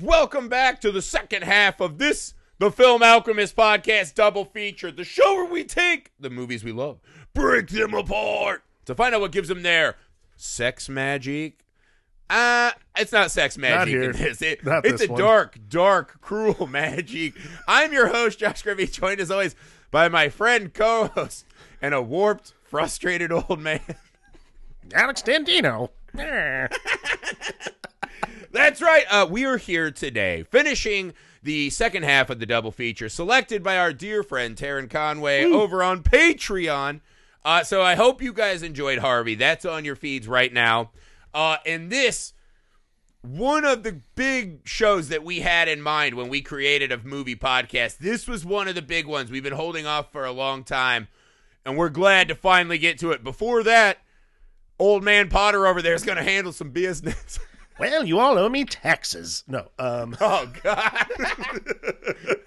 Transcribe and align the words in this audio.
welcome 0.00 0.48
back 0.48 0.80
to 0.80 0.90
the 0.90 1.02
second 1.02 1.42
half 1.42 1.80
of 1.80 1.98
this, 1.98 2.34
the 2.58 2.70
Film 2.70 3.02
Alchemist 3.02 3.54
podcast 3.56 4.14
double 4.14 4.44
feature, 4.44 4.90
the 4.90 5.04
show 5.04 5.34
where 5.34 5.44
we 5.50 5.64
take 5.64 6.12
the 6.18 6.30
movies 6.30 6.64
we 6.64 6.72
love, 6.72 6.98
break 7.34 7.68
them 7.68 7.92
apart 7.94 8.62
to 8.86 8.94
find 8.94 9.14
out 9.14 9.20
what 9.20 9.32
gives 9.32 9.48
them 9.48 9.62
their 9.62 9.96
sex 10.36 10.88
magic. 10.88 11.60
Uh, 12.30 12.70
it's 12.96 13.12
not 13.12 13.30
sex 13.30 13.58
magic 13.58 13.78
not 13.78 13.88
here. 13.88 14.10
in 14.10 14.16
this. 14.16 14.40
It- 14.42 14.64
Not 14.64 14.86
it's 14.86 15.00
this 15.00 15.08
a 15.08 15.12
one. 15.12 15.20
dark, 15.20 15.58
dark, 15.68 16.20
cruel 16.20 16.66
magic. 16.70 17.34
I'm 17.68 17.92
your 17.92 18.08
host, 18.08 18.38
Josh 18.38 18.62
Griffey, 18.62 18.86
joined 18.86 19.20
as 19.20 19.30
always 19.30 19.54
by 19.90 20.08
my 20.08 20.28
friend, 20.30 20.72
co-host, 20.72 21.44
and 21.82 21.92
a 21.94 22.00
warped, 22.00 22.54
frustrated 22.64 23.30
old 23.30 23.60
man. 23.60 23.80
Alex 24.94 25.22
Dandino. 25.22 25.90
That's 28.50 28.80
right. 28.80 29.04
Uh, 29.10 29.26
we 29.28 29.44
are 29.44 29.56
here 29.56 29.90
today, 29.90 30.44
finishing 30.44 31.12
the 31.42 31.70
second 31.70 32.04
half 32.04 32.30
of 32.30 32.38
the 32.38 32.46
double 32.46 32.70
feature, 32.70 33.08
selected 33.08 33.62
by 33.62 33.76
our 33.76 33.92
dear 33.92 34.22
friend 34.22 34.56
Taryn 34.56 34.88
Conway 34.88 35.44
over 35.44 35.82
on 35.82 36.02
Patreon. 36.02 37.00
Uh, 37.44 37.62
so 37.62 37.82
I 37.82 37.94
hope 37.94 38.22
you 38.22 38.32
guys 38.32 38.62
enjoyed 38.62 38.98
Harvey. 38.98 39.34
That's 39.34 39.64
on 39.64 39.84
your 39.84 39.96
feeds 39.96 40.26
right 40.26 40.52
now. 40.52 40.90
Uh, 41.34 41.58
and 41.66 41.90
this, 41.90 42.32
one 43.20 43.64
of 43.64 43.82
the 43.82 44.00
big 44.14 44.66
shows 44.66 45.08
that 45.08 45.24
we 45.24 45.40
had 45.40 45.68
in 45.68 45.82
mind 45.82 46.14
when 46.14 46.28
we 46.28 46.40
created 46.40 46.92
a 46.92 46.98
movie 46.98 47.36
podcast. 47.36 47.98
This 47.98 48.26
was 48.26 48.44
one 48.44 48.68
of 48.68 48.74
the 48.74 48.82
big 48.82 49.06
ones 49.06 49.30
we've 49.30 49.42
been 49.42 49.52
holding 49.52 49.86
off 49.86 50.12
for 50.12 50.24
a 50.24 50.32
long 50.32 50.64
time, 50.64 51.08
and 51.66 51.76
we're 51.76 51.88
glad 51.88 52.28
to 52.28 52.34
finally 52.34 52.78
get 52.78 52.98
to 53.00 53.10
it. 53.12 53.24
Before 53.24 53.62
that, 53.62 53.98
old 54.78 55.02
man 55.02 55.28
Potter 55.28 55.66
over 55.66 55.82
there 55.82 55.94
is 55.94 56.04
going 56.04 56.18
to 56.18 56.24
handle 56.24 56.52
some 56.52 56.70
business. 56.70 57.38
Well, 57.78 58.04
you 58.06 58.18
all 58.18 58.38
owe 58.38 58.48
me 58.48 58.64
taxes. 58.64 59.44
No. 59.48 59.68
Um. 59.78 60.16
oh 60.20 60.50
God. 60.62 61.06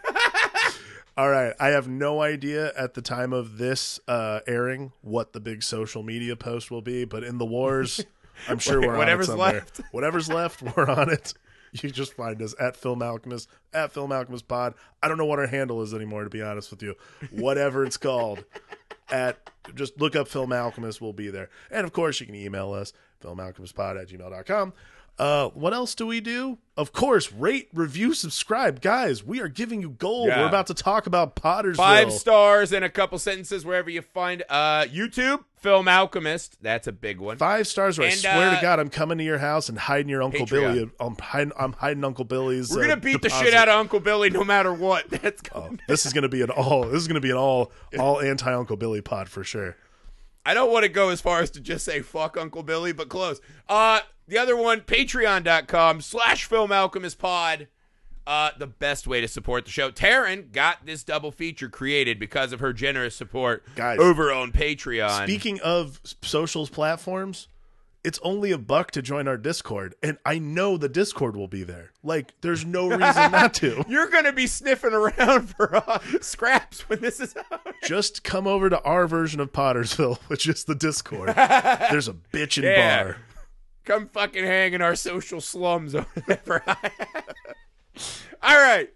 All 1.18 1.30
right. 1.30 1.54
I 1.60 1.70
have 1.70 1.88
no 1.88 2.22
idea 2.22 2.72
at 2.78 2.94
the 2.94 3.02
time 3.02 3.34
of 3.34 3.58
this 3.58 4.00
uh, 4.08 4.42
airing 4.46 4.92
what 5.02 5.34
the 5.34 5.40
big 5.40 5.64
social 5.64 6.04
media 6.04 6.36
post 6.36 6.70
will 6.70 6.84
be, 6.84 7.06
but 7.06 7.24
in 7.24 7.40
the 7.40 7.46
wars, 7.46 8.06
I'm 8.48 8.60
sure 8.60 8.80
we're 8.80 8.96
Whatever's 8.98 9.28
on 9.30 9.34
it 9.34 9.40
somewhere. 9.40 9.54
left. 9.54 9.82
Whatever's 9.92 10.30
left, 10.30 10.62
we're 10.78 10.88
on 10.88 11.10
it. 11.10 11.34
You 11.74 11.90
just 11.90 12.14
find 12.14 12.40
us 12.42 12.54
at 12.60 12.78
Film 12.78 13.02
Alchemist 13.02 13.50
at 13.74 13.92
Film 13.92 14.12
Alchemist 14.12 14.48
Pod. 14.48 14.76
I 15.02 15.08
don't 15.08 15.18
know 15.18 15.26
what 15.26 15.40
our 15.40 15.48
handle 15.48 15.82
is 15.82 15.94
anymore, 15.94 16.24
to 16.24 16.30
be 16.30 16.42
honest 16.42 16.70
with 16.72 16.82
you. 16.84 16.96
Whatever 17.32 17.84
it's 17.84 17.98
called, 17.98 18.46
at 19.10 19.50
just 19.76 20.00
look 20.00 20.16
up 20.16 20.28
Film 20.28 20.54
Alchemist. 20.54 21.02
We'll 21.02 21.14
be 21.14 21.30
there, 21.30 21.50
and 21.72 21.84
of 21.86 21.94
course, 21.94 22.20
you 22.20 22.26
can 22.26 22.36
email 22.36 22.74
us 22.74 22.94
filmalchemistpod 23.24 24.00
at 24.02 24.08
gmail.com. 24.08 24.74
Uh, 25.20 25.50
what 25.50 25.74
else 25.74 25.96
do 25.96 26.06
we 26.06 26.22
do? 26.22 26.60
Of 26.76 26.94
course, 26.94 27.32
rate, 27.32 27.70
review, 27.74 28.14
subscribe, 28.14 28.82
guys. 28.82 29.24
We 29.24 29.42
are 29.42 29.48
giving 29.48 29.82
you 29.82 29.90
gold. 29.90 30.28
Yeah. 30.28 30.42
We're 30.42 30.48
about 30.48 30.68
to 30.68 30.76
talk 30.76 31.08
about 31.08 31.36
Pottersville. 31.36 31.76
Five 31.78 32.14
stars 32.14 32.72
and 32.72 32.86
a 32.86 32.90
couple 32.90 33.18
sentences 33.18 33.66
wherever 33.66 33.90
you 33.90 34.04
find 34.04 34.44
uh 34.48 34.84
YouTube, 34.84 35.44
Film 35.56 35.88
Alchemist. 35.88 36.62
That's 36.62 36.86
a 36.86 36.92
big 36.92 37.20
one. 37.20 37.38
Five 37.38 37.66
stars. 37.66 37.98
Or 37.98 38.04
I 38.04 38.10
swear 38.12 38.52
uh, 38.52 38.56
to 38.56 38.62
God, 38.62 38.80
I'm 38.80 38.90
coming 38.90 39.18
to 39.18 39.24
your 39.24 39.40
house 39.40 39.70
and 39.70 39.80
hiding 39.80 40.10
your 40.10 40.22
Uncle 40.22 40.46
Patreon. 40.46 40.74
Billy. 40.74 40.92
I'm 41.00 41.16
hiding, 41.20 41.54
I'm 41.58 41.74
hiding 41.74 42.04
Uncle 42.04 42.26
Billy's. 42.26 42.70
We're 42.70 42.84
uh, 42.84 42.88
gonna 42.90 43.02
beat 43.02 43.24
the 43.24 43.30
shit 43.30 43.56
out 43.56 43.68
of 43.68 43.74
Uncle 43.80 44.00
Billy 44.00 44.30
no 44.30 44.44
matter 44.44 44.72
what. 44.72 45.10
That's 45.10 45.42
Oh, 45.56 45.72
this 45.88 46.06
is 46.06 46.14
gonna 46.14 46.30
be 46.30 46.44
an 46.44 46.52
all. 46.52 46.84
This 46.84 47.02
is 47.02 47.08
gonna 47.08 47.22
be 47.22 47.32
an 47.32 47.38
all 47.38 47.72
all 47.98 48.22
anti 48.22 48.54
Uncle 48.54 48.78
Billy 48.78 49.02
pod 49.02 49.30
for 49.30 49.44
sure. 49.44 49.76
I 50.48 50.54
don't 50.54 50.72
want 50.72 50.84
to 50.84 50.90
go 50.90 51.10
as 51.10 51.20
far 51.20 51.42
as 51.42 51.52
to 51.52 51.60
just 51.60 51.84
say 51.84 52.02
fuck 52.02 52.38
Uncle 52.38 52.64
Billy, 52.64 52.94
but 52.94 53.10
close. 53.10 53.42
Uh 53.68 54.00
the 54.28 54.38
other 54.38 54.58
one, 54.58 54.82
patreon.com 54.82 56.02
slash 56.02 56.46
film 56.46 56.72
alchemist 56.72 57.18
pod. 57.18 57.68
Uh, 58.26 58.52
the 58.58 58.68
best 58.68 59.08
way 59.08 59.22
to 59.22 59.28
support 59.28 59.64
the 59.64 59.72
show. 59.72 59.90
Taryn 59.90 60.52
got 60.52 60.86
this 60.86 61.02
double 61.06 61.32
feature 61.32 61.70
created 61.70 62.20
because 62.20 62.52
of 62.52 62.60
her 62.60 62.74
generous 62.74 63.16
support 63.16 63.64
Guys, 63.76 64.00
over 64.00 64.34
on 64.34 64.52
Patreon. 64.52 65.24
Speaking 65.24 65.62
of 65.62 66.02
socials 66.22 66.70
platforms, 66.70 67.48
it's 68.08 68.20
only 68.24 68.52
a 68.54 68.58
buck 68.58 68.92
to 68.92 69.02
join 69.02 69.28
our 69.28 69.36
Discord, 69.38 69.94
and 70.02 70.18
I 70.26 70.40
know 70.40 70.78
the 70.78 70.88
Discord 70.88 71.36
will 71.36 71.50
be 71.50 71.64
there. 71.64 71.92
Like, 72.04 72.34
there's 72.40 72.64
no 72.66 72.88
reason 72.88 73.32
not 73.34 73.54
to. 73.56 73.84
You're 73.90 74.08
gonna 74.08 74.32
be 74.32 74.48
sniffing 74.48 74.94
around 74.94 75.50
for 75.58 75.76
uh, 75.76 76.00
scraps 76.22 76.88
when 76.88 77.02
this 77.02 77.20
is 77.20 77.36
out. 77.52 77.60
Just 77.84 78.24
come 78.24 78.48
over 78.48 78.70
to 78.70 78.82
our 78.84 79.08
version 79.08 79.42
of 79.42 79.52
Pottersville, 79.52 80.18
which 80.28 80.48
is 80.48 80.64
the 80.64 80.74
Discord. 80.74 81.36
There's 81.36 82.08
a 82.08 82.14
bitchin' 82.14 82.64
Yeah. 82.64 83.04
bar. 83.04 83.18
Come 83.84 84.08
fucking 84.08 84.46
hang 84.46 84.72
in 84.72 84.82
our 84.82 84.96
social 84.96 85.42
slums 85.42 85.94
over 85.94 86.08
there. 86.26 86.64
All 88.42 88.58
right. 88.58 88.90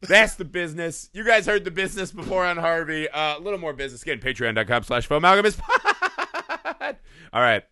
That's 0.00 0.34
the 0.36 0.44
business. 0.46 1.10
You 1.12 1.24
guys 1.24 1.44
heard 1.46 1.64
the 1.64 1.70
business 1.70 2.10
before 2.10 2.44
on 2.46 2.56
Harvey. 2.56 3.06
Uh, 3.08 3.38
a 3.38 3.40
little 3.40 3.58
more 3.58 3.72
business. 3.74 4.02
Again, 4.02 4.18
patreon.com 4.20 4.82
slash 4.84 5.08
filmalchemist. 5.08 5.60
All 7.32 7.40
right. 7.40 7.64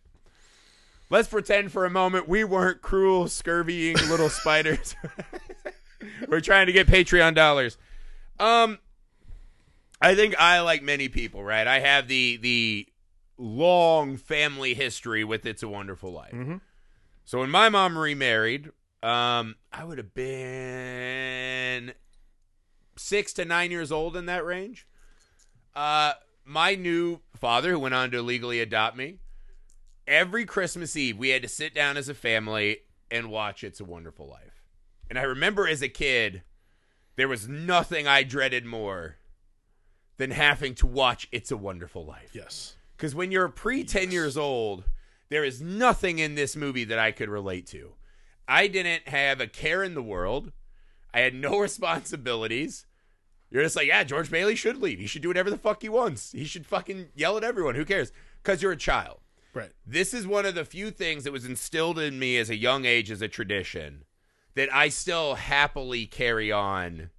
Let's 1.12 1.28
pretend 1.28 1.72
for 1.72 1.84
a 1.84 1.90
moment 1.90 2.26
we 2.26 2.42
weren't 2.42 2.80
cruel, 2.80 3.28
scurvying 3.28 3.96
little 4.08 4.30
spiders. 4.40 4.96
We're 6.28 6.40
trying 6.40 6.68
to 6.68 6.72
get 6.72 6.86
Patreon 6.86 7.34
dollars. 7.34 7.76
Um, 8.40 8.78
I 10.00 10.14
think 10.14 10.34
I, 10.40 10.60
like 10.60 10.82
many 10.82 11.10
people, 11.10 11.44
right? 11.44 11.66
I 11.66 11.80
have 11.80 12.08
the 12.08 12.38
the 12.38 12.88
long 13.36 14.16
family 14.16 14.72
history 14.72 15.22
with 15.22 15.44
It's 15.44 15.62
a 15.62 15.68
Wonderful 15.68 16.12
Life. 16.12 16.32
Mhm. 16.32 16.62
So 17.26 17.40
when 17.40 17.50
my 17.50 17.68
mom 17.68 17.98
remarried, 17.98 18.70
um, 19.02 19.56
I 19.70 19.84
would 19.84 19.98
have 19.98 20.14
been 20.14 21.92
six 22.96 23.34
to 23.34 23.44
nine 23.44 23.70
years 23.70 23.92
old 23.92 24.16
in 24.16 24.24
that 24.26 24.46
range. 24.46 24.86
Uh, 25.74 26.14
my 26.46 26.74
new 26.74 27.20
father, 27.36 27.72
who 27.72 27.80
went 27.80 27.94
on 27.94 28.10
to 28.12 28.22
legally 28.22 28.60
adopt 28.60 28.96
me, 28.96 29.18
every 30.06 30.44
Christmas 30.44 30.96
Eve 30.96 31.18
we 31.18 31.30
had 31.30 31.42
to 31.42 31.48
sit 31.48 31.74
down 31.74 31.96
as 31.96 32.08
a 32.08 32.14
family 32.14 32.78
and 33.10 33.30
watch 33.30 33.62
It's 33.62 33.80
a 33.80 33.84
Wonderful 33.84 34.28
Life. 34.28 34.62
And 35.08 35.18
I 35.18 35.22
remember 35.22 35.68
as 35.68 35.82
a 35.82 35.88
kid, 35.88 36.42
there 37.16 37.28
was 37.28 37.48
nothing 37.48 38.06
I 38.06 38.22
dreaded 38.22 38.64
more 38.64 39.16
than 40.16 40.30
having 40.30 40.74
to 40.76 40.86
watch 40.86 41.28
It's 41.32 41.50
a 41.50 41.56
Wonderful 41.56 42.04
Life. 42.04 42.30
Yes. 42.32 42.76
Because 42.96 43.14
when 43.14 43.30
you're 43.30 43.48
pre 43.48 43.84
10 43.84 44.10
years 44.10 44.36
old, 44.36 44.84
there 45.28 45.44
is 45.44 45.60
nothing 45.60 46.18
in 46.18 46.34
this 46.34 46.56
movie 46.56 46.84
that 46.84 46.98
I 46.98 47.10
could 47.12 47.28
relate 47.28 47.66
to. 47.68 47.94
I 48.46 48.66
didn't 48.68 49.08
have 49.08 49.40
a 49.40 49.46
care 49.46 49.82
in 49.82 49.94
the 49.94 50.02
world. 50.02 50.52
I 51.12 51.20
had 51.20 51.34
no 51.34 51.58
responsibilities. 51.60 52.86
You're 53.50 53.62
just 53.62 53.76
like, 53.76 53.88
yeah, 53.88 54.04
George 54.04 54.30
Bailey 54.30 54.54
should 54.54 54.78
leave. 54.78 54.98
He 54.98 55.06
should 55.06 55.20
do 55.22 55.28
whatever 55.28 55.50
the 55.50 55.58
fuck 55.58 55.82
he 55.82 55.88
wants. 55.88 56.32
He 56.32 56.44
should 56.44 56.66
fucking 56.66 57.08
yell 57.14 57.36
at 57.36 57.44
everyone. 57.44 57.74
Who 57.74 57.84
cares? 57.84 58.12
Because 58.42 58.62
you're 58.62 58.72
a 58.72 58.76
child. 58.76 59.18
Right. 59.54 59.72
This 59.86 60.14
is 60.14 60.26
one 60.26 60.46
of 60.46 60.54
the 60.54 60.64
few 60.64 60.90
things 60.90 61.24
that 61.24 61.32
was 61.32 61.44
instilled 61.44 61.98
in 61.98 62.18
me 62.18 62.38
as 62.38 62.48
a 62.48 62.56
young 62.56 62.84
age 62.84 63.10
as 63.10 63.20
a 63.20 63.28
tradition 63.28 64.04
that 64.54 64.72
I 64.74 64.88
still 64.88 65.34
happily 65.34 66.06
carry 66.06 66.50
on 66.50 67.10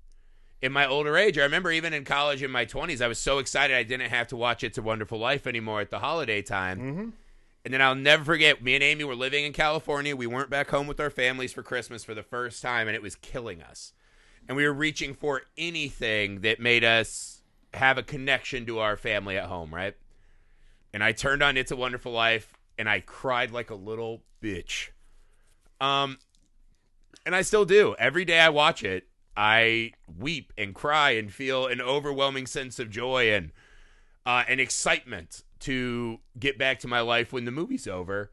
in 0.62 0.72
my 0.72 0.88
older 0.88 1.18
age. 1.18 1.38
I 1.38 1.44
remember 1.44 1.72
even 1.72 1.94
in 1.94 2.06
college 2.06 2.42
in 2.42 2.52
my 2.52 2.66
20s, 2.66 3.02
I 3.02 3.08
was 3.08 3.20
so 3.20 3.40
excited 3.40 3.76
I 3.76 3.84
didn't 3.84 4.10
have 4.10 4.28
to 4.30 4.36
watch 4.36 4.64
It's 4.64 4.78
a 4.78 4.82
Wonderful 4.82 5.20
Life 5.20 5.46
anymore 5.46 5.82
at 5.82 5.90
the 5.90 6.00
holiday 6.00 6.42
time. 6.42 6.80
Mm-hmm. 6.80 7.10
And 7.66 7.74
then 7.74 7.82
I'll 7.82 7.96
never 7.96 8.24
forget, 8.24 8.62
me 8.64 8.76
and 8.76 8.84
Amy 8.84 9.04
were 9.04 9.16
living 9.16 9.46
in 9.46 9.54
California. 9.54 10.16
We 10.16 10.28
weren't 10.28 10.50
back 10.50 10.70
home 10.70 10.88
with 10.88 11.00
our 11.00 11.10
families 11.10 11.54
for 11.54 11.64
Christmas 11.64 12.04
for 12.04 12.14
the 12.14 12.24
first 12.24 12.62
time, 12.62 12.88
and 12.88 12.96
it 12.96 13.02
was 13.02 13.16
killing 13.16 13.62
us. 13.62 13.94
And 14.48 14.58
we 14.58 14.66
were 14.66 14.74
reaching 14.74 15.14
for 15.14 15.44
anything 15.58 16.42
that 16.42 16.60
made 16.60 16.84
us 16.84 17.42
have 17.74 17.98
a 17.98 18.04
connection 18.04 18.66
to 18.66 18.80
our 18.80 18.98
family 18.98 19.38
at 19.38 19.46
home, 19.46 19.74
right? 19.74 19.96
And 20.94 21.04
I 21.04 21.12
turned 21.12 21.42
on 21.42 21.58
It's 21.58 21.72
a 21.72 21.76
Wonderful 21.76 22.12
Life, 22.12 22.54
and 22.78 22.88
I 22.88 23.00
cried 23.00 23.52
like 23.52 23.70
a 23.70 23.76
little 23.76 24.22
bitch. 24.42 24.90
Um, 25.82 26.20
and 27.26 27.36
I 27.36 27.42
still 27.42 27.66
do. 27.66 27.96
Every 27.98 28.26
day 28.26 28.40
I 28.40 28.50
watch 28.50 28.84
it, 28.84 29.08
I 29.36 29.94
weep 30.20 30.54
and 30.58 30.76
cry 30.76 31.12
and 31.12 31.34
feel 31.34 31.68
an 31.68 31.82
overwhelming 31.82 32.46
sense 32.46 32.80
of 32.80 32.90
joy 32.90 33.34
and 33.34 33.52
uh, 34.26 34.44
an 34.48 34.60
excitement 34.60 35.44
to 35.62 36.20
get 36.38 36.58
back 36.58 36.80
to 36.80 36.88
my 36.88 37.02
life 37.02 37.34
when 37.34 37.46
the 37.46 37.52
movie's 37.52 37.88
over. 37.88 38.32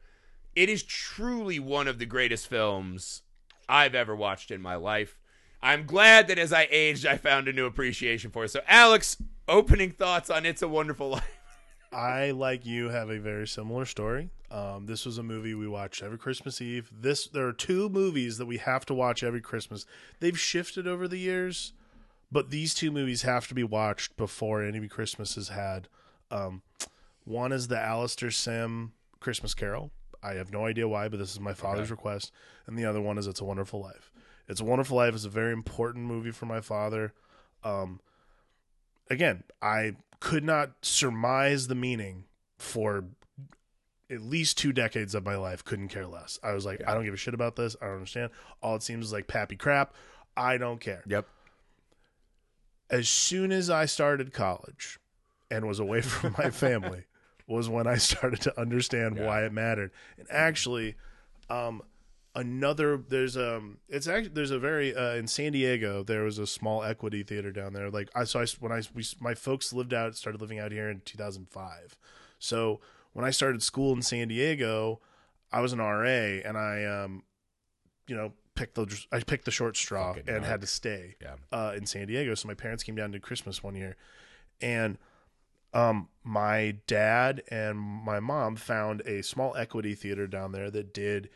It 0.55 0.69
is 0.69 0.83
truly 0.83 1.59
one 1.59 1.87
of 1.87 1.97
the 1.97 2.05
greatest 2.05 2.47
films 2.47 3.23
I've 3.67 3.95
ever 3.95 4.15
watched 4.15 4.51
in 4.51 4.61
my 4.61 4.75
life. 4.75 5.17
I'm 5.63 5.85
glad 5.85 6.27
that 6.27 6.39
as 6.39 6.51
I 6.51 6.67
aged, 6.71 7.05
I 7.05 7.17
found 7.17 7.47
a 7.47 7.53
new 7.53 7.65
appreciation 7.65 8.31
for 8.31 8.43
it. 8.43 8.49
So, 8.49 8.61
Alex, 8.67 9.17
opening 9.47 9.91
thoughts 9.91 10.29
on 10.29 10.45
It's 10.45 10.61
a 10.61 10.67
Wonderful 10.67 11.09
Life. 11.09 11.40
I, 11.91 12.31
like 12.31 12.65
you, 12.65 12.89
have 12.89 13.09
a 13.09 13.19
very 13.19 13.47
similar 13.47 13.85
story. 13.85 14.29
Um, 14.49 14.85
this 14.85 15.05
was 15.05 15.17
a 15.17 15.23
movie 15.23 15.53
we 15.53 15.67
watched 15.67 16.01
every 16.01 16.17
Christmas 16.17 16.61
Eve. 16.61 16.89
This 16.91 17.27
there 17.27 17.47
are 17.47 17.53
two 17.53 17.89
movies 17.89 18.37
that 18.37 18.45
we 18.45 18.57
have 18.57 18.85
to 18.87 18.93
watch 18.93 19.23
every 19.23 19.41
Christmas. 19.41 19.85
They've 20.19 20.39
shifted 20.39 20.87
over 20.87 21.07
the 21.07 21.17
years, 21.17 21.73
but 22.31 22.49
these 22.49 22.73
two 22.73 22.91
movies 22.91 23.23
have 23.23 23.47
to 23.47 23.53
be 23.53 23.63
watched 23.63 24.15
before 24.17 24.63
any 24.63 24.87
Christmas 24.87 25.37
is 25.37 25.49
had. 25.49 25.87
Um, 26.29 26.61
one 27.25 27.51
is 27.51 27.67
the 27.67 27.79
Alastair 27.79 28.31
Sim 28.31 28.93
Christmas 29.19 29.53
Carol. 29.53 29.91
I 30.23 30.33
have 30.33 30.51
no 30.51 30.65
idea 30.65 30.87
why, 30.87 31.07
but 31.07 31.17
this 31.17 31.31
is 31.31 31.39
my 31.39 31.53
father's 31.53 31.91
request. 31.91 32.31
And 32.67 32.77
the 32.77 32.85
other 32.85 33.01
one 33.01 33.17
is 33.17 33.27
It's 33.27 33.41
a 33.41 33.45
Wonderful 33.45 33.81
Life. 33.81 34.11
It's 34.47 34.61
a 34.61 34.65
Wonderful 34.65 34.97
Life 34.97 35.15
is 35.15 35.25
a 35.25 35.29
very 35.29 35.53
important 35.53 36.05
movie 36.05 36.31
for 36.31 36.45
my 36.45 36.61
father. 36.61 37.13
Um, 37.63 37.99
again, 39.09 39.43
I 39.61 39.95
could 40.21 40.45
not 40.45 40.71
surmise 40.81 41.67
the 41.67 41.75
meaning 41.75 42.23
for 42.57 43.03
at 44.09 44.21
least 44.21 44.57
two 44.57 44.71
decades 44.71 45.13
of 45.15 45.25
my 45.25 45.35
life. 45.35 45.65
Couldn't 45.65 45.89
care 45.89 46.07
less. 46.07 46.39
I 46.41 46.53
was 46.53 46.65
like, 46.65 46.81
I 46.87 46.93
don't 46.93 47.03
give 47.03 47.13
a 47.13 47.17
shit 47.17 47.33
about 47.33 47.57
this. 47.57 47.75
I 47.81 47.87
don't 47.87 47.95
understand. 47.95 48.31
All 48.61 48.75
it 48.75 48.83
seems 48.83 49.07
is 49.07 49.13
like 49.13 49.27
pappy 49.27 49.57
crap. 49.57 49.93
I 50.37 50.57
don't 50.57 50.79
care. 50.79 51.03
Yep. 51.07 51.27
As 52.89 53.09
soon 53.09 53.51
as 53.51 53.69
I 53.69 53.85
started 53.85 54.31
college 54.31 54.99
and 55.49 55.67
was 55.67 55.79
away 55.79 56.01
from 56.01 56.35
my 56.37 56.49
family, 56.51 57.05
was 57.47 57.67
when 57.67 57.87
I 57.87 57.97
started 57.97 58.41
to 58.41 58.59
understand 58.59 59.19
why 59.19 59.43
it 59.43 59.51
mattered. 59.51 59.91
And 60.17 60.27
actually, 60.29 60.95
um, 61.49 61.81
another 62.33 62.97
there's 62.97 63.35
um 63.35 63.77
it's 63.89 64.07
actually 64.07 64.29
there's 64.33 64.51
a 64.51 64.59
very 64.59 64.95
uh, 64.95 65.15
in 65.15 65.27
San 65.27 65.51
Diego 65.51 66.01
there 66.03 66.23
was 66.23 66.37
a 66.37 66.47
small 66.47 66.81
equity 66.83 67.23
theater 67.23 67.51
down 67.51 67.73
there 67.73 67.89
like 67.89 68.09
I 68.15 68.23
so 68.23 68.39
I 68.39 68.45
when 68.59 68.71
I 68.71 68.81
we 68.93 69.03
my 69.19 69.33
folks 69.33 69.73
lived 69.73 69.93
out 69.93 70.15
started 70.15 70.39
living 70.39 70.57
out 70.59 70.71
here 70.71 70.89
in 70.89 71.01
2005 71.03 71.97
so 72.39 72.79
when 73.13 73.25
I 73.25 73.31
started 73.31 73.61
school 73.61 73.91
in 73.93 74.01
San 74.01 74.29
Diego 74.29 75.01
I 75.51 75.59
was 75.59 75.73
an 75.73 75.79
RA 75.79 76.05
and 76.45 76.57
I 76.57 76.85
um 76.85 77.23
you 78.07 78.15
know 78.15 78.31
picked 78.55 78.75
the 78.75 79.05
I 79.11 79.19
picked 79.19 79.43
the 79.45 79.51
short 79.51 79.75
straw 79.75 80.13
Fucking 80.13 80.29
and 80.33 80.43
narc. 80.43 80.47
had 80.47 80.61
to 80.61 80.67
stay 80.67 81.15
Yeah. 81.21 81.35
uh, 81.51 81.73
in 81.75 81.85
San 81.85 82.07
Diego 82.07 82.33
so 82.35 82.47
my 82.47 82.53
parents 82.53 82.83
came 82.83 82.95
down 82.95 83.11
to 83.11 83.19
Christmas 83.19 83.61
one 83.61 83.75
year 83.75 83.97
and 84.61 84.97
um 85.73 86.07
my 86.23 86.77
dad 86.87 87.43
and 87.49 87.77
my 87.77 88.21
mom 88.21 88.55
found 88.55 89.01
a 89.01 89.21
small 89.21 89.53
equity 89.57 89.95
theater 89.95 90.27
down 90.27 90.53
there 90.53 90.71
that 90.71 90.93
did 90.93 91.29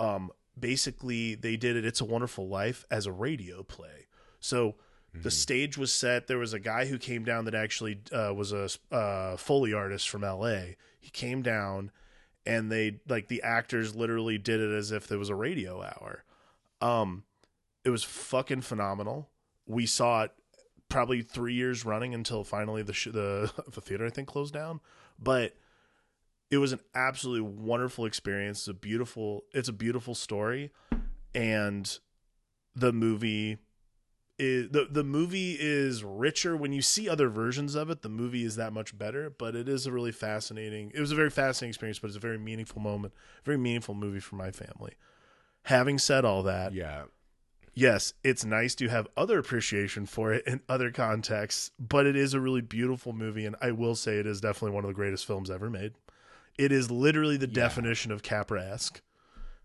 um 0.00 0.30
basically 0.58 1.34
they 1.34 1.56
did 1.56 1.76
it 1.76 1.84
it's 1.84 2.00
a 2.00 2.04
wonderful 2.04 2.48
life 2.48 2.84
as 2.90 3.06
a 3.06 3.12
radio 3.12 3.62
play. 3.62 4.08
So 4.40 4.76
the 5.12 5.30
stage 5.30 5.76
was 5.76 5.92
set. 5.92 6.28
There 6.28 6.38
was 6.38 6.52
a 6.52 6.60
guy 6.60 6.86
who 6.86 6.96
came 6.96 7.24
down 7.24 7.44
that 7.46 7.54
actually 7.54 8.00
uh, 8.12 8.32
was 8.32 8.52
a 8.52 8.68
uh, 8.94 9.36
foley 9.36 9.72
artist 9.72 10.08
from 10.08 10.22
la 10.22 10.54
he 11.00 11.10
came 11.10 11.42
down 11.42 11.90
and 12.46 12.70
they 12.70 13.00
like 13.08 13.28
the 13.28 13.42
actors 13.42 13.94
literally 13.94 14.38
did 14.38 14.60
it 14.60 14.72
as 14.72 14.92
if 14.92 15.06
there 15.06 15.18
was 15.18 15.28
a 15.28 15.34
radio 15.34 15.82
hour. 15.82 16.24
Um 16.80 17.24
it 17.84 17.90
was 17.90 18.04
fucking 18.04 18.60
phenomenal. 18.60 19.30
We 19.66 19.86
saw 19.86 20.24
it 20.24 20.32
probably 20.88 21.22
three 21.22 21.54
years 21.54 21.84
running 21.84 22.14
until 22.14 22.44
finally 22.44 22.82
the 22.82 22.92
sh- 22.92 23.08
the 23.12 23.52
the 23.72 23.80
theater 23.80 24.06
I 24.06 24.10
think 24.10 24.28
closed 24.28 24.54
down. 24.54 24.80
But 25.18 25.54
it 26.50 26.58
was 26.58 26.72
an 26.72 26.80
absolutely 26.94 27.42
wonderful 27.42 28.04
experience. 28.04 28.60
It's 28.60 28.68
a 28.68 28.74
beautiful 28.74 29.44
it's 29.52 29.68
a 29.68 29.72
beautiful 29.72 30.14
story, 30.14 30.70
and 31.34 31.98
the 32.74 32.92
movie 32.92 33.58
is 34.38 34.70
the 34.70 34.88
the 34.90 35.04
movie 35.04 35.56
is 35.60 36.02
richer 36.02 36.56
when 36.56 36.72
you 36.72 36.82
see 36.82 37.08
other 37.08 37.28
versions 37.28 37.74
of 37.74 37.90
it. 37.90 38.02
The 38.02 38.08
movie 38.08 38.44
is 38.44 38.56
that 38.56 38.72
much 38.72 38.96
better, 38.96 39.30
but 39.30 39.54
it 39.54 39.68
is 39.68 39.86
a 39.86 39.92
really 39.92 40.12
fascinating. 40.12 40.90
It 40.94 41.00
was 41.00 41.12
a 41.12 41.16
very 41.16 41.30
fascinating 41.30 41.70
experience, 41.70 41.98
but 41.98 42.08
it's 42.08 42.16
a 42.16 42.20
very 42.20 42.38
meaningful 42.38 42.80
moment, 42.80 43.14
very 43.44 43.58
meaningful 43.58 43.94
movie 43.94 44.20
for 44.20 44.36
my 44.36 44.50
family. 44.50 44.94
Having 45.64 45.98
said 45.98 46.24
all 46.24 46.42
that, 46.44 46.72
Yeah. 46.72 47.04
yes, 47.74 48.14
it's 48.24 48.46
nice 48.46 48.74
to 48.76 48.88
have 48.88 49.06
other 49.14 49.38
appreciation 49.38 50.06
for 50.06 50.32
it 50.32 50.46
in 50.46 50.62
other 50.70 50.90
contexts, 50.90 51.70
but 51.78 52.06
it 52.06 52.16
is 52.16 52.32
a 52.32 52.40
really 52.40 52.62
beautiful 52.62 53.12
movie, 53.12 53.44
and 53.44 53.56
I 53.60 53.72
will 53.72 53.94
say 53.94 54.18
it 54.18 54.26
is 54.26 54.40
definitely 54.40 54.74
one 54.74 54.84
of 54.84 54.88
the 54.88 54.94
greatest 54.94 55.26
films 55.26 55.50
ever 55.50 55.68
made. 55.68 55.92
It 56.60 56.72
is 56.72 56.90
literally 56.90 57.36
the 57.38 57.46
definition 57.46 58.12
of 58.12 58.22
Capra-esque. 58.22 59.00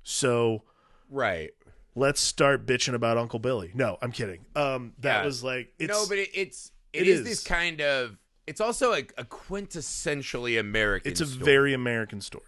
So 0.04 0.64
Right. 1.10 1.52
let's 1.94 2.22
start 2.22 2.66
bitching 2.66 2.94
about 2.94 3.18
Uncle 3.18 3.40
Billy. 3.40 3.72
No, 3.74 3.98
I'm 4.02 4.12
kidding. 4.12 4.46
Um, 4.56 4.94
that 5.00 5.20
Yeah. 5.20 5.26
was 5.26 5.44
like 5.44 5.74
it's 5.78 5.92
no, 5.92 6.06
but 6.08 6.18
it, 6.18 6.30
it's 6.34 6.72
it 6.94 7.02
it 7.02 7.08
is, 7.08 7.20
is. 7.20 7.26
this 7.26 7.44
kind 7.44 7.82
of. 7.82 8.18
It's 8.48 8.62
also 8.62 8.94
a, 8.94 9.00
a 9.18 9.26
quintessentially 9.26 10.60
American. 10.60 11.12
it's 11.12 11.20
a 11.22 11.26
story, 11.26 11.44
very 11.44 11.74
American 11.74 12.22
story, 12.22 12.46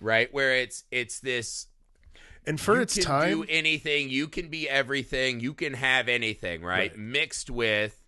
right 0.00 0.32
where 0.32 0.56
it's 0.56 0.84
it's 0.90 1.20
this 1.20 1.66
and 2.46 2.58
for 2.60 2.76
you 2.76 2.80
its 2.82 2.94
can 2.94 3.02
time, 3.04 3.30
do 3.30 3.44
anything 3.48 4.08
you 4.08 4.28
can 4.28 4.48
be 4.48 4.66
everything 4.68 5.40
you 5.40 5.52
can 5.52 5.74
have 5.74 6.08
anything 6.08 6.62
right, 6.62 6.90
Right. 6.92 6.96
mixed 6.98 7.50
with 7.50 8.02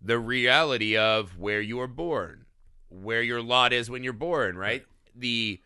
the 0.00 0.18
reality 0.18 0.96
of 0.96 1.36
where 1.38 1.60
you 1.60 1.78
are 1.80 1.86
born 1.88 2.46
where 2.88 3.22
your 3.22 3.42
lot 3.42 3.72
is 3.72 3.90
when 3.90 4.02
you're 4.02 4.12
born 4.14 4.56
right, 4.56 4.84
the 5.16 5.60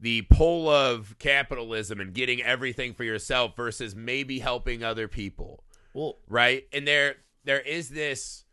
the 0.00 0.22
pull 0.22 0.68
of 0.68 1.16
capitalism 1.18 2.00
and 2.00 2.14
getting 2.14 2.40
everything 2.42 2.94
for 2.94 3.04
yourself 3.04 3.56
versus 3.56 3.94
maybe 3.96 4.38
helping 4.38 4.82
other 4.84 5.08
people 5.08 5.64
well, 5.94 6.18
right 6.28 6.64
and 6.72 6.86
there 6.86 7.16
there 7.44 7.60
is 7.60 7.88
this 7.88 8.44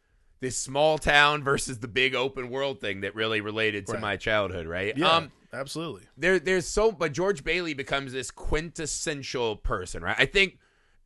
this 0.42 0.58
small 0.58 0.98
town 0.98 1.44
versus 1.44 1.80
the 1.80 1.88
big 1.88 2.14
open 2.16 2.50
world 2.50 2.80
thing 2.82 3.02
that 3.02 3.16
really 3.16 3.42
related 3.42 3.86
to 3.88 3.94
Right. 3.94 4.02
my 4.02 4.18
childhood 4.18 4.68
right 4.68 4.98
yeah, 4.98 5.10
um 5.10 5.32
absolutely. 5.54 6.04
there 6.18 6.40
there's 6.40 6.68
so 6.68 6.92
but 6.92 7.14
George 7.14 7.44
Bailey 7.44 7.74
becomes 7.74 8.12
this 8.12 8.32
quintessential 8.32 9.56
person, 9.56 10.04
right? 10.04 10.16
I 10.20 10.26
think 10.26 10.60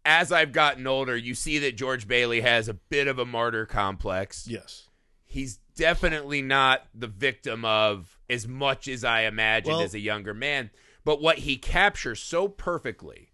as 0.06 0.32
I've 0.32 0.54
gotten 0.54 0.88
older, 0.88 1.16
you 1.16 1.36
see 1.36 1.60
that 1.60 1.76
George 1.76 2.08
Bailey 2.08 2.42
has 2.42 2.68
a 2.70 2.74
bit 2.74 3.08
of 3.08 3.20
a 3.20 3.26
martyr 3.26 3.66
complex. 3.66 4.48
Yes, 4.48 4.88
He's 5.26 5.60
definitely 5.76 6.42
not 6.42 6.88
the 6.96 7.08
victim 7.08 7.64
of 7.66 8.19
as 8.30 8.48
much 8.48 8.88
as 8.88 9.04
I 9.04 9.22
imagined 9.22 9.76
Well- 9.78 9.84
as 9.86 9.94
a 9.94 10.00
younger 10.00 10.34
man, 10.34 10.70
but 11.04 11.22
what 11.22 11.40
he 11.40 11.58
captures 11.58 12.20
so 12.22 12.48
perfectly. 12.48 13.32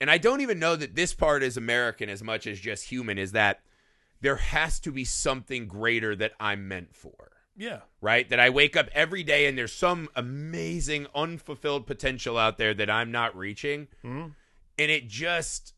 And 0.00 0.10
I 0.10 0.18
don't 0.18 0.40
even 0.40 0.58
know 0.58 0.76
that 0.76 0.94
this 0.94 1.14
part 1.14 1.42
is 1.42 1.56
American 1.56 2.08
as 2.08 2.22
much 2.22 2.46
as 2.46 2.60
just 2.60 2.90
human 2.90 3.18
is 3.18 3.32
that 3.32 3.62
there 4.20 4.36
has 4.36 4.78
to 4.80 4.92
be 4.92 5.04
something 5.04 5.66
greater 5.68 6.14
that 6.16 6.32
I'm 6.40 6.68
meant 6.68 6.94
for 6.94 7.32
yeah, 7.58 7.80
right? 8.02 8.28
That 8.28 8.38
I 8.38 8.50
wake 8.50 8.76
up 8.76 8.90
every 8.92 9.22
day 9.22 9.46
and 9.46 9.56
there's 9.56 9.72
some 9.72 10.10
amazing 10.14 11.06
unfulfilled 11.14 11.86
potential 11.86 12.36
out 12.36 12.58
there 12.58 12.74
that 12.74 12.90
I'm 12.90 13.10
not 13.10 13.34
reaching. 13.34 13.88
Mhm. 14.04 14.34
And 14.78 14.90
it 14.90 15.08
just 15.08 15.72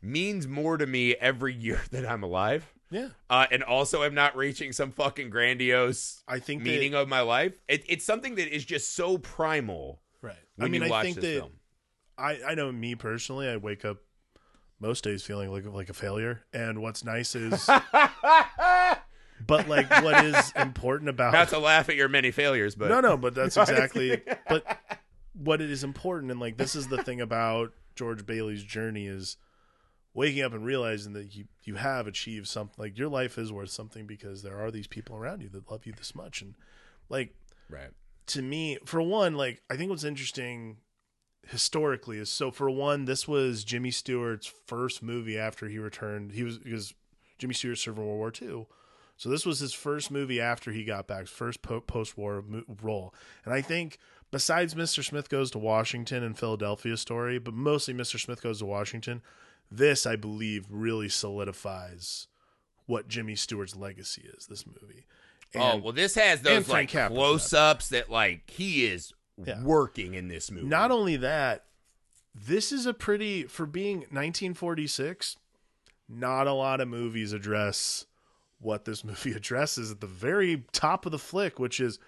means 0.00 0.46
more 0.46 0.76
to 0.76 0.86
me 0.86 1.14
every 1.16 1.52
year 1.66 1.82
that 1.90 2.06
I'm 2.08 2.22
alive. 2.22 2.72
Yeah. 2.92 3.08
Uh, 3.28 3.46
and 3.50 3.62
also 3.62 4.02
I'm 4.02 4.14
not 4.14 4.36
reaching 4.36 4.72
some 4.72 4.92
fucking 4.92 5.30
grandiose 5.30 6.22
I 6.28 6.38
think 6.38 6.62
meaning 6.62 6.92
that, 6.92 7.02
of 7.02 7.08
my 7.08 7.20
life. 7.20 7.54
It, 7.68 7.84
it's 7.88 8.04
something 8.04 8.36
that 8.36 8.54
is 8.54 8.64
just 8.64 8.94
so 8.94 9.18
primal 9.18 10.00
right. 10.20 10.36
I 10.60 10.68
mean, 10.68 10.82
I 10.82 11.02
think 11.02 11.16
that 11.16 11.22
film. 11.22 11.52
I, 12.18 12.38
I 12.48 12.54
know 12.54 12.70
me 12.70 12.94
personally, 12.94 13.48
I 13.48 13.56
wake 13.56 13.84
up 13.84 13.98
most 14.82 15.04
days 15.04 15.22
feeling 15.22 15.50
like 15.50 15.64
like 15.64 15.88
a 15.88 15.94
failure. 15.94 16.42
And 16.52 16.82
what's 16.82 17.04
nice 17.04 17.34
is, 17.34 17.66
but 19.46 19.68
like 19.68 19.88
what 20.02 20.24
is 20.24 20.52
important 20.56 21.08
about 21.08 21.32
Not 21.32 21.48
to 21.50 21.58
laugh 21.58 21.88
at 21.88 21.96
your 21.96 22.08
many 22.08 22.30
failures, 22.30 22.74
but 22.74 22.88
no, 22.88 23.00
no, 23.00 23.16
but 23.16 23.34
that's 23.34 23.56
exactly. 23.56 24.20
but 24.48 25.00
what 25.32 25.60
it 25.60 25.70
is 25.70 25.84
important, 25.84 26.30
and 26.30 26.40
like 26.40 26.58
this 26.58 26.74
is 26.74 26.88
the 26.88 27.02
thing 27.02 27.20
about 27.20 27.72
George 27.94 28.26
Bailey's 28.26 28.62
journey 28.62 29.06
is 29.06 29.36
waking 30.14 30.42
up 30.42 30.52
and 30.52 30.64
realizing 30.64 31.12
that 31.14 31.34
you 31.34 31.46
you 31.64 31.76
have 31.76 32.06
achieved 32.06 32.48
something. 32.48 32.74
Like 32.78 32.98
your 32.98 33.08
life 33.08 33.38
is 33.38 33.52
worth 33.52 33.70
something 33.70 34.06
because 34.06 34.42
there 34.42 34.58
are 34.58 34.70
these 34.70 34.86
people 34.86 35.16
around 35.16 35.42
you 35.42 35.48
that 35.50 35.70
love 35.70 35.86
you 35.86 35.92
this 35.92 36.14
much, 36.14 36.42
and 36.42 36.54
like 37.08 37.34
right. 37.68 37.90
to 38.28 38.42
me, 38.42 38.78
for 38.84 39.00
one, 39.02 39.34
like 39.34 39.62
I 39.70 39.76
think 39.76 39.90
what's 39.90 40.04
interesting 40.04 40.78
historically 41.48 42.18
is 42.18 42.30
so 42.30 42.50
for 42.50 42.70
one, 42.70 43.04
this 43.04 43.26
was 43.26 43.64
Jimmy 43.64 43.90
Stewart's 43.90 44.52
first 44.66 45.02
movie 45.02 45.38
after 45.38 45.68
he 45.68 45.78
returned. 45.78 46.32
He 46.32 46.42
was 46.42 46.58
because 46.58 46.94
Jimmy 47.38 47.54
Stewart 47.54 47.78
served 47.78 47.98
in 47.98 48.04
World 48.04 48.18
War 48.18 48.32
II. 48.40 48.66
So 49.16 49.28
this 49.28 49.46
was 49.46 49.60
his 49.60 49.72
first 49.72 50.10
movie 50.10 50.40
after 50.40 50.72
he 50.72 50.84
got 50.84 51.06
back, 51.06 51.26
first 51.26 51.62
po- 51.62 51.80
post-war 51.80 52.42
mo- 52.46 52.64
role. 52.82 53.14
And 53.44 53.54
I 53.54 53.60
think 53.60 53.98
besides 54.30 54.74
Mr. 54.74 55.04
Smith 55.04 55.28
Goes 55.28 55.50
to 55.52 55.58
Washington 55.58 56.24
and 56.24 56.36
Philadelphia 56.36 56.96
story, 56.96 57.38
but 57.38 57.54
mostly 57.54 57.94
Mr. 57.94 58.18
Smith 58.18 58.42
Goes 58.42 58.58
to 58.60 58.66
Washington, 58.66 59.22
this 59.76 60.06
I 60.06 60.16
believe 60.16 60.66
really 60.70 61.08
solidifies 61.08 62.26
what 62.86 63.08
Jimmy 63.08 63.34
Stewart's 63.36 63.76
legacy 63.76 64.28
is. 64.36 64.46
This 64.46 64.64
movie. 64.66 65.04
oh 65.54 65.76
well, 65.76 65.92
this 65.92 66.14
has 66.14 66.42
those 66.42 66.68
like 66.68 66.88
Capra, 66.88 67.14
close-ups 67.16 67.88
that 67.90 68.10
like 68.10 68.48
he 68.50 68.84
is 68.86 69.12
Yeah. 69.42 69.62
working 69.62 70.14
in 70.14 70.28
this 70.28 70.50
movie. 70.50 70.66
Not 70.66 70.90
only 70.90 71.16
that, 71.16 71.64
this 72.34 72.72
is 72.72 72.86
a 72.86 72.94
pretty 72.94 73.44
for 73.44 73.66
being 73.66 73.98
1946. 74.10 75.36
Not 76.08 76.46
a 76.46 76.52
lot 76.52 76.80
of 76.80 76.88
movies 76.88 77.32
address 77.32 78.06
what 78.60 78.84
this 78.84 79.02
movie 79.04 79.32
addresses 79.36 79.90
at 79.90 80.00
the 80.00 80.06
very 80.06 80.64
top 80.72 81.06
of 81.06 81.12
the 81.12 81.18
flick, 81.18 81.58
which 81.58 81.80
is 81.80 81.98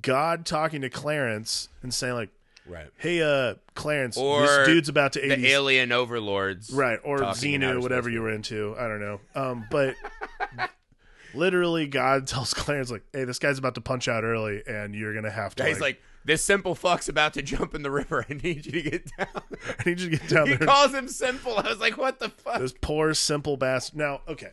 God 0.00 0.44
talking 0.46 0.80
to 0.82 0.90
Clarence 0.90 1.68
and 1.82 1.92
saying 1.92 2.14
like, 2.14 2.30
right. 2.68 2.88
"Hey, 2.96 3.22
uh, 3.22 3.54
Clarence, 3.74 4.16
Or 4.16 4.42
this 4.42 4.66
dude's 4.66 4.88
about 4.88 5.14
to 5.14 5.20
the 5.20 5.46
alien 5.48 5.92
overlords, 5.92 6.70
right?" 6.70 6.98
Or 7.02 7.18
talking 7.18 7.60
Xenu, 7.60 7.80
whatever 7.82 8.10
you 8.10 8.22
were 8.22 8.30
into. 8.30 8.74
I 8.78 8.88
don't 8.88 9.00
know. 9.00 9.20
Um, 9.34 9.66
but 9.70 9.94
Literally, 11.34 11.86
God 11.86 12.26
tells 12.26 12.54
Clarence 12.54 12.90
like, 12.90 13.04
"Hey, 13.12 13.24
this 13.24 13.38
guy's 13.38 13.58
about 13.58 13.74
to 13.74 13.80
punch 13.80 14.08
out 14.08 14.24
early, 14.24 14.62
and 14.66 14.94
you're 14.94 15.14
gonna 15.14 15.30
have 15.30 15.54
to." 15.56 15.64
He's 15.64 15.80
like, 15.80 16.00
this 16.24 16.42
simple 16.42 16.74
fuck's 16.74 17.08
about 17.08 17.34
to 17.34 17.42
jump 17.42 17.74
in 17.74 17.82
the 17.82 17.90
river. 17.90 18.24
I 18.30 18.34
need 18.34 18.66
you 18.66 18.72
to 18.72 18.82
get 18.82 19.10
down. 19.16 19.28
I 19.78 19.88
need 19.88 20.00
you 20.00 20.10
to 20.10 20.16
get 20.18 20.28
down 20.28 20.46
he 20.46 20.54
there. 20.54 20.66
calls 20.66 20.92
him 20.92 21.08
simple. 21.08 21.56
I 21.56 21.68
was 21.68 21.78
like, 21.78 21.96
what 21.96 22.18
the 22.18 22.28
fuck? 22.28 22.60
this 22.60 22.74
poor 22.80 23.14
simple 23.14 23.56
bastard. 23.56 23.98
Now, 23.98 24.20
okay, 24.28 24.50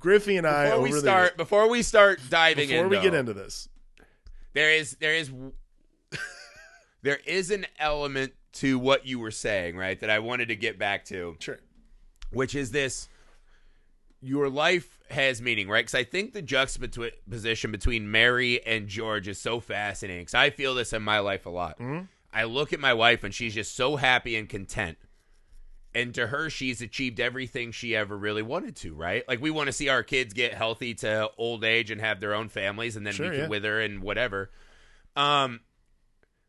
Griffey 0.00 0.36
and 0.36 0.46
I 0.46 0.66
Before 0.66 0.82
we 0.82 0.90
over 0.90 1.00
start, 1.00 1.36
before 1.36 1.68
we 1.68 1.82
start 1.82 2.20
diving 2.28 2.68
before 2.68 2.84
in, 2.84 2.90
we 2.90 3.00
get 3.00 3.14
into 3.14 3.32
this, 3.32 3.68
there 4.54 4.70
is 4.70 4.96
there 5.00 5.14
is 5.14 5.30
there 7.02 7.20
is 7.26 7.50
an 7.50 7.66
element 7.78 8.32
to 8.54 8.78
what 8.78 9.06
you 9.06 9.18
were 9.18 9.30
saying, 9.30 9.76
right? 9.76 9.98
That 10.00 10.10
I 10.10 10.18
wanted 10.18 10.48
to 10.48 10.56
get 10.56 10.78
back 10.78 11.04
to, 11.06 11.36
sure, 11.38 11.58
which 12.30 12.54
is 12.54 12.70
this: 12.70 13.08
your 14.20 14.48
life 14.48 14.98
has 15.10 15.40
meaning, 15.40 15.68
right? 15.68 15.80
Because 15.84 15.94
I 15.94 16.04
think 16.04 16.32
the 16.32 16.42
juxtaposition 16.42 17.70
between 17.70 18.10
Mary 18.10 18.64
and 18.66 18.88
George 18.88 19.28
is 19.28 19.40
so 19.40 19.60
fascinating. 19.60 20.22
Because 20.22 20.34
I 20.34 20.50
feel 20.50 20.74
this 20.74 20.92
in 20.92 21.02
my 21.02 21.20
life 21.20 21.46
a 21.46 21.50
lot. 21.50 21.78
I 22.32 22.44
look 22.44 22.72
at 22.72 22.80
my 22.80 22.92
wife 22.92 23.24
and 23.24 23.34
she's 23.34 23.54
just 23.54 23.74
so 23.74 23.96
happy 23.96 24.36
and 24.36 24.48
content. 24.48 24.98
And 25.94 26.14
to 26.14 26.26
her, 26.26 26.50
she's 26.50 26.82
achieved 26.82 27.18
everything 27.18 27.72
she 27.72 27.96
ever 27.96 28.16
really 28.16 28.42
wanted 28.42 28.76
to, 28.76 28.94
right? 28.94 29.26
Like 29.26 29.40
we 29.40 29.50
want 29.50 29.68
to 29.68 29.72
see 29.72 29.88
our 29.88 30.02
kids 30.02 30.34
get 30.34 30.52
healthy 30.52 30.94
to 30.96 31.30
old 31.38 31.64
age 31.64 31.90
and 31.90 32.00
have 32.00 32.20
their 32.20 32.34
own 32.34 32.50
families, 32.50 32.96
and 32.96 33.06
then 33.06 33.14
Sure, 33.14 33.26
we 33.26 33.32
can 33.32 33.40
yeah. 33.44 33.48
wither 33.48 33.80
and 33.80 34.02
whatever. 34.02 34.50
Um, 35.16 35.60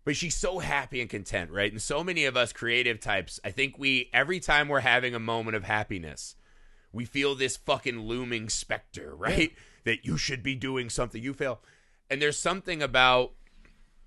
but 0.09 0.15
she's 0.15 0.33
so 0.33 0.57
happy 0.57 1.01
and 1.01 1.07
content, 1.07 1.51
right? 1.51 1.71
And 1.71 1.79
so 1.79 2.03
many 2.03 2.25
of 2.25 2.35
us 2.35 2.51
creative 2.51 2.99
types, 2.99 3.39
I 3.45 3.51
think 3.51 3.77
we 3.77 4.09
every 4.11 4.39
time 4.39 4.67
we're 4.67 4.79
having 4.79 5.13
a 5.13 5.19
moment 5.19 5.55
of 5.55 5.65
happiness, 5.65 6.35
we 6.91 7.05
feel 7.05 7.35
this 7.35 7.57
fucking 7.57 7.99
looming 7.99 8.49
specter, 8.49 9.15
right? 9.19 9.53
That 9.83 10.05
you 10.05 10.17
should 10.17 10.41
be 10.41 10.55
doing 10.55 10.89
something, 10.89 11.21
you 11.21 11.35
fail. 11.35 11.61
And 12.09 12.19
there's 12.19 12.39
something 12.39 12.81
about 12.81 13.33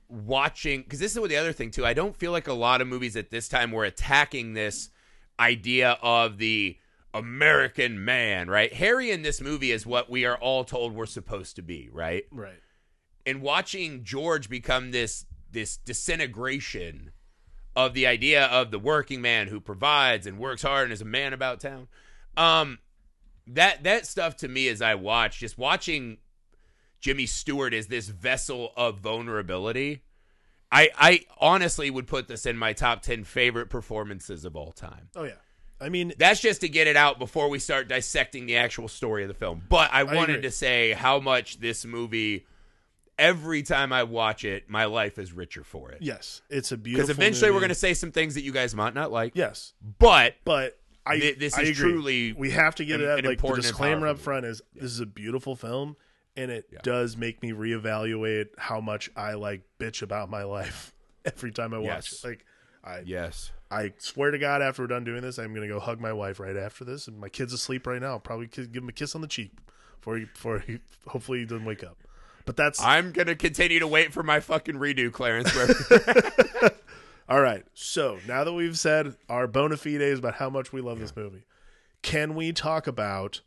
watching 0.08 0.82
because 0.82 0.98
this 0.98 1.12
is 1.12 1.20
what 1.20 1.30
the 1.30 1.36
other 1.36 1.52
thing 1.52 1.70
too. 1.70 1.86
I 1.86 1.94
don't 1.94 2.16
feel 2.16 2.32
like 2.32 2.48
a 2.48 2.52
lot 2.52 2.80
of 2.80 2.88
movies 2.88 3.14
at 3.14 3.30
this 3.30 3.46
time 3.46 3.70
were 3.70 3.84
attacking 3.84 4.54
this 4.54 4.90
idea 5.38 5.98
of 6.02 6.38
the 6.38 6.78
American 7.14 8.04
man, 8.04 8.50
right? 8.50 8.72
Harry 8.72 9.12
in 9.12 9.22
this 9.22 9.40
movie 9.40 9.70
is 9.70 9.86
what 9.86 10.10
we 10.10 10.24
are 10.24 10.36
all 10.36 10.64
told 10.64 10.96
we're 10.96 11.06
supposed 11.06 11.54
to 11.54 11.62
be, 11.62 11.88
right? 11.92 12.24
right. 12.32 12.58
and 13.24 13.40
watching 13.40 14.02
George 14.02 14.48
become 14.48 14.90
this 14.90 15.26
this 15.52 15.76
disintegration 15.76 17.12
of 17.74 17.94
the 17.94 18.06
idea 18.06 18.44
of 18.46 18.70
the 18.70 18.78
working 18.78 19.20
man 19.20 19.48
who 19.48 19.60
provides 19.60 20.26
and 20.26 20.38
works 20.38 20.62
hard 20.62 20.84
and 20.84 20.92
is 20.92 21.00
a 21.00 21.06
man 21.06 21.32
about 21.32 21.60
town. 21.60 21.88
Um 22.36 22.78
that 23.46 23.82
that 23.84 24.06
stuff 24.06 24.36
to 24.38 24.48
me 24.48 24.68
as 24.68 24.82
I 24.82 24.94
watch 24.94 25.38
just 25.38 25.58
watching 25.58 26.18
Jimmy 27.00 27.26
Stewart 27.26 27.74
as 27.74 27.88
this 27.88 28.08
vessel 28.08 28.72
of 28.76 28.98
vulnerability. 28.98 30.02
I 30.70 30.90
I 30.96 31.20
honestly 31.38 31.90
would 31.90 32.06
put 32.06 32.28
this 32.28 32.46
in 32.46 32.56
my 32.56 32.72
top 32.72 33.02
10 33.02 33.24
favorite 33.24 33.68
performances 33.68 34.44
of 34.44 34.56
all 34.56 34.72
time. 34.72 35.08
Oh 35.16 35.24
yeah, 35.24 35.32
I 35.82 35.88
mean, 35.88 36.12
That's 36.16 36.40
just 36.40 36.60
to 36.60 36.68
get 36.68 36.86
it 36.86 36.96
out 36.96 37.18
before 37.18 37.48
we 37.48 37.58
start 37.58 37.88
dissecting 37.88 38.46
the 38.46 38.56
actual 38.56 38.86
story 38.86 39.22
of 39.22 39.28
the 39.28 39.34
film. 39.34 39.62
But 39.68 39.90
I 39.92 40.04
wanted 40.04 40.36
agree. 40.36 40.42
to 40.42 40.50
say 40.52 40.92
how 40.92 41.18
much 41.18 41.58
this 41.58 41.84
movie, 41.84 42.46
every 43.22 43.62
time 43.62 43.92
I 43.92 44.02
watch 44.02 44.44
it, 44.44 44.68
my 44.68 44.84
life 44.86 45.18
is 45.18 45.32
richer 45.32 45.62
for 45.64 45.90
it. 45.92 45.98
yes, 46.02 46.42
it's 46.50 46.72
a 46.72 46.76
beautiful. 46.76 47.06
Because 47.06 47.16
eventually 47.16 47.50
we're 47.50 47.60
going 47.60 47.68
to 47.70 47.74
say 47.74 47.94
some 47.94 48.10
things 48.12 48.34
that 48.34 48.42
you 48.42 48.52
guys 48.52 48.74
might 48.74 48.94
not 48.94 49.12
like. 49.12 49.32
yes, 49.34 49.72
But 49.98 50.34
but 50.44 50.78
I 51.06 51.18
Thi- 51.18 51.32
this 51.32 51.54
I 51.56 51.62
is 51.62 51.78
agree. 51.78 51.92
truly 51.92 52.32
we 52.32 52.50
have 52.50 52.74
to 52.76 52.84
get 52.84 53.00
an- 53.00 53.06
it 53.06 53.10
out. 53.10 53.24
Like 53.24 53.40
the 53.40 53.54
disclaimer 53.56 54.06
up 54.08 54.18
front 54.18 54.46
is 54.46 54.60
this 54.74 54.84
is 54.90 55.00
a 55.00 55.06
beautiful 55.06 55.56
film, 55.56 55.96
and 56.36 56.50
it 56.50 56.66
Yeah. 56.72 56.78
does 56.82 57.16
make 57.16 57.42
me 57.42 57.52
reevaluate 57.52 58.48
how 58.58 58.80
much 58.80 59.10
I 59.16 59.34
like 59.34 59.62
bitch 59.78 60.02
about 60.02 60.28
my 60.30 60.42
life 60.58 60.92
every 61.24 61.52
time 61.52 61.72
I 61.74 61.78
watch 61.78 62.12
Yes. 62.12 62.24
it. 62.24 62.26
Like 62.28 62.44
I 62.84 63.00
yes. 63.06 63.52
I 63.70 63.92
swear 63.98 64.30
to 64.32 64.38
God, 64.38 64.60
after 64.60 64.82
we're 64.82 64.86
done 64.88 65.04
doing 65.04 65.22
this, 65.22 65.38
I'm 65.38 65.54
gonna 65.54 65.66
go 65.68 65.80
hug 65.80 66.00
my 66.00 66.12
wife 66.12 66.38
right 66.40 66.56
after 66.56 66.84
this, 66.84 67.08
and 67.08 67.18
my 67.18 67.28
kid's 67.28 67.52
asleep 67.52 67.86
right 67.86 68.00
now. 68.00 68.08
I'll 68.12 68.20
probably 68.20 68.46
give 68.48 68.68
him 68.74 68.88
a 68.88 68.92
kiss 68.92 69.14
on 69.14 69.20
the 69.22 69.26
cheek 69.28 69.52
before 69.98 70.16
he 70.18 70.24
before 70.26 70.58
he 70.60 70.78
hopefully 71.06 71.38
he 71.40 71.44
doesn't 71.46 71.64
wake 71.64 71.82
up. 71.84 71.96
But 72.44 72.56
that's 72.56 72.82
I'm 72.82 73.12
going 73.12 73.28
to 73.28 73.36
continue 73.36 73.78
to 73.78 73.86
wait 73.86 74.12
for 74.12 74.22
my 74.22 74.40
fucking 74.40 74.76
redo, 74.76 75.12
Clarence. 75.12 75.52
All 77.28 77.40
right. 77.40 77.64
So 77.74 78.18
now 78.26 78.44
that 78.44 78.52
we've 78.52 78.78
said 78.78 79.14
our 79.28 79.46
bona 79.46 79.76
fides 79.76 80.18
about 80.18 80.34
how 80.34 80.50
much 80.50 80.72
we 80.72 80.80
love 80.80 80.98
this 80.98 81.14
movie, 81.16 81.44
can 82.02 82.34
we 82.34 82.52
talk 82.52 82.86
about 82.86 83.40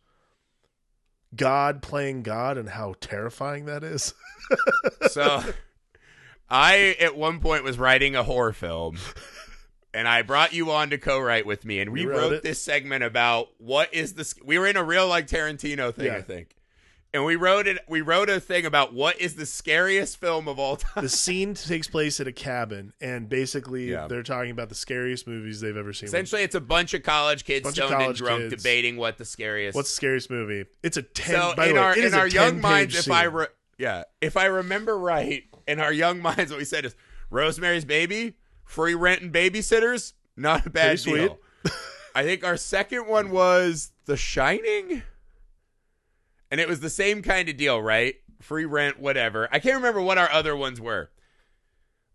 God 1.35 1.81
playing 1.81 2.23
God 2.23 2.57
and 2.57 2.69
how 2.69 2.95
terrifying 3.01 3.65
that 3.65 3.83
is? 3.83 4.13
so 5.11 5.43
I 6.49 6.95
at 6.99 7.15
one 7.17 7.39
point 7.39 7.63
was 7.63 7.77
writing 7.77 8.15
a 8.15 8.23
horror 8.23 8.53
film 8.53 8.97
and 9.93 10.07
I 10.07 10.21
brought 10.21 10.53
you 10.53 10.71
on 10.71 10.89
to 10.91 10.97
co-write 10.97 11.45
with 11.45 11.65
me 11.65 11.79
and 11.79 11.91
we 11.91 12.01
You 12.03 12.09
wrote 12.11 12.31
wrote, 12.31 12.43
this 12.43 12.61
segment 12.61 13.03
about 13.03 13.49
what 13.57 13.93
is 13.93 14.13
this. 14.13 14.35
we 14.43 14.57
were 14.57 14.67
in 14.67 14.77
a 14.77 14.83
real 14.83 15.07
like 15.07 15.27
Tarantino 15.27 15.93
thing 15.93 16.05
Yeah. 16.05 16.15
I 16.17 16.21
think. 16.21 16.54
And 17.15 17.23
we 17.23 17.37
wrote 17.37 17.65
it 17.65 17.79
we 17.87 18.01
wrote 18.01 18.29
a 18.29 18.39
thing 18.41 18.65
about 18.65 18.93
what 18.93 19.19
is 19.21 19.35
the 19.35 19.45
scariest 19.45 20.17
film 20.19 20.47
of 20.49 20.59
all 20.59 20.75
time. 20.75 21.01
the 21.03 21.09
scene 21.09 21.53
takes 21.53 21.87
place 21.87 22.19
at 22.19 22.27
a 22.27 22.31
cabin, 22.33 22.91
and 22.99 23.29
basically 23.29 23.89
Yeah. 23.89 24.07
they're 24.07 24.21
talking 24.21 24.51
about 24.51 24.67
the 24.69 24.75
scariest 24.75 25.25
movies 25.25 25.61
they've 25.61 25.77
ever 25.77 25.93
seen. 25.93 26.07
Essentially 26.09 26.43
it's 26.43 26.55
a 26.55 26.59
bunch 26.61 26.93
of 26.93 27.03
college 27.03 27.45
kids 27.45 27.69
stoned 27.69 27.93
and 28.01 28.13
drunk 28.15 28.49
kids. 28.49 28.61
debating 28.61 28.97
what 28.97 29.17
the 29.17 29.23
scariest 29.25 29.75
What's 29.75 29.91
the 29.91 29.95
scariest 29.95 30.29
movie? 30.29 30.65
It's 30.83 30.97
a 30.97 31.01
ten. 31.03 31.35
So 31.35 31.53
by 31.55 31.67
in 31.67 31.75
way, 31.75 31.79
our 31.79 31.97
it 31.97 32.03
in 32.03 32.13
our 32.13 32.27
young 32.27 32.55
10-page 32.55 32.61
minds, 32.61 32.95
if 33.07 33.09
I 33.11 33.23
re- 33.23 33.47
yeah, 33.77 34.03
if 34.21 34.35
I 34.35 34.45
remember 34.45 34.97
right, 34.97 35.43
in 35.67 35.79
our 35.79 35.93
young 35.93 36.21
minds, 36.21 36.51
what 36.51 36.57
we 36.57 36.65
said 36.65 36.83
is 36.85 36.95
Rosemary's 37.29 37.85
Baby, 37.85 38.33
free 38.65 38.93
rent 38.93 39.21
and 39.21 39.31
babysitters, 39.33 40.13
not 40.35 40.65
a 40.65 40.69
bad 40.69 41.01
Pretty 41.01 41.19
deal. 41.27 41.39
I 42.13 42.23
think 42.23 42.43
our 42.43 42.57
second 42.57 43.07
one 43.07 43.29
was 43.29 43.91
The 44.05 44.17
Shining, 44.17 45.03
and 46.51 46.59
it 46.61 46.67
was 46.67 46.79
the 46.79 46.89
same 46.89 47.21
kind 47.21 47.49
of 47.49 47.57
deal, 47.57 47.81
right? 47.81 48.15
Free 48.41 48.65
rent, 48.65 48.99
whatever. 48.99 49.47
I 49.51 49.59
can't 49.59 49.75
remember 49.77 50.01
what 50.01 50.17
our 50.17 50.31
other 50.31 50.55
ones 50.55 50.79
were. 50.79 51.09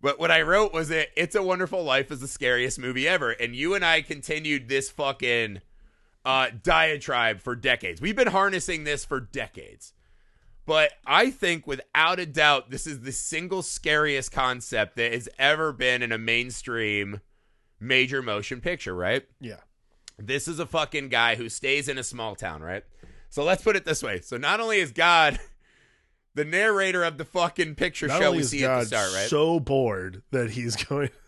But 0.01 0.19
what 0.19 0.31
I 0.31 0.43
wrote 0.43 0.73
was 0.73 0.89
that 0.89 1.09
It's 1.15 1.35
a 1.35 1.43
Wonderful 1.43 1.83
Life 1.85 2.11
is 2.11 2.21
the 2.21 2.29
scariest 2.29 2.79
movie 2.79 3.07
ever. 3.07 3.31
And 3.33 3.55
you 3.55 3.75
and 3.75 3.85
I 3.85 4.01
continued 4.01 4.69
this 4.69 4.91
fucking 4.91 5.61
uh, 6.25 6.49
diatribe 6.63 7.41
for 7.41 7.55
decades. 7.55 8.01
We've 8.01 8.17
been 8.17 8.29
harnessing 8.29 8.85
this 8.85 9.05
for 9.05 9.21
decades. 9.21 9.93
But 10.65 10.93
I 11.07 11.31
think 11.31 11.67
without 11.67 12.19
a 12.21 12.27
doubt, 12.27 12.71
this 12.71 12.87
is 12.87 13.01
the 13.01 13.13
single 13.13 13.63
scariest 13.63 14.31
concept 14.31 14.97
that 14.97 15.13
has 15.13 15.29
ever 15.39 15.73
been 15.73 16.03
in 16.03 16.13
a 16.13 16.19
mainstream 16.19 17.21
major 17.81 18.23
motion 18.23 18.61
picture, 18.61 18.95
right? 18.95 19.25
yeah, 19.41 19.57
This 20.19 20.47
is 20.47 20.59
a 20.61 20.67
fucking 20.67 21.09
guy 21.09 21.35
who 21.35 21.49
stays 21.49 21.89
in 21.89 21.99
a 21.99 22.05
small 22.05 22.37
town, 22.37 22.63
right? 22.63 22.85
So 23.31 23.45
let's 23.45 23.63
put 23.63 23.77
it 23.77 23.85
this 23.85 24.03
way. 24.03 24.21
So 24.21 24.37
not 24.37 24.61
only 24.61 24.79
is 24.79 24.93
God 24.93 25.39
the 26.35 26.45
narrator 26.45 27.03
of 27.05 27.19
the 27.19 27.25
fucking 27.25 27.77
picture 27.77 28.09
not 28.09 28.21
show 28.21 28.33
we 28.33 28.43
see 28.43 28.65
at 28.65 28.81
the 28.81 28.87
start, 28.87 29.13
right? 29.15 29.29
so 29.29 29.61
bored 29.61 30.23
that 30.31 30.51
he's 30.51 30.77
going. 30.77 31.11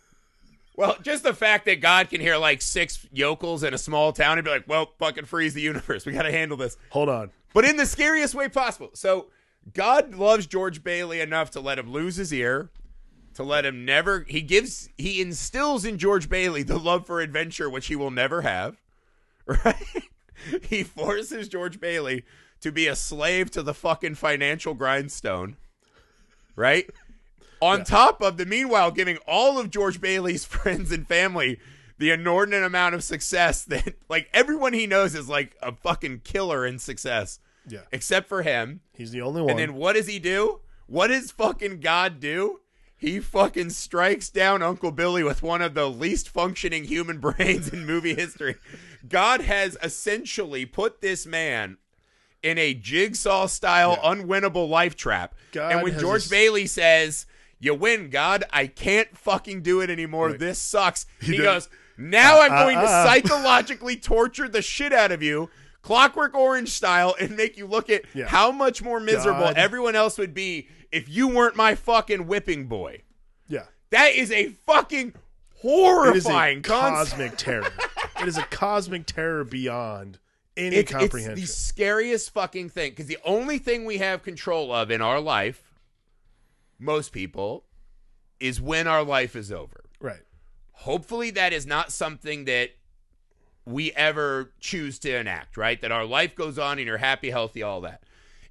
Well, 0.75 0.97
just 1.03 1.21
the 1.21 1.35
fact 1.35 1.65
that 1.65 1.81
God 1.81 2.09
can 2.09 2.19
hear 2.19 2.35
like 2.35 2.59
six 2.59 3.05
yokels 3.11 3.61
in 3.61 3.75
a 3.75 3.77
small 3.77 4.11
town 4.11 4.39
and 4.39 4.45
be 4.45 4.49
like, 4.49 4.67
well, 4.67 4.91
fucking 4.97 5.25
freeze 5.25 5.53
the 5.53 5.61
universe. 5.61 6.03
We 6.07 6.13
got 6.13 6.23
to 6.23 6.31
handle 6.31 6.57
this. 6.57 6.77
Hold 6.89 7.09
on. 7.09 7.29
But 7.53 7.65
in 7.65 7.77
the 7.77 7.85
scariest 7.85 8.33
way 8.33 8.49
possible. 8.49 8.89
So 8.95 9.27
God 9.71 10.15
loves 10.15 10.47
George 10.47 10.83
Bailey 10.83 11.21
enough 11.21 11.51
to 11.51 11.59
let 11.59 11.77
him 11.77 11.91
lose 11.91 12.15
his 12.15 12.33
ear, 12.33 12.71
to 13.35 13.43
let 13.43 13.67
him 13.67 13.85
never. 13.85 14.25
He 14.27 14.41
gives, 14.41 14.89
he 14.97 15.21
instills 15.21 15.85
in 15.85 15.99
George 15.99 16.27
Bailey 16.27 16.63
the 16.63 16.79
love 16.79 17.05
for 17.05 17.21
adventure, 17.21 17.69
which 17.69 17.85
he 17.85 17.95
will 17.95 18.09
never 18.11 18.41
have. 18.41 18.81
Right? 19.45 19.75
he 20.63 20.83
forces 20.83 21.47
George 21.47 21.79
Bailey 21.79 22.23
to 22.61 22.71
be 22.71 22.87
a 22.87 22.95
slave 22.95 23.51
to 23.51 23.63
the 23.63 23.73
fucking 23.73 24.15
financial 24.15 24.73
grindstone. 24.73 25.57
Right? 26.55 26.89
On 27.61 27.83
top 27.83 28.21
of 28.21 28.37
the 28.37 28.45
meanwhile 28.45 28.91
giving 28.91 29.17
all 29.27 29.57
of 29.57 29.69
George 29.69 29.99
Bailey's 30.01 30.45
friends 30.45 30.91
and 30.91 31.07
family 31.07 31.59
the 31.97 32.11
inordinate 32.11 32.63
amount 32.63 32.95
of 32.95 33.03
success 33.03 33.63
that 33.65 33.95
like 34.09 34.27
everyone 34.33 34.73
he 34.73 34.85
knows 34.87 35.15
is 35.15 35.29
like 35.29 35.55
a 35.61 35.71
fucking 35.73 36.21
killer 36.23 36.65
in 36.65 36.77
success 36.79 37.39
Yeah, 37.67 37.81
except 37.91 38.27
for 38.27 38.41
him. 38.43 38.81
he's 38.97 39.11
the 39.11 39.21
only 39.21 39.41
one. 39.41 39.51
And 39.51 39.59
then 39.59 39.73
what 39.75 39.93
does 39.93 40.07
he 40.07 40.19
do? 40.19 40.59
What 40.87 41.07
does 41.07 41.31
fucking 41.31 41.79
God 41.79 42.19
do? 42.19 42.59
He 42.97 43.19
fucking 43.19 43.69
strikes 43.71 44.29
down 44.29 44.61
Uncle 44.61 44.91
Billy 44.91 45.23
with 45.23 45.43
one 45.43 45.61
of 45.61 45.73
the 45.73 45.89
least 45.89 46.29
functioning 46.29 46.85
human 46.85 47.19
brains 47.21 47.69
in 47.69 47.85
movie 47.85 48.15
history. 48.15 48.55
God 49.07 49.41
has 49.41 49.77
essentially 49.83 50.65
put 50.65 51.01
this 51.01 51.25
man 51.25 51.77
in 52.41 52.57
a 52.57 52.73
jigsaw 52.73 53.45
style 53.47 53.99
Yeah. 54.03 54.13
unwinnable 54.13 54.67
life 54.69 54.95
trap. 54.95 55.35
God 55.51 55.71
and 55.71 55.83
when 55.83 55.97
George 55.99 56.27
a- 56.27 56.29
Bailey 56.29 56.67
says, 56.67 57.25
"You 57.59 57.73
win, 57.73 58.09
God, 58.09 58.43
I 58.51 58.67
can't 58.67 59.17
fucking 59.17 59.61
do 59.61 59.79
it 59.81 59.89
anymore. 59.89 60.29
Right. 60.29 60.39
This 60.39 60.59
sucks." 60.59 61.05
He, 61.21 61.37
does- 61.37 61.67
goes, 61.67 61.69
"Now 61.97 62.41
I'm 62.41 62.51
Uh, 62.51 62.63
going 62.63 62.77
to 62.77 62.83
uh, 62.83 62.87
uh. 62.87 63.05
psychologically 63.07 63.95
torture 63.95 64.47
the 64.49 64.61
shit 64.61 64.91
out 64.93 65.11
of 65.11 65.21
you." 65.23 65.49
Clockwork 65.81 66.33
Orange 66.33 66.69
style 66.69 67.13
and 67.19 67.35
make 67.35 67.57
you 67.57 67.65
look 67.67 67.89
at 67.89 68.03
Yeah. 68.13 68.27
how 68.27 68.51
much 68.51 68.81
more 68.81 69.01
miserable 69.01 69.41
God. 69.47 69.57
everyone 69.57 69.95
else 69.97 70.17
would 70.17 70.33
be 70.33 70.69
if 70.93 71.09
you 71.09 71.27
weren't 71.27 71.57
my 71.57 71.75
fucking 71.75 72.25
whipping 72.25 72.67
boy. 72.67 73.01
Yeah. 73.49 73.65
That 73.89 74.13
is 74.15 74.31
a 74.31 74.49
fucking 74.65 75.09
a 75.13 75.59
horrifying 75.59 76.61
concept. 76.61 77.11
cosmic 77.11 77.37
terror. 77.37 77.71
it 78.23 78.27
is 78.29 78.37
a 78.37 78.43
cosmic 78.43 79.05
terror 79.05 79.43
beyond 79.43 80.19
any 80.57 80.77
It's, 80.77 80.91
it's 80.91 80.99
comprehension. 80.99 81.35
the 81.35 81.45
scariest 81.45 82.31
fucking 82.31 82.69
thing 82.69 82.91
because 82.91 83.07
the 83.07 83.17
only 83.25 83.57
thing 83.57 83.85
we 83.85 83.97
have 83.99 84.23
control 84.23 84.71
of 84.73 84.89
in 84.91 85.01
our 85.01 85.19
life, 85.19 85.73
most 86.79 87.11
people, 87.11 87.65
is 88.39 88.59
when 88.59 88.87
our 88.87 89.03
life 89.03 89.35
is 89.35 89.51
over. 89.51 89.83
right. 89.99 90.21
Hopefully, 90.77 91.29
that 91.31 91.53
is 91.53 91.65
not 91.65 91.91
something 91.93 92.43
that 92.45 92.71
we 93.65 93.93
ever 93.93 94.51
choose 94.59 94.99
to 94.99 95.15
enact, 95.15 95.55
right? 95.55 95.79
That 95.79 95.91
our 95.93 96.03
life 96.03 96.35
goes 96.35 96.59
on 96.59 96.77
and 96.79 96.85
you're 96.87 96.97
happy, 96.97 97.29
healthy, 97.29 97.63
all 97.63 97.79
that. 97.81 98.03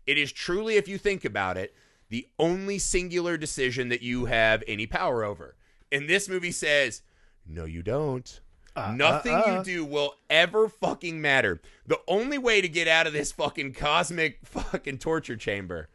It 0.07 0.17
is 0.17 0.33
truly, 0.33 0.77
if 0.77 0.89
you 0.89 0.97
think 0.97 1.25
about 1.27 1.59
it, 1.59 1.75
the 2.09 2.27
only 2.39 2.79
singular 2.79 3.37
decision 3.37 3.91
that 3.91 4.01
you 4.03 4.25
have 4.27 4.63
any 4.67 4.87
power 4.87 5.25
over. 5.25 5.57
And 5.91 6.09
this 6.09 6.29
movie 6.29 6.53
says, 6.53 7.03
no, 7.47 7.65
you 7.67 7.83
don't. 7.83 8.41
Uh, 8.75 8.93
Nothing 8.97 9.35
uh, 9.35 9.43
uh. 9.47 9.57
you 9.59 9.65
do 9.65 9.85
will 9.85 10.15
ever 10.31 10.69
fucking 10.69 11.21
matter. 11.21 11.61
The 11.87 12.01
only 12.09 12.39
way 12.39 12.61
to 12.61 12.69
get 12.69 12.89
out 12.89 13.07
of 13.07 13.13
this 13.13 13.33
fucking 13.33 13.75
cosmic 13.75 14.39
fucking 14.45 14.99
torture 14.99 15.37
chamber 15.37 15.89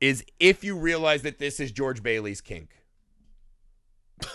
is 0.00 0.24
if 0.38 0.62
you 0.64 0.78
realize 0.78 1.22
that 1.22 1.38
this 1.38 1.60
is 1.60 1.72
George 1.72 2.02
Bailey's 2.02 2.40
kink. 2.40 2.70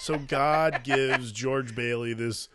So 0.00 0.16
God 0.18 0.82
gives 0.82 1.30
George 1.30 1.74
Bailey 1.74 2.14
this 2.14 2.48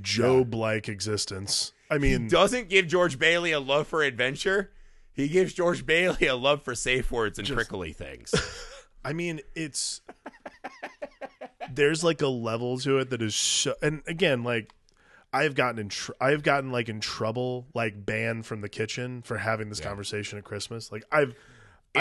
Job-like 0.00 0.88
existence. 0.88 1.74
I 1.90 1.96
He 1.96 2.00
mean, 2.00 2.26
doesn't 2.28 2.70
give 2.70 2.86
George 2.88 3.18
Bailey 3.18 3.52
a 3.52 3.60
love 3.60 3.86
for 3.86 4.02
adventure. 4.02 4.70
He 5.12 5.28
gives 5.28 5.52
George 5.52 5.84
Bailey 5.84 6.26
a 6.26 6.34
love 6.34 6.62
for 6.62 6.74
safe 6.74 7.12
words 7.12 7.38
and 7.38 7.46
prickly 7.46 7.92
things. 7.92 8.32
I 9.04 9.12
mean, 9.12 9.42
it's 9.54 10.00
there's 11.72 12.04
like 12.04 12.22
a 12.22 12.28
level 12.28 12.78
to 12.80 12.98
it 12.98 13.10
that 13.10 13.22
is 13.22 13.34
so, 13.34 13.74
and 13.82 14.02
again, 14.06 14.42
like 14.42 14.74
I've 15.32 15.54
gotten 15.54 15.78
in 15.80 15.88
tr- 15.88 16.12
I've 16.20 16.42
gotten 16.42 16.70
like 16.70 16.88
in 16.88 17.00
trouble, 17.00 17.66
like 17.74 18.06
banned 18.06 18.46
from 18.46 18.60
the 18.60 18.68
kitchen 18.68 19.22
for 19.22 19.38
having 19.38 19.68
this 19.68 19.80
conversation 19.80 20.38
at 20.38 20.44
Christmas. 20.44 20.92
Like 20.92 21.04
I've 21.10 21.34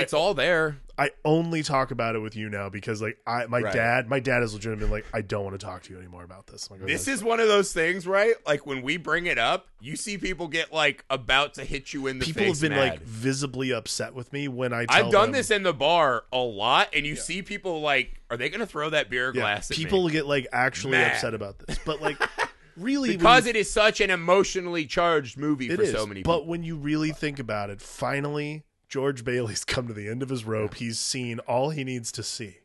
It's 0.02 0.14
all 0.14 0.34
there. 0.34 0.78
I 0.98 1.10
only 1.26 1.64
talk 1.64 1.90
about 1.92 2.16
it 2.16 2.20
with 2.20 2.36
you 2.36 2.50
now 2.50 2.70
because 2.70 3.02
like 3.02 3.18
I 3.26 3.46
my 3.48 3.62
Right. 3.62 3.74
dad 3.74 4.08
my 4.08 4.20
dad 4.20 4.44
is 4.44 4.54
legitimately 4.54 4.90
like 4.92 5.06
I 5.14 5.22
don't 5.22 5.44
want 5.44 5.60
to 5.60 5.64
talk 5.66 5.82
to 5.84 5.94
you 5.94 5.98
anymore 6.00 6.24
about 6.24 6.46
this. 6.48 6.70
Like, 6.70 6.82
oh, 6.84 6.86
This 6.86 7.08
is 7.08 7.24
one 7.24 7.40
of 7.40 7.48
those 7.48 7.74
things, 7.74 8.06
right? 8.06 8.36
Like 8.46 8.66
when 8.68 8.82
we 8.84 8.98
bring 8.98 9.26
it 9.26 9.40
up, 9.40 9.68
you 9.80 9.96
see 9.96 10.18
people 10.20 10.48
get 10.48 10.72
like 10.72 11.04
about 11.10 11.56
to 11.56 11.66
hit 11.66 11.94
you 11.94 12.06
in 12.08 12.20
the 12.20 12.26
people 12.26 12.44
face. 12.44 12.62
have 12.62 12.70
been 12.70 12.78
mad. 12.78 12.90
like 12.92 13.02
visibly 13.02 13.72
upset 13.74 14.14
with 14.14 14.32
me 14.34 14.48
when 14.48 14.72
I 14.72 14.86
tell 14.86 15.06
I've 15.08 15.12
done 15.12 15.26
them- 15.28 15.32
this 15.34 15.50
in 15.52 15.64
the 15.64 15.74
bar 15.74 16.26
a 16.32 16.38
lot, 16.38 16.90
and 16.94 17.06
you 17.08 17.16
see 17.16 17.42
people 17.42 17.82
like, 17.82 18.22
are 18.30 18.38
they 18.38 18.50
going 18.50 18.60
to 18.62 18.68
throw 18.68 18.90
that 18.92 19.10
beer 19.10 19.28
Yeah, 19.34 19.42
glass 19.42 19.72
at 19.72 19.78
people 19.78 20.08
get 20.10 20.28
like 20.28 20.46
actually 20.54 20.92
Mad. 20.92 21.14
upset 21.14 21.34
about 21.34 21.58
this, 21.60 21.80
but 21.86 22.02
like 22.02 22.18
really 22.78 23.18
because 23.18 23.46
you- 23.46 23.50
it 23.52 23.56
is 23.56 23.72
such 23.72 24.00
an 24.00 24.12
emotionally 24.12 24.86
charged 24.86 25.40
movie 25.40 25.70
for 25.70 25.82
is, 25.82 25.92
so 25.92 26.06
many 26.06 26.20
people. 26.20 26.34
But 26.40 26.46
when 26.48 26.62
you 26.64 26.76
really 26.78 27.12
think 27.12 27.40
about 27.40 27.72
it, 27.72 27.82
finally, 27.82 28.64
George 28.94 29.26
Bailey's 29.26 29.66
come 29.66 29.88
to 29.88 29.94
the 29.94 30.08
end 30.08 30.22
of 30.22 30.30
his 30.30 30.46
rope. 30.46 30.76
He's 30.76 31.00
seen 31.00 31.40
all 31.40 31.72
he 31.72 31.84
needs 31.84 32.12
to 32.12 32.22
see. 32.22 32.60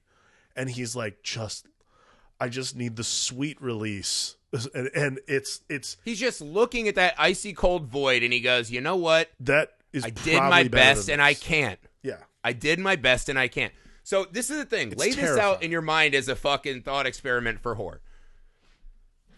And 0.55 0.69
he's 0.69 0.95
like, 0.95 1.23
just, 1.23 1.67
I 2.39 2.51
just 2.51 2.77
need 2.77 2.97
the 2.97 3.05
sweet 3.05 3.59
release. 3.63 4.37
And, 4.75 4.91
and 4.95 5.21
it's, 5.27 5.61
it's, 5.71 5.99
He's 6.05 6.21
just 6.21 6.43
looking 6.43 6.89
at 6.89 6.97
that 6.97 7.15
icy 7.19 7.53
cold 7.53 7.87
void, 7.87 8.23
and 8.23 8.33
he 8.33 8.41
goes, 8.41 8.71
"You 8.71 8.81
know 8.81 8.97
what? 8.97 9.31
that 9.41 9.77
is, 9.93 10.05
I 10.05 10.09
did 10.09 10.39
my 10.39 10.65
best, 10.65 11.11
and 11.11 11.21
I 11.21 11.35
can't. 11.35 11.79
Yeah. 12.03 12.17
I 12.43 12.55
did 12.55 12.79
my 12.79 12.97
best 12.97 13.29
and 13.29 13.39
I 13.39 13.49
can't. 13.49 13.75
So 14.05 14.27
this 14.31 14.49
is 14.49 14.57
the 14.57 14.65
thing. 14.65 14.93
It's 14.93 15.01
Lay 15.01 15.13
this 15.13 15.39
out 15.39 15.63
in 15.63 15.71
your 15.71 15.83
mind 15.83 16.15
as 16.15 16.29
a 16.29 16.37
fucking 16.37 16.81
thought 16.81 17.07
experiment 17.07 17.61
for 17.61 17.75
horror. 17.75 18.01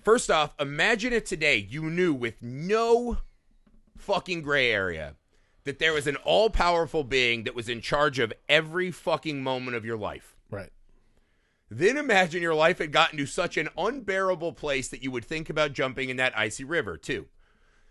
First 0.04 0.30
off, 0.30 0.54
imagine 0.60 1.12
if 1.12 1.24
today 1.24 1.56
you 1.56 1.90
knew 1.90 2.14
with 2.14 2.40
no 2.40 3.18
fucking 3.96 4.42
gray 4.42 4.70
area 4.70 5.16
that 5.64 5.78
there 5.78 5.92
was 5.92 6.06
an 6.06 6.16
all-powerful 6.16 7.04
being 7.04 7.44
that 7.44 7.54
was 7.54 7.68
in 7.68 7.80
charge 7.80 8.18
of 8.18 8.32
every 8.48 8.90
fucking 8.90 9.42
moment 9.42 9.76
of 9.76 9.84
your 9.84 9.98
life. 9.98 10.36
Right. 10.50 10.70
Then 11.68 11.96
imagine 11.96 12.42
your 12.42 12.54
life 12.54 12.78
had 12.78 12.92
gotten 12.92 13.18
to 13.18 13.26
such 13.26 13.56
an 13.56 13.68
unbearable 13.78 14.54
place 14.54 14.88
that 14.88 15.02
you 15.02 15.10
would 15.10 15.24
think 15.24 15.48
about 15.48 15.72
jumping 15.72 16.08
in 16.08 16.16
that 16.16 16.36
icy 16.36 16.64
river, 16.64 16.96
too. 16.96 17.26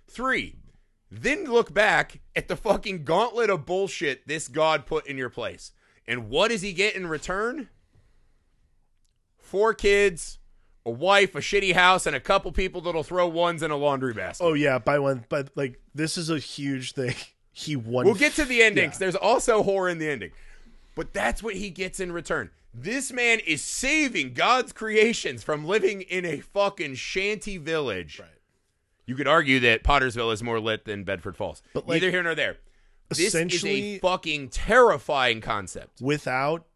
Three, 0.08 0.56
then 1.10 1.46
look 1.46 1.74
back 1.74 2.20
at 2.36 2.48
the 2.48 2.58
fucking 2.58 3.04
gauntlet 3.06 3.50
of 3.50 3.66
bullshit 3.66 4.28
this 4.28 4.48
God 4.48 4.86
put 4.86 5.08
in 5.08 5.18
your 5.18 5.30
place. 5.30 5.72
And 6.08 6.30
what 6.30 6.50
does 6.50 6.62
he 6.62 6.74
get 6.74 6.96
in 6.96 7.08
return? 7.08 7.70
Four 9.38 9.74
kids, 9.74 10.40
a 10.86 10.92
wife, 10.92 11.34
a 11.36 11.40
shitty 11.40 11.74
house, 11.74 12.06
and 12.06 12.16
a 12.16 12.20
couple 12.20 12.52
people 12.52 12.82
that'll 12.82 13.04
throw 13.04 13.28
ones 13.28 13.64
in 13.64 13.72
a 13.72 13.78
laundry 13.78 14.14
basket. 14.14 14.44
Oh, 14.44 14.54
yeah. 14.54 14.80
By 14.80 15.00
one, 15.00 15.26
but 15.30 15.52
like, 15.56 15.80
this 15.96 16.18
is 16.18 16.30
a 16.30 16.40
huge 16.40 16.94
thing. 16.94 17.16
He 17.52 17.76
won. 17.76 18.06
We'll 18.06 18.16
get 18.16 18.34
to 18.34 18.46
the 18.46 18.62
ending 18.62 18.92
Yeah. 18.92 18.98
there's 18.98 19.16
also 19.16 19.64
horror 19.64 19.90
in 19.90 19.98
the 19.98 20.10
ending. 20.10 20.32
But 20.96 21.14
that's 21.14 21.42
what 21.44 21.56
he 21.56 21.70
gets 21.70 22.00
in 22.00 22.12
return. 22.12 22.50
This 22.74 23.12
man 23.12 23.40
is 23.40 23.64
saving 23.64 24.34
God's 24.34 24.72
creations 24.74 25.44
from 25.44 25.66
living 25.66 26.02
in 26.02 26.26
a 26.26 26.40
fucking 26.40 26.96
shanty 26.96 27.58
village. 27.58 28.20
Right. 28.20 28.30
You 29.06 29.16
could 29.16 29.28
argue 29.28 29.60
that 29.62 29.84
Pottersville 29.84 30.32
is 30.32 30.44
more 30.44 30.60
lit 30.60 30.86
than 30.86 31.04
Bedford 31.04 31.36
Falls. 31.36 31.64
But, 31.74 31.88
like, 31.88 31.96
Neither 32.02 32.12
here 32.12 32.22
nor 32.24 32.36
there. 32.36 32.58
This 33.10 33.20
is 33.20 33.26
essentially- 33.28 33.96
a 33.96 34.00
fucking 34.00 34.50
terrifying 34.50 35.42
concept. 35.42 36.00
without, 36.00 36.68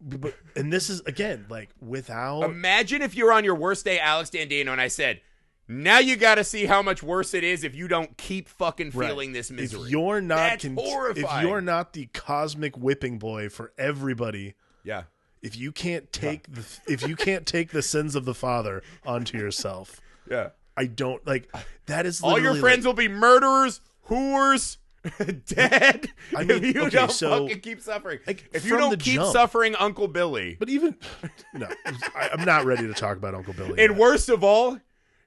but, 0.00 0.34
and 0.56 0.72
this 0.72 0.88
is, 0.88 1.00
again, 1.02 1.44
like, 1.50 1.68
without. 1.80 2.44
Imagine 2.44 3.02
if 3.02 3.14
you're 3.14 3.32
on 3.32 3.44
your 3.44 3.54
worst 3.54 3.84
day, 3.84 3.98
Alex 4.00 4.30
Dandino, 4.30 4.72
and 4.72 4.80
I 4.80 4.88
said, 4.88 5.20
now 5.68 5.98
you 5.98 6.16
got 6.16 6.36
to 6.36 6.44
see 6.44 6.64
how 6.66 6.80
much 6.82 7.02
worse 7.02 7.34
it 7.34 7.44
is 7.44 7.62
if 7.62 7.74
you 7.74 7.88
don't 7.88 8.16
keep 8.16 8.48
fucking 8.48 8.90
Right. 8.94 9.08
feeling 9.08 9.32
this 9.32 9.50
misery. 9.50 9.82
If 9.82 9.90
you're 9.90 10.20
not 10.20 10.36
That's 10.36 10.64
con- 10.64 10.76
horrifying. 10.76 11.26
if 11.26 11.48
you're 11.48 11.60
not 11.60 11.92
the 11.92 12.06
cosmic 12.14 12.76
whipping 12.76 13.18
boy 13.18 13.48
for 13.48 13.72
everybody, 13.78 14.54
yeah. 14.82 15.04
if 15.42 15.56
you 15.56 15.70
can't 15.72 16.10
take 16.12 16.50
the 16.52 16.64
if 16.86 17.06
you 17.06 17.14
can't 17.16 17.46
take 17.46 17.70
the 17.70 17.82
sins 17.82 18.14
of 18.14 18.24
the 18.24 18.34
father 18.34 18.82
onto 19.04 19.36
yourself, 19.38 20.00
Yeah. 20.30 20.50
I 20.76 20.86
don't 20.86 21.26
like 21.26 21.52
that 21.86 22.06
is 22.06 22.20
All 22.22 22.38
your 22.40 22.54
friends 22.54 22.86
will 22.86 22.92
be 22.94 23.08
murderers, 23.08 23.80
whores, 24.08 24.76
dead. 25.46 26.08
I 26.36 26.42
if 26.42 26.48
mean, 26.48 26.62
you 26.74 26.82
okay, 26.82 26.90
don't 26.90 27.10
so, 27.12 27.30
fucking 27.46 27.60
keep 27.60 27.80
suffering. 27.80 28.20
like, 28.26 28.48
if 28.52 28.64
you 28.64 28.76
don't 28.76 28.98
keep 29.00 29.14
jump- 29.16 29.32
suffering 29.32 29.74
Uncle 29.76 30.06
Billy. 30.08 30.56
But 30.58 30.68
even 30.68 30.96
no, 31.54 31.66
I, 32.14 32.30
I'm 32.32 32.44
not 32.44 32.64
ready 32.64 32.86
to 32.86 32.94
talk 32.94 33.16
about 33.16 33.34
Uncle 33.34 33.54
Billy. 33.54 33.70
and 33.70 33.78
yet. 33.92 33.96
worst 33.96 34.28
of 34.28 34.44
all, 34.44 34.78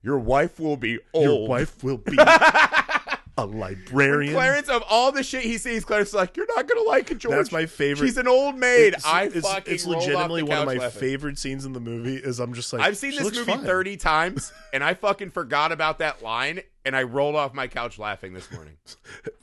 your 0.04 0.20
wife 0.20 0.60
will 0.60 0.78
be 0.78 1.00
old. 1.14 1.24
your 1.26 1.48
wife 1.48 1.84
will 1.84 1.98
be 1.98 2.18
a 3.38 3.46
librarian. 3.46 4.34
Clarence, 4.34 4.68
of 4.68 4.84
all 4.90 5.12
the 5.12 5.24
shit 5.24 5.44
he 5.44 5.58
sees, 5.58 5.86
Clarence 5.86 6.10
is 6.10 6.16
like, 6.16 6.36
you're 6.36 6.48
not 6.56 6.68
gonna 6.68 6.88
like 6.88 7.10
it, 7.12 7.18
George. 7.18 7.36
That's 7.36 7.52
my 7.52 7.66
favorite- 7.66 8.06
She's 8.08 8.18
an 8.18 8.28
old 8.28 8.58
maid. 8.58 8.94
It's, 8.96 9.06
I 9.06 9.24
it's, 9.24 9.48
fucking 9.48 9.74
it's 9.74 9.86
legitimately 9.86 10.44
one 10.44 10.58
of 10.60 10.66
my 10.66 10.76
laughing. 10.76 11.00
favorite 11.00 11.38
scenes 11.40 11.66
in 11.66 11.74
the 11.74 11.80
movie. 11.80 12.16
Is 12.16 12.40
I'm 12.40 12.54
just 12.54 12.72
like 12.74 12.82
I've 12.82 12.98
seen 12.98 13.12
this 13.12 13.24
movie 13.24 13.44
fine." 13.44 13.64
30 13.64 13.98
times, 13.98 14.52
and 14.74 14.84
I 14.84 14.94
fucking 14.94 15.32
forgot 15.32 15.72
about 15.72 16.00
that 16.00 16.22
line, 16.22 16.62
and 16.86 16.96
I 16.96 17.04
rolled 17.04 17.36
off 17.36 17.54
my 17.54 17.68
couch 17.68 17.98
laughing 17.98 18.34
this 18.34 18.52
morning. 18.52 18.78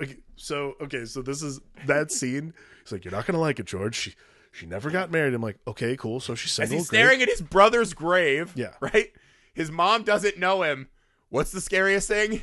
Okay, 0.01 0.17
so 0.37 0.75
okay, 0.81 1.05
so 1.05 1.23
this 1.23 1.43
is 1.43 1.61
that 1.87 2.13
scene. 2.13 2.55
He's 2.85 2.93
like, 2.93 3.05
"You're 3.05 3.13
not 3.13 3.27
gonna 3.27 3.41
like 3.41 3.59
it, 3.59 3.67
George." 3.67 3.97
She 3.97 4.15
she 4.53 4.67
never 4.67 4.91
got 4.91 5.11
married. 5.11 5.35
I'm 5.35 5.43
like, 5.43 5.59
"Okay, 5.67 5.97
cool." 5.97 6.21
So 6.21 6.35
she's 6.37 6.51
As 6.53 6.69
single. 6.69 6.79
he's 6.79 6.89
great. 6.89 6.99
staring 7.01 7.23
at 7.23 7.29
his 7.29 7.41
brother's 7.43 7.95
grave. 7.95 8.53
Yeah. 8.55 8.75
Right? 8.81 9.11
His 9.59 9.71
mom 9.73 10.05
doesn't 10.05 10.39
know 10.39 10.63
him. 10.63 10.89
What's 11.31 11.51
the 11.51 11.61
scariest 11.61 12.07
thing? 12.09 12.43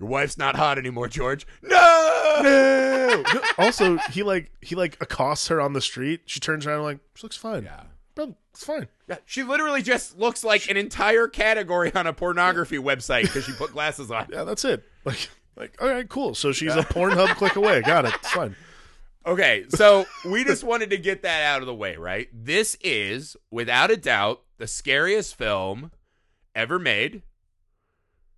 Your 0.00 0.08
wife's 0.08 0.38
not 0.38 0.56
hot 0.56 0.78
anymore, 0.78 1.08
George. 1.08 1.46
No! 1.62 2.40
No! 2.42 3.24
Also, 3.58 3.98
he 4.12 4.22
like 4.22 4.50
he 4.60 4.74
like 4.74 4.96
accosts 5.00 5.48
her 5.48 5.60
on 5.60 5.72
the 5.72 5.80
street. 5.80 6.22
She 6.26 6.40
turns 6.40 6.66
around 6.66 6.76
and 6.76 6.84
like, 6.84 6.98
"She 7.16 7.24
looks 7.24 7.36
fine." 7.36 7.64
Yeah. 7.64 7.82
Bro, 8.14 8.36
it's 8.52 8.64
fine. 8.64 8.86
Yeah, 9.08 9.16
She 9.26 9.42
literally 9.42 9.82
just 9.82 10.16
looks 10.16 10.44
like 10.44 10.70
an 10.70 10.76
entire 10.76 11.26
category 11.26 11.92
on 11.94 12.06
a 12.06 12.12
pornography 12.12 12.78
website 12.78 13.22
because 13.22 13.44
she 13.44 13.52
put 13.52 13.72
glasses 13.72 14.10
on. 14.12 14.28
Yeah, 14.30 14.44
that's 14.44 14.64
it. 14.64 14.84
Like, 15.04 15.28
like, 15.56 15.76
all 15.82 15.88
right, 15.88 16.08
cool. 16.08 16.34
So 16.34 16.52
she's 16.52 16.74
a 16.74 16.82
Pornhub 16.82 17.34
click 17.36 17.56
away. 17.56 17.82
Got 17.82 18.04
it. 18.04 18.14
It's 18.14 18.30
fine. 18.30 18.54
Okay, 19.26 19.64
so 19.70 20.06
we 20.24 20.44
just 20.44 20.62
wanted 20.64 20.90
to 20.90 20.96
get 20.96 21.22
that 21.22 21.42
out 21.42 21.60
of 21.60 21.66
the 21.66 21.74
way, 21.74 21.96
right? 21.96 22.28
This 22.32 22.76
is, 22.80 23.36
without 23.50 23.90
a 23.90 23.96
doubt, 23.96 24.42
the 24.58 24.66
scariest 24.66 25.34
film 25.36 25.90
ever 26.54 26.78
made, 26.78 27.22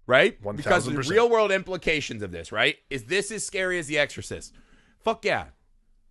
right? 0.07 0.37
Because 0.57 0.87
of 0.87 0.95
the 0.95 1.03
real 1.03 1.29
world 1.29 1.51
implications 1.53 2.23
of 2.23 2.31
this, 2.31 2.53
right? 2.53 2.77
Is 2.91 3.05
this 3.05 3.31
as 3.31 3.45
scary 3.45 3.79
as 3.79 3.87
The 3.87 3.99
Exorcist? 3.99 4.55
Fuck 5.01 5.25
yeah. 5.25 5.47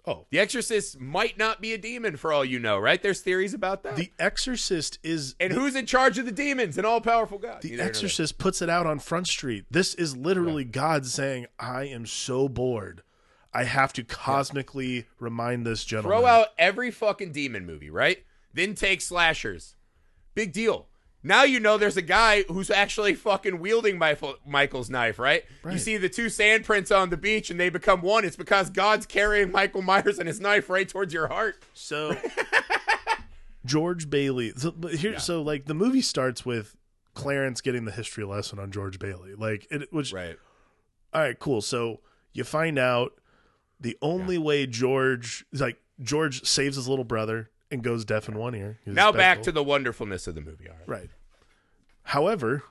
Oh, 0.07 0.27
The 0.29 0.37
Exorcist 0.37 0.99
might 0.99 1.35
not 1.37 1.61
be 1.61 1.73
a 1.73 1.79
demon 1.79 2.15
for 2.15 2.31
all 2.31 2.45
you 2.45 2.59
know, 2.59 2.77
right? 2.77 3.01
There's 3.01 3.21
theories 3.21 3.55
about 3.55 3.81
that. 3.83 3.95
The 3.95 4.11
Exorcist 4.19 4.99
is 5.01 5.35
and 5.39 5.51
who's 5.51 5.75
in 5.75 5.87
charge 5.87 6.19
of 6.19 6.25
the 6.25 6.31
demons? 6.31 6.77
An 6.77 6.85
all 6.85 7.01
powerful 7.01 7.39
God. 7.39 7.63
The 7.63 7.79
Exorcist 7.81 8.37
puts 8.37 8.61
it 8.61 8.69
out 8.69 8.85
on 8.85 8.99
Front 8.99 9.27
Street. 9.27 9.65
This 9.71 9.95
is 9.95 10.15
literally 10.15 10.63
God 10.63 11.07
saying, 11.07 11.47
"I 11.57 11.85
am 11.85 12.05
so 12.05 12.47
bored. 12.47 13.01
I 13.51 13.63
have 13.63 13.93
to 13.93 14.03
cosmically 14.03 15.07
remind 15.19 15.65
this 15.65 15.83
gentleman." 15.83 16.19
Throw 16.19 16.27
out 16.27 16.49
every 16.59 16.91
fucking 16.91 17.31
demon 17.31 17.65
movie, 17.65 17.89
right? 17.89 18.23
Then 18.53 18.75
take 18.75 19.01
slashers. 19.01 19.75
Big 20.35 20.53
deal. 20.53 20.87
Now 21.27 21.43
you 21.43 21.59
know 21.59 21.79
there's 21.79 21.97
a 21.97 22.03
guy 22.03 22.43
who's 22.43 22.69
actually 22.69 23.15
fucking 23.15 23.59
wielding 23.59 23.97
Michael, 23.97 24.35
Michael's 24.45 24.91
knife, 24.91 25.17
right? 25.17 25.43
You 25.65 25.79
see 25.79 25.97
the 25.97 26.07
two 26.07 26.29
sand 26.29 26.65
prints 26.65 26.91
on 26.91 27.09
the 27.09 27.17
beach 27.17 27.49
and 27.49 27.59
they 27.59 27.69
become 27.69 28.01
one. 28.01 28.23
It's 28.23 28.35
because 28.35 28.69
God's 28.69 29.07
carrying 29.07 29.51
Michael 29.51 29.81
Myers 29.81 30.19
and 30.19 30.27
his 30.27 30.39
knife 30.39 30.69
right 30.69 30.87
towards 30.87 31.15
your 31.15 31.25
heart. 31.27 31.55
So 31.73 32.15
George 33.65 34.07
Bailey. 34.07 34.53
So, 34.55 34.69
but 34.71 34.93
here, 34.93 35.17
so 35.17 35.41
like 35.41 35.65
the 35.65 35.73
movie 35.73 36.01
starts 36.01 36.45
with 36.45 36.75
Clarence 37.15 37.59
getting 37.61 37.85
the 37.85 37.91
history 37.91 38.23
lesson 38.23 38.59
on 38.59 38.71
George 38.71 38.99
Bailey. 38.99 39.33
Like 39.33 39.67
it, 39.71 39.91
which 39.91 40.13
Right. 40.13 40.37
all 41.11 41.21
right, 41.21 41.39
cool. 41.39 41.61
So 41.61 42.01
you 42.33 42.43
find 42.43 42.77
out 42.77 43.13
the 43.79 43.97
only 44.01 44.37
way 44.37 44.67
George 44.67 45.43
like 45.53 45.81
George 46.01 46.45
saves 46.45 46.75
his 46.75 46.87
little 46.87 47.05
brother 47.05 47.49
and 47.71 47.81
goes 47.81 48.05
deaf 48.05 48.29
in 48.29 48.37
one 48.37 48.53
ear. 48.53 48.77
Now 48.85 49.11
back 49.11 49.41
to 49.43 49.51
the 49.51 49.63
wonderfulness 49.63 50.27
of 50.27 50.35
the 50.35 50.41
movie. 50.41 50.69
All 50.69 50.75
right. 50.75 50.87
Right. 51.01 51.09
However, 52.05 52.63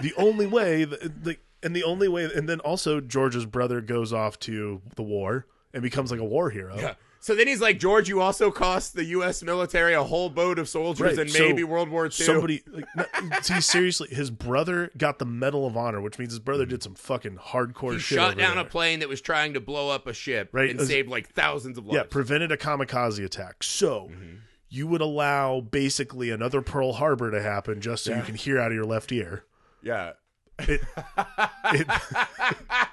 the 0.00 0.12
only 0.16 0.46
way, 0.46 0.84
the, 0.84 0.96
the, 1.22 1.36
and 1.62 1.74
the 1.74 1.84
only 1.84 2.08
way, 2.08 2.24
and 2.34 2.48
then 2.48 2.60
also 2.60 3.00
George's 3.00 3.46
brother 3.46 3.80
goes 3.80 4.12
off 4.12 4.38
to 4.40 4.80
the 4.96 5.02
war 5.02 5.46
and 5.74 5.82
becomes 5.82 6.10
like 6.10 6.20
a 6.20 6.24
war 6.24 6.50
hero. 6.50 6.76
Yeah. 6.78 6.94
So 7.20 7.34
then 7.34 7.48
he's 7.48 7.60
like, 7.60 7.80
George, 7.80 8.08
you 8.08 8.20
also 8.20 8.52
cost 8.52 8.94
the 8.94 9.04
U.S. 9.06 9.42
military 9.42 9.92
a 9.92 10.04
whole 10.04 10.30
boat 10.30 10.60
of 10.60 10.68
soldiers 10.68 11.00
Right, 11.04 11.18
and 11.18 11.28
so 11.28 11.40
maybe 11.48 11.64
World 11.64 11.88
War 11.88 12.04
II. 12.06 12.10
Somebody, 12.12 12.62
like, 12.70 12.86
see, 13.44 13.60
seriously, 13.60 14.08
his 14.08 14.30
brother 14.30 14.92
got 14.96 15.18
the 15.18 15.24
Medal 15.26 15.66
of 15.66 15.76
Honor, 15.76 16.00
which 16.00 16.16
means 16.20 16.30
his 16.30 16.38
brother 16.38 16.64
did 16.64 16.80
some 16.84 16.94
fucking 16.94 17.36
hardcore 17.36 17.94
he 17.94 17.98
shit. 17.98 18.16
shot 18.18 18.38
down 18.38 18.54
there. 18.54 18.64
a 18.64 18.68
plane 18.68 19.00
that 19.00 19.08
was 19.08 19.20
trying 19.20 19.54
to 19.54 19.60
blow 19.60 19.90
up 19.90 20.06
a 20.06 20.12
ship 20.14 20.50
Right, 20.52 20.70
and 20.70 20.78
as- 20.78 20.86
saved 20.86 21.08
like 21.08 21.28
thousands 21.30 21.76
of 21.76 21.86
Yeah, 21.86 21.98
lives. 22.02 22.08
prevented 22.10 22.52
a 22.52 22.56
kamikaze 22.56 23.22
attack. 23.24 23.64
So 23.64 24.10
Mm-hmm. 24.12 24.36
You 24.68 24.86
would 24.86 25.00
allow 25.00 25.60
basically 25.60 26.30
another 26.30 26.60
Pearl 26.62 26.92
Harbor 26.92 27.30
to 27.30 27.40
happen 27.42 27.80
just 27.80 28.04
so 28.04 28.14
you 28.14 28.22
can 28.22 28.34
hear 28.34 28.58
out 28.58 28.68
of 28.70 28.74
your 28.74 28.84
left 28.86 29.10
ear. 29.12 29.44
yeah. 29.82 30.12
It, 30.60 30.80
it, 31.72 31.86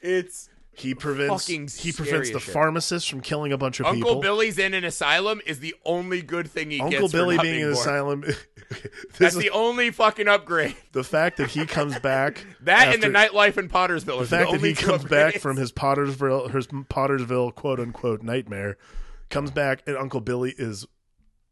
It's 0.00 0.50
He 0.72 0.94
prevents 0.94 1.46
he 1.46 1.92
prevents 1.92 2.30
the 2.30 2.40
shit. 2.40 2.52
pharmacist 2.52 3.08
from 3.08 3.20
killing 3.22 3.52
a 3.52 3.56
bunch 3.56 3.80
of 3.80 3.86
Uncle 3.86 3.96
people. 3.96 4.10
Uncle 4.10 4.22
Billy's 4.22 4.58
in 4.58 4.74
an 4.74 4.84
asylum 4.84 5.40
is 5.46 5.60
the 5.60 5.74
only 5.86 6.20
good 6.20 6.50
thing 6.50 6.70
he 6.70 6.80
Uncle 6.80 7.08
Billy 7.08 7.38
being 7.38 7.60
in 7.60 7.68
an 7.68 7.72
asylum. 7.72 8.24
That's 9.18 9.34
is 9.34 9.40
the 9.40 9.50
only 9.50 9.90
fucking 9.90 10.28
upgrade. 10.28 10.76
the 10.92 11.04
fact 11.04 11.38
that 11.38 11.50
he 11.50 11.64
comes 11.64 11.98
back. 12.00 12.44
That 12.62 12.92
and 12.94 13.02
the 13.02 13.08
nightlife 13.08 13.56
in 13.58 13.68
Pottersville. 13.68 14.04
The 14.18 14.22
is 14.24 14.30
fact 14.30 14.50
that 14.50 14.56
only 14.56 14.70
he 14.70 14.74
comes 14.74 15.04
back 15.04 15.36
from 15.36 15.56
his 15.56 15.70
Pottersville, 15.72 16.50
his 16.50 16.66
Pottersville 16.66 17.54
quote 17.54 17.78
unquote 17.80 18.22
nightmare, 18.22 18.76
comes 19.30 19.50
back 19.50 19.82
and 19.86 19.96
Uncle 19.96 20.20
Billy 20.20 20.54
is 20.56 20.86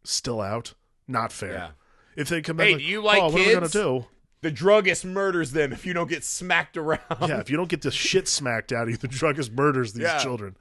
still 0.05 0.41
out. 0.41 0.75
Not 1.09 1.33
fair. 1.33 1.53
Yeah. 1.53 1.69
If 2.17 2.29
they 2.29 2.43
come 2.43 2.57
back, 2.57 2.67
Hey, 2.67 2.73
like, 2.75 2.81
do 2.83 2.87
you 2.89 3.03
like 3.03 3.23
oh, 3.23 3.31
what 3.31 3.41
are 3.41 3.47
we 3.47 3.53
gonna 3.55 3.69
do? 3.69 4.07
the 4.43 4.51
druggist 4.51 5.05
murders 5.05 5.53
them 5.53 5.73
if 5.73 5.87
you 5.87 5.93
don't 5.93 6.09
get 6.09 6.25
smacked 6.25 6.77
around. 6.77 7.01
Yeah, 7.21 7.39
if 7.41 7.49
you 7.51 7.57
don't 7.57 7.69
get 7.69 7.83
the 7.83 7.91
shit 7.91 8.27
smacked 8.29 8.73
out 8.73 8.85
of 8.85 8.91
you, 8.91 8.97
the 8.97 9.09
druggist 9.09 9.53
murders 9.53 9.93
these 9.93 10.03
Yeah. 10.03 10.19
children. 10.19 10.57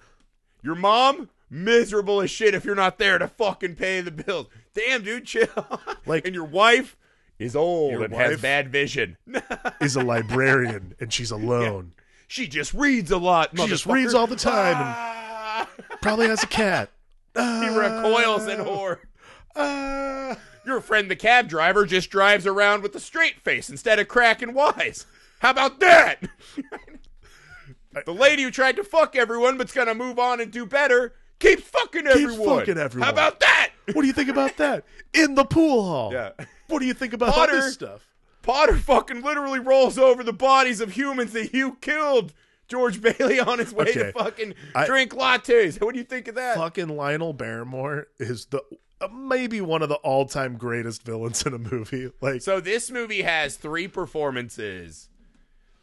Your 0.64 0.76
mom 0.76 1.30
miserable 1.50 2.22
as 2.22 2.30
shit 2.32 2.54
if 2.54 2.64
you're 2.64 2.76
not 2.76 2.98
there 3.00 3.18
to 3.18 3.28
fucking 3.28 3.76
pay 3.76 4.00
the 4.02 4.12
bills. 4.12 4.48
Damn, 4.74 5.04
dude, 5.04 5.26
chill. 5.26 5.48
Like- 6.06 6.26
and 6.26 6.34
your 6.36 6.46
wife 6.46 6.96
is 7.40 7.56
old 7.56 7.92
Your 7.92 8.04
and 8.04 8.14
has 8.14 8.40
bad 8.40 8.72
vision. 8.72 9.18
Is 9.82 9.96
a 9.96 10.04
librarian 10.04 10.94
and 11.00 11.12
she's 11.12 11.32
alone. 11.32 11.94
she 12.28 12.48
just 12.48 12.72
reads 12.74 13.10
a 13.10 13.18
lot. 13.18 13.50
She 13.58 13.66
just 13.68 13.88
reads 13.88 14.14
all 14.14 14.28
the 14.28 14.36
time 14.36 14.76
and 14.78 14.86
Ah, 14.86 15.68
probably 16.04 16.28
has 16.28 16.44
a 16.44 16.48
cat. 16.48 16.90
he 17.36 17.68
recoils 17.70 18.48
in 18.48 18.60
horror. 18.60 19.02
Ah. 19.56 20.38
Your 20.66 20.80
friend, 20.80 21.10
the 21.10 21.16
cab 21.16 21.50
driver, 21.50 21.86
just 21.86 22.10
drives 22.10 22.46
around 22.46 22.84
with 22.84 22.96
a 22.96 23.00
straight 23.00 23.40
face 23.40 23.70
instead 23.70 24.00
of 24.00 24.08
cracking 24.08 24.54
wise. 24.54 25.06
How 25.40 25.50
about 25.52 25.80
that? 25.80 26.20
the 28.06 28.14
lady 28.14 28.44
who 28.44 28.52
tried 28.52 28.76
to 28.76 28.84
fuck 28.84 29.16
everyone 29.16 29.58
but's 29.58 29.74
gonna 29.74 29.96
move 29.96 30.20
on 30.20 30.40
and 30.40 30.52
do 30.52 30.66
better 30.66 31.14
keeps 31.40 31.64
fucking 31.64 32.06
everyone. 32.08 32.60
fucking 32.60 32.78
everyone. 32.78 33.06
How 33.06 33.12
about 33.12 33.40
that? 33.40 33.72
What 33.94 34.02
do 34.02 34.08
you 34.08 34.14
think 34.14 34.30
about 34.30 34.58
that? 34.58 34.86
In 35.14 35.36
the 35.36 35.44
pool 35.46 35.84
hall. 35.84 36.14
Yeah. 36.14 36.32
What 36.68 36.80
do 36.80 36.86
you 36.86 36.94
think 36.94 37.14
about 37.14 37.30
all 37.30 37.34
Potter- 37.34 37.54
this 37.54 37.74
stuff? 37.74 38.08
Potter 38.44 38.78
fucking 38.78 39.22
literally 39.22 39.60
rolls 39.60 39.98
over 39.98 40.24
the 40.24 40.34
bodies 40.34 40.80
of 40.80 40.92
humans 40.94 41.34
that 41.34 41.54
you 41.54 41.78
killed. 41.82 42.34
George 42.72 43.02
Bailey 43.02 43.40
on 43.40 43.60
his 43.60 43.74
way 43.74 43.92
to 43.94 44.12
fucking 44.14 44.56
I- 44.74 44.86
drink 44.88 45.12
lattes. 45.14 45.80
What 45.82 45.94
do 45.94 46.00
you 46.00 46.06
think 46.06 46.28
of 46.30 46.36
that? 46.36 46.56
Fucking 46.58 46.88
Lionel 46.88 47.34
Barrymore 47.34 48.08
is 48.18 48.46
the 48.48 48.64
uh, 49.02 49.08
maybe 49.10 49.60
one 49.62 49.82
of 49.82 49.90
the 49.90 49.96
all-time 49.96 50.56
greatest 50.58 51.04
villains 51.04 51.44
in 51.46 51.54
a 51.54 51.58
movie. 51.60 52.12
Like 52.22 52.42
So 52.42 52.60
this 52.62 52.90
movie 52.90 53.24
has 53.24 53.58
three 53.58 53.88
performances 53.88 55.10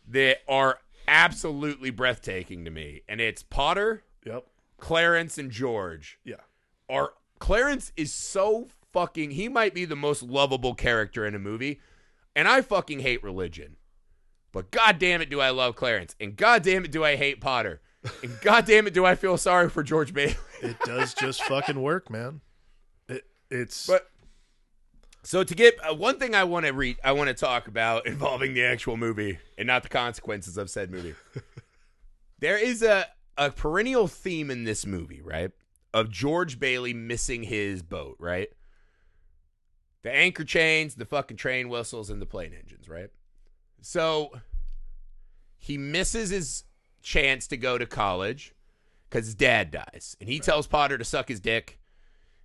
that 0.09 0.39
are 0.49 0.79
absolutely 1.07 1.91
breathtaking 1.91 2.65
to 2.65 2.71
me, 2.71 3.03
and 3.09 3.21
it's 3.21 3.43
Potter, 3.43 4.03
Yep. 4.25 4.45
Clarence, 4.79 5.37
and 5.39 5.51
George. 5.51 6.19
Yeah. 6.25 6.37
Are 6.89 7.13
Clarence 7.39 7.93
is 7.97 8.13
so 8.13 8.69
fucking. 8.93 9.33
He 9.33 9.49
might 9.49 9.75
be 9.75 9.85
the 9.85 9.97
most 9.97 10.23
lovable 10.23 10.75
character 10.75 11.27
in 11.27 11.35
a 11.35 11.39
movie, 11.39 11.81
and 12.37 12.47
I 12.49 12.63
fucking 12.63 13.01
hate 13.01 13.23
religion. 13.23 13.77
But 14.53 14.71
god 14.71 14.99
damn 14.99 15.21
it, 15.21 15.31
do 15.31 15.41
I 15.41 15.51
love 15.51 15.77
Clarence, 15.77 16.15
and 16.21 16.37
god 16.37 16.63
damn 16.63 16.85
it, 16.85 16.93
do 16.93 17.05
I 17.05 17.17
hate 17.17 17.41
Potter, 17.41 17.81
and 18.23 18.39
god 18.43 18.67
damn 18.67 18.87
it, 18.87 18.95
do 18.95 19.05
I 19.05 19.15
feel 19.15 19.37
sorry 19.37 19.69
for 19.69 19.83
George 19.83 20.13
Bailey. 20.13 20.37
It 20.61 20.77
does 20.85 21.15
just 21.15 21.45
fucking 21.45 21.81
work, 21.81 22.11
man. 22.11 22.41
It 23.09 23.25
it's 23.49 23.87
But 23.87 24.11
so 25.23 25.45
to 25.45 25.55
get 25.55 25.77
uh, 25.89 25.95
one 25.95 26.19
thing 26.19 26.35
I 26.35 26.43
want 26.43 26.67
to 26.67 26.73
read, 26.73 26.97
I 27.05 27.13
want 27.13 27.29
to 27.29 27.35
talk 27.35 27.69
about 27.69 28.07
involving 28.09 28.55
the 28.55 28.65
actual 28.65 28.97
movie 28.97 29.39
and 29.57 29.69
not 29.69 29.85
the 29.85 29.89
consequences 29.89 30.57
of 30.59 30.69
said 30.69 30.91
movie. 30.91 31.15
there 32.41 32.59
is 32.59 32.83
a 32.83 33.07
a 33.37 33.51
perennial 33.51 34.09
theme 34.09 34.51
in 34.51 34.65
this 34.65 34.85
movie, 34.85 35.23
right? 35.23 35.53
Of 35.95 36.11
George 36.11 36.59
Bailey 36.59 36.93
missing 36.93 37.45
his 37.45 37.83
boat, 37.83 38.17
right? 38.19 38.49
The 40.03 40.13
anchor 40.13 40.45
chains, 40.45 40.97
the 40.97 41.05
fucking 41.05 41.37
train 41.37 41.69
whistles, 41.69 42.11
and 42.11 42.21
the 42.21 42.27
plane 42.27 42.53
engines, 42.53 42.89
right? 42.89 43.11
So 43.81 44.33
he 45.57 45.79
misses 45.79 46.31
his 46.31 46.65
chance 47.03 47.47
to 47.49 47.57
go 47.57 47.79
to 47.79 47.87
college 47.87 48.55
because 49.09 49.27
his 49.27 49.35
dad 49.35 49.71
dies, 49.71 50.17
and 50.21 50.29
he 50.29 50.39
tells 50.41 50.67
Potter 50.67 50.99
to 50.99 51.05
suck 51.05 51.29
his 51.29 51.41
dick. 51.41 51.79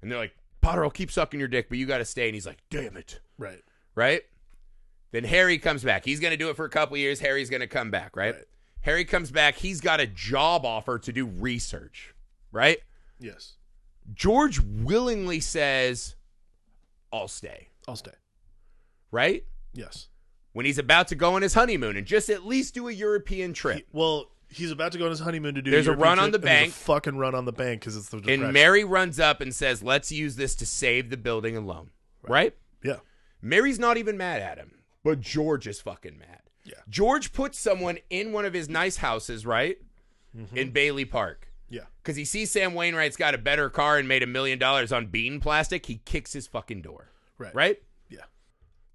And 0.01 0.11
they're 0.11 0.19
like, 0.19 0.35
Potter, 0.61 0.83
I'll 0.83 0.89
keep 0.91 1.11
sucking 1.11 1.39
your 1.39 1.49
dick, 1.49 1.67
but 1.69 1.77
you 1.77 1.85
got 1.85 1.97
to 1.97 2.05
stay. 2.05 2.27
And 2.27 2.33
he's 2.35 2.45
like, 2.47 2.59
damn 2.69 2.95
it. 2.97 3.19
right. 3.37 3.61
Right? 3.95 4.21
Then 5.11 5.23
Harry 5.25 5.59
comes 5.59 5.83
back. 5.83 6.03
He's 6.05 6.19
going 6.19 6.31
to 6.31 6.37
do 6.37 6.49
it 6.49 6.55
for 6.55 6.65
a 6.65 6.69
couple 6.69 6.97
years. 6.97 7.19
Harry's 7.19 7.49
going 7.49 7.61
to 7.61 7.67
come 7.67 7.91
back, 7.91 8.15
right? 8.15 8.33
Right. 8.33 8.45
Harry 8.81 9.05
comes 9.05 9.29
back. 9.29 9.55
He's 9.55 9.79
got 9.79 9.99
a 9.99 10.07
job 10.07 10.65
offer 10.65 10.97
to 10.99 11.11
do 11.13 11.25
research, 11.27 12.13
right? 12.51 12.79
Yes. 13.19 13.53
George 14.13 14.59
willingly 14.59 15.39
says, 15.39 16.15
I'll 17.11 17.27
stay, 17.27 17.69
I'll 17.87 17.95
stay. 17.95 18.11
right? 19.11 19.45
Yes. 19.73 20.07
When 20.53 20.65
he's 20.65 20.77
about 20.77 21.07
to 21.09 21.15
go 21.15 21.35
on 21.35 21.41
his 21.41 21.53
honeymoon 21.55 21.97
and 21.97 22.05
just 22.05 22.29
at 22.29 22.45
least 22.45 22.73
do 22.75 22.87
a 22.87 22.91
European 22.91 23.53
trip. 23.53 23.87
Well, 23.91 24.27
he's 24.49 24.71
about 24.71 24.91
to 24.93 24.97
go 24.99 25.05
on 25.05 25.09
his 25.09 25.19
honeymoon 25.19 25.55
to 25.55 25.61
do. 25.61 25.71
There's 25.71 25.87
a 25.87 25.91
European 25.91 26.09
run 26.09 26.19
on 26.19 26.29
trip, 26.29 26.41
the 26.41 26.47
and 26.47 26.57
there's 26.57 26.61
bank. 26.65 26.71
a 26.71 26.75
fucking 26.75 27.17
run 27.17 27.33
on 27.35 27.45
the 27.45 27.51
bank 27.51 27.81
because 27.81 27.97
it's 27.97 28.09
the 28.09 28.17
depression. 28.17 28.43
And 28.45 28.53
Mary 28.53 28.83
runs 28.83 29.19
up 29.19 29.41
and 29.41 29.53
says, 29.53 29.81
Let's 29.83 30.11
use 30.11 30.35
this 30.35 30.55
to 30.55 30.65
save 30.65 31.09
the 31.09 31.17
building 31.17 31.57
and 31.57 31.65
loan, 31.67 31.89
right? 32.27 32.55
yeah. 32.83 32.97
Mary's 33.41 33.79
not 33.79 33.97
even 33.97 34.15
mad 34.15 34.41
at 34.41 34.57
him, 34.57 34.71
but 35.03 35.19
George 35.19 35.67
is 35.67 35.81
fucking 35.81 36.17
mad. 36.17 36.39
Yeah. 36.63 36.75
George 36.87 37.33
puts 37.33 37.59
someone 37.59 37.97
in 38.09 38.31
one 38.31 38.45
of 38.45 38.53
his 38.53 38.69
nice 38.69 38.97
houses, 38.97 39.45
right? 39.45 39.77
Mm-hmm. 40.37 40.55
In 40.57 40.71
Bailey 40.71 41.03
Park. 41.03 41.49
Yeah. 41.69 41.81
Because 42.01 42.15
he 42.15 42.23
sees 42.23 42.51
Sam 42.51 42.73
Wainwright's 42.73 43.17
got 43.17 43.33
a 43.33 43.37
better 43.37 43.69
car 43.69 43.97
and 43.97 44.07
made 44.07 44.23
a 44.23 44.27
million 44.27 44.59
dollars 44.59 44.93
on 44.93 45.07
bean 45.07 45.39
plastic. 45.41 45.87
He 45.87 45.97
kicks 46.05 46.31
his 46.31 46.47
fucking 46.47 46.83
door. 46.83 47.09
Right. 47.37 47.53
Right? 47.53 47.81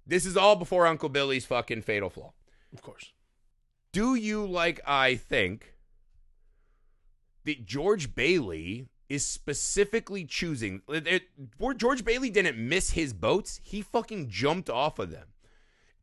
This 0.09 0.25
is 0.25 0.35
all 0.35 0.55
before 0.55 0.87
Uncle 0.87 1.07
Billy's 1.07 1.45
fucking 1.45 1.83
fatal 1.83 2.09
flaw. 2.09 2.33
Of 2.73 2.81
course. 2.81 3.13
Do 3.91 4.15
you, 4.15 4.45
like 4.45 4.81
I 4.85 5.15
think, 5.15 5.75
that 7.45 7.63
George 7.65 8.15
Bailey 8.15 8.87
is 9.07 9.23
specifically 9.23 10.25
choosing. 10.25 10.81
It- 10.89 11.29
George 11.77 12.03
Bailey 12.03 12.31
didn't 12.31 12.57
miss 12.57 12.91
his 12.91 13.13
boats, 13.13 13.59
he 13.63 13.81
fucking 13.83 14.29
jumped 14.29 14.69
off 14.69 14.97
of 14.97 15.11
them 15.11 15.27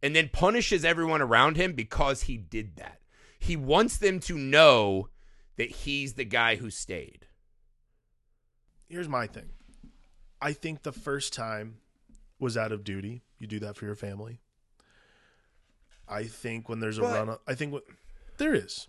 and 0.03 0.15
then 0.15 0.29
punishes 0.33 0.85
everyone 0.85 1.21
around 1.21 1.57
him 1.57 1.73
because 1.73 2.23
he 2.23 2.37
did 2.37 2.77
that. 2.77 3.01
He 3.41 3.57
wants 3.57 3.97
them 3.99 4.21
to 4.21 4.39
know 4.39 5.09
that 5.57 5.71
he's 5.71 6.15
the 6.15 6.25
guy 6.25 6.57
who 6.57 6.71
stayed. 6.71 7.27
Here's 8.89 9.09
my 9.09 9.27
thing. 9.27 9.51
I 10.41 10.53
think 10.53 10.83
the 10.83 10.93
first 10.93 11.33
time 11.33 11.79
was 12.39 12.57
out 12.57 12.71
of 12.71 12.85
duty. 12.85 13.23
You 13.39 13.47
do 13.47 13.59
that 13.61 13.77
for 13.77 13.85
your 13.85 13.95
family. 13.95 14.41
I 16.09 16.25
think 16.25 16.69
when 16.69 16.81
there's 16.81 16.99
a 16.99 17.03
But- 17.03 17.15
run 17.15 17.29
up, 17.31 17.43
I 17.47 17.55
think 17.55 17.73
what 17.73 17.85
there 18.39 18.55
is. 18.55 18.89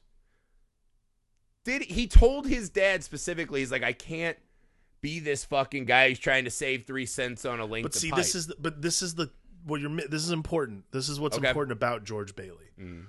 Did 1.64 1.82
he 1.84 2.08
told 2.08 2.48
his 2.48 2.70
dad 2.70 3.04
specifically? 3.04 3.60
He's 3.60 3.72
like, 3.72 3.84
I 3.84 3.92
can't 3.94 4.38
be 5.02 5.20
this 5.20 5.44
fucking 5.44 5.86
guy 5.86 6.10
who's 6.10 6.20
trying 6.20 6.46
to 6.46 6.50
save 6.52 6.86
three 6.86 7.06
cents 7.06 7.44
on 7.46 7.60
a 7.60 7.66
link. 7.66 7.84
But 7.84 7.94
see, 7.94 8.10
pipe. 8.10 8.18
this 8.18 8.36
is 8.36 8.48
the, 8.48 8.56
but 8.58 8.82
this 8.82 9.02
is 9.02 9.16
the 9.16 9.30
what 9.66 9.82
you're 9.82 9.90
this 10.08 10.24
is 10.24 10.32
important. 10.32 10.86
This 10.92 11.10
is 11.10 11.20
what's 11.20 11.38
Okay. 11.38 11.48
important 11.50 11.74
about 11.74 12.06
George 12.06 12.36
Bailey. 12.36 12.70
Mm. 12.80 13.08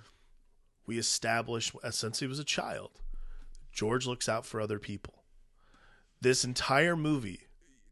We 0.87 0.99
established 0.99 1.73
since 1.91 2.19
he 2.21 2.27
was 2.27 2.39
a 2.39 2.45
child, 2.45 3.01
George 3.73 4.07
looks 4.07 4.29
out 4.29 4.45
for 4.45 4.61
other 4.61 4.79
people. 4.79 5.23
This 6.21 6.45
entire 6.45 6.97
movie, 6.97 7.47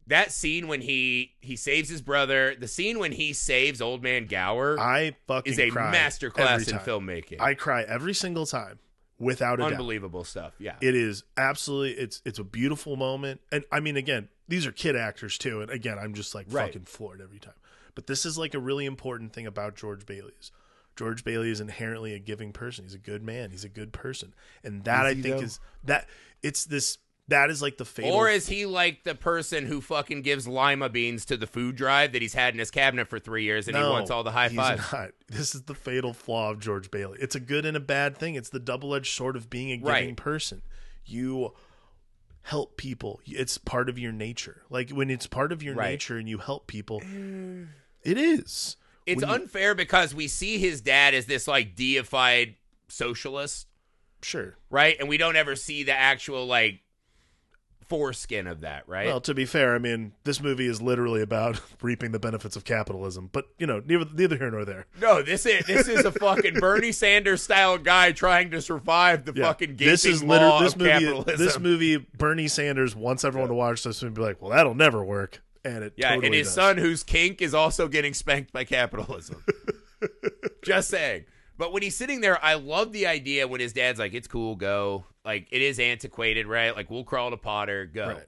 that 0.07 0.31
scene 0.31 0.67
when 0.67 0.81
he 0.81 1.33
he 1.41 1.55
saves 1.55 1.89
his 1.89 2.01
brother. 2.01 2.55
The 2.55 2.67
scene 2.67 2.99
when 2.99 3.11
he 3.11 3.33
saves 3.33 3.81
Old 3.81 4.01
Man 4.03 4.25
Gower 4.25 4.79
I 4.79 5.15
fucking 5.27 5.53
is 5.53 5.59
a 5.59 5.69
cry 5.69 5.93
masterclass 5.93 6.69
in 6.71 6.77
filmmaking. 6.79 7.39
I 7.41 7.53
cry 7.53 7.83
every 7.83 8.13
single 8.13 8.45
time, 8.45 8.79
without 9.19 9.55
a 9.59 9.63
doubt. 9.63 9.71
Unbelievable 9.73 10.23
stuff. 10.23 10.53
Yeah. 10.59 10.75
It 10.81 10.95
is 10.95 11.23
absolutely 11.37 12.01
it's 12.01 12.21
it's 12.25 12.39
a 12.39 12.43
beautiful 12.43 12.95
moment, 12.95 13.41
and 13.51 13.63
I 13.71 13.79
mean, 13.79 13.97
again, 13.97 14.29
these 14.47 14.65
are 14.65 14.71
kid 14.71 14.95
actors 14.95 15.37
too, 15.37 15.61
and 15.61 15.69
again, 15.71 15.97
I'm 15.99 16.13
just 16.13 16.33
like 16.35 16.47
Right. 16.49 16.67
fucking 16.67 16.85
floored 16.85 17.21
every 17.21 17.39
time. 17.39 17.53
But 17.95 18.07
this 18.07 18.25
is 18.25 18.37
like 18.37 18.53
a 18.53 18.59
really 18.59 18.85
important 18.85 19.33
thing 19.33 19.47
about 19.47 19.75
George 19.75 20.05
Bailey's. 20.05 20.51
George 20.95 21.23
Bailey 21.23 21.51
is 21.51 21.59
inherently 21.59 22.13
a 22.13 22.19
giving 22.19 22.51
person. 22.51 22.85
He's 22.85 22.93
a 22.95 22.99
good 22.99 23.21
man. 23.23 23.51
He's 23.51 23.63
a 23.63 23.69
good 23.69 23.91
person, 23.93 24.33
and 24.63 24.83
that 24.85 25.05
Is 25.05 25.11
I 25.17 25.21
think 25.21 25.35
though? 25.37 25.43
is 25.43 25.59
that 25.83 26.07
it's 26.41 26.65
this 26.65 26.97
that 27.29 27.49
is 27.49 27.61
like 27.61 27.77
the 27.77 27.85
fatal. 27.85 28.13
or 28.13 28.29
is 28.29 28.47
he 28.47 28.65
like 28.65 29.03
the 29.03 29.13
person 29.15 29.65
who 29.65 29.81
fucking 29.81 30.21
gives 30.21 30.47
lima 30.47 30.87
beans 30.89 31.25
to 31.25 31.35
the 31.37 31.47
food 31.47 31.75
drive 31.75 32.13
that 32.13 32.21
he's 32.21 32.33
had 32.33 32.53
in 32.53 32.59
his 32.59 32.71
cabinet 32.71 33.07
for 33.09 33.19
three 33.19 33.43
years 33.43 33.67
and 33.67 33.75
he 33.75 33.83
wants 33.83 34.09
all 34.09 34.23
the 34.23 34.31
high 34.31 34.47
he's 34.49 34.55
fives? 34.57 34.91
not. 34.93 35.09
This 35.29 35.53
is 35.53 35.63
the 35.63 35.73
fatal 35.75 36.13
flaw 36.13 36.51
of 36.51 36.59
George 36.61 36.89
Bailey. 36.89 37.17
It's 37.21 37.35
a 37.35 37.39
good 37.41 37.65
and 37.65 37.75
a 37.75 37.81
bad 37.81 38.17
thing. 38.17 38.35
It's 38.35 38.49
the 38.49 38.59
double 38.61 38.95
edged 38.95 39.13
sword 39.13 39.35
of 39.35 39.49
being 39.49 39.71
a 39.71 39.77
giving 39.77 39.91
Right. 39.91 40.15
person. 40.15 40.61
You 41.05 41.53
help 42.43 42.77
people. 42.77 43.19
It's 43.25 43.57
part 43.57 43.89
of 43.89 43.99
your 43.99 44.13
nature. 44.13 44.61
Like 44.69 44.91
when 44.91 45.09
it's 45.09 45.27
part 45.27 45.51
of 45.51 45.61
your 45.61 45.75
Right. 45.75 45.91
nature 45.91 46.17
and 46.17 46.29
you 46.29 46.37
help 46.37 46.67
people, 46.67 47.01
mm. 47.01 47.67
it 48.03 48.17
is. 48.17 48.77
It's 49.05 49.21
When 49.21 49.27
you- 49.29 49.35
unfair 49.35 49.75
because 49.75 50.15
we 50.15 50.29
see 50.29 50.57
his 50.59 50.79
dad 50.79 51.13
as 51.13 51.25
this 51.25 51.45
like 51.47 51.75
deified 51.75 52.55
socialist, 52.87 53.67
Sure. 54.21 54.55
right? 54.69 54.95
And 54.99 55.09
we 55.09 55.17
don't 55.17 55.35
ever 55.35 55.55
see 55.57 55.83
the 55.83 55.93
actual 55.93 56.45
like 56.47 56.79
foreskin 57.89 58.47
of 58.47 58.61
that, 58.61 58.87
right? 58.87 59.07
Well, 59.07 59.21
to 59.21 59.33
be 59.33 59.45
fair, 59.45 59.73
I 59.75 59.79
mean, 59.79 60.11
this 60.23 60.41
movie 60.41 60.67
is 60.67 60.81
literally 60.81 61.21
about 61.21 61.59
reaping 61.81 62.11
the 62.11 62.19
benefits 62.19 62.55
of 62.55 62.63
capitalism. 62.65 63.29
But 63.31 63.45
you 63.57 63.65
know, 63.67 63.81
neither, 63.85 64.05
neither 64.13 64.37
here 64.37 64.51
nor 64.51 64.65
there. 64.65 64.85
no, 65.01 65.21
this 65.21 65.45
is 65.45 65.65
this 65.65 65.87
is 65.87 66.05
a 66.05 66.11
fucking 66.11 66.53
Bernie 66.59 66.91
Sanders 66.91 67.41
style 67.43 67.77
guy 67.77 68.11
trying 68.11 68.51
to 68.51 68.61
survive 68.61 69.25
the 69.25 69.33
Yeah. 69.35 69.45
fucking 69.45 69.75
gaping 69.75 69.87
this 69.87 70.05
is 70.05 70.23
literally 70.23 70.65
this 70.65 70.75
movie. 70.75 70.89
capitalism. 70.91 71.45
This 71.45 71.59
movie, 71.59 71.97
Bernie 71.97 72.47
Sanders 72.47 72.95
wants 72.95 73.23
everyone 73.23 73.49
to 73.49 73.55
watch 73.55 73.83
this 73.83 74.01
and 74.01 74.13
be 74.13 74.21
like, 74.21 74.41
"Well, 74.41 74.51
that'll 74.51 74.75
never 74.75 75.03
work," 75.03 75.41
and 75.63 75.83
it 75.83 75.93
yeah, 75.95 76.09
totally 76.09 76.25
and 76.27 76.35
his 76.35 76.47
does. 76.47 76.55
son, 76.55 76.77
whose 76.77 77.03
kink 77.03 77.41
is 77.41 77.53
also 77.53 77.87
getting 77.87 78.13
spanked 78.13 78.51
by 78.51 78.63
capitalism. 78.63 79.43
Just 80.63 80.89
saying. 80.89 81.25
But 81.57 81.73
when 81.73 81.81
he's 81.81 81.95
sitting 81.95 82.21
there, 82.21 82.43
I 82.43 82.53
love 82.53 82.91
the 82.91 83.07
idea 83.07 83.47
when 83.47 83.59
his 83.59 83.73
dad's 83.73 83.99
like, 83.99 84.13
"It's 84.13 84.27
cool, 84.27 84.55
go." 84.55 85.05
Like 85.25 85.47
it 85.51 85.61
is 85.61 85.79
antiquated, 85.79 86.45
right? 86.47 86.75
Like 86.75 86.89
we'll 86.89 87.03
crawl 87.03 87.31
to 87.31 87.37
Potter, 87.37 87.85
go. 87.85 88.07
Right. 88.07 88.27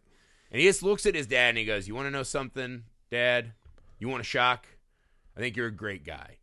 And 0.51 0.59
he 0.59 0.67
just 0.67 0.81
looks 0.81 1.05
at 1.05 1.13
his 1.13 1.27
dad 1.27 1.49
and 1.49 1.57
he 1.57 1.65
goes, 1.65 1.87
"You 1.87 1.95
want 1.95 2.07
to 2.07 2.11
know 2.11 2.23
something, 2.23 2.83
Dad? 3.11 3.53
You 3.99 4.09
want 4.09 4.21
a 4.21 4.23
shock? 4.25 4.67
I 5.37 5.39
think 5.39 5.55
you're 5.55 5.67
a 5.67 5.71
great 5.71 6.03
guy." 6.03 6.37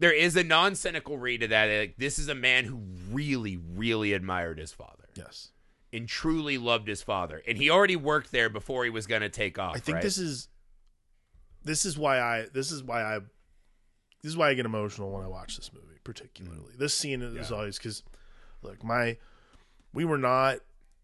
There 0.00 0.12
is 0.12 0.34
a 0.36 0.42
non-cynical 0.42 1.16
read 1.16 1.40
to 1.42 1.48
that. 1.48 1.66
Like, 1.78 1.96
this 1.96 2.18
is 2.18 2.28
a 2.28 2.34
man 2.34 2.64
who 2.64 2.82
really, 3.12 3.56
really 3.56 4.12
admired 4.12 4.58
his 4.58 4.72
father 4.72 5.08
Yes. 5.14 5.52
and 5.92 6.08
truly 6.08 6.58
loved 6.58 6.88
his 6.88 7.00
father, 7.02 7.40
and 7.46 7.56
he 7.56 7.70
already 7.70 7.94
worked 7.94 8.32
there 8.32 8.50
before 8.50 8.82
he 8.82 8.90
was 8.90 9.06
going 9.06 9.22
to 9.22 9.28
take 9.28 9.56
off. 9.58 9.76
I 9.76 9.78
think 9.78 9.94
right? 9.96 10.02
this 10.02 10.18
is 10.18 10.48
this 11.62 11.84
is 11.86 11.96
why 11.96 12.20
I 12.20 12.46
this 12.52 12.72
is 12.72 12.82
why 12.82 13.02
I 13.02 13.20
this 14.22 14.30
is 14.30 14.36
why 14.36 14.50
I 14.50 14.54
get 14.54 14.66
emotional 14.66 15.12
when 15.12 15.22
I 15.22 15.28
watch 15.28 15.56
this 15.56 15.72
movie, 15.72 15.83
particularly. 16.04 16.74
This 16.78 16.94
scene 16.94 17.22
is. 17.22 17.50
Yeah. 17.50 17.56
always 17.56 17.78
because 17.78 18.02
look, 18.62 18.84
my 18.84 19.16
we 19.92 20.04
were 20.04 20.18
not 20.18 20.58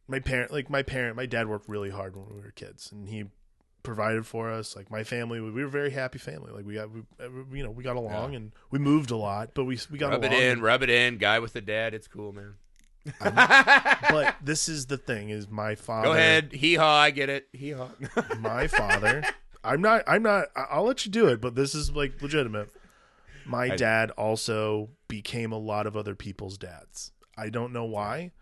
my 0.08 0.18
parent 0.20 0.52
like 0.52 0.68
my 0.70 0.82
parent 0.82 1.16
my 1.16 1.26
dad 1.26 1.48
worked 1.48 1.68
really 1.68 1.90
hard 1.90 2.16
when 2.16 2.26
we 2.34 2.40
were 2.40 2.50
kids 2.50 2.90
and 2.92 3.08
he 3.08 3.24
provided 3.82 4.26
for 4.26 4.50
us 4.50 4.76
like 4.76 4.90
my 4.90 5.02
family 5.04 5.40
we 5.40 5.50
were 5.50 5.64
a 5.64 5.70
very 5.70 5.90
happy 5.90 6.18
family 6.18 6.52
like 6.52 6.66
we 6.66 6.74
got 6.74 6.90
we, 6.90 7.00
uh, 7.18 7.28
you 7.52 7.62
know 7.62 7.70
we 7.70 7.82
got 7.82 7.96
along 7.96 8.32
Yeah. 8.32 8.36
and 8.38 8.52
we 8.70 8.78
moved 8.78 9.10
a 9.10 9.16
lot 9.16 9.52
but 9.54 9.64
we 9.64 9.78
we 9.90 9.96
got 9.98 10.10
rub 10.10 10.24
it 10.24 10.32
along 10.32 10.42
in, 10.42 10.60
rub 10.60 10.82
it 10.82 10.90
in. 10.90 11.16
Guy 11.18 11.38
with 11.38 11.52
the 11.54 11.60
dad, 11.62 11.94
it's 11.94 12.06
cool, 12.08 12.32
man. 12.32 12.54
but 13.20 14.34
this 14.42 14.68
is 14.68 14.86
the 14.86 14.98
thing 14.98 15.30
is 15.30 15.48
my 15.48 15.74
father 15.74 16.08
Go 16.08 16.12
ahead, 16.12 16.52
hee 16.52 16.74
haw. 16.74 16.96
I 16.98 17.10
get 17.10 17.30
it, 17.30 17.48
hee 17.52 17.70
haw. 17.70 17.88
my 18.38 18.66
father 18.66 19.24
i'm 19.62 19.80
not 19.82 20.02
i'm 20.06 20.22
not 20.22 20.46
i'll 20.56 20.84
let 20.84 21.04
you 21.04 21.12
do 21.12 21.28
it 21.28 21.38
but 21.38 21.54
this 21.54 21.74
is 21.74 21.90
like 21.94 22.20
legitimate 22.22 22.70
my 23.50 23.72
I- 23.72 23.76
dad 23.76 24.10
also 24.12 24.90
became 25.08 25.52
a 25.52 25.58
lot 25.58 25.86
of 25.86 25.96
other 25.96 26.14
people's 26.14 26.56
dads. 26.58 27.12
I 27.36 27.48
don't 27.50 27.72
know 27.72 27.84
why 27.84 28.32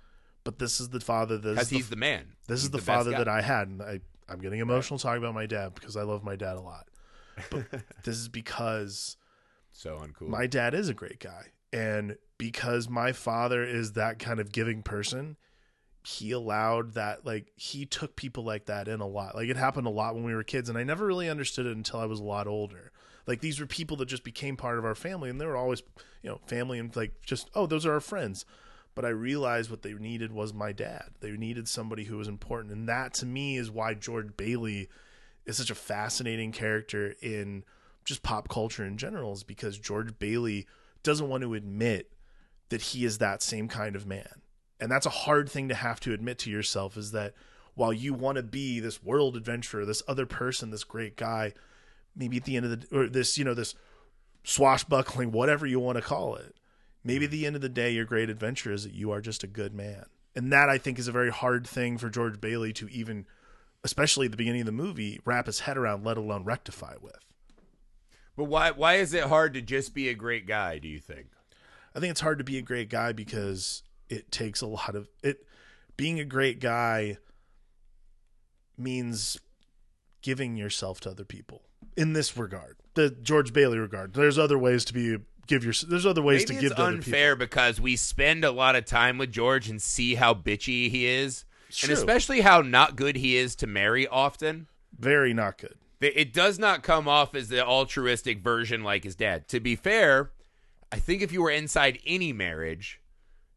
but 0.44 0.58
this 0.58 0.80
is 0.80 0.88
the 0.88 1.00
father 1.00 1.36
that 1.36 1.54
Because 1.56 1.68
the, 1.68 1.76
he's 1.76 1.90
the 1.90 1.96
man. 1.96 2.28
this 2.46 2.60
He's 2.60 2.64
is 2.64 2.70
the, 2.70 2.78
best 2.78 2.86
father 2.86 3.10
that 3.10 3.28
i 3.28 3.42
had 3.42 3.68
and 3.68 3.82
i 3.82 4.00
i'm 4.30 4.38
getting 4.38 4.60
emotional 4.60 4.98
talking 4.98 5.22
about 5.22 5.34
my 5.34 5.44
dad 5.44 5.74
because 5.74 5.94
i 5.94 6.02
love 6.02 6.24
my 6.24 6.36
dad 6.36 6.56
a 6.56 6.60
lot. 6.60 6.86
But 7.50 7.66
this 8.04 8.16
is 8.16 8.28
because 8.28 9.16
so 9.72 9.96
uncool. 9.98 10.28
my 10.28 10.46
dad 10.46 10.72
is 10.74 10.88
a 10.88 10.94
great 10.94 11.20
guy 11.20 11.48
and 11.72 12.16
because 12.38 12.88
my 12.88 13.12
father 13.12 13.62
is 13.62 13.92
that 13.92 14.18
kind 14.18 14.40
of 14.40 14.50
giving 14.50 14.82
person 14.82 15.36
he 16.02 16.30
allowed 16.30 16.94
that 16.94 17.26
like 17.26 17.52
he 17.56 17.84
took 17.84 18.16
people 18.16 18.42
like 18.44 18.66
that 18.66 18.88
in 18.88 19.00
a 19.00 19.06
lot. 19.06 19.34
Like 19.34 19.50
it 19.50 19.56
happened 19.58 19.86
a 19.86 19.90
lot 19.90 20.14
when 20.14 20.24
we 20.24 20.34
were 20.34 20.44
kids 20.44 20.70
and 20.70 20.78
i 20.78 20.82
never 20.82 21.04
really 21.06 21.28
understood 21.28 21.66
it 21.66 21.76
until 21.76 22.00
i 22.00 22.06
was 22.06 22.20
a 22.20 22.24
lot 22.24 22.46
older 22.46 22.90
like 23.28 23.40
these 23.40 23.60
were 23.60 23.66
people 23.66 23.96
that 23.98 24.08
just 24.08 24.24
became 24.24 24.56
part 24.56 24.78
of 24.78 24.84
our 24.84 24.96
family 24.96 25.30
and 25.30 25.40
they 25.40 25.46
were 25.46 25.56
always 25.56 25.82
you 26.22 26.28
know 26.28 26.40
family 26.46 26.80
and 26.80 26.96
like 26.96 27.12
just 27.24 27.48
oh 27.54 27.66
those 27.66 27.86
are 27.86 27.92
our 27.92 28.00
friends 28.00 28.44
but 28.96 29.04
i 29.04 29.08
realized 29.08 29.70
what 29.70 29.82
they 29.82 29.92
needed 29.92 30.32
was 30.32 30.52
my 30.52 30.72
dad 30.72 31.10
they 31.20 31.30
needed 31.30 31.68
somebody 31.68 32.04
who 32.04 32.16
was 32.16 32.26
important 32.26 32.72
and 32.72 32.88
that 32.88 33.14
to 33.14 33.26
me 33.26 33.56
is 33.56 33.70
why 33.70 33.94
george 33.94 34.36
bailey 34.36 34.88
is 35.48 35.56
such 35.56 35.70
a 35.70 35.74
fascinating 35.74 36.52
character 36.52 37.14
in 37.22 37.64
just 38.08 38.22
pop 38.22 38.48
culture 38.48 38.84
in 38.84 38.96
general 38.96 39.32
is 39.32 39.42
because 39.42 39.78
George 39.78 40.18
Bailey 40.18 40.66
doesn't 41.02 41.28
want 41.28 41.42
to 41.42 41.54
admit 41.54 42.12
that 42.70 42.80
he 42.80 43.04
is 43.04 43.18
that 43.18 43.42
same 43.42 43.68
kind 43.68 43.94
of 43.94 44.06
man. 44.06 44.42
And 44.80 44.90
that's 44.90 45.06
a 45.06 45.10
hard 45.10 45.48
thing 45.48 45.68
to 45.68 45.74
have 45.74 46.00
to 46.00 46.12
admit 46.12 46.38
to 46.40 46.50
yourself 46.50 46.96
is 46.96 47.12
that 47.12 47.34
while 47.74 47.92
you 47.92 48.14
want 48.14 48.36
to 48.36 48.42
be 48.42 48.80
this 48.80 49.02
world 49.02 49.36
adventurer, 49.36 49.84
this 49.84 50.02
other 50.08 50.26
person, 50.26 50.70
this 50.70 50.84
great 50.84 51.16
guy, 51.16 51.52
maybe 52.18 52.36
at 52.36 52.44
the 52.44 52.56
end 52.56 52.66
of 52.66 52.80
the 52.80 52.98
or 52.98 53.08
this, 53.08 53.38
you 53.38 53.44
know, 53.44 53.54
this 53.54 53.74
swashbuckling, 54.44 55.32
whatever 55.32 55.66
you 55.66 55.78
want 55.78 55.96
to 55.96 56.02
call 56.02 56.34
it, 56.34 56.56
maybe 57.04 57.26
at 57.26 57.30
the 57.30 57.46
end 57.46 57.56
of 57.56 57.62
the 57.62 57.68
day, 57.68 57.90
your 57.90 58.04
great 58.04 58.28
adventure 58.28 58.72
is 58.72 58.84
that 58.84 58.92
you 58.92 59.10
are 59.10 59.20
just 59.20 59.44
a 59.44 59.46
good 59.48 59.72
man. 59.72 60.04
And 60.34 60.52
that 60.52 60.68
I 60.68 60.78
think 60.78 60.98
is 60.98 61.08
a 61.08 61.12
very 61.12 61.30
hard 61.30 61.66
thing 61.66 61.98
for 61.98 62.10
George 62.10 62.40
Bailey 62.40 62.72
to 62.74 62.88
even, 62.88 63.26
especially 63.82 64.26
at 64.26 64.30
the 64.32 64.36
beginning 64.36 64.60
of 64.60 64.66
the 64.66 64.72
movie, 64.72 65.20
wrap 65.24 65.46
his 65.46 65.60
head 65.60 65.76
around, 65.76 66.04
let 66.04 66.16
alone 66.16 66.44
rectify 66.44 66.94
with. 67.00 67.18
but 68.36 68.44
why 68.44 68.70
why 68.70 68.94
is 68.94 69.14
it 69.14 69.24
hard 69.24 69.54
to 69.54 69.62
just 69.62 69.94
be 69.94 70.08
a 70.08 70.14
great 70.14 70.46
guy? 70.46 70.78
Do 70.78 70.88
you 70.88 70.98
think? 71.00 71.28
I 71.94 72.00
think 72.00 72.10
it's 72.10 72.20
hard 72.20 72.38
to 72.38 72.44
be 72.44 72.58
a 72.58 72.62
great 72.62 72.88
guy 72.88 73.12
because 73.12 73.82
it 74.08 74.30
takes 74.30 74.60
a 74.60 74.66
lot 74.66 74.94
of 74.94 75.08
it. 75.22 75.44
Being 75.96 76.20
a 76.20 76.24
great 76.24 76.60
guy 76.60 77.18
means 78.76 79.38
giving 80.22 80.56
yourself 80.56 81.00
to 81.00 81.10
other 81.10 81.24
people 81.24 81.62
in 81.98 82.12
this 82.12 82.36
regard, 82.36 82.76
the 82.94 83.10
George 83.10 83.52
Bailey 83.52 83.78
regard. 83.78 84.14
There's 84.14 84.38
other 84.38 84.56
ways 84.56 84.84
to 84.86 84.94
be 84.94 85.18
give 85.48 85.64
your. 85.64 85.74
There's 85.86 86.06
other 86.06 86.22
ways 86.22 86.42
Maybe 86.42 86.54
to 86.54 86.60
give 86.60 86.70
it's 86.72 86.76
to 86.76 86.82
other 86.82 86.92
unfair 86.96 87.34
because 87.34 87.80
we 87.80 87.96
spend 87.96 88.44
a 88.44 88.52
lot 88.52 88.76
of 88.76 88.84
time 88.84 89.18
with 89.18 89.32
George 89.32 89.68
and 89.68 89.82
see 89.82 90.14
how 90.14 90.32
bitchy 90.32 90.90
he 90.90 91.06
is, 91.06 91.44
True. 91.70 91.88
and 91.88 91.98
especially 91.98 92.40
how 92.40 92.60
not 92.60 92.94
good 92.94 93.16
he 93.16 93.36
is 93.36 93.56
to 93.56 93.66
Mary 93.66 94.06
often. 94.06 94.68
Very 94.96 95.34
not 95.34 95.58
good. 95.58 95.74
It 96.00 96.32
does 96.32 96.60
not 96.60 96.84
come 96.84 97.08
off 97.08 97.34
as 97.34 97.48
the 97.48 97.66
altruistic 97.66 98.38
version 98.40 98.84
like 98.84 99.02
his 99.02 99.16
dad. 99.16 99.48
To 99.48 99.58
be 99.58 99.74
fair, 99.74 100.30
I 100.92 101.00
think 101.00 101.22
if 101.22 101.32
you 101.32 101.42
were 101.42 101.50
inside 101.50 101.98
any 102.06 102.32
marriage, 102.32 103.00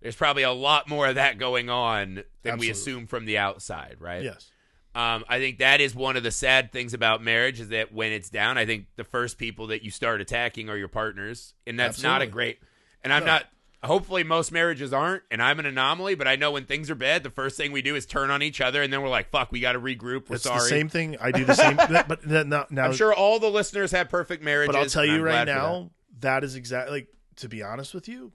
there's 0.02 0.16
probably 0.16 0.42
a 0.42 0.52
lot 0.52 0.90
more 0.90 1.06
of 1.06 1.16
that 1.16 1.38
going 1.38 1.70
on 1.70 2.24
than 2.42 2.58
we 2.58 2.72
assume 2.72 3.06
from 3.06 3.26
the 3.26 3.38
outside, 3.38 3.98
right? 4.00 4.24
Yes. 4.24 4.51
Um, 4.94 5.24
I 5.30 5.40
think 5.40 5.60
that 5.60 5.80
is 5.80 5.96
one 5.96 6.18
of 6.18 6.24
the 6.24 6.32
sad 6.32 6.72
things 6.72 6.94
about 6.94 7.24
marriage 7.24 7.60
is 7.62 7.70
that 7.70 7.94
when 7.94 8.12
it's 8.12 8.30
down, 8.30 8.58
I 8.58 8.66
think 8.66 8.88
the 8.98 9.06
first 9.06 9.38
people 9.38 9.68
that 9.68 9.84
you 9.84 9.92
start 9.92 10.20
attacking 10.20 10.70
are 10.70 10.76
your 10.78 10.90
partners, 10.90 11.54
and 11.66 11.80
that's 11.80 12.04
not 12.04 12.22
a 12.22 12.28
great. 12.28 12.60
And 13.04 13.14
I'm 13.14 13.22
No. 13.22 13.32
not 13.34 13.46
hopefully 13.84 14.24
most 14.24 14.52
marriages 14.52 14.92
aren't, 14.94 15.24
and 15.32 15.42
I'm 15.42 15.60
an 15.60 15.66
anomaly. 15.66 16.16
But 16.16 16.28
I 16.28 16.36
know 16.36 16.52
when 16.52 16.66
things 16.66 16.90
are 16.92 16.96
bad, 16.96 17.24
the 17.24 17.30
first 17.30 17.56
thing 17.58 17.72
we 17.72 17.82
do 17.82 17.96
is 17.96 18.06
turn 18.06 18.30
on 18.30 18.44
each 18.44 18.60
other, 18.60 18.82
and 18.84 18.92
then 18.92 19.02
we're 19.02 19.08
like, 19.10 19.30
"Fuck, 19.32 19.52
we 19.52 19.60
got 19.62 19.72
to 19.74 19.80
regroup." 19.80 20.30
We're 20.30 20.36
It's 20.36 20.44
sorry. 20.44 20.60
the 20.60 20.66
same 20.68 20.90
thing. 20.90 21.16
I 21.22 21.32
do 21.32 21.46
the 21.46 21.56
same. 21.56 21.78
but 21.78 22.28
now, 22.28 22.68
now 22.70 22.84
I'm 22.86 22.94
sure 22.94 23.14
all 23.14 23.40
the 23.40 23.50
listeners 23.50 23.92
have 23.92 24.10
perfect 24.10 24.44
marriages. 24.44 24.74
But 24.76 24.80
I'll 24.82 24.86
tell 24.90 25.06
you 25.06 25.22
right 25.24 25.40
for 25.40 25.46
that. 25.46 25.56
now, 25.56 25.92
that 26.20 26.44
is 26.44 26.56
exactly 26.56 26.92
like 27.00 27.08
to 27.38 27.48
be 27.48 27.64
honest 27.64 27.94
with 27.94 28.08
you, 28.10 28.34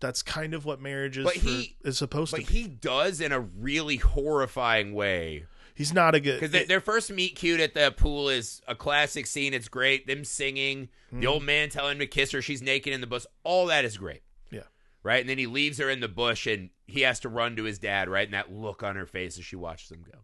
that's 0.00 0.22
kind 0.22 0.52
of 0.54 0.64
what 0.64 0.80
marriage 0.80 1.16
is. 1.16 1.24
But 1.24 1.34
for, 1.34 1.40
he- 1.48 1.76
is 1.84 1.96
supposed 1.96 2.32
But 2.32 2.40
to 2.40 2.46
be. 2.46 2.52
he 2.62 2.66
does 2.68 3.20
in 3.20 3.30
a 3.32 3.38
really 3.40 3.96
horrifying 3.98 4.92
way. 4.92 5.46
He's 5.74 5.92
not 5.92 6.14
a 6.14 6.20
good. 6.20 6.40
Because 6.40 6.66
their 6.68 6.80
first 6.80 7.10
meet 7.10 7.34
cute 7.34 7.58
at 7.60 7.74
the 7.74 7.92
pool 7.96 8.28
is 8.28 8.62
a 8.68 8.74
classic 8.76 9.26
scene. 9.26 9.52
It's 9.52 9.68
great. 9.68 10.06
Them 10.06 10.24
singing, 10.24 10.88
Hmm. 11.10 11.20
the 11.20 11.26
old 11.26 11.42
man 11.42 11.68
telling 11.68 11.92
him 11.92 11.98
to 11.98 12.06
kiss 12.06 12.30
her. 12.32 12.40
She's 12.40 12.62
naked 12.62 12.92
in 12.92 13.00
the 13.00 13.06
bush. 13.08 13.24
All 13.42 13.66
that 13.66 13.84
is 13.84 13.98
great. 13.98 14.22
Yeah. 14.50 14.60
Right. 15.02 15.20
And 15.20 15.28
then 15.28 15.38
he 15.38 15.46
leaves 15.46 15.78
her 15.78 15.90
in 15.90 15.98
the 16.00 16.08
bush 16.08 16.46
and 16.46 16.70
he 16.86 17.00
has 17.00 17.18
to 17.20 17.28
run 17.28 17.56
to 17.56 17.64
his 17.64 17.78
dad, 17.80 18.08
right? 18.08 18.26
And 18.26 18.34
that 18.34 18.52
look 18.52 18.82
on 18.84 18.94
her 18.96 19.06
face 19.06 19.36
as 19.38 19.44
she 19.44 19.56
watches 19.56 19.90
him 19.90 20.04
go. 20.10 20.18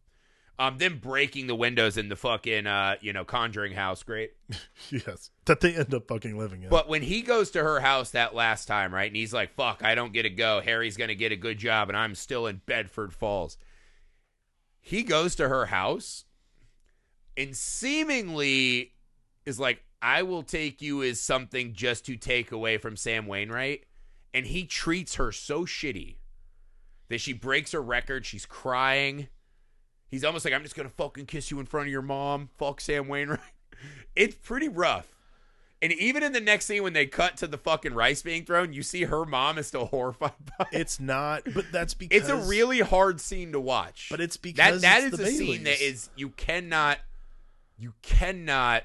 Um, 0.59 0.77
them 0.77 0.99
breaking 1.03 1.47
the 1.47 1.55
windows 1.55 1.97
in 1.97 2.11
the 2.11 2.17
fucking, 2.17 2.67
uh, 2.67 2.97
you 3.01 3.13
know, 3.15 3.25
conjuring 3.25 3.73
house. 3.73 4.03
Great. 4.03 4.33
yes, 4.91 5.31
that 5.47 5.61
they 5.61 5.75
end 5.75 5.95
up 5.95 6.07
fucking 6.07 6.37
living 6.37 6.63
in. 6.63 6.69
But 6.69 6.87
when 6.87 7.01
he 7.01 7.23
goes 7.23 7.51
to 7.53 7.63
her 7.63 7.81
house 7.81 8.11
that 8.11 8.35
last 8.35 8.67
time, 8.67 8.93
right, 8.93 9.07
and 9.07 9.17
he's 9.17 9.33
like, 9.33 9.55
fuck, 9.55 9.83
I 9.83 9.95
don't 9.95 10.13
get 10.13 10.25
to 10.25 10.31
go. 10.31 10.61
Harry's 10.61 10.99
going 10.99 11.09
to 11.09 11.15
get 11.15 11.33
a 11.33 11.37
good 11.37 11.57
job, 11.57 11.89
and 11.89 11.97
I'm 11.97 12.15
still 12.15 12.47
in 12.47 12.61
Bedford 12.67 13.15
Falls. 13.15 13.57
He 14.81 15.03
goes 15.03 15.35
to 15.37 15.49
her 15.49 15.67
house 15.67 16.25
and 17.37 17.57
seemingly 17.57 18.93
is 19.47 19.61
like, 19.61 19.83
I 20.03 20.23
will 20.23 20.43
take 20.43 20.81
you 20.81 21.03
as 21.03 21.21
something 21.21 21.75
just 21.75 22.07
to 22.07 22.17
take 22.17 22.53
away 22.53 22.79
from 22.79 22.97
Sam 22.97 23.27
Wainwright. 23.27 23.85
And 24.33 24.47
he 24.47 24.65
treats 24.65 25.17
her 25.17 25.33
so 25.33 25.65
shitty 25.65 26.17
that 27.09 27.21
she 27.21 27.33
breaks 27.33 27.73
her 27.73 27.83
record. 27.83 28.25
She's 28.25 28.47
crying. 28.47 29.29
He's 30.09 30.25
almost 30.25 30.45
like, 30.45 30.55
I'm 30.55 30.63
just 30.63 30.77
going 30.77 30.89
to 30.89 30.95
fucking 30.95 31.27
kiss 31.27 31.51
you 31.51 31.61
in 31.61 31.67
front 31.67 31.89
of 31.89 31.93
your 31.93 32.03
mom. 32.03 32.49
Fuck 32.57 32.81
Sam 32.81 33.09
Wainwright. 33.09 33.41
It's 34.15 34.35
pretty 34.35 34.69
rough. 34.69 35.20
And 35.83 35.93
even 35.93 36.23
in 36.23 36.33
the 36.33 36.41
next 36.41 36.67
scene 36.67 36.83
when 36.83 36.93
they 36.93 37.07
cut 37.07 37.39
to 37.39 37.47
the 37.47 37.57
fucking 37.57 37.95
rice 37.95 38.21
being 38.21 38.45
thrown, 38.45 38.73
you 38.75 38.83
see 38.83 39.05
her 39.05 39.25
mom 39.25 39.57
is 39.57 39.67
still 39.67 39.87
horrified 39.87 40.33
by 40.59 40.67
it. 40.73 40.81
it's 40.81 41.01
not. 41.01 41.43
But 41.55 41.67
that's 41.73 41.95
because 41.95 42.19
It's 42.21 42.29
a 42.29 42.37
really 42.37 42.81
hard 42.81 43.21
scene 43.21 43.53
to 43.53 43.61
watch. 43.61 44.09
But 44.11 44.21
it's 44.21 44.37
because 44.37 44.83
that 44.83 45.05
it's 45.05 45.15
is 45.15 45.19
the 45.19 45.25
a 45.25 45.31
scene 45.31 45.65
that 45.65 45.81
is 45.81 46.11
you 46.17 46.31
cannot 46.31 46.99
you 47.79 47.95
cannot 48.03 48.85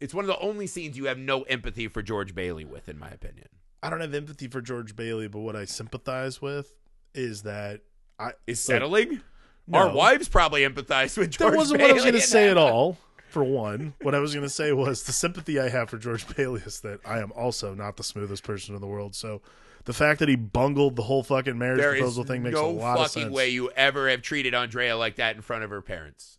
it's 0.00 0.12
one 0.14 0.24
of 0.24 0.28
the 0.28 0.38
only 0.40 0.66
scenes 0.66 0.96
you 0.96 1.04
have 1.06 1.18
no 1.18 1.42
empathy 1.42 1.86
for 1.88 2.02
George 2.02 2.34
Bailey 2.34 2.64
with, 2.64 2.88
in 2.88 2.98
my 2.98 3.08
opinion. 3.08 3.46
I 3.84 3.90
don't 3.90 4.00
have 4.00 4.14
empathy 4.14 4.48
for 4.48 4.60
George 4.60 4.96
Bailey, 4.96 5.28
but 5.28 5.40
what 5.40 5.54
I 5.56 5.64
sympathize 5.64 6.42
with 6.42 6.72
is 7.14 7.42
that 7.42 7.80
I 8.18 8.32
Is 8.46 8.58
settling? 8.60 9.20
no. 9.68 9.78
Our 9.78 9.92
wives 9.92 10.28
probably 10.28 10.62
empathize 10.62 11.16
with 11.16 11.30
George 11.30 11.52
That 11.52 11.56
wasn't 11.56 11.78
Bailey 11.78 11.92
what 11.92 11.92
I 11.92 11.94
was 11.94 12.02
going 12.04 12.14
to 12.14 12.20
say 12.20 12.44
that 12.46 12.52
at 12.52 12.56
all. 12.58 12.96
For 13.32 13.42
one, 13.42 13.94
what 14.02 14.14
I 14.14 14.18
was 14.18 14.34
going 14.34 14.44
to 14.44 14.50
say 14.52 14.72
was 14.72 15.04
the 15.04 15.12
sympathy 15.12 15.58
I 15.58 15.70
have 15.70 15.88
for 15.88 15.96
George 15.96 16.26
Bailey 16.36 16.60
is 16.66 16.80
that 16.80 17.00
I 17.02 17.18
am 17.20 17.32
also 17.32 17.72
not 17.74 17.96
the 17.96 18.04
smoothest 18.04 18.44
person 18.44 18.74
in 18.74 18.82
the 18.82 18.86
world. 18.86 19.14
So 19.14 19.40
the 19.86 19.94
fact 19.94 20.18
that 20.20 20.28
he 20.28 20.36
bungled 20.36 20.96
the 20.96 21.02
whole 21.04 21.22
fucking 21.22 21.56
marriage 21.56 21.78
There 21.80 21.94
is 21.94 22.00
proposal 22.00 22.24
thing 22.24 22.42
makes 22.42 22.58
a 22.58 22.62
no 22.62 22.70
lot 22.70 22.98
of 22.98 23.10
fucking 23.10 23.32
way 23.32 23.48
you 23.48 23.70
ever 23.70 24.10
have 24.10 24.20
treated 24.20 24.52
Andrea 24.52 24.98
like 24.98 25.16
that 25.16 25.34
in 25.34 25.40
front 25.40 25.64
of 25.64 25.70
her 25.70 25.80
parents. 25.80 26.36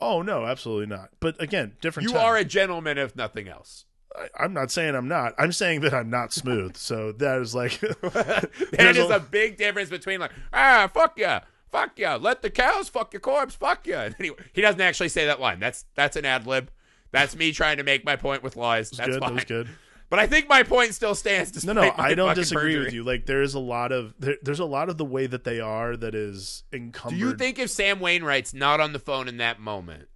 Oh 0.00 0.22
no, 0.22 0.46
absolutely 0.46 0.86
not. 0.86 1.10
But 1.20 1.40
again, 1.42 1.76
different. 1.82 2.08
You 2.08 2.14
time. 2.14 2.24
are 2.24 2.36
a 2.38 2.44
gentleman, 2.44 2.96
if 2.96 3.14
nothing 3.14 3.46
else. 3.46 3.84
I, 4.16 4.28
I'm 4.42 4.54
not 4.54 4.70
saying 4.70 4.94
I'm 4.94 5.08
not. 5.08 5.34
I'm 5.36 5.52
saying 5.52 5.82
that 5.82 5.92
I'm 5.92 6.08
not 6.08 6.32
smooth. 6.32 6.76
so 6.78 7.12
that 7.12 7.38
is 7.42 7.54
like 7.54 7.78
That 8.00 8.50
There's 8.72 8.96
a- 8.96 9.16
a 9.16 9.20
big 9.20 9.58
difference 9.58 9.90
between 9.90 10.20
like, 10.20 10.32
ah, 10.54 10.90
fuck 10.92 11.18
ya, 11.18 11.40
fuck 11.70 11.98
ya, 11.98 12.16
let 12.16 12.42
the 12.42 12.50
cows 12.50 12.88
fuck 12.88 13.12
your 13.12 13.20
corpse, 13.20 13.54
fuck. 13.54 13.86
And 13.88 14.14
anyway, 14.18 14.36
he 14.52 14.60
doesn't 14.60 14.80
actually 14.80 15.08
say 15.08 15.26
that 15.26 15.40
line. 15.40 15.60
That's 15.60 15.84
that's 15.94 16.16
an 16.16 16.24
ad 16.24 16.46
lib. 16.46 16.70
That's 17.12 17.34
me 17.34 17.52
trying 17.52 17.78
to 17.78 17.82
make 17.82 18.04
my 18.04 18.16
point 18.16 18.42
with 18.42 18.56
lies. 18.56 18.90
That's 18.90 19.08
good. 19.08 19.14
That 19.16 19.20
fine. 19.22 19.34
was 19.34 19.44
good. 19.44 19.68
But 20.10 20.18
I 20.18 20.26
think 20.26 20.48
my 20.48 20.64
point 20.64 20.92
still 20.92 21.14
stands. 21.14 21.64
No, 21.64 21.72
no, 21.72 21.92
I 21.96 22.14
don't 22.14 22.34
disagree 22.34 22.74
perjury. 22.74 22.84
with 22.84 22.94
you. 22.94 23.04
Like 23.04 23.26
there 23.26 23.42
is 23.42 23.54
a 23.54 23.60
lot 23.60 23.92
of 23.92 24.14
there, 24.18 24.36
there's 24.42 24.58
a 24.58 24.64
lot 24.64 24.88
of 24.88 24.98
the 24.98 25.04
way 25.04 25.26
that 25.26 25.44
they 25.44 25.60
are 25.60 25.96
that 25.96 26.16
is 26.16 26.64
incumbent. 26.72 27.20
Do 27.20 27.26
you 27.26 27.36
think 27.36 27.60
if 27.60 27.70
Sam 27.70 28.00
Wainwright's 28.00 28.52
not 28.52 28.80
on 28.80 28.92
the 28.92 28.98
phone 28.98 29.28
in 29.28 29.36
that 29.36 29.60
moment, 29.60 30.08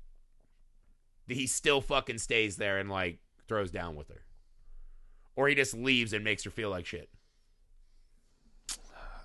that 1.29 1.35
he 1.35 1.47
still 1.47 1.81
fucking 1.81 2.19
stays 2.19 2.57
there 2.57 2.79
and 2.79 2.90
like 2.90 3.19
throws 3.47 3.71
down 3.71 3.95
with 3.95 4.09
her, 4.09 4.23
or 5.37 5.49
he 5.49 5.55
just 5.55 5.75
leaves 5.75 6.12
and 6.12 6.25
makes 6.25 6.43
her 6.43 6.51
feel 6.51 6.71
like 6.71 6.87
shit? 6.87 7.09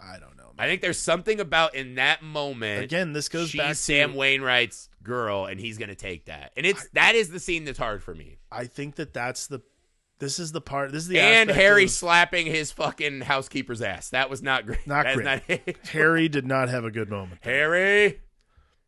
I 0.02 0.20
don't 0.20 0.38
know. 0.38 0.38
I 0.60 0.67
think 0.67 0.82
there's 0.82 1.00
something 1.00 1.39
about 1.39 1.74
in 1.76 1.95
that 1.95 2.22
moment. 2.22 2.84
Again, 2.84 3.13
this 3.13 3.30
goes 3.30 3.50
she's 3.50 3.60
back 3.62 3.69
to 3.69 3.76
Sam 3.76 4.13
Wainwright's 4.13 4.89
girl, 5.02 5.45
and 5.45 5.60
he's 5.60 5.78
gonna 5.78 5.95
take 5.95 6.26
that. 6.26 6.52
And 6.58 6.65
it's 6.65 6.88
that 6.89 7.15
is 7.15 7.30
the 7.30 7.39
scene 7.39 7.63
that's 7.65 7.80
hard 7.80 8.04
for 8.04 8.13
me. 8.13 8.38
I 8.52 8.65
think 8.65 8.95
that 8.95 9.13
that's 9.13 9.48
the 9.48 9.62
this 10.19 10.38
is 10.38 10.52
the 10.52 10.60
part. 10.60 10.91
This 10.91 11.04
is 11.04 11.08
the 11.08 11.19
and 11.19 11.50
Harry 11.50 11.86
of- 11.86 11.91
slapping 11.91 12.45
his 12.45 12.72
fucking 12.74 13.22
housekeeper's 13.22 13.82
ass. 13.82 14.10
That 14.10 14.30
was 14.30 14.41
not 14.43 14.65
great. 14.65 14.86
Not 14.86 15.04
That's 15.06 15.15
great. 15.15 15.65
Not 15.67 15.88
Harry 15.88 16.28
did 16.28 16.45
not 16.45 16.67
have 16.67 16.84
a 16.84 16.91
good 16.91 17.10
moment. 17.10 17.39
Harry, 17.41 18.19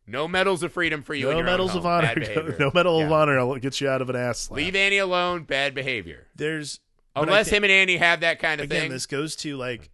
no 0.06 0.28
medals 0.28 0.62
of 0.62 0.72
freedom 0.74 1.02
for 1.02 1.14
you. 1.14 1.30
No 1.30 1.42
medals 1.42 1.74
of 1.74 1.86
honor. 1.86 2.14
No 2.58 2.70
medal 2.74 3.00
of 3.00 3.08
Yeah. 3.08 3.14
honor. 3.16 3.46
will 3.46 3.56
get 3.56 3.80
you 3.80 3.88
out 3.88 4.02
of 4.02 4.10
an 4.10 4.16
ass 4.16 4.40
slap. 4.40 4.58
Leave 4.58 4.76
Annie 4.76 4.98
alone. 4.98 5.44
Bad 5.44 5.74
behavior. 5.74 6.26
There's 6.36 6.80
Unless 7.16 7.46
think- 7.48 7.56
him 7.58 7.64
and 7.64 7.72
Annie 7.72 7.96
have 7.96 8.20
that 8.20 8.38
kind 8.38 8.60
of 8.60 8.64
again. 8.66 8.82
thing. 8.82 8.90
This 8.90 9.06
goes 9.06 9.36
to 9.36 9.56
like, 9.56 9.88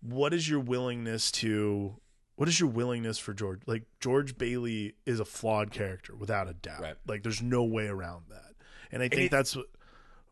what 0.00 0.32
is 0.34 0.48
your 0.48 0.60
willingness 0.60 1.30
to? 1.32 1.96
What 2.36 2.48
is 2.48 2.60
your 2.60 2.68
willingness 2.68 3.18
for 3.18 3.34
George? 3.34 3.62
Like 3.66 3.82
George 4.00 4.38
Bailey 4.38 4.94
is 5.04 5.18
a 5.20 5.24
flawed 5.24 5.70
character 5.72 6.14
without 6.14 6.48
a 6.48 6.54
doubt. 6.54 6.80
Right. 6.80 6.94
Like 7.06 7.22
there's 7.22 7.42
no 7.42 7.64
way 7.64 7.86
around 7.88 8.24
that. 8.30 8.54
And 8.92 9.02
I 9.02 9.08
think 9.08 9.22
it's- 9.22 9.30
that's 9.30 9.56
what. 9.56 9.66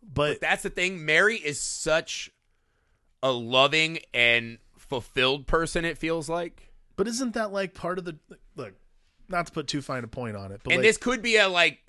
But 0.03 0.35
But 0.35 0.41
that's 0.41 0.63
the 0.63 0.71
thing. 0.71 1.05
Mary 1.05 1.37
is 1.37 1.61
such 1.61 2.31
a 3.25 3.33
loving 3.33 3.99
and 4.15 4.59
fulfilled 4.79 5.49
person. 5.49 5.85
It 5.85 5.99
feels 5.99 6.29
like. 6.29 6.71
but 6.95 7.09
isn't 7.09 7.35
that 7.35 7.53
like 7.53 7.75
part 7.75 7.99
of 7.99 8.05
the 8.05 8.17
look? 8.55 8.75
Not 9.29 9.47
to 9.47 9.53
put 9.53 9.67
too 9.67 9.83
fine 9.83 10.05
a 10.05 10.07
point 10.09 10.37
on 10.37 10.53
it, 10.53 10.61
but 10.63 10.73
and 10.73 10.81
like, 10.83 10.89
this 10.89 10.97
could 10.97 11.21
be 11.23 11.37
a 11.39 11.49
like 11.49 11.81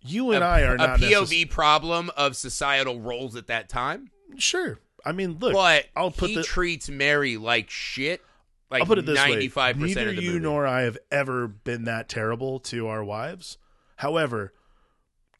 you 0.00 0.32
and 0.32 0.42
a, 0.42 0.46
I 0.46 0.62
are 0.62 0.76
not 0.76 1.00
a 1.00 1.04
POV 1.06 1.44
necess- 1.44 1.50
problem 1.50 2.10
of 2.16 2.34
societal 2.36 3.00
roles 3.00 3.36
at 3.36 3.46
that 3.46 3.68
time. 3.68 4.10
Sure. 4.36 4.80
I 5.04 5.12
mean, 5.12 5.38
look, 5.38 5.52
but 5.52 5.86
I'll 5.94 6.10
put 6.10 6.30
he 6.30 6.36
the- 6.36 6.42
treats 6.42 6.88
Mary 6.88 7.36
like 7.36 7.70
shit. 7.70 8.22
Like 8.70 8.80
I'll 8.80 8.86
put 8.86 8.98
it 8.98 9.06
this 9.06 9.18
way: 9.22 9.30
ninety-five 9.30 9.76
percent 9.76 9.96
neither 9.96 10.10
of 10.10 10.16
the 10.16 10.22
you 10.22 10.30
movie. 10.32 10.42
nor 10.42 10.66
I 10.66 10.82
have 10.82 10.98
ever 11.10 11.46
been 11.46 11.84
that 11.84 12.08
terrible 12.08 12.58
to 12.60 12.88
our 12.88 13.04
wives. 13.04 13.58
However, 13.96 14.52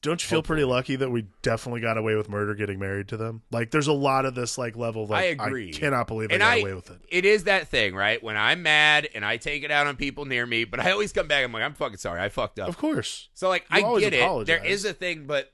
don't 0.02 0.22
you 0.22 0.28
feel 0.28 0.42
pretty 0.42 0.64
lucky 0.64 0.96
that 0.96 1.10
we 1.10 1.26
definitely 1.40 1.80
got 1.80 1.96
away 1.96 2.14
with 2.14 2.28
murder 2.28 2.54
getting 2.54 2.78
married 2.78 3.08
to 3.08 3.16
them? 3.16 3.42
Like, 3.50 3.70
there's 3.70 3.86
a 3.86 3.92
lot 3.92 4.26
of 4.26 4.34
this 4.34 4.58
like 4.58 4.76
level. 4.76 5.04
Of, 5.04 5.10
like, 5.10 5.40
I 5.40 5.46
agree. 5.46 5.72
cannot 5.72 6.06
believe 6.06 6.30
I 6.30 6.36
got 6.38 6.52
I, 6.52 6.56
away 6.58 6.74
with 6.74 6.90
it. 6.90 6.98
it 7.08 7.24
is 7.24 7.44
that 7.44 7.68
thing, 7.68 7.94
right? 7.94 8.22
When 8.22 8.36
I'm 8.36 8.62
mad 8.62 9.08
and 9.14 9.24
I 9.24 9.38
take 9.38 9.64
it 9.64 9.70
out 9.70 9.86
on 9.86 9.96
people 9.96 10.26
near 10.26 10.44
me, 10.44 10.64
but 10.64 10.78
I 10.78 10.92
always 10.92 11.12
come 11.12 11.26
back. 11.26 11.42
I'm 11.42 11.52
like, 11.52 11.62
I'm 11.62 11.74
fucking 11.74 11.96
sorry, 11.96 12.20
I 12.20 12.28
fucked 12.28 12.58
up. 12.60 12.68
Of 12.68 12.76
course, 12.76 13.30
So 13.32 13.48
like, 13.48 13.64
You 13.74 13.86
I 13.86 14.00
get 14.00 14.12
it. 14.12 14.46
There 14.46 14.64
is 14.64 14.84
a 14.84 14.92
thing, 14.92 15.24
but 15.26 15.52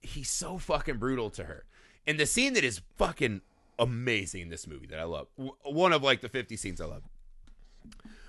he's 0.00 0.28
so 0.28 0.58
fucking 0.58 0.98
brutal 0.98 1.30
to 1.30 1.44
her. 1.44 1.64
And 2.04 2.18
the 2.18 2.26
scene 2.26 2.54
that 2.54 2.64
is 2.64 2.80
fucking 2.96 3.40
amazing 3.82 4.42
in 4.42 4.48
this 4.48 4.66
movie 4.66 4.86
that 4.88 4.98
I 4.98 5.04
love, 5.04 5.26
one 5.64 5.92
of 5.92 6.02
like 6.02 6.20
the 6.20 6.28
50 6.28 6.56
scenes 6.56 6.80
I 6.80 6.86
love. 6.86 7.02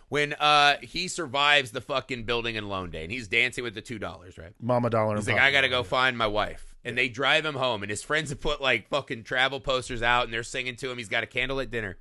When 0.09 0.33
uh 0.33 0.77
he 0.81 1.07
survives 1.07 1.71
the 1.71 1.81
fucking 1.81 2.23
building 2.23 2.55
and 2.55 2.69
loan 2.69 2.91
Day 2.91 3.03
and 3.03 3.11
he's 3.11 3.27
dancing 3.27 3.63
with 3.63 3.73
the 3.73 3.81
two 3.81 3.97
dollars, 3.97 4.37
right? 4.37 4.53
Mama 4.61 4.89
Dollar. 4.89 5.15
He's 5.15 5.27
and 5.27 5.37
like, 5.37 5.43
I 5.43 5.51
gotta 5.51 5.69
go 5.69 5.77
Dollar. 5.77 5.83
find 5.85 6.17
my 6.17 6.27
wife. 6.27 6.75
And 6.85 6.97
they 6.97 7.07
drive 7.07 7.45
him 7.45 7.55
home, 7.55 7.81
and 7.81 7.89
his 7.89 8.03
friends 8.03 8.29
have 8.29 8.41
put 8.41 8.61
like 8.61 8.89
fucking 8.89 9.23
travel 9.23 9.59
posters 9.59 10.01
out, 10.01 10.25
and 10.25 10.33
they're 10.33 10.43
singing 10.43 10.75
to 10.77 10.91
him. 10.91 10.97
He's 10.97 11.07
got 11.07 11.23
a 11.23 11.27
candlelit 11.27 11.71
dinner. 11.71 11.97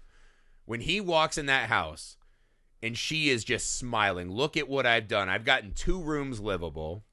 When 0.64 0.80
he 0.80 1.00
walks 1.00 1.38
in 1.38 1.46
that 1.46 1.68
house, 1.68 2.16
and 2.82 2.98
she 2.98 3.30
is 3.30 3.44
just 3.44 3.76
smiling, 3.78 4.30
look 4.30 4.56
at 4.56 4.68
what 4.68 4.84
I've 4.84 5.06
done. 5.06 5.28
I've 5.28 5.44
gotten 5.44 5.72
two 5.72 6.02
rooms 6.02 6.40
livable, 6.40 7.04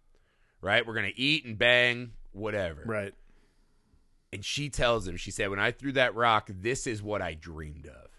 right? 0.62 0.86
We're 0.86 0.96
gonna 0.96 1.12
eat 1.16 1.46
and 1.46 1.58
bang, 1.58 2.14
whatever. 2.32 2.82
Right. 2.86 3.14
And 4.32 4.46
she 4.46 4.70
tells 4.70 5.08
him, 5.08 5.18
she 5.18 5.32
said, 5.32 5.50
When 5.50 5.60
I 5.60 5.72
threw 5.72 5.92
that 5.94 6.16
rock, 6.16 6.50
this 6.52 6.86
is 6.86 7.02
what 7.02 7.22
I 7.22 7.34
dreamed 7.34 7.88
of. 7.88 8.10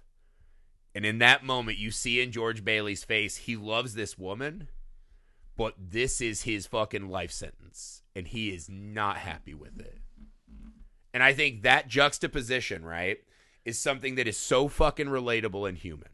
And 0.94 1.06
in 1.06 1.18
that 1.18 1.44
moment, 1.44 1.78
you 1.78 1.90
see 1.90 2.20
in 2.20 2.32
George 2.32 2.64
Bailey's 2.64 3.04
face, 3.04 3.36
he 3.36 3.56
loves 3.56 3.94
this 3.94 4.18
woman, 4.18 4.68
but 5.56 5.74
this 5.78 6.20
is 6.20 6.42
his 6.42 6.66
fucking 6.66 7.08
life 7.08 7.30
sentence. 7.30 8.02
And 8.16 8.26
he 8.26 8.48
is 8.50 8.68
not 8.68 9.18
happy 9.18 9.54
with 9.54 9.78
it. 9.78 10.00
And 11.14 11.22
I 11.22 11.32
think 11.32 11.62
that 11.62 11.88
juxtaposition, 11.88 12.84
right, 12.84 13.18
is 13.64 13.78
something 13.78 14.16
that 14.16 14.28
is 14.28 14.36
so 14.36 14.68
fucking 14.68 15.06
relatable 15.06 15.68
and 15.68 15.78
human. 15.78 16.08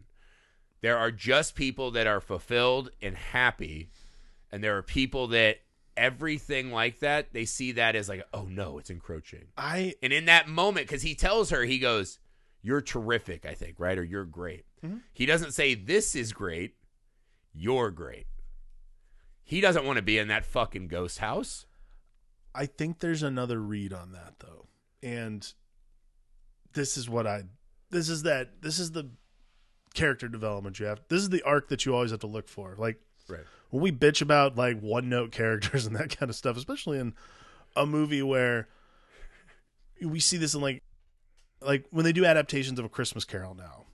There 0.83 0.99
are 0.99 1.11
just 1.11 1.55
people 1.55 1.91
that 1.93 2.07
are 2.07 2.21
fulfilled 2.21 2.91
and 3.01 3.17
happy, 3.17 3.91
and 4.53 4.63
there 4.63 4.77
are 4.77 4.83
people 4.83 5.27
that 5.29 5.59
everything 5.97 6.71
like 6.71 7.01
that, 7.01 7.33
they 7.33 7.45
see 7.45 7.73
that 7.73 7.97
as 7.97 8.09
like, 8.09 8.23
oh 8.33 8.45
no, 8.45 8.79
it's 8.79 8.91
encroaching. 8.91 9.47
I 9.57 9.95
And 10.03 10.13
in 10.13 10.27
that 10.27 10.49
moment, 10.49 10.87
because 10.87 11.03
he 11.03 11.15
tells 11.15 11.51
her, 11.51 11.63
he 11.65 11.79
goes, 11.79 12.19
you're 12.63 12.81
terrific, 12.81 13.47
I 13.47 13.55
think, 13.55 13.79
right? 13.79 13.97
Or 13.99 14.05
you're 14.05 14.25
great. 14.25 14.65
Mhm. 14.85 15.03
He 15.13 15.27
doesn't 15.27 15.53
say 15.53 15.75
this 15.75 16.15
is 16.15 16.33
great, 16.33 16.75
you're 17.53 17.91
great. 17.91 18.27
He 19.43 19.61
doesn't 19.61 19.85
want 19.85 19.97
to 19.97 20.03
be 20.03 20.19
in 20.19 20.29
that 20.29 20.45
fucking 20.45 20.89
ghost 20.89 21.19
house. 21.19 21.67
I 22.55 22.67
think 22.67 22.99
there's 22.99 23.23
another 23.23 23.61
read 23.61 23.93
on 23.93 24.13
that 24.13 24.35
though. 24.41 24.67
And 25.03 25.51
this 26.73 26.97
is 26.97 27.09
what 27.09 27.27
I 27.27 27.45
this 27.91 28.09
is 28.09 28.25
that 28.25 28.63
this 28.63 28.79
is 28.79 28.91
the 28.93 29.11
character 29.95 30.29
development 30.29 30.79
you 30.79 30.87
have. 30.87 31.01
This 31.09 31.23
is 31.23 31.31
the 31.31 31.43
arc 31.43 31.69
that 31.69 31.87
you 31.87 31.95
always 31.95 32.11
have 32.11 32.21
to 32.21 32.27
look 32.27 32.49
for. 32.49 32.75
Like 32.77 33.01
Right. 33.29 33.45
when 33.71 33.83
we 33.83 33.93
bitch 33.93 34.23
about 34.23 34.57
like 34.57 34.81
one 34.81 35.09
note 35.09 35.33
characters 35.33 35.87
and 35.87 35.97
that 35.97 36.17
kind 36.17 36.31
of 36.31 36.37
stuff, 36.37 36.57
especially 36.57 36.99
in 36.99 37.15
a 37.75 37.87
movie 37.87 38.23
where 38.23 38.69
we 40.01 40.21
see 40.21 40.37
this 40.37 40.55
in 40.55 40.61
like 40.61 40.83
like 41.61 41.87
when 41.91 42.05
they 42.05 42.13
do 42.13 42.25
adaptations 42.25 42.79
of 42.79 42.85
a 42.85 42.89
Christmas 42.89 43.25
Carol 43.25 43.55
now. 43.55 43.85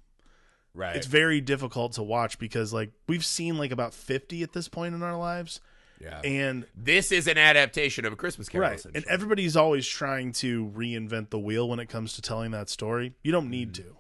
Right. 0.75 0.97
It's 0.97 1.07
very 1.07 1.43
difficult 1.43 1.93
to 1.93 2.03
watch 2.03 2.39
because 2.39 2.73
like 2.73 2.93
we've 3.07 3.25
seen 3.25 3.59
like 3.59 3.73
about 3.73 3.93
50 3.93 4.43
at 4.43 4.53
this 4.53 4.69
point 4.69 4.95
in 4.95 5.03
our 5.03 5.17
lives 5.17 5.61
yeah. 6.03 6.21
and 6.25 6.67
this 6.75 7.13
is 7.13 7.27
an 7.27 7.39
adaptation 7.39 8.05
of 8.05 8.13
a 8.13 8.17
Christmas 8.17 8.49
Carol. 8.49 8.71
right 8.71 8.85
and 8.95 9.05
everybody's 9.09 9.57
always 9.57 9.87
trying 9.87 10.33
to 10.33 10.71
reinvent 10.75 11.31
the 11.31 11.39
wheel 11.39 11.69
when 11.69 11.79
it 11.79 11.89
comes 11.89 12.15
to 12.15 12.23
telling 12.23 12.51
that 12.51 12.69
story 12.69 13.15
you 13.23 13.33
don't 13.33 13.51
need 13.51 13.71
mm. 13.71 13.77
to 13.77 13.97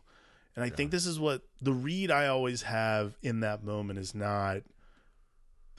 and 0.57 0.65
i 0.65 0.69
think 0.69 0.91
this 0.91 1.07
is 1.07 1.19
what 1.19 1.43
the 1.61 1.73
read 1.73 2.11
i 2.11 2.27
always 2.27 2.63
have 2.63 3.17
in 3.23 3.41
that 3.41 3.65
moment 3.65 3.99
is 3.99 4.15
not 4.15 4.63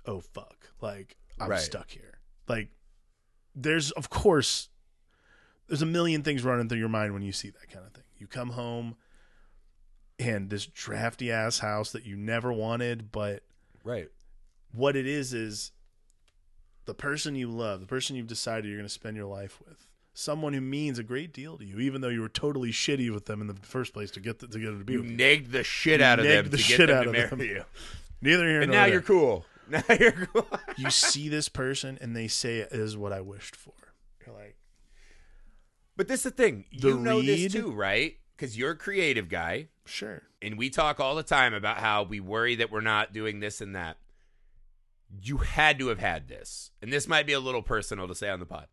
oh 0.06 0.20
fuck 0.22 0.70
like 0.82 1.16
i'm 1.40 1.50
Right. 1.50 1.60
stuck 1.60 1.90
here 1.90 2.20
like 2.48 2.70
there's 3.56 3.92
of 3.92 4.10
course 4.10 4.70
there's 5.68 5.82
a 5.82 5.86
million 5.88 6.24
things 6.24 6.44
running 6.44 6.68
through 6.70 6.80
your 6.80 6.90
mind 6.90 7.14
when 7.14 7.22
you 7.24 7.32
see 7.32 7.50
that 7.50 7.70
kind 7.72 7.86
of 7.86 7.94
thing 7.94 8.04
you 8.18 8.28
come 8.28 8.50
home 8.50 8.96
and 10.20 10.50
this 10.50 10.66
drafty 10.66 11.32
ass 11.32 11.60
house 11.60 11.92
that 11.92 12.06
you 12.06 12.16
never 12.16 12.52
wanted 12.54 13.12
but 13.12 13.44
right. 13.84 14.10
what 14.72 14.96
it 14.96 15.08
is 15.08 15.34
is 15.34 15.72
the 16.86 16.94
person 16.94 17.34
you 17.36 17.48
love, 17.50 17.80
the 17.80 17.86
person 17.88 18.16
you've 18.18 18.28
decided 18.28 18.66
you're 18.66 18.76
going 18.78 18.86
to 18.86 18.94
spend 18.94 19.16
your 19.16 19.26
life 19.26 19.58
with, 19.66 19.88
someone 20.14 20.52
who 20.52 20.60
means 20.60 21.00
a 21.00 21.04
great 21.04 21.32
deal 21.32 21.58
to 21.58 21.64
you, 21.64 21.80
even 21.80 22.02
though 22.02 22.10
you 22.10 22.20
were 22.20 22.28
totally 22.28 22.72
shitty 22.72 23.10
with 23.10 23.26
them 23.26 23.40
in 23.40 23.48
the 23.48 23.54
first 23.54 23.94
place 23.94 24.12
to 24.12 24.20
get 24.20 24.40
the, 24.40 24.48
to 24.48 24.60
get 24.60 24.66
them 24.66 24.80
to 24.80 24.84
be 24.84 24.92
You 24.94 25.00
with 25.02 25.12
you. 25.12 25.16
nagged 25.16 25.52
the 25.54 25.64
shit 25.64 26.02
You 26.02 26.06
out 26.06 26.20
of 26.20 26.26
them 26.26 26.50
the 26.50 26.58
to 26.58 26.64
get 26.64 26.78
them 26.88 26.90
out 26.98 27.04
to 27.04 27.10
of 27.10 27.14
marry 27.16 27.30
them. 27.30 27.40
you. 27.40 27.64
Neither 28.22 28.46
here 28.50 28.62
And 28.64 28.72
nor 28.72 28.80
now 28.82 28.84
there. 28.84 28.92
you're 28.96 29.02
cool. 29.02 29.46
Now 29.70 29.84
you're 30.00 30.28
you 30.78 30.90
see 30.90 31.30
this 31.30 31.50
person 31.50 31.98
and 32.02 32.16
they 32.16 32.28
say 32.28 32.60
it 32.60 32.72
is 32.72 32.98
what 32.98 33.14
I 33.14 33.22
wished 33.22 33.56
for. 33.56 33.74
You're 34.26 34.36
like, 34.36 34.58
But 35.96 36.08
this 36.08 36.20
is 36.22 36.24
the 36.24 36.32
thing. 36.32 36.66
The 36.78 36.90
you 36.90 37.00
know 37.00 37.20
read- 37.20 37.28
this 37.28 37.54
too, 37.54 37.72
right? 37.72 38.16
Because 38.36 38.58
you're 38.58 38.72
a 38.72 38.76
creative 38.78 39.30
guy. 39.30 39.68
sure. 39.86 40.24
and 40.42 40.58
we 40.58 40.70
talk 40.70 41.00
all 41.00 41.16
the 41.16 41.24
time 41.24 41.54
about 41.54 41.78
how 41.78 42.04
we 42.04 42.20
worry 42.20 42.56
that 42.56 42.72
we're 42.72 42.82
not 42.82 43.14
doing 43.14 43.40
this 43.40 43.62
and 43.62 43.76
that. 43.76 43.98
You 45.22 45.38
had 45.38 45.78
to 45.80 45.88
have 45.90 46.00
had 46.00 46.28
this. 46.28 46.72
And 46.82 46.92
this 46.92 47.08
might 47.08 47.28
be 47.28 47.34
a 47.34 47.40
little 47.40 47.62
personal 47.62 48.08
to 48.08 48.16
say 48.16 48.30
on 48.30 48.40
the 48.40 48.46
pod. 48.48 48.68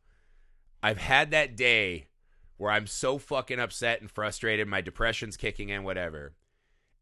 I've 0.82 0.98
had 0.98 1.30
that 1.32 1.56
day 1.56 2.08
where 2.56 2.70
I'm 2.70 2.86
so 2.86 3.18
fucking 3.18 3.60
upset 3.60 4.00
and 4.00 4.10
frustrated, 4.10 4.66
my 4.66 4.80
depression's 4.80 5.36
kicking 5.36 5.68
in, 5.68 5.82
whatever. 5.84 6.34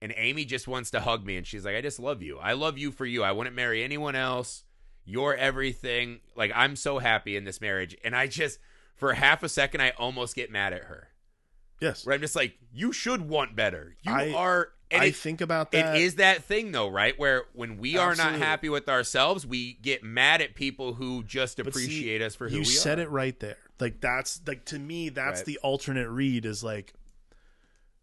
And 0.00 0.14
Amy 0.16 0.44
just 0.44 0.68
wants 0.68 0.90
to 0.92 1.00
hug 1.00 1.26
me 1.26 1.36
and 1.36 1.46
she's 1.46 1.64
like, 1.64 1.74
I 1.74 1.80
just 1.80 1.98
love 1.98 2.22
you. 2.22 2.38
I 2.38 2.52
love 2.52 2.78
you 2.78 2.92
for 2.92 3.04
you. 3.04 3.24
I 3.24 3.32
wouldn't 3.32 3.56
marry 3.56 3.82
anyone 3.82 4.14
else. 4.14 4.62
You're 5.04 5.34
everything. 5.34 6.20
Like, 6.36 6.52
I'm 6.54 6.76
so 6.76 6.98
happy 6.98 7.36
in 7.36 7.44
this 7.44 7.60
marriage. 7.60 7.96
And 8.04 8.14
I 8.14 8.26
just, 8.28 8.58
for 8.94 9.14
half 9.14 9.42
a 9.42 9.48
second, 9.48 9.80
I 9.80 9.90
almost 9.98 10.36
get 10.36 10.52
mad 10.52 10.72
at 10.72 10.84
her. 10.84 11.08
Yes. 11.80 12.04
Where 12.06 12.14
I'm 12.14 12.20
just 12.20 12.36
like, 12.36 12.54
you 12.72 12.92
should 12.92 13.28
want 13.28 13.56
better. 13.56 13.96
You 14.02 14.12
I- 14.12 14.32
are. 14.32 14.68
I 14.90 15.06
it- 15.06 15.16
think 15.16 15.40
about 15.42 15.72
that. 15.72 15.96
it 15.96 16.02
is 16.02 16.14
that 16.14 16.44
thing 16.44 16.72
though, 16.72 16.88
right? 16.88 17.18
Where 17.18 17.42
when 17.52 17.76
we 17.76 17.98
are 17.98 18.14
not 18.14 18.34
happy 18.36 18.68
with 18.70 18.88
ourselves, 18.88 19.46
we 19.46 19.74
get 19.74 20.02
mad 20.02 20.40
at 20.40 20.54
people 20.54 20.94
who 20.94 21.22
just 21.24 21.58
But 21.58 21.66
see, 21.66 21.68
appreciate 21.84 22.22
us 22.22 22.34
for 22.34 22.48
who 22.48 22.54
we 22.54 22.60
are. 22.60 22.62
you 22.64 22.68
we 22.70 22.74
said 22.74 22.98
are. 22.98 23.02
it 23.02 23.10
right 23.10 23.38
there. 23.38 23.58
Like 23.80 24.00
that's 24.00 24.40
like 24.46 24.64
to 24.66 24.78
me, 24.78 25.10
that's 25.10 25.40
Right. 25.40 25.44
the 25.46 25.58
alternate 25.58 26.08
read. 26.08 26.46
Is 26.46 26.64
like 26.64 26.94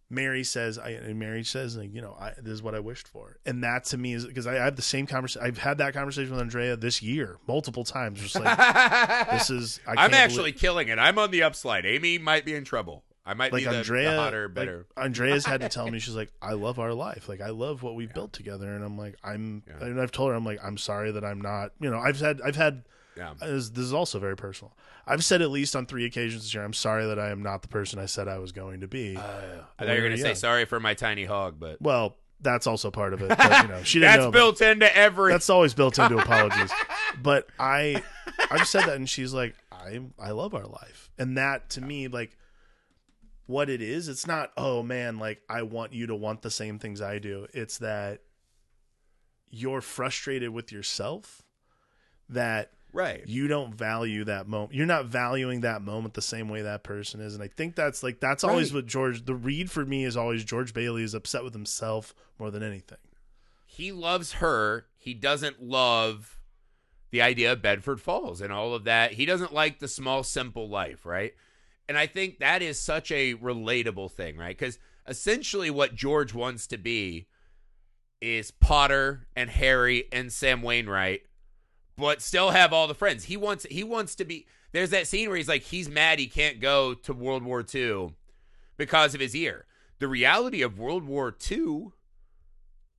Mary 0.09 0.43
says, 0.43 0.77
I 0.77 0.89
and 0.89 1.17
Mary 1.17 1.43
says, 1.43 1.75
like 1.75 1.93
you 1.93 2.01
know, 2.01 2.15
I, 2.19 2.33
this 2.37 2.53
is 2.53 2.61
what 2.61 2.75
I 2.75 2.79
wished 2.79 3.07
for, 3.07 3.37
and 3.45 3.63
that 3.63 3.85
to 3.85 3.97
me 3.97 4.13
is 4.13 4.25
because 4.25 4.45
I, 4.45 4.53
I 4.57 4.65
have 4.65 4.75
the 4.75 4.81
same 4.81 5.07
conversation. 5.07 5.45
I've 5.47 5.57
had 5.57 5.79
that 5.79 5.93
conversation 5.93 6.31
with 6.31 6.41
Andrea 6.41 6.75
this 6.77 7.01
year 7.01 7.37
multiple 7.47 7.83
times. 7.83 8.21
Just 8.21 8.35
like 8.35 8.55
this 9.31 9.49
is, 9.49 9.79
I 9.87 9.95
I'm 10.05 10.13
actually 10.13 10.51
believe- 10.51 10.57
killing 10.59 10.87
it. 10.89 10.99
I'm 10.99 11.17
on 11.17 11.31
the 11.31 11.39
upslide. 11.41 11.85
Amy 11.85 12.17
might 12.19 12.45
be 12.45 12.53
in 12.55 12.63
trouble. 12.63 13.03
I 13.27 13.33
might 13.33 13.51
like 13.51 13.63
be 13.63 13.69
the, 13.69 13.77
Andrea. 13.77 14.11
the 14.11 14.17
hotter, 14.17 14.45
like, 14.47 14.53
better. 14.53 14.85
Andrea's 14.95 15.47
had 15.47 15.61
to 15.61 15.69
tell 15.69 15.89
me 15.89 15.97
she's 15.99 16.15
like, 16.15 16.31
I 16.43 16.53
love 16.53 16.77
our 16.77 16.93
life. 16.93 17.27
Like 17.27 17.41
I 17.41 17.49
love 17.49 17.81
what 17.81 17.95
we've 17.95 18.13
built 18.13 18.31
together, 18.33 18.71
and 18.75 18.83
I'm 18.85 18.99
like, 18.99 19.15
I'm, 19.23 19.63
Yeah. 19.67 19.87
and 19.87 19.99
I've 19.99 20.11
told 20.11 20.29
her, 20.29 20.35
I'm 20.35 20.45
like, 20.45 20.59
I'm 20.63 20.77
sorry 20.77 21.09
that 21.11 21.25
I'm 21.25 21.41
not. 21.41 21.71
You 21.79 21.89
know, 21.89 21.97
I've 21.97 22.19
had, 22.19 22.39
I've 22.45 22.55
had 22.55 22.83
yeah. 23.17 23.31
Uh, 23.41 23.47
this, 23.47 23.69
this 23.69 23.85
is 23.85 23.93
also 23.93 24.19
very 24.19 24.35
personal. 24.35 24.73
I've 25.07 25.23
said 25.23 25.41
at 25.41 25.49
least 25.51 25.75
on 25.75 25.85
three 25.85 26.05
occasions 26.05 26.43
this 26.43 26.53
year, 26.53 26.63
I'm 26.63 26.73
sorry 26.73 27.05
that 27.07 27.19
I 27.19 27.29
am 27.29 27.41
not 27.43 27.61
the 27.61 27.67
person 27.67 27.99
I 27.99 28.05
said 28.07 28.27
I 28.27 28.39
was 28.39 28.51
going 28.51 28.81
to 28.81 28.87
be. 28.87 29.17
Oh, 29.17 29.21
I 29.79 29.85
thought 29.85 29.95
you 29.95 30.01
were 30.01 30.07
gonna 30.09 30.17
say 30.17 30.27
young. 30.29 30.35
sorry 30.35 30.65
for 30.65 30.79
my 30.79 30.93
tiny 30.93 31.25
hog, 31.25 31.55
but 31.59 31.81
Well, 31.81 32.17
that's 32.41 32.67
also 32.67 32.91
part 32.91 33.13
of 33.13 33.21
it. 33.21 33.29
But, 33.29 33.61
you 33.63 33.67
know, 33.69 33.83
she 33.83 33.99
didn't 33.99 34.11
that's 34.11 34.17
know. 34.21 34.27
about- 34.29 34.33
built 34.33 34.61
into 34.61 34.97
every. 34.97 35.31
that's 35.31 35.49
always 35.49 35.73
built 35.73 35.97
into 35.99 36.17
apologies. 36.19 36.71
But 37.21 37.47
I, 37.59 38.03
I've 38.51 38.67
said 38.67 38.83
that, 38.85 38.95
and 38.95 39.09
she's 39.09 39.33
like, 39.33 39.55
I, 39.71 40.01
I 40.19 40.31
love 40.31 40.53
our 40.53 40.65
life, 40.65 41.09
and 41.17 41.37
that 41.37 41.69
to 41.71 41.81
me, 41.81 42.07
like, 42.07 42.37
what 43.47 43.69
it 43.69 43.81
is, 43.81 44.07
it's 44.09 44.25
not. 44.25 44.51
Oh 44.57 44.81
man, 44.81 45.19
like 45.19 45.41
I 45.47 45.61
want 45.61 45.93
you 45.93 46.07
to 46.07 46.15
want 46.15 46.41
the 46.41 46.49
same 46.49 46.79
things 46.79 46.99
I 46.99 47.19
do. 47.19 47.45
It's 47.53 47.77
that 47.77 48.21
you're 49.49 49.81
frustrated 49.81 50.49
with 50.49 50.71
yourself. 50.71 51.43
That 52.29 52.71
right. 52.95 53.21
you 53.27 53.47
don't 53.47 53.75
value 53.75 54.23
that 54.25 54.47
moment. 54.47 54.73
You're 54.73 54.85
not 54.85 55.05
valuing 55.05 55.61
that 55.61 55.81
moment 55.81 56.15
the 56.15 56.21
same 56.21 56.49
way 56.49 56.63
that 56.63 56.83
person 56.83 57.21
is. 57.21 57.35
And 57.35 57.43
I 57.43 57.47
think 57.47 57.75
that's 57.75 58.01
like 58.01 58.19
that's 58.19 58.43
always 58.43 58.73
what 58.73 58.87
George 58.87 59.25
the 59.25 59.35
read 59.35 59.69
for 59.69 59.85
me 59.85 60.05
is 60.05 60.17
always 60.17 60.43
George 60.43 60.73
Bailey 60.73 61.03
is 61.03 61.13
upset 61.13 61.43
with 61.43 61.53
himself 61.53 62.15
more 62.39 62.49
than 62.49 62.63
anything. 62.63 62.97
he 63.65 63.91
loves 63.91 64.33
her. 64.33 64.87
He 64.97 65.13
doesn't 65.13 65.61
love 65.61 66.39
the 67.11 67.21
idea 67.21 67.51
of 67.51 67.61
Bedford 67.61 68.01
Falls 68.01 68.41
and 68.41 68.51
all 68.51 68.73
of 68.73 68.85
that. 68.85 69.13
He 69.13 69.25
doesn't 69.25 69.53
like 69.53 69.79
the 69.79 69.87
small, 69.87 70.23
simple 70.23 70.67
life, 70.67 71.05
right? 71.05 71.33
And 71.87 71.97
I 71.97 72.07
think 72.07 72.39
that 72.39 72.61
is 72.61 72.79
such 72.79 73.11
a 73.11 73.35
relatable 73.35 74.11
thing, 74.11 74.37
right? 74.37 74.57
Because 74.57 74.79
essentially 75.07 75.69
what 75.69 75.93
George 75.93 76.33
wants 76.33 76.65
to 76.67 76.77
be 76.77 77.27
is 78.21 78.49
Potter 78.49 79.27
and 79.35 79.49
Harry 79.49 80.05
and 80.11 80.31
Sam 80.33 80.61
Wainwright, 80.63 81.21
but 81.97 82.21
still 82.21 82.51
have 82.51 82.73
all 82.73 82.87
the 82.87 82.93
friends. 82.95 83.25
He 83.25 83.37
wants 83.37 83.65
he 83.69 83.83
wants 83.83 84.15
to 84.15 84.25
be 84.25 84.45
there's 84.71 84.89
that 84.91 85.07
scene 85.07 85.29
where 85.29 85.37
he's 85.37 85.47
like 85.47 85.63
he's 85.63 85.89
mad 85.89 86.19
he 86.19 86.27
can't 86.27 86.59
go 86.59 86.93
to 86.93 87.13
World 87.13 87.43
War 87.43 87.63
II 87.73 88.13
because 88.77 89.13
of 89.15 89.21
his 89.21 89.35
ear. 89.35 89.65
The 89.99 90.07
reality 90.07 90.61
of 90.61 90.77
World 90.77 91.03
War 91.05 91.35
II 91.49 91.87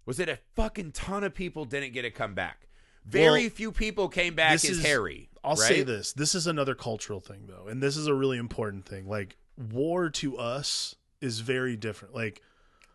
was 0.06 0.16
that 0.18 0.28
a 0.28 0.38
fucking 0.54 0.92
ton 0.92 1.24
of 1.24 1.34
people 1.34 1.64
didn't 1.64 1.92
get 1.92 2.02
to 2.02 2.10
come 2.10 2.34
back. 2.34 2.68
Very 3.04 3.42
Well, 3.42 3.50
few 3.50 3.72
people 3.72 4.08
came 4.08 4.34
back 4.34 4.54
as 4.54 4.64
is- 4.64 4.82
Harry. 4.82 5.28
I'll 5.44 5.52
right? 5.54 5.68
say 5.68 5.82
this. 5.84 6.12
This 6.12 6.34
is 6.34 6.48
another 6.48 6.74
cultural 6.74 7.20
thing 7.20 7.46
though. 7.46 7.68
And 7.68 7.80
this 7.82 7.96
is 7.96 8.06
a 8.08 8.14
really 8.14 8.38
important 8.38 8.84
thing. 8.86 9.06
Like 9.08 9.36
war 9.56 10.10
to 10.10 10.38
us 10.38 10.96
is 11.20 11.40
very 11.40 11.76
different. 11.76 12.14
Like 12.14 12.42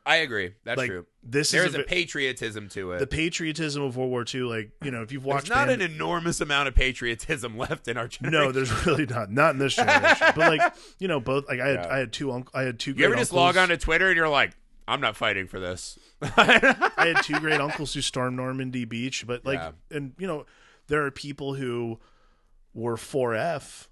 I 0.05 0.17
agree. 0.17 0.53
That's 0.63 0.77
like 0.79 0.89
true. 0.89 1.05
this 1.21 1.51
There's 1.51 1.69
is 1.69 1.75
a, 1.75 1.81
a, 1.81 1.83
patriotism 1.83 2.69
to 2.69 2.93
it. 2.93 2.99
the 2.99 3.05
patriotism 3.07 3.83
of 3.83 3.97
World 3.97 4.09
War 4.09 4.25
II, 4.33 4.41
like, 4.41 4.71
you 4.83 4.89
know, 4.89 5.03
if 5.03 5.11
you've 5.11 5.21
There's 5.23 5.33
watched 5.35 5.49
not 5.49 5.67
Band- 5.67 5.81
an 5.83 5.91
enormous 5.91 6.41
amount 6.41 6.67
of 6.67 6.73
patriotism 6.75 7.55
left 7.57 7.87
in 7.87 7.97
our 7.97 8.07
generation. 8.07 8.45
No, 8.47 8.51
there's 8.51 8.85
really 8.85 9.05
not. 9.05 9.31
Not 9.31 9.51
in 9.53 9.59
this 9.59 9.75
generation. 9.75 10.27
but 10.35 10.37
like, 10.37 10.73
you 10.99 11.07
know, 11.07 11.19
both 11.19 11.47
like 11.47 11.59
I 11.59 11.67
had 11.67 11.85
Yeah. 11.85 11.93
I 11.93 11.97
had 11.99 12.11
two 12.13 12.31
uncle 12.31 12.51
I 12.59 12.63
had 12.63 12.79
two 12.79 12.93
You 12.97 13.05
ever 13.05 13.15
just 13.15 13.31
uncles. 13.31 13.55
log 13.55 13.57
on 13.57 13.69
to 13.69 13.77
Twitter 13.77 14.07
and 14.07 14.17
you're 14.17 14.27
like, 14.27 14.53
I'm 14.87 15.01
not 15.01 15.15
fighting 15.15 15.47
for 15.47 15.59
this. 15.59 15.99
I 16.21 16.75
had 16.97 17.21
two 17.23 17.39
great 17.39 17.61
uncles 17.61 17.93
who 17.93 18.01
stormed 18.01 18.35
Normandy 18.37 18.85
Beach, 18.85 19.25
but 19.27 19.45
like, 19.45 19.59
Yeah. 19.59 19.71
and 19.95 20.13
you 20.17 20.25
know, 20.27 20.45
there 20.87 21.05
are 21.05 21.11
people 21.11 21.53
who 21.53 21.99
were 22.73 22.95
4F 22.97 23.87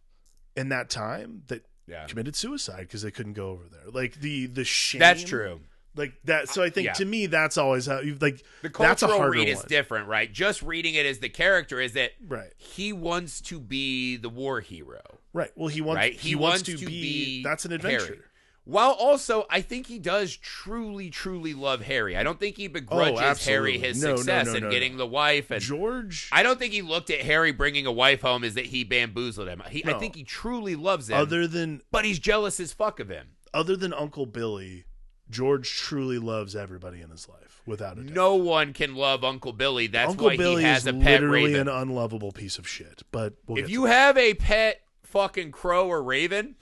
in 0.57 0.69
that 0.69 0.89
time 0.89 1.43
that 1.47 1.65
yeah. 1.87 2.05
committed 2.07 2.35
suicide 2.35 2.81
because 2.81 3.03
they 3.03 3.11
couldn't 3.11 3.33
go 3.33 3.49
over 3.49 3.63
there. 3.71 3.91
Like 3.91 4.15
the 4.15 4.47
the 4.47 4.63
shame. 4.63 4.99
That's 4.99 5.23
true. 5.23 5.59
Like 5.99 6.13
that. 6.23 6.49
So 6.49 6.63
I 6.63 6.69
think 6.71 6.85
Yeah. 6.85 6.93
to 6.93 7.05
me, 7.05 7.25
that's 7.27 7.57
always 7.57 7.85
how 7.85 7.99
you 7.99 8.17
like. 8.19 8.37
The 8.63 8.69
that's 8.69 9.03
a 9.03 9.07
cultural 9.07 9.17
harder 9.19 9.37
read 9.39 9.49
is 9.49 9.57
one. 9.57 9.65
different, 9.67 10.07
right? 10.07 10.31
Just 10.31 10.61
reading 10.63 10.95
it 10.95 11.05
as 11.05 11.19
the 11.19 11.29
character 11.29 11.79
is 11.79 11.93
that 11.93 12.13
Right. 12.25 12.51
he 12.57 12.91
wants 12.93 13.41
to 13.41 13.59
be 13.59 14.15
the 14.17 14.29
war 14.29 14.61
hero. 14.61 15.19
Right. 15.33 15.51
Well, 15.55 15.67
he 15.67 15.81
wants. 15.81 15.97
right? 15.97 16.13
He, 16.13 16.33
wants, 16.35 16.63
to, 16.63 16.77
be, 16.77 17.43
That's 17.43 17.65
an 17.65 17.71
adventure. 17.73 18.05
Harry. 18.05 18.19
While 18.65 18.91
also, 18.91 19.45
I 19.49 19.61
think 19.61 19.87
he 19.87 19.97
does 19.99 20.35
truly, 20.37 21.09
truly 21.09 21.53
love 21.55 21.81
Harry. 21.81 22.15
I 22.15 22.21
don't 22.23 22.39
think 22.39 22.55
he 22.55 22.67
begrudges 22.67 23.19
oh, 23.19 23.49
Harry 23.51 23.79
his 23.79 24.01
No, 24.01 24.15
success 24.15 24.45
no, 24.47 24.53
and 24.55 24.61
no, 24.65 24.69
getting 24.71 24.91
no. 24.93 24.99
the 24.99 25.07
wife. 25.07 25.49
And 25.49 25.59
George. 25.61 26.29
I 26.31 26.43
don't 26.43 26.59
think 26.59 26.73
he 26.73 26.83
looked 26.83 27.09
at 27.09 27.21
Harry 27.21 27.51
bringing 27.51 27.85
a 27.87 27.91
wife 27.91 28.21
home 28.21 28.43
as 28.43 28.53
that 28.53 28.67
he 28.67 28.83
bamboozled 28.83 29.47
him. 29.47 29.61
He, 29.71 29.83
I 29.85 29.93
think 29.97 30.15
he 30.15 30.23
truly 30.23 30.75
loves 30.75 31.09
him, 31.09 31.17
other 31.17 31.47
than 31.47 31.81
but 31.91 32.05
he's 32.05 32.19
jealous 32.19 32.59
as 32.59 32.71
fuck 32.71 32.99
of 32.99 33.09
him. 33.09 33.29
other 33.55 33.75
than 33.75 33.91
Uncle 33.91 34.27
Billy, 34.27 34.85
George 35.29 35.69
truly 35.75 36.17
loves 36.17 36.55
everybody 36.55 37.01
in 37.01 37.09
his 37.11 37.29
life, 37.29 37.61
without 37.65 37.97
a 37.99 38.03
doubt. 38.03 38.13
No 38.15 38.35
one 38.35 38.73
can 38.73 38.95
love 38.95 39.23
Uncle 39.23 39.53
Billy. 39.53 39.87
That's 39.87 40.11
Uncle 40.11 40.27
why 40.27 40.37
Billy 40.37 40.63
he 40.63 40.67
has 40.67 40.81
is 40.83 40.87
a 40.87 40.93
pet 40.93 41.21
literally 41.21 41.45
raven. 41.53 41.67
an 41.67 41.75
unlovable 41.75 42.31
piece 42.31 42.57
of 42.57 42.67
shit. 42.67 43.03
But 43.11 43.33
we'll 43.47 43.59
if 43.63 43.69
you 43.69 43.83
to 43.83 43.91
have 43.91 44.17
a 44.17 44.33
pet 44.33 44.81
fucking 45.03 45.51
crow 45.51 45.87
or 45.87 46.01
raven, 46.01 46.55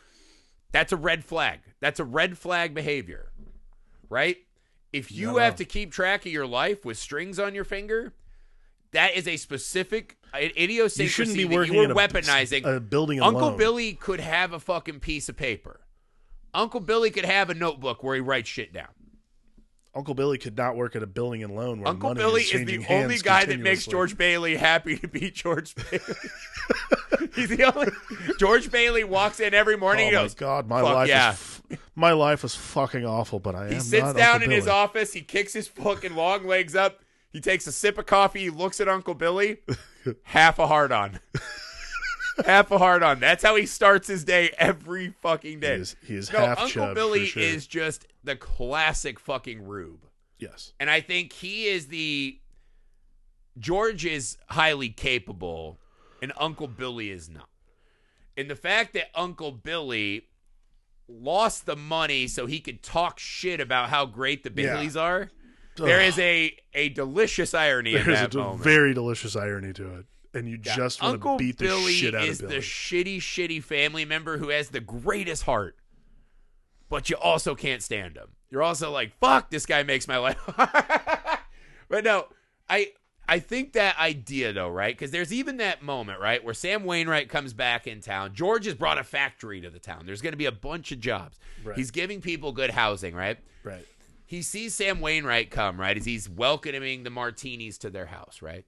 that's 0.73 0.91
a 0.91 0.97
red 0.97 1.23
flag. 1.23 1.59
That's 1.79 1.99
a 1.99 2.03
red 2.03 2.37
flag 2.37 2.73
behavior, 2.73 3.31
right? 4.09 4.37
If 4.91 5.11
you 5.11 5.33
No. 5.33 5.37
have 5.37 5.55
to 5.57 5.65
keep 5.65 5.91
track 5.91 6.25
of 6.25 6.31
your 6.31 6.47
life 6.47 6.83
with 6.83 6.97
strings 6.97 7.39
on 7.39 7.53
your 7.55 7.63
finger, 7.65 8.13
that 8.91 9.15
is 9.15 9.27
a 9.27 9.37
specific 9.37 10.17
uh, 10.33 10.37
i- 10.37 10.51
idiosyncrasy 10.57 11.03
you 11.03 11.07
shouldn't 11.09 11.37
be 11.37 11.43
that 11.43 11.67
you 11.67 11.81
in 11.83 11.91
are 11.91 11.93
a, 11.93 11.95
weaponizing. 11.95 12.65
a 12.65 12.79
building 12.79 13.21
Uncle. 13.21 13.51
Billy 13.51 13.93
could 13.93 14.19
have 14.19 14.51
a 14.53 14.59
fucking 14.59 14.99
piece 14.99 15.29
of 15.29 15.37
paper. 15.37 15.81
Uncle 16.57 16.79
Billy 16.79 17.11
could 17.11 17.25
have 17.25 17.51
a 17.51 17.53
notebook 17.53 18.01
where 18.01 18.15
he 18.15 18.21
writes 18.21 18.49
shit 18.49 18.73
down. 18.73 18.87
Uncle 19.93 20.15
Billy 20.15 20.37
could 20.39 20.57
not 20.57 20.75
work 20.75 20.95
at 20.95 21.03
a 21.03 21.07
building 21.07 21.43
and 21.43 21.55
loan 21.55 21.79
where 21.79 21.89
Uncle 21.89 22.09
money 22.09 22.19
Billy 22.19 22.41
is, 22.41 22.53
is 22.53 22.65
the 22.65 22.85
only 22.89 23.17
guy 23.17 23.45
that 23.45 23.59
makes. 23.59 23.85
George 23.85 24.17
Bailey 24.17 24.55
happy 24.55 24.97
to 24.97 25.07
be 25.07 25.31
George 25.31 25.75
Bailey. 25.75 26.15
He's 27.35 27.49
the 27.49 27.63
only 27.63 27.91
George 28.39 28.71
Bailey 28.71 29.03
walks 29.03 29.39
in 29.39 29.53
every 29.53 29.77
morning. 29.77 30.07
Oh 30.07 30.23
he 30.23 30.27
my 30.27 30.33
god, 30.35 30.67
my 30.67 30.81
life 30.81 31.07
yeah." 31.07 31.33
is 31.33 31.79
my 31.95 32.11
life 32.11 32.43
is 32.43 32.55
fucking 32.55 33.05
awful, 33.05 33.39
but 33.39 33.55
I 33.55 33.67
am 33.67 33.73
He 33.73 33.79
sits 33.79 34.13
down 34.13 34.35
Uncle 34.35 34.43
in 34.43 34.51
his 34.51 34.67
office. 34.67 35.13
He 35.13 35.21
kicks 35.21 35.53
his 35.53 35.67
fucking 35.67 36.15
long 36.15 36.45
legs 36.45 36.75
up. 36.75 37.01
He 37.31 37.39
takes 37.39 37.67
a 37.67 37.71
sip 37.71 37.97
of 37.97 38.05
coffee. 38.07 38.41
He 38.41 38.49
looks 38.49 38.79
at 38.79 38.87
Uncle 38.87 39.13
Billy. 39.13 39.59
half 40.23 40.59
a 40.59 40.67
hard 40.67 40.91
on. 40.91 41.19
Half 42.45 42.71
a 42.71 42.77
hard 42.77 43.03
on. 43.03 43.19
That's 43.19 43.43
how 43.43 43.55
he 43.55 43.65
starts 43.65 44.07
his 44.07 44.23
day 44.23 44.51
every 44.57 45.13
fucking 45.21 45.51
He 45.51 45.55
day. 45.57 45.75
is, 45.75 45.95
he 46.05 46.15
is 46.15 46.31
no, 46.31 46.39
half 46.39 46.59
Uncle 46.59 46.93
Billy 46.93 47.25
sure. 47.25 47.41
is 47.43 47.67
just 47.67 48.05
the 48.23 48.35
classic 48.35 49.19
fucking 49.19 49.65
rube. 49.65 50.05
yes. 50.37 50.73
And 50.79 50.89
I 50.89 51.01
think 51.01 51.33
he 51.33 51.65
is 51.67 51.87
the 51.87 52.39
George 53.59 54.05
is 54.05 54.37
highly 54.49 54.89
capable 54.89 55.79
and 56.21 56.31
Uncle 56.37 56.67
Billy 56.67 57.09
is 57.09 57.29
not. 57.29 57.49
And 58.35 58.49
the 58.49 58.55
fact 58.55 58.93
that 58.93 59.07
Uncle 59.15 59.51
Billy 59.51 60.27
lost 61.07 61.65
the 61.65 61.75
money 61.75 62.27
so 62.27 62.45
he 62.45 62.59
could 62.59 62.83
talk 62.83 63.17
shit 63.17 63.59
about 63.59 63.89
how 63.89 64.05
great 64.05 64.43
the 64.43 64.51
Yeah. 64.61 65.01
Are, 65.01 65.31
there 65.77 66.01
Ugh. 66.01 66.07
is 66.07 66.19
a 66.19 66.55
a 66.73 66.89
delicious 66.89 67.53
irony 67.53 67.95
in 67.95 68.03
There's 68.05 68.35
a 68.35 68.53
very 68.57 68.93
delicious 68.93 69.35
irony 69.35 69.73
to 69.73 69.99
it, 69.99 70.05
and 70.37 70.47
you 70.47 70.57
just 70.57 71.01
want 71.01 71.21
to 71.21 71.37
beat 71.37 71.57
the 71.57 71.65
Billy 71.65 71.93
shit 71.93 72.15
out 72.15 72.23
is 72.23 72.41
of 72.41 72.49
the 72.49 72.55
Billy. 72.55 72.61
shitty, 72.61 73.17
shitty 73.17 73.63
family 73.63 74.05
member 74.05 74.37
who 74.37 74.49
has 74.49 74.69
the 74.69 74.79
greatest 74.79 75.43
heart, 75.43 75.75
but 76.89 77.09
you 77.09 77.17
also 77.17 77.55
can't 77.55 77.81
stand 77.81 78.15
him. 78.15 78.29
You're 78.49 78.63
also 78.63 78.91
like, 78.91 79.17
fuck, 79.19 79.49
this 79.49 79.65
guy 79.65 79.83
makes 79.83 80.07
my 80.07 80.17
life. 80.17 80.39
but 81.89 82.03
no, 82.03 82.27
I 82.69 82.91
I 83.27 83.39
think 83.39 83.73
that 83.73 83.99
idea 83.99 84.53
though, 84.53 84.69
right? 84.69 84.95
Because 84.95 85.11
there's 85.11 85.33
even 85.33 85.57
that 85.57 85.81
moment, 85.81 86.21
right, 86.21 86.43
where 86.43 86.53
Sam 86.53 86.85
Wainwright 86.85 87.29
comes 87.29 87.53
back 87.53 87.87
in 87.87 87.99
town. 87.99 88.33
George 88.33 88.65
has 88.65 88.75
brought 88.75 88.97
a 88.97 89.03
factory 89.03 89.59
to 89.61 89.69
the 89.69 89.79
town. 89.79 90.05
There's 90.05 90.21
going 90.21 90.33
to 90.33 90.37
be 90.37 90.45
a 90.45 90.51
bunch 90.51 90.91
of 90.91 90.99
jobs. 90.99 91.39
Right. 91.63 91.75
He's 91.75 91.91
giving 91.91 92.21
people 92.21 92.53
good 92.53 92.69
housing, 92.69 93.13
right? 93.13 93.37
right. 93.63 93.85
he 94.25 94.41
sees 94.41 94.73
Sam 94.73 95.01
Wainwright 95.01 95.51
come, 95.51 95.79
right, 95.79 95.97
as 95.97 96.05
he's 96.05 96.29
welcoming 96.29 97.03
the 97.03 97.09
Martinis 97.09 97.77
to 97.79 97.89
their 97.89 98.05
house, 98.05 98.41
right? 98.41 98.65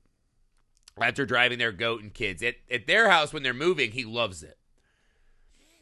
After 1.02 1.26
driving 1.26 1.60
their 1.60 1.72
goat 1.72 2.02
and 2.02 2.14
kids. 2.14 2.42
At, 2.44 2.56
at 2.70 2.88
their 2.88 3.10
house, 3.10 3.32
when 3.34 3.44
they're 3.44 3.54
moving, 3.54 3.92
he 3.92 4.06
loves 4.06 4.44
it. 4.44 4.58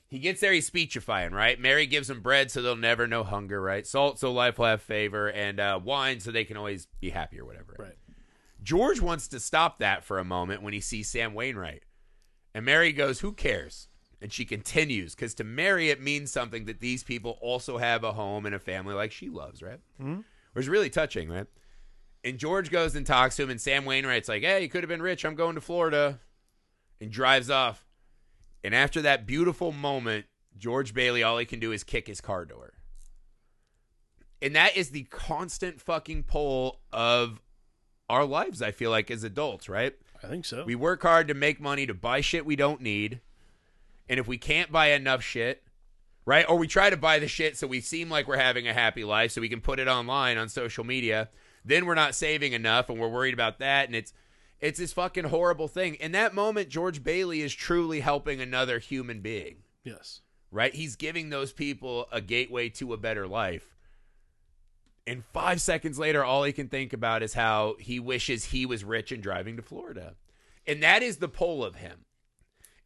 He 0.10 0.20
gets 0.20 0.40
there, 0.40 0.54
he's 0.54 0.66
speechifying, 0.66 1.34
right? 1.34 1.60
Mary 1.60 1.86
gives 1.86 2.08
them 2.08 2.22
bread 2.22 2.50
so 2.50 2.62
they'll 2.62 2.78
never 2.78 3.08
know 3.08 3.24
hunger, 3.24 3.62
right? 3.62 3.86
Salt 3.86 4.20
so 4.20 4.32
life 4.32 4.58
will 4.58 4.68
have 4.68 4.82
favor, 4.82 5.30
and 5.30 5.60
uh, 5.60 5.80
wine 5.84 6.22
so 6.22 6.32
they 6.32 6.46
can 6.46 6.56
always 6.56 6.88
be 7.02 7.10
happy 7.10 7.40
or 7.40 7.46
whatever. 7.46 7.76
Right. 7.78 7.98
George 8.64 9.02
wants 9.02 9.28
to 9.30 9.40
stop 9.40 9.80
that 9.80 10.06
for 10.06 10.18
a 10.18 10.24
moment 10.24 10.62
when 10.62 10.74
he 10.74 10.80
sees 10.80 11.10
Sam 11.10 11.34
Wainwright. 11.34 11.84
And 12.56 12.66
Mary 12.66 12.94
goes, 12.94 13.20
Who 13.20 13.34
cares? 13.34 13.90
And 14.22 14.32
she 14.32 14.46
continues, 14.46 15.14
because 15.14 15.34
to 15.36 15.44
Mary, 15.44 15.90
it 15.90 16.02
means 16.02 16.32
something 16.32 16.66
that 16.66 16.80
these 16.80 17.04
people 17.04 17.38
also 17.42 17.78
have 17.78 18.04
a 18.04 18.14
home 18.14 18.46
and 18.46 18.56
a 18.56 18.60
family 18.60 18.96
like 18.96 19.12
she 19.12 19.30
loves, 19.30 19.62
right? 19.62 19.80
Mhm. 20.02 20.24
Which 20.54 20.64
is 20.66 20.70
really 20.70 20.90
touching, 20.90 21.30
right? 21.30 21.46
And 22.24 22.38
George 22.38 22.70
goes 22.72 22.96
and 22.96 23.06
talks 23.06 23.36
to 23.38 23.44
him, 23.44 23.50
and 23.50 23.62
Sam 23.62 23.86
Wainwright's 23.86 24.28
like, 24.28 24.44
Hey, 24.44 24.62
you 24.62 24.70
could 24.70 24.84
have 24.84 24.90
been 24.90 25.02
rich. 25.02 25.26
I'm 25.26 25.36
going 25.36 25.56
to 25.56 25.62
Florida. 25.62 26.20
And 27.00 27.12
drives 27.12 27.50
off. 27.50 27.86
And 28.64 28.74
after 28.74 29.02
that 29.04 29.28
beautiful 29.28 29.72
moment, 29.72 30.26
George 30.58 30.94
Bailey, 30.94 31.22
all 31.24 31.38
he 31.38 31.46
can 31.46 31.60
do 31.60 31.72
is 31.72 31.84
kick 31.84 32.08
his 32.08 32.22
car 32.22 32.44
door. 32.44 32.74
And 34.42 34.56
that 34.56 34.76
is 34.76 34.90
the 34.90 35.04
constant 35.04 35.82
fucking 35.82 36.24
pull 36.24 36.80
of 36.92 37.42
our 38.10 38.26
lives, 38.26 38.62
I 38.62 38.72
feel 38.72 38.92
like, 38.92 39.12
as 39.12 39.24
adults, 39.24 39.70
right? 39.70 39.96
I 40.24 40.28
think 40.28 40.46
so. 40.46 40.64
We 40.66 40.76
work 40.76 41.02
hard 41.04 41.28
to 41.28 41.34
make 41.34 41.60
money 41.60 41.86
to 41.86 41.94
buy 41.94 42.22
shit 42.22 42.46
we 42.46 42.56
don't 42.56 42.82
need. 42.82 43.22
And 44.10 44.20
if 44.20 44.28
we 44.28 44.38
can't 44.38 44.72
buy 44.72 44.92
enough 44.92 45.24
shit, 45.24 45.64
right? 46.26 46.46
Or 46.48 46.58
we 46.58 46.68
try 46.68 46.90
to 46.90 46.98
buy 46.98 47.20
the 47.20 47.28
shit 47.28 47.58
so 47.58 47.68
we 47.68 47.82
seem 47.82 48.10
like 48.10 48.28
we're 48.28 48.38
having 48.38 48.68
a 48.68 48.74
happy 48.74 49.04
life 49.04 49.32
so 49.32 49.42
we 49.42 49.50
can 49.50 49.62
put 49.62 49.80
it 49.80 49.88
online 49.88 50.38
on 50.38 50.50
social 50.50 50.84
media, 50.84 51.30
then 51.68 51.86
we're 51.86 51.96
not 51.96 52.16
saving 52.16 52.54
enough 52.54 52.90
and 52.90 53.00
we're 53.00 53.10
worried 53.10 53.34
about 53.34 53.60
that 53.60 53.88
and 53.88 53.96
it's 53.96 54.14
it's 54.60 54.80
this 54.80 54.94
fucking 54.94 55.26
horrible 55.26 55.68
thing. 55.68 55.96
In 55.96 56.14
that 56.14 56.34
moment 56.34 56.70
George 56.70 57.04
Bailey 57.04 57.42
is 57.42 57.54
truly 57.54 58.00
helping 58.00 58.42
another 58.42 58.80
human 58.80 59.22
being, 59.22 59.58
yes. 59.84 60.22
right? 60.52 60.74
He's 60.74 60.96
giving 60.96 61.30
those 61.30 61.54
people 61.54 62.08
a 62.12 62.22
gateway 62.22 62.70
to 62.70 62.94
a 62.94 62.98
better 62.98 63.28
life. 63.28 63.76
And 65.06 65.24
5 65.26 65.62
seconds 65.62 66.00
later 66.00 66.24
all 66.24 66.44
he 66.44 66.52
can 66.52 66.70
think 66.70 66.92
about 66.92 67.24
is 67.24 67.34
how 67.34 67.76
he 67.80 68.00
wishes 68.00 68.46
he 68.46 68.66
was 68.66 68.84
rich 68.84 69.12
and 69.12 69.22
driving 69.22 69.58
to 69.58 69.62
Florida. 69.62 70.16
And 70.66 70.82
that 70.84 71.04
is 71.04 71.18
the 71.18 71.30
pull 71.30 71.64
of 71.64 71.76
him. 71.76 72.06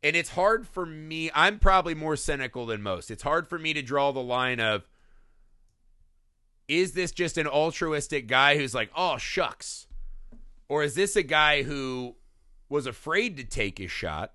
And 0.04 0.16
it's 0.16 0.30
hard 0.30 0.68
for 0.68 0.86
me. 0.86 1.32
I'm 1.34 1.60
probably 1.60 1.96
more 1.96 2.16
cynical 2.16 2.66
than 2.66 2.82
most. 2.82 3.12
It's 3.12 3.24
hard 3.24 3.48
for 3.48 3.60
me 3.60 3.74
to 3.74 3.82
draw 3.82 4.12
the 4.12 4.20
line 4.20 4.60
of 4.60 4.88
is 6.72 6.94
this 6.94 7.12
just 7.12 7.38
an 7.38 7.48
altruistic 7.48 8.28
guy 8.28 8.58
who's 8.58 8.74
like, 8.74 8.90
oh, 8.96 9.18
shucks? 9.18 9.88
Or 10.70 10.84
is 10.84 10.96
this 10.96 11.18
a 11.18 11.24
guy 11.24 11.64
who 11.64 12.16
was 12.70 12.86
afraid 12.86 13.36
to 13.38 13.44
take 13.44 13.78
his 13.78 13.92
shot? 13.92 14.34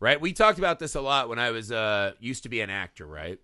Right? 0.00 0.20
We 0.20 0.32
talked 0.32 0.58
about 0.58 0.80
this 0.80 0.96
a 0.96 1.00
lot 1.00 1.28
when 1.28 1.38
I 1.38 1.52
was 1.52 1.70
uh 1.70 2.12
used 2.18 2.42
to 2.42 2.48
be 2.48 2.60
an 2.60 2.70
actor, 2.70 3.06
right? 3.06 3.38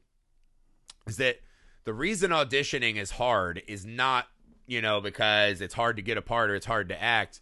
Is 1.07 1.19
that 1.19 1.37
the 1.85 1.93
reason 1.95 2.33
auditioning 2.33 2.97
is 2.97 3.13
hard 3.13 3.63
is 3.69 3.87
not, 3.87 4.27
you 4.67 4.83
know, 4.83 5.01
because 5.01 5.61
it's 5.61 5.75
hard 5.75 5.97
to 5.97 6.03
get 6.03 6.19
a 6.19 6.23
part 6.23 6.51
or 6.51 6.57
it's 6.57 6.67
hard 6.67 6.89
to 6.89 7.01
act 7.01 7.41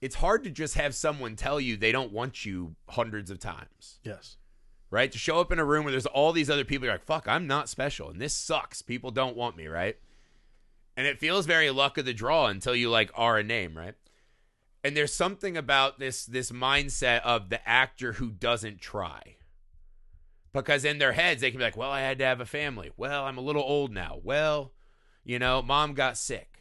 it's 0.00 0.16
hard 0.16 0.42
to 0.42 0.50
just 0.50 0.74
have 0.74 0.96
someone 0.96 1.36
tell 1.36 1.60
you 1.60 1.76
they 1.76 1.92
don't 1.92 2.10
want 2.12 2.44
you 2.44 2.74
hundreds 2.88 3.30
of 3.30 3.38
times, 3.38 4.00
Yes. 4.02 4.36
Right? 4.92 5.10
To 5.10 5.18
show 5.18 5.40
up 5.40 5.50
in 5.50 5.58
a 5.58 5.64
room 5.64 5.84
where 5.84 5.90
there's 5.90 6.06
all 6.06 6.32
these 6.32 6.50
other 6.50 6.66
people, 6.66 6.84
you're 6.84 6.94
like, 6.94 7.02
fuck, 7.02 7.26
I'm 7.26 7.46
not 7.46 7.70
special, 7.70 8.10
and 8.10 8.20
this 8.20 8.34
sucks. 8.34 8.82
People 8.82 9.10
don't 9.10 9.36
want 9.36 9.56
me, 9.56 9.66
right? 9.66 9.96
And 10.96 11.06
it 11.06 11.18
feels 11.18 11.46
very 11.46 11.70
luck 11.70 11.96
of 11.96 12.04
the 12.04 12.12
draw 12.12 12.46
until 12.46 12.76
you 12.76 12.90
like 12.90 13.10
are 13.14 13.38
a 13.38 13.42
name, 13.42 13.76
right? 13.76 13.94
And 14.84 14.94
there's 14.94 15.14
something 15.14 15.56
about 15.56 15.98
this 15.98 16.26
this 16.26 16.52
mindset 16.52 17.22
of 17.22 17.48
the 17.48 17.66
actor 17.66 18.12
who 18.12 18.30
doesn't 18.30 18.80
try. 18.80 19.36
Because 20.52 20.84
in 20.84 20.98
their 20.98 21.12
heads, 21.12 21.40
they 21.40 21.50
can 21.50 21.56
be 21.56 21.64
like, 21.64 21.78
well, 21.78 21.90
I 21.90 22.00
had 22.00 22.18
to 22.18 22.26
have 22.26 22.42
a 22.42 22.46
family. 22.46 22.90
Well, 22.98 23.24
I'm 23.24 23.38
a 23.38 23.42
little 23.42 23.62
old 23.62 23.90
now. 23.90 24.20
Well, 24.22 24.72
you 25.24 25.38
know, 25.38 25.62
mom 25.62 25.94
got 25.94 26.18
sick 26.18 26.51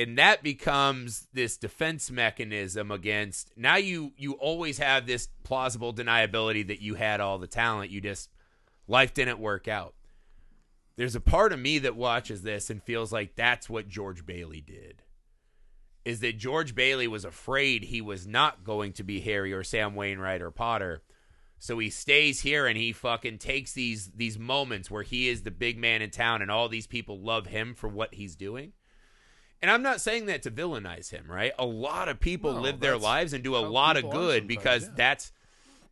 and 0.00 0.18
that 0.18 0.42
becomes 0.42 1.28
this 1.32 1.56
defense 1.56 2.10
mechanism 2.10 2.90
against 2.90 3.52
now 3.56 3.76
you 3.76 4.12
you 4.16 4.32
always 4.32 4.78
have 4.78 5.06
this 5.06 5.28
plausible 5.42 5.92
deniability 5.92 6.66
that 6.66 6.80
you 6.80 6.94
had 6.94 7.20
all 7.20 7.38
the 7.38 7.46
talent 7.46 7.90
you 7.90 8.00
just 8.00 8.30
life 8.90 9.14
didn't 9.14 9.38
work 9.38 9.68
out. 9.68 9.94
There's 10.96 11.14
a 11.14 11.20
part 11.20 11.52
of 11.52 11.60
me 11.60 11.78
that 11.78 11.96
watches 11.96 12.42
this 12.42 12.68
and 12.68 12.82
feels 12.82 13.12
like 13.12 13.36
that's 13.36 13.70
what 13.70 13.88
George 13.88 14.26
Bailey 14.26 14.60
did 14.60 15.02
is 16.04 16.20
that 16.20 16.38
George 16.38 16.74
Bailey 16.74 17.06
was 17.06 17.24
afraid 17.24 17.84
he 17.84 18.00
was 18.00 18.26
not 18.26 18.64
going 18.64 18.92
to 18.94 19.04
be 19.04 19.20
Harry 19.20 19.52
or 19.52 19.62
Sam 19.62 19.94
Wainwright 19.94 20.40
or 20.40 20.50
Potter. 20.50 21.02
So 21.58 21.78
he 21.78 21.90
stays 21.90 22.40
here 22.40 22.66
and 22.66 22.76
he 22.76 22.92
fucking 22.92 23.38
takes 23.38 23.72
these 23.72 24.10
these 24.12 24.38
moments 24.38 24.90
where 24.90 25.02
he 25.02 25.28
is 25.28 25.42
the 25.42 25.50
big 25.50 25.78
man 25.78 26.02
in 26.02 26.10
town 26.10 26.42
and 26.42 26.50
all 26.50 26.68
these 26.68 26.86
people 26.86 27.20
love 27.20 27.46
him 27.46 27.74
for 27.74 27.88
what 27.88 28.14
he's 28.14 28.34
doing 28.34 28.72
and 29.62 29.70
I'm 29.70 29.82
not 29.82 30.00
saying 30.00 30.26
that 30.26 30.42
to 30.42 30.50
villainize 30.50 31.10
him, 31.10 31.26
right? 31.30 31.52
A 31.58 31.66
lot 31.66 32.08
of 32.08 32.18
people 32.20 32.54
No, 32.54 32.60
live 32.60 32.80
their 32.80 32.96
lives 32.96 33.32
and 33.32 33.44
do 33.44 33.56
a 33.56 33.58
lot 33.58 33.96
of 33.96 34.10
good 34.10 34.46
because 34.48 34.84
yeah. 34.84 34.90
that's 34.96 35.32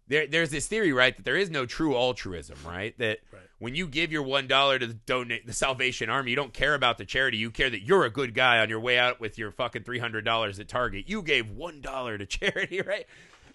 there. 0.07 0.27
There's 0.27 0.51
this 0.51 0.67
theory, 0.67 0.93
right, 0.93 1.15
that 1.17 1.25
there 1.25 1.37
is 1.37 1.51
no 1.51 1.67
true 1.67 1.95
altruism, 1.95 2.57
right? 2.67 2.97
That 2.99 3.19
Right. 3.31 3.43
when 3.59 3.75
you 3.75 3.87
give 3.87 4.11
your 4.11 4.23
one 4.23 4.47
dollar 4.47 4.79
to 4.79 4.87
the 4.87 4.95
donate 4.95 5.47
the 5.47 5.53
Salvation 5.53 6.09
Army, 6.09 6.31
you 6.31 6.37
don't 6.37 6.55
care 6.55 6.75
about 6.75 6.97
the 6.99 7.05
charity. 7.05 7.37
You 7.37 7.51
care 7.51 7.69
that 7.69 7.83
you're 7.83 8.05
a 8.05 8.11
good 8.11 8.33
guy 8.35 8.59
on 8.59 8.69
your 8.71 8.81
way 8.81 8.99
out 8.99 9.21
with 9.21 9.37
your 9.37 9.51
fucking 9.51 9.83
three 9.83 9.99
hundred 9.99 10.25
dollars 10.25 10.59
at 10.59 10.69
Target. 10.69 11.09
You 11.09 11.21
gave 11.23 11.51
one 11.51 11.81
dollar 11.83 12.17
to 12.17 12.25
charity, 12.27 12.81
right? 12.81 13.07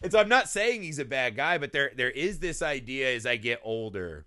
And 0.02 0.12
so 0.12 0.20
I'm 0.20 0.30
not 0.30 0.50
saying 0.50 0.84
he's 0.84 1.00
a 1.00 1.06
bad 1.06 1.36
guy, 1.36 1.58
but 1.58 1.72
there 1.72 1.92
there 1.96 2.12
is 2.12 2.38
this 2.40 2.62
idea 2.62 3.16
as 3.16 3.26
I 3.26 3.38
get 3.38 3.60
older 3.64 4.26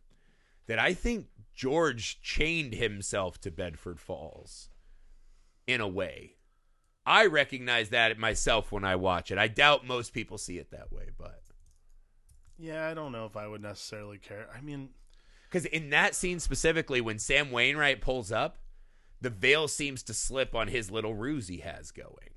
that 0.66 0.80
I 0.80 0.94
think 0.94 1.26
George 1.54 2.20
chained 2.22 2.74
himself 2.74 3.40
to 3.42 3.50
Bedford 3.52 4.00
Falls 4.00 4.68
in 5.66 5.80
a 5.80 5.88
way. 5.88 6.32
I 7.04 7.26
recognize 7.26 7.90
that 7.90 8.18
myself 8.18 8.72
when 8.72 8.84
I 8.84 8.96
watch 8.96 9.30
it. 9.30 9.38
I 9.38 9.48
doubt 9.48 9.86
most 9.86 10.12
people 10.12 10.38
see 10.38 10.58
it 10.58 10.70
that 10.72 10.92
way, 10.92 11.10
but 11.16 11.42
Yeah, 12.58 12.88
I 12.88 12.94
don't 12.94 13.12
know 13.12 13.26
if 13.26 13.36
I 13.36 13.46
would 13.46 13.62
necessarily 13.62 14.18
care. 14.18 14.48
I 14.56 14.60
mean, 14.60 14.90
because 15.48 15.66
in 15.66 15.90
that 15.90 16.14
scene 16.14 16.40
specifically, 16.40 17.00
when 17.00 17.18
Sam 17.18 17.50
Wainwright 17.50 18.00
pulls 18.00 18.32
up, 18.32 18.58
the 19.20 19.30
veil 19.30 19.68
seems 19.68 20.02
to 20.04 20.14
slip 20.14 20.54
on 20.54 20.68
his 20.68 20.90
little 20.90 21.14
ruse 21.14 21.48
he 21.48 21.58
has 21.58 21.90
going, 21.90 22.30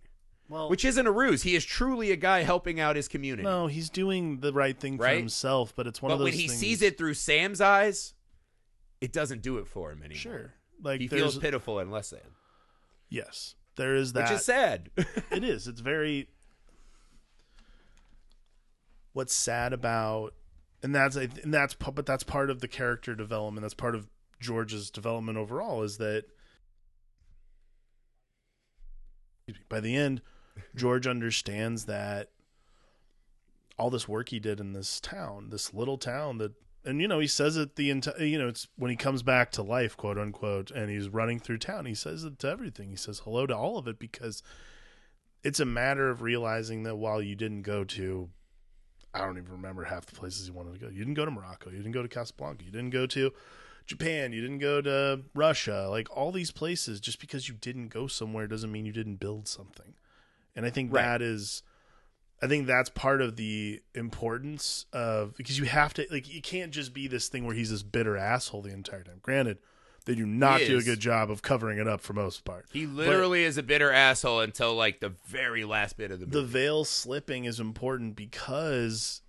well, 0.47 0.69
which 0.69 0.85
isn't 0.85 1.07
a 1.07 1.11
ruse. 1.11 1.43
He 1.43 1.55
is 1.55 1.65
truly 1.65 2.11
a 2.11 2.15
guy 2.15 2.43
helping 2.43 2.79
out 2.79 2.95
his 2.95 3.07
community. 3.07 3.43
no, 3.43 3.67
he's 3.67 3.89
doing 3.89 4.39
the 4.39 4.53
right 4.53 4.79
thing 4.79 4.97
for 4.97 5.03
Right? 5.03 5.17
himself, 5.17 5.73
but 5.75 5.87
it's 5.87 6.01
one 6.01 6.09
but 6.09 6.13
of 6.13 6.19
those 6.19 6.25
when 6.25 6.33
he 6.33 6.47
things- 6.47 6.59
sees 6.59 6.81
it 6.81 6.97
through 6.97 7.13
Sam's 7.15 7.59
eyes, 7.61 8.13
it 9.01 9.11
doesn't 9.13 9.41
do 9.41 9.57
it 9.57 9.67
for 9.67 9.91
him 9.91 9.99
anymore. 10.03 10.19
sure, 10.19 10.53
like 10.81 11.01
he 11.01 11.07
feels 11.07 11.37
pitiful 11.37 11.79
and 11.79 11.91
less 11.91 12.09
than, 12.11 12.21
yes, 13.09 13.55
there 13.75 13.95
is 13.95 14.13
that. 14.13 14.29
which 14.29 14.39
is 14.39 14.45
sad. 14.45 14.89
it 15.31 15.43
is. 15.43 15.67
It's 15.67 15.81
very. 15.81 16.27
What's 19.13 19.33
sad 19.33 19.73
about, 19.73 20.33
and 20.83 20.93
that's 20.93 21.15
and 21.15 21.53
that's 21.53 21.73
but 21.73 22.05
that's 22.05 22.23
part 22.23 22.49
of 22.49 22.61
the 22.61 22.67
character 22.67 23.15
development. 23.15 23.63
That's 23.63 23.73
part 23.73 23.95
of 23.95 24.07
George's 24.39 24.89
development 24.89 25.37
overall. 25.37 25.83
Is 25.83 25.97
that 25.97 26.25
by 29.67 29.79
the 29.79 29.95
end, 29.95 30.21
George 30.75 31.07
understands 31.07 31.85
that 31.85 32.29
all 33.77 33.89
this 33.89 34.07
work 34.07 34.29
he 34.29 34.39
did 34.39 34.59
in 34.59 34.73
this 34.73 34.99
town, 34.99 35.49
this 35.49 35.73
little 35.73 35.97
town 35.97 36.37
that, 36.37 36.51
and 36.85 37.01
you 37.01 37.07
know, 37.07 37.19
he 37.19 37.27
says 37.27 37.57
it 37.57 37.75
the 37.75 37.89
entire, 37.89 38.21
you 38.23 38.37
know, 38.37 38.47
it's 38.47 38.67
when 38.77 38.89
he 38.91 38.97
comes 38.97 39.23
back 39.23 39.51
to 39.53 39.63
life, 39.63 39.95
quote 39.97 40.17
unquote, 40.17 40.71
and 40.71 40.89
he's 40.89 41.09
running 41.09 41.39
through 41.39 41.57
town. 41.59 41.85
He 41.85 41.95
says 41.95 42.23
it 42.23 42.39
to 42.39 42.47
everything. 42.49 42.89
He 42.89 42.95
says 42.95 43.19
hello 43.19 43.45
to 43.47 43.55
all 43.55 43.77
of 43.77 43.87
it 43.87 43.99
because 43.99 44.41
it's 45.43 45.59
a 45.59 45.65
matter 45.65 46.09
of 46.09 46.21
realizing 46.21 46.83
that 46.83 46.95
while 46.97 47.21
you 47.21 47.35
didn't 47.35 47.61
go 47.63 47.83
to, 47.83 48.29
I 49.13 49.19
don't 49.19 49.37
even 49.37 49.51
remember 49.51 49.85
half 49.85 50.05
the 50.05 50.15
places 50.15 50.47
you 50.47 50.53
wanted 50.53 50.73
to 50.73 50.79
go. 50.79 50.87
You 50.87 50.99
didn't 50.99 51.13
go 51.15 51.25
to 51.25 51.31
Morocco. 51.31 51.69
You 51.69 51.77
didn't 51.77 51.93
go 51.93 52.03
to 52.03 52.09
Casablanca. 52.09 52.63
You 52.65 52.71
didn't 52.71 52.91
go 52.91 53.07
to 53.07 53.31
Japan. 53.85 54.33
You 54.33 54.41
didn't 54.41 54.59
go 54.59 54.81
to 54.81 55.21
Russia. 55.33 55.87
Like 55.89 56.15
all 56.15 56.31
these 56.31 56.51
places, 56.51 56.99
just 56.99 57.19
because 57.19 57.47
you 57.49 57.55
didn't 57.55 57.87
go 57.87 58.07
somewhere 58.07 58.47
doesn't 58.47 58.71
mean 58.71 58.85
you 58.85 58.91
didn't 58.91 59.15
build 59.15 59.47
something. 59.47 59.95
And 60.55 60.65
I 60.65 60.69
think 60.69 60.93
Right. 60.93 61.01
that 61.03 61.21
is, 61.21 61.63
I 62.41 62.47
think 62.47 62.67
that's 62.67 62.89
part 62.89 63.21
of 63.21 63.35
the 63.35 63.81
importance 63.93 64.85
of 64.93 65.35
because 65.35 65.59
you 65.59 65.65
have 65.65 65.93
to 65.95 66.05
like 66.09 66.33
you 66.33 66.41
can't 66.41 66.71
just 66.71 66.93
be 66.93 67.07
this 67.07 67.27
thing 67.27 67.45
where 67.45 67.55
he's 67.55 67.69
this 67.71 67.83
bitter 67.83 68.15
asshole 68.17 68.61
the 68.61 68.71
entire 68.73 69.03
time. 69.03 69.19
Granted, 69.21 69.57
they 70.05 70.15
do 70.15 70.25
not 70.25 70.59
do 70.61 70.77
a 70.77 70.81
good 70.81 70.99
job 70.99 71.29
of 71.29 71.41
covering 71.41 71.77
it 71.79 71.87
up 71.87 72.01
for 72.01 72.13
most 72.13 72.45
part. 72.45 72.65
he 72.71 72.85
literally 72.87 73.43
is 73.43 73.57
a 73.57 73.63
bitter 73.63 73.91
asshole 73.91 74.39
until 74.39 74.73
like 74.73 74.99
the 75.01 75.13
very 75.27 75.65
last 75.65 75.97
bit 75.97 76.11
of 76.11 76.19
the 76.19 76.25
the 76.25 76.43
veil 76.43 76.85
slipping 76.85 77.43
is 77.45 77.59
important 77.59 78.15
because 78.15 79.21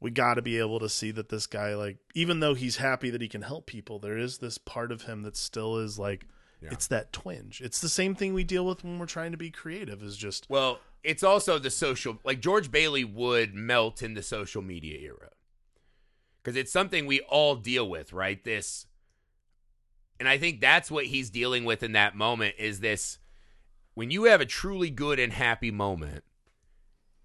we 0.00 0.10
got 0.10 0.34
to 0.34 0.42
be 0.42 0.58
able 0.58 0.78
to 0.80 0.88
see 0.88 1.10
that 1.12 1.28
this 1.28 1.46
guy 1.46 1.74
like 1.74 1.98
even 2.14 2.40
though 2.40 2.54
he's 2.54 2.76
happy 2.76 3.10
that 3.10 3.20
he 3.22 3.28
can 3.28 3.42
help 3.42 3.66
people 3.66 3.98
there 3.98 4.18
is 4.18 4.38
this 4.38 4.58
part 4.58 4.92
of 4.92 5.02
him 5.02 5.22
that 5.22 5.36
still 5.36 5.78
is 5.78 5.98
like 5.98 6.26
Yeah. 6.60 6.68
it's 6.72 6.86
that 6.88 7.12
twinge 7.12 7.60
it's 7.60 7.80
the 7.80 7.88
same 7.88 8.14
thing 8.14 8.34
we 8.34 8.44
deal 8.44 8.66
with 8.66 8.84
when 8.84 8.98
we're 8.98 9.06
trying 9.06 9.32
to 9.32 9.38
be 9.38 9.50
creative 9.50 10.02
is 10.02 10.16
just 10.16 10.48
Well, 10.50 10.80
it's 11.02 11.22
also 11.22 11.58
the 11.58 11.70
social 11.70 12.18
like 12.24 12.40
George 12.40 12.70
Bailey 12.70 13.04
would 13.04 13.54
melt 13.54 14.02
in 14.02 14.14
the 14.14 14.22
social 14.22 14.62
media 14.62 14.98
era. 14.98 15.30
Cuz 16.42 16.56
it's 16.56 16.72
something 16.72 17.06
we 17.06 17.20
all 17.20 17.56
deal 17.56 17.88
with, 17.88 18.12
right? 18.12 18.42
This 18.42 18.86
and 20.18 20.28
I 20.28 20.38
think 20.38 20.60
that's 20.60 20.90
what 20.90 21.06
he's 21.06 21.30
dealing 21.30 21.64
with 21.64 21.82
in 21.82 21.92
that 21.92 22.16
moment 22.16 22.56
is 22.58 22.80
this 22.80 23.18
when 23.94 24.10
you 24.10 24.24
have 24.24 24.40
a 24.40 24.46
truly 24.46 24.90
good 24.90 25.18
and 25.18 25.32
happy 25.32 25.70
moment. 25.70 26.24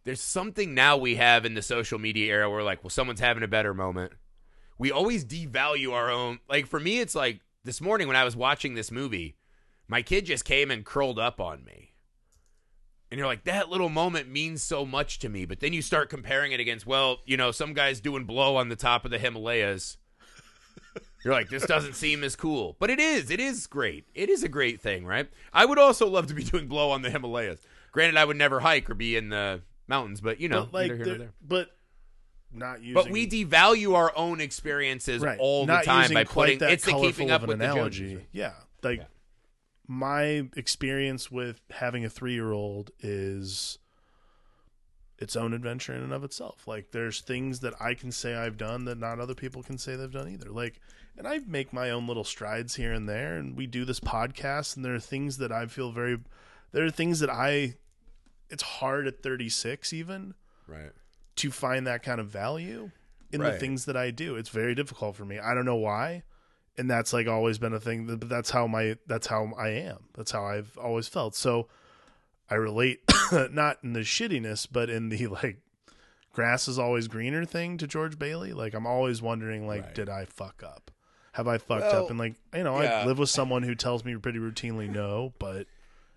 There's 0.03 0.21
something 0.21 0.73
now 0.73 0.97
we 0.97 1.15
have 1.15 1.45
in 1.45 1.53
the 1.53 1.61
social 1.61 1.97
media 1.97 2.31
era 2.31 2.49
where 2.49 2.61
like, 2.61 2.83
well, 2.83 2.89
someone's 2.89 3.21
having 3.21 3.43
a 3.43 3.47
better 3.47 3.73
moment. 3.73 4.13
We 4.77 4.91
always 4.91 5.23
devalue 5.23 5.93
our 5.93 6.11
own. 6.11 6.39
Like 6.49 6.67
for 6.67 6.79
me 6.79 6.99
it's 6.99 7.15
like 7.15 7.41
this 7.63 7.81
morning 7.81 8.07
when 8.07 8.17
I 8.17 8.25
was 8.25 8.35
watching 8.35 8.73
this 8.73 8.91
movie, 8.91 9.37
my 9.87 10.01
kid 10.01 10.25
just 10.25 10.45
came 10.45 10.71
and 10.71 10.85
curled 10.85 11.19
up 11.19 11.39
on 11.39 11.63
me. 11.63 11.82
And 13.13 13.19
you're 13.19 13.27
like, 13.27 13.43
that 13.43 13.69
little 13.69 13.89
moment 13.89 14.27
means 14.27 14.63
so 14.63 14.87
much 14.87 15.19
to 15.19 15.29
me. 15.29 15.45
But 15.45 15.59
then 15.59 15.71
you 15.71 15.83
start 15.83 16.09
comparing 16.09 16.51
it 16.51 16.59
against, 16.59 16.87
well, 16.87 17.19
you 17.27 17.37
know, 17.37 17.51
some 17.51 17.75
guy's 17.75 17.99
doing 17.99 18.23
blow 18.23 18.55
on 18.55 18.69
the 18.69 18.75
top 18.75 19.05
of 19.05 19.11
the 19.11 19.19
Himalayas. 19.19 19.97
You're 21.23 21.35
like, 21.35 21.47
this 21.47 21.63
doesn't 21.67 21.93
seem 21.93 22.23
as 22.23 22.35
cool. 22.35 22.75
But 22.79 22.89
it 22.89 22.99
is. 22.99 23.29
It 23.29 23.39
is 23.39 23.67
great. 23.67 24.07
It 24.15 24.29
is 24.29 24.41
a 24.41 24.49
great 24.49 24.81
thing, 24.81 25.05
right? 25.05 25.29
I 25.53 25.63
would 25.63 25.77
also 25.77 26.07
love 26.07 26.25
to 26.25 26.33
be 26.33 26.43
doing 26.43 26.65
blow 26.65 26.89
on 26.89 27.03
the 27.03 27.11
Himalayas. 27.11 27.59
Granted, 27.91 28.17
I 28.17 28.25
would 28.25 28.35
never 28.35 28.59
hike 28.61 28.89
or 28.89 28.95
be 28.95 29.15
in 29.15 29.29
the 29.29 29.61
mountains, 29.87 30.19
but 30.19 30.39
you 30.39 30.49
know, 30.49 30.61
but 30.63 30.73
like 30.73 30.87
nor 30.95 31.05
there- 31.05 31.33
but 31.39 31.69
not 32.51 32.81
using 32.81 32.95
But 32.95 33.11
we 33.11 33.27
devalue 33.27 33.93
our 33.93 34.11
own 34.15 34.41
experiences 34.41 35.21
right 35.21 35.37
all 35.39 35.67
the 35.67 35.73
not 35.73 35.83
time 35.83 36.11
by 36.11 36.23
putting 36.23 36.59
it's 36.59 36.83
the 36.83 36.93
keeping 36.93 37.29
up 37.29 37.45
with 37.45 37.59
the 37.59 37.65
analogy 37.65 38.25
yeah 38.31 38.53
like 38.81 38.99
Yeah. 39.01 39.05
My 39.87 40.47
experience 40.55 41.29
with 41.31 41.61
having 41.71 42.05
a 42.05 42.09
three-year-old 42.09 42.91
is 43.01 43.77
its 45.19 45.35
own 45.35 45.53
adventure 45.53 45.93
in 45.93 46.01
and 46.01 46.11
of 46.13 46.23
itself 46.23 46.67
like 46.67 46.91
there's 46.91 47.21
things 47.21 47.59
that 47.59 47.73
i 47.79 47.93
can 47.93 48.11
say 48.11 48.33
i've 48.35 48.57
done 48.57 48.85
that 48.85 48.97
not 48.97 49.19
other 49.19 49.35
people 49.35 49.61
can 49.61 49.77
say 49.77 49.95
they've 49.95 50.11
done 50.11 50.27
either 50.27 50.49
like 50.49 50.79
and 51.17 51.27
i 51.27 51.39
make 51.47 51.71
my 51.71 51.89
own 51.91 52.07
little 52.07 52.23
strides 52.23 52.75
here 52.75 52.91
and 52.91 53.07
there 53.07 53.35
and 53.37 53.55
we 53.55 53.67
do 53.67 53.85
this 53.85 53.99
podcast 53.99 54.75
and 54.75 54.83
there 54.83 54.95
are 54.95 54.99
things 54.99 55.37
that 55.37 55.51
i 55.51 55.65
feel 55.65 55.91
very 55.91 56.17
there 56.71 56.83
are 56.83 56.91
things 56.91 57.19
that 57.19 57.29
i 57.29 57.75
it's 58.49 58.63
hard 58.63 59.07
at 59.07 59.21
36 59.21 59.93
even 59.93 60.33
Right. 60.67 60.91
to 61.37 61.51
find 61.51 61.85
that 61.87 62.03
kind 62.03 62.19
of 62.21 62.27
value 62.27 62.91
in 63.31 63.41
the 63.41 63.59
things 63.59 63.85
that 63.85 63.97
I 63.97 64.11
do. 64.11 64.35
It's 64.35 64.49
very 64.49 64.75
difficult 64.75 65.15
for 65.15 65.25
me. 65.25 65.39
I 65.39 65.53
don't 65.55 65.65
know 65.65 65.75
why. 65.75 66.21
And 66.77 66.89
that's 66.89 67.13
like 67.13 67.27
always 67.27 67.57
been 67.59 67.73
a 67.73 67.79
thing, 67.79 68.05
but 68.07 68.27
that's 68.27 68.49
how 68.49 68.65
my 68.67 68.97
that's 69.05 69.27
how 69.27 69.51
I 69.57 69.69
am. 69.69 70.05
That's 70.15 70.31
how 70.31 70.45
I've 70.45 70.75
always 70.77 71.07
felt. 71.07 71.35
So 71.35 71.67
I 72.49 72.55
relate 72.55 73.01
not 73.51 73.77
in 73.83 73.93
the 73.93 73.99
shittiness, 74.01 74.67
but 74.71 74.89
in 74.89 75.09
the 75.09 75.27
like 75.43 75.57
grass 76.33 76.67
is 76.67 76.79
always 76.79 77.07
greener 77.07 77.45
thing 77.45 77.77
to 77.77 77.87
George 77.87 78.17
Bailey. 78.17 78.53
Like 78.53 78.73
I'm 78.73 78.87
always 78.87 79.21
wondering 79.21 79.67
like 79.67 79.83
Right. 79.83 79.95
did 79.95 80.09
I 80.09 80.25
fuck 80.25 80.63
up? 80.63 80.89
Have 81.33 81.47
I 81.47 81.57
fucked 81.57 81.81
Well, 81.91 82.05
up? 82.05 82.09
And 82.09 82.17
like, 82.19 82.35
you 82.55 82.63
know, 82.63 82.79
yeah. 82.81 83.01
I 83.01 83.05
live 83.05 83.17
with 83.19 83.29
someone 83.29 83.63
who 83.63 83.75
tells 83.75 84.03
me 84.05 84.15
pretty 84.15 84.39
routinely 84.39 84.89
no, 84.89 85.33
but 85.39 85.67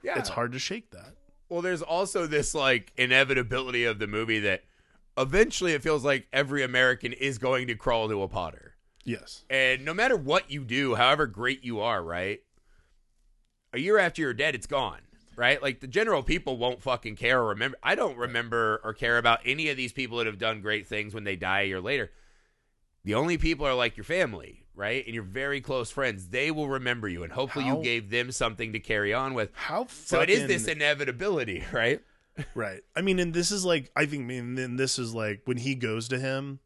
Yeah. 0.02 0.18
it's 0.18 0.28
hard 0.30 0.52
to 0.52 0.58
shake 0.58 0.90
that. 0.90 1.14
Well, 1.48 1.62
there's 1.62 1.82
also 1.82 2.26
this 2.26 2.54
like 2.54 2.92
inevitability 2.96 3.84
of 3.84 3.98
the 3.98 4.06
movie 4.06 4.40
that 4.40 4.64
eventually 5.18 5.72
it 5.72 5.82
feels 5.82 6.04
like 6.04 6.26
every 6.32 6.62
American 6.62 7.12
is 7.12 7.38
going 7.38 7.66
to 7.68 7.74
crawl 7.74 8.08
to 8.08 8.22
a 8.22 8.28
Potter. 8.28 8.74
Yes. 9.06 9.44
And 9.48 9.84
no 9.84 9.94
matter 9.94 10.16
what 10.16 10.50
you 10.50 10.64
do, 10.64 10.96
however 10.96 11.26
great 11.26 11.64
you 11.64 11.80
are, 11.80 12.02
right? 12.02 12.40
A 13.72 13.78
year 13.78 13.98
after 13.98 14.20
you're 14.20 14.34
dead, 14.34 14.54
it's 14.54 14.66
gone, 14.66 15.00
right? 15.36 15.62
Like 15.62 15.80
the 15.80 15.86
general 15.86 16.22
people 16.22 16.58
won't 16.58 16.82
fucking 16.82 17.16
care 17.16 17.40
or 17.40 17.48
remember. 17.48 17.78
I 17.82 17.94
don't 17.94 18.16
remember 18.16 18.80
or 18.82 18.92
care 18.92 19.16
about 19.16 19.40
any 19.44 19.68
of 19.68 19.76
these 19.76 19.92
people 19.92 20.18
that 20.18 20.26
have 20.26 20.38
done 20.38 20.60
great 20.60 20.86
things 20.86 21.14
when 21.14 21.24
they 21.24 21.36
die 21.36 21.62
a 21.62 21.66
year 21.66 21.80
later. 21.80 22.10
The 23.04 23.14
only 23.14 23.38
people 23.38 23.64
are 23.64 23.74
like 23.74 23.96
your 23.96 24.04
family, 24.04 24.66
right? 24.74 25.04
And 25.06 25.14
your 25.14 25.22
very 25.22 25.60
close 25.60 25.90
friends. 25.92 26.28
They 26.30 26.50
will 26.50 26.68
remember 26.68 27.08
you, 27.08 27.22
and 27.22 27.32
hopefully 27.32 27.66
How- 27.66 27.76
you 27.78 27.84
gave 27.84 28.10
them 28.10 28.32
something 28.32 28.72
to 28.72 28.80
carry 28.80 29.14
on 29.14 29.34
with. 29.34 29.50
How 29.54 29.86
So 29.86 30.20
it 30.20 30.30
is 30.30 30.48
this 30.48 30.66
inevitability, 30.66 31.64
right? 31.72 32.00
Right. 32.56 32.80
I 32.96 33.02
mean, 33.02 33.20
and 33.20 33.32
this 33.32 33.52
is 33.52 33.64
like 33.64 33.92
I 33.94 34.06
think. 34.06 34.24
I 34.24 34.26
mean, 34.26 34.56
then 34.56 34.76
this 34.76 34.98
is 34.98 35.14
like 35.14 35.42
when 35.44 35.56
he 35.58 35.74
goes 35.76 36.08
to 36.08 36.18
him. 36.18 36.58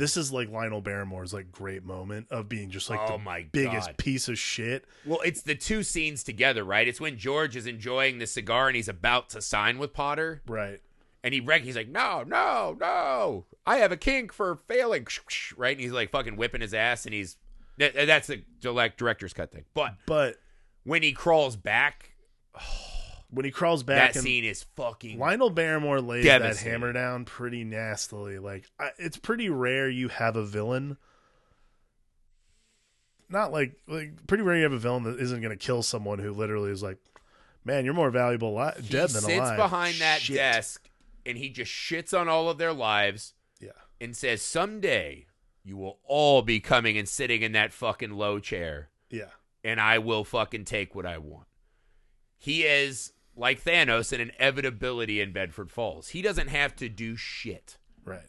This 0.00 0.16
is 0.16 0.32
like 0.32 0.50
Lionel 0.50 0.80
Barrymore's 0.80 1.32
like 1.34 1.52
great 1.52 1.84
moment 1.84 2.26
of 2.30 2.48
being 2.48 2.70
just 2.70 2.88
like 2.90 2.98
Oh 3.02 3.12
the 3.12 3.18
my 3.18 3.46
biggest 3.52 3.88
God. 3.88 3.96
piece 3.98 4.28
of 4.28 4.38
shit. 4.38 4.84
Well, 5.04 5.20
it's 5.24 5.42
the 5.42 5.54
two 5.54 5.82
scenes 5.82 6.24
together, 6.24 6.64
right? 6.64 6.88
It's 6.88 7.00
when 7.00 7.18
George 7.18 7.54
is 7.54 7.66
enjoying 7.66 8.18
the 8.18 8.26
cigar 8.26 8.68
and 8.68 8.76
he's 8.76 8.88
about 8.88 9.28
to 9.30 9.42
sign 9.42 9.78
with 9.78 9.92
Potter, 9.92 10.40
Right. 10.48 10.80
and 11.22 11.34
he 11.34 11.40
rec- 11.40 11.62
he's 11.62 11.76
like, 11.76 11.88
"No, 11.88 12.22
no, 12.26 12.76
no! 12.80 13.44
I 13.66 13.76
have 13.76 13.92
a 13.92 13.96
kink 13.96 14.32
for 14.32 14.56
failing," 14.66 15.06
right? 15.56 15.72
And 15.76 15.80
he's 15.80 15.92
like 15.92 16.10
fucking 16.10 16.36
whipping 16.36 16.62
his 16.62 16.72
ass, 16.74 17.04
and 17.04 17.14
he's 17.14 17.36
that, 17.76 17.94
that's 17.94 18.26
the 18.26 18.42
direct 18.60 18.98
director's 18.98 19.32
cut 19.34 19.52
thing. 19.52 19.64
But 19.74 19.96
But 20.06 20.36
when 20.84 21.02
he 21.02 21.12
crawls 21.12 21.56
back, 21.56 22.12
when 23.30 23.44
he 23.44 23.50
crawls 23.50 23.82
back 23.82 24.12
that 24.14 24.22
scene 24.22 24.44
is 24.44 24.64
fucking 24.76 25.18
Lionel 25.18 25.50
Barrymore 25.50 26.00
lays 26.00 26.24
that 26.24 26.56
hammer 26.58 26.92
down 26.92 27.24
pretty 27.24 27.64
nastily. 27.64 28.38
Like 28.38 28.64
I, 28.78 28.90
it's 28.98 29.16
pretty 29.16 29.48
rare 29.48 29.88
you 29.88 30.08
have 30.08 30.36
a 30.36 30.44
villain. 30.44 30.96
Not 33.28 33.52
like 33.52 33.74
like 33.86 34.26
pretty 34.26 34.42
rare 34.42 34.56
you 34.56 34.64
have 34.64 34.72
a 34.72 34.78
villain 34.78 35.04
that 35.04 35.20
isn't 35.20 35.40
going 35.40 35.56
to 35.56 35.64
kill 35.64 35.82
someone 35.82 36.18
who 36.18 36.32
literally 36.32 36.70
is 36.72 36.82
like, 36.82 36.98
man, 37.64 37.84
you're 37.84 37.94
more 37.94 38.10
valuable 38.10 38.56
li- 38.56 38.72
he 38.80 38.88
dead 38.88 39.10
than 39.10 39.24
alive. 39.24 39.46
sits 39.48 39.56
behind 39.56 39.94
that 39.96 40.20
Shit. 40.20 40.36
desk 40.36 40.90
and 41.24 41.38
he 41.38 41.48
just 41.50 41.70
shits 41.70 42.18
on 42.18 42.28
all 42.28 42.48
of 42.48 42.58
their 42.58 42.72
lives 42.72 43.34
Yeah. 43.60 43.70
and 44.00 44.16
says, 44.16 44.42
"Someday 44.42 45.26
you 45.62 45.76
will 45.76 45.98
all 46.04 46.42
be 46.42 46.58
coming 46.58 46.98
and 46.98 47.08
sitting 47.08 47.42
in 47.42 47.52
that 47.52 47.72
fucking 47.72 48.10
low 48.12 48.40
chair, 48.40 48.88
Yeah. 49.10 49.28
and 49.62 49.78
I 49.80 49.98
will 49.98 50.24
fucking 50.24 50.64
take 50.64 50.94
what 50.94 51.06
I 51.06 51.18
want. 51.18 51.46
He 52.36 52.64
is 52.64 53.12
like 53.40 53.64
Thanos, 53.64 54.12
an 54.12 54.20
inevitability 54.20 55.20
in 55.20 55.32
Bedford 55.32 55.70
Falls. 55.70 56.08
He 56.08 56.20
doesn't 56.22 56.48
have 56.48 56.76
to 56.76 56.88
do 56.88 57.16
shit. 57.16 57.78
Right. 58.04 58.28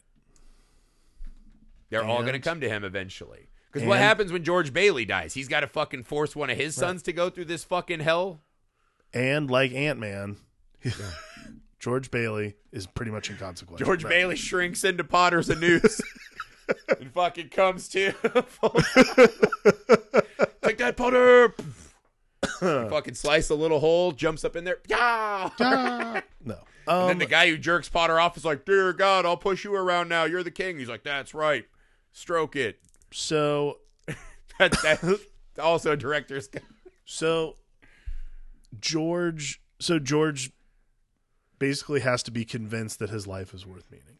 They're 1.90 2.02
all 2.02 2.22
going 2.22 2.32
to 2.32 2.38
come 2.40 2.60
to 2.62 2.68
him 2.68 2.82
eventually. 2.84 3.48
Because 3.70 3.86
what 3.86 3.98
happens 3.98 4.32
when 4.32 4.42
George 4.44 4.72
Bailey 4.72 5.04
dies? 5.04 5.34
He's 5.34 5.48
got 5.48 5.60
to 5.60 5.66
fucking 5.66 6.04
force 6.04 6.34
one 6.34 6.48
of 6.50 6.56
his 6.56 6.74
sons 6.74 7.02
to 7.04 7.12
go 7.12 7.28
through 7.30 7.44
this 7.46 7.64
fucking 7.64 8.00
hell. 8.00 8.40
And 9.14 9.50
like 9.50 9.72
Ant 9.72 9.98
Man, 9.98 10.36
George 11.78 12.10
Bailey 12.10 12.54
is 12.70 12.86
pretty 12.86 13.10
much 13.12 13.28
inconsequential. 13.30 13.84
George 13.84 14.04
Right. 14.04 14.10
Bailey 14.10 14.36
shrinks 14.36 14.84
into 14.84 15.04
Potter's 15.04 15.50
a 15.50 15.54
noose 15.54 16.00
and 16.98 17.12
fucking 17.12 17.50
comes 17.50 17.88
to. 17.90 18.12
Take 20.62 20.78
that, 20.78 20.94
Potter! 20.96 21.54
Fucking 22.62 23.14
slice 23.14 23.50
a 23.50 23.54
little 23.54 23.80
hole, 23.80 24.12
jumps 24.12 24.44
up 24.44 24.56
in 24.56 24.64
there. 24.64 24.78
Yeah! 24.88 25.50
No. 26.44 26.58
And 26.88 26.88
Um, 27.02 27.08
then 27.08 27.18
the 27.18 27.26
guy 27.26 27.48
who 27.48 27.56
jerks 27.56 27.88
Potter 27.88 28.18
off 28.18 28.36
is 28.36 28.44
like, 28.44 28.64
Dear 28.64 28.92
God, 28.92 29.24
I'll 29.24 29.36
push 29.36 29.62
you 29.64 29.74
around 29.74 30.08
now. 30.08 30.24
You're 30.24 30.42
the 30.42 30.50
king. 30.50 30.78
He's 30.78 30.88
like, 30.88 31.04
That's 31.04 31.34
right. 31.34 31.64
Stroke 32.12 32.56
it. 32.56 32.80
so 33.12 33.78
That, 34.58 34.76
that's 34.82 35.04
also 35.58 35.92
a 35.92 35.96
director's. 35.96 36.48
so 37.04 37.56
George 38.80 39.60
so 39.78 39.98
George 39.98 40.50
basically 41.58 42.00
has 42.00 42.22
to 42.24 42.30
be 42.30 42.44
convinced 42.44 42.98
that 42.98 43.10
his 43.10 43.26
life 43.26 43.54
is 43.54 43.64
worth 43.66 43.90
meaning. 43.90 44.18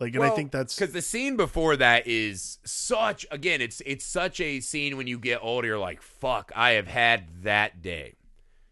Like 0.00 0.14
and 0.14 0.22
I 0.22 0.30
think 0.30 0.52
that's 0.52 0.76
because 0.76 0.92
the 0.92 1.02
scene 1.02 1.36
before 1.36 1.76
that 1.76 2.06
is 2.06 2.58
such 2.64 3.26
again 3.30 3.60
it's 3.60 3.82
it's 3.84 4.04
such 4.04 4.40
a 4.40 4.60
scene 4.60 4.96
when 4.96 5.08
you 5.08 5.18
get 5.18 5.40
older 5.42 5.68
you're 5.68 5.78
like 5.78 6.02
fuck 6.02 6.52
I 6.54 6.72
have 6.72 6.86
had 6.86 7.42
that 7.42 7.82
day. 7.82 8.14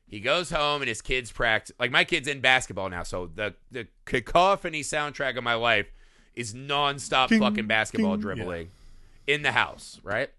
He 0.07 0.21
goes 0.21 0.51
home 0.51 0.83
and 0.83 0.89
his 0.89 1.03
kids 1.03 1.33
practice 1.33 1.75
like 1.81 1.91
my 1.91 2.05
kid's 2.05 2.29
in 2.29 2.41
basketball 2.41 2.89
now, 2.91 3.03
so 3.03 3.29
the 3.35 3.55
the 3.73 3.89
cacophony 4.05 4.83
soundtrack 4.83 5.37
of 5.37 5.43
my 5.43 5.55
life 5.55 5.91
is 6.37 6.55
nonstop 6.55 7.29
Ding, 7.29 7.41
fucking 7.41 7.67
basketball 7.67 8.13
ding, 8.13 8.21
dribbling 8.21 8.69
in 9.27 9.43
the 9.43 9.53
house, 9.53 10.01
right? 10.05 10.31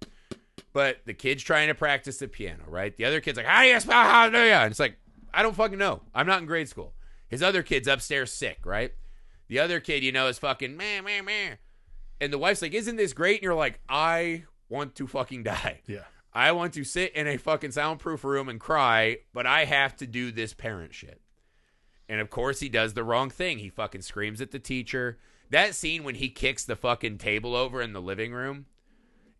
But 0.73 0.99
the 1.05 1.13
kid's 1.13 1.43
trying 1.43 1.67
to 1.67 1.75
practice 1.75 2.19
the 2.19 2.27
piano, 2.27 2.63
right? 2.67 2.95
The 2.95 3.05
other 3.05 3.19
kid's 3.19 3.37
like, 3.37 3.47
how 3.47 3.63
do 3.63 3.67
you 3.67 3.79
spell 3.79 4.03
hallelujah? 4.03 4.59
And 4.61 4.71
it's 4.71 4.79
like, 4.79 4.95
I 5.33 5.41
don't 5.41 5.55
fucking 5.55 5.77
know. 5.77 6.01
I'm 6.13 6.27
not 6.27 6.39
in 6.39 6.45
grade 6.45 6.69
school. 6.69 6.93
His 7.27 7.41
other 7.43 7.63
kid's 7.63 7.87
upstairs 7.87 8.31
sick, 8.31 8.59
right? 8.63 8.93
The 9.47 9.59
other 9.59 9.79
kid, 9.79 10.03
you 10.03 10.11
know, 10.11 10.27
is 10.27 10.39
fucking 10.39 10.75
meh, 10.75 11.01
meh, 11.01 11.21
meh. 11.21 11.55
And 12.19 12.33
the 12.33 12.37
wife's 12.37 12.61
like, 12.61 12.73
isn't 12.73 12.95
this 12.95 13.13
great? 13.13 13.37
And 13.37 13.43
you're 13.43 13.53
like, 13.53 13.79
I 13.87 14.43
want 14.69 14.95
to 14.95 15.07
fucking 15.07 15.43
die. 15.43 15.81
yeah. 15.87 16.03
I 16.33 16.51
want 16.51 16.73
to 16.73 16.83
sit 16.83 17.13
in 17.13 17.25
a 17.27 17.37
fucking 17.37 17.71
soundproof 17.71 18.23
room 18.23 18.47
and 18.47 18.59
cry, 18.59 19.19
but 19.33 19.47
I 19.47 19.65
have 19.65 19.95
to 19.97 20.05
do 20.05 20.31
this 20.31 20.53
parent 20.53 20.93
shit. 20.93 21.19
And 22.07 22.21
of 22.21 22.29
course, 22.29 22.59
he 22.59 22.69
does 22.69 22.93
the 22.93 23.03
wrong 23.03 23.29
thing. 23.29 23.57
He 23.57 23.69
fucking 23.69 24.03
screams 24.03 24.39
at 24.39 24.51
the 24.51 24.59
teacher. 24.59 25.17
That 25.49 25.73
scene 25.75 26.03
when 26.03 26.15
he 26.15 26.29
kicks 26.29 26.63
the 26.63 26.75
fucking 26.75 27.17
table 27.17 27.55
over 27.55 27.81
in 27.81 27.93
the 27.93 28.01
living 28.01 28.33
room 28.33 28.65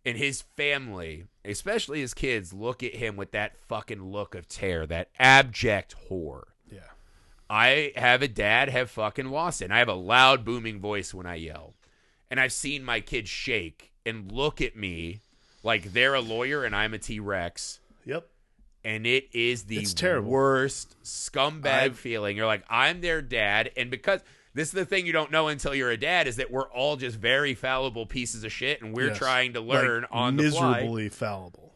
and 0.06 0.18
his 0.18 0.42
family, 0.42 1.26
especially 1.46 2.00
his 2.00 2.14
kids, 2.14 2.54
look 2.54 2.82
at 2.82 2.96
him 2.96 3.16
with 3.16 3.32
that 3.32 3.58
fucking 3.58 4.04
look 4.04 4.34
of 4.34 4.48
terror, 4.48 4.86
that 4.88 5.10
abject 5.20 5.94
horror. 6.08 6.48
I 7.50 7.94
have 7.96 8.22
a 8.22 8.28
dad 8.28 8.70
have 8.70 8.90
fucking 8.92 9.28
lost 9.28 9.62
it. 9.62 9.66
And 9.66 9.74
I 9.74 9.80
have 9.80 9.88
a 9.90 9.94
loud 9.94 10.44
booming 10.44 10.80
voice 10.80 11.14
when 11.14 11.26
I 11.26 11.36
yell. 11.36 11.76
And 12.30 12.40
I've 12.40 12.52
seen 12.52 12.84
my 12.84 13.00
kids 13.00 13.30
shake 13.30 13.92
and 14.06 14.32
look 14.32 14.62
at 14.62 14.76
me 14.76 15.22
like 15.64 15.94
they're 15.94 16.14
a 16.16 16.22
lawyer 16.22 16.64
and 16.64 16.76
I'm 16.76 16.94
a 16.94 16.98
T-Rex. 17.00 17.80
Yep. 18.06 18.28
And 18.84 19.06
it 19.08 19.30
is 19.34 19.64
the 19.64 19.78
It's 19.80 19.94
terrible. 19.94 20.30
worst 20.32 20.96
scumbag 21.04 21.66
I've- 21.66 21.96
feeling. 21.96 22.38
You're 22.38 22.46
like, 22.46 22.64
I'm 22.70 23.02
their 23.02 23.22
dad. 23.22 23.72
And 23.78 23.90
because 23.90 24.22
this 24.54 24.68
is 24.70 24.74
the 24.74 24.86
thing 24.86 25.06
you 25.06 25.12
don't 25.14 25.32
know 25.32 25.48
until 25.50 25.76
you're 25.76 25.92
a 25.92 25.98
dad 25.98 26.28
is 26.28 26.38
that 26.38 26.52
we're 26.52 26.70
all 26.72 26.96
just 26.96 27.18
very 27.18 27.54
fallible 27.54 28.06
pieces 28.06 28.44
of 28.44 28.52
shit 28.52 28.82
and 28.82 28.94
we're 28.94 29.08
Yes. 29.10 29.18
trying 29.18 29.54
to 29.54 29.62
Like, 29.62 29.84
learn 29.84 30.06
on 30.12 30.36
the 30.38 30.50
fly 30.52 30.72
miserably 30.80 31.10
fallible. 31.10 31.67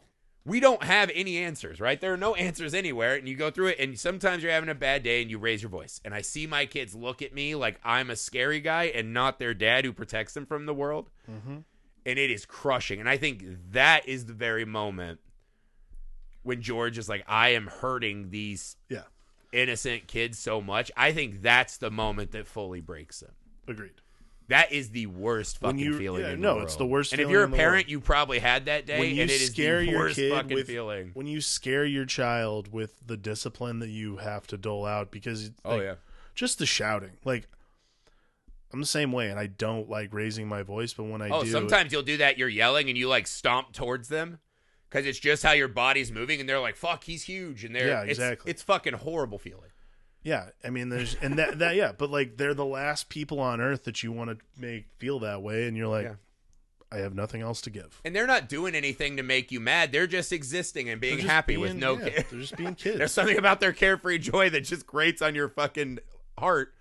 We 0.46 0.60
don't 0.60 0.84
have 0.84 1.12
any 1.14 1.38
answers, 1.38 1.80
right? 1.80 2.00
There 2.02 2.14
are 2.14 2.18
no 2.18 2.34
answers 2.36 2.74
anywhere. 2.74 3.16
And 3.16 3.28
you 3.30 3.36
go 3.36 3.52
through 3.52 3.68
it, 3.68 3.80
and 3.80 4.00
sometimes 4.00 4.42
you're 4.42 4.52
having 4.52 4.70
a 4.70 4.76
bad 4.76 5.04
day 5.04 5.22
and 5.22 5.30
you 5.30 5.38
raise 5.38 5.62
your 5.62 5.70
voice. 5.70 6.02
And 6.04 6.14
I 6.14 6.22
see 6.22 6.48
my 6.48 6.66
kids 6.66 6.96
look 6.96 7.22
at 7.22 7.34
me 7.34 7.54
like 7.56 7.80
I'm 7.84 8.10
a 8.10 8.16
scary 8.16 8.60
guy 8.60 8.86
and 8.86 9.14
not 9.14 9.38
their 9.40 9.54
dad 9.54 9.86
who 9.86 9.94
protects 9.94 10.34
them 10.34 10.46
from 10.46 10.66
the 10.66 10.74
world. 10.74 11.10
Mm-hmm. 11.30 11.58
And 12.06 12.20
it 12.20 12.32
is 12.32 12.46
crushing. 12.48 13.00
And 13.00 13.08
I 13.08 13.18
think 13.18 13.44
that 13.72 14.08
is 14.08 14.26
the 14.26 14.34
very 14.34 14.66
moment 14.66 15.20
when 16.44 16.62
George 16.62 16.98
is 16.98 17.08
like, 17.08 17.24
I 17.28 17.50
am 17.50 17.68
hurting 17.68 18.32
these 18.32 18.76
Yeah. 18.90 19.04
innocent 19.54 20.08
kids 20.08 20.40
so 20.40 20.60
much. 20.60 20.92
I 20.98 21.12
think 21.12 21.44
that's 21.44 21.78
the 21.78 21.92
moment 21.92 22.32
that 22.32 22.48
fully 22.48 22.82
breaks 22.82 23.20
them. 23.20 23.34
Agreed. 23.68 24.02
That 24.52 24.72
is 24.72 24.90
the 24.92 25.08
worst 25.08 25.58
fucking 25.60 25.80
you- 25.80 25.98
feeling. 25.98 26.22
yeah, 26.22 26.32
in 26.34 26.42
no, 26.42 26.58
the 26.60 26.64
it's 26.64 26.76
the 26.76 26.86
worst 26.86 27.12
And 27.14 27.22
if 27.22 27.30
you're 27.30 27.44
a 27.44 27.50
parent, 27.50 27.86
world. 27.88 27.90
you 27.90 28.00
probably 28.00 28.40
had 28.40 28.66
that 28.66 28.86
day, 28.86 29.00
When 29.00 29.16
you 29.16 29.22
and 29.24 29.32
it 29.32 29.42
is 29.42 29.48
scare 29.52 29.80
the 29.80 29.88
your 29.92 30.00
worst 30.00 30.16
kid 30.16 30.32
fucking 30.32 30.56
with 30.56 30.68
feeling. 30.68 31.12
when 31.14 31.26
you 31.28 31.42
scare 31.42 31.84
your 31.86 32.06
child 32.06 32.72
with 32.72 32.96
the 33.06 33.18
discipline 33.18 33.80
that 33.80 33.90
you 33.90 34.18
have 34.18 34.48
to 34.48 34.58
dole 34.58 34.86
out 34.86 35.12
because 35.12 35.52
Oh 35.66 35.80
yeah. 35.82 35.96
just 36.36 36.60
the 36.60 36.66
shouting. 36.66 37.12
Like 37.26 37.48
I'm 38.74 38.80
the 38.80 38.86
same 38.86 39.12
way 39.12 39.30
and 39.30 39.38
I 39.40 39.48
don't 39.48 39.90
like 39.90 40.14
raising 40.14 40.48
my 40.48 40.64
voice, 40.64 40.94
but 40.94 41.04
when 41.04 41.22
I 41.22 41.30
Oh, 41.30 41.44
do 41.44 41.50
sometimes 41.52 41.92
you'll 41.92 42.04
do 42.04 42.18
that. 42.18 42.38
You're 42.38 42.48
yelling 42.48 42.88
and 42.88 42.98
you 42.98 43.08
like 43.10 43.28
stomp 43.28 43.74
towards 43.74 44.08
them 44.08 44.40
because 44.90 45.06
it's 45.06 45.20
just 45.20 45.44
how 45.44 45.52
your 45.54 45.68
body's 45.68 46.12
moving, 46.12 46.40
and 46.40 46.48
they're 46.48 46.60
like, 46.60 46.76
"Fuck, 46.76 47.04
he's 47.06 47.24
huge," 47.24 47.64
and 47.66 47.74
they're 47.76 47.88
Yeah, 47.88 48.02
it's- 48.04 48.18
exactly. 48.18 48.50
It's, 48.52 48.62
fucking 48.62 48.94
horrible 48.94 49.40
feeling. 49.40 49.71
Yeah, 50.24 50.50
I 50.64 50.70
mean, 50.70 50.90
there's 50.90 51.16
and 51.16 51.38
that 51.40 51.60
that 51.60 51.76
yeah, 51.76 51.92
but 51.98 52.12
like 52.12 52.38
they're 52.38 52.54
the 52.54 52.66
last 52.66 53.10
people 53.10 53.40
on 53.40 53.60
earth 53.60 53.86
that 53.86 54.04
you 54.04 54.12
want 54.12 54.30
to 54.30 54.38
make 54.60 54.86
feel 54.98 55.20
that 55.20 55.42
way, 55.42 55.68
and 55.68 55.76
you're 55.76 55.88
like, 55.88 56.06
Yeah. 56.06 56.16
I 56.94 56.98
have 56.98 57.16
nothing 57.16 57.42
else 57.42 57.62
to 57.62 57.70
give. 57.70 58.02
And 58.04 58.14
they're 58.14 58.28
not 58.28 58.50
doing 58.50 58.76
anything 58.76 59.16
to 59.16 59.24
make 59.24 59.50
you 59.50 59.62
mad. 59.62 59.94
They're 59.94 60.08
just 60.08 60.34
existing 60.34 60.90
and 60.90 61.00
being 61.00 61.20
happy 61.20 61.56
with 61.56 61.74
no 61.74 61.98
yeah, 61.98 62.10
care. 62.10 62.26
They're 62.30 62.42
just 62.42 62.58
being 62.58 62.76
kids. 62.76 62.98
There's 62.98 63.14
something 63.14 63.38
about 63.38 63.62
their 63.62 63.72
carefree 63.72 64.18
joy 64.18 64.50
that 64.50 64.66
just 64.66 64.86
grates 64.86 65.22
on 65.22 65.34
your 65.34 65.48
fucking 65.48 66.00
heart. 66.38 66.74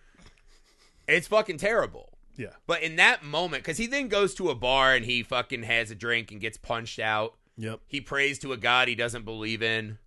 It's 1.06 1.28
fucking 1.28 1.58
terrible. 1.58 2.18
yeah, 2.36 2.54
But 2.66 2.82
in 2.82 2.96
that 2.96 3.22
moment, 3.24 3.62
because 3.62 3.78
he 3.78 3.86
then 3.86 4.08
goes 4.08 4.34
to 4.34 4.50
a 4.50 4.54
bar 4.56 4.94
and 4.96 5.04
he 5.04 5.22
fucking 5.22 5.62
has 5.62 5.92
a 5.92 5.94
drink 5.94 6.32
and 6.32 6.40
gets 6.40 6.56
punched 6.58 6.98
out. 6.98 7.34
yep, 7.56 7.78
He 7.86 8.00
prays 8.00 8.38
to 8.40 8.52
a 8.52 8.56
God 8.56 8.88
he 8.88 8.96
doesn't 8.96 9.24
believe 9.24 9.62
in. 9.62 9.98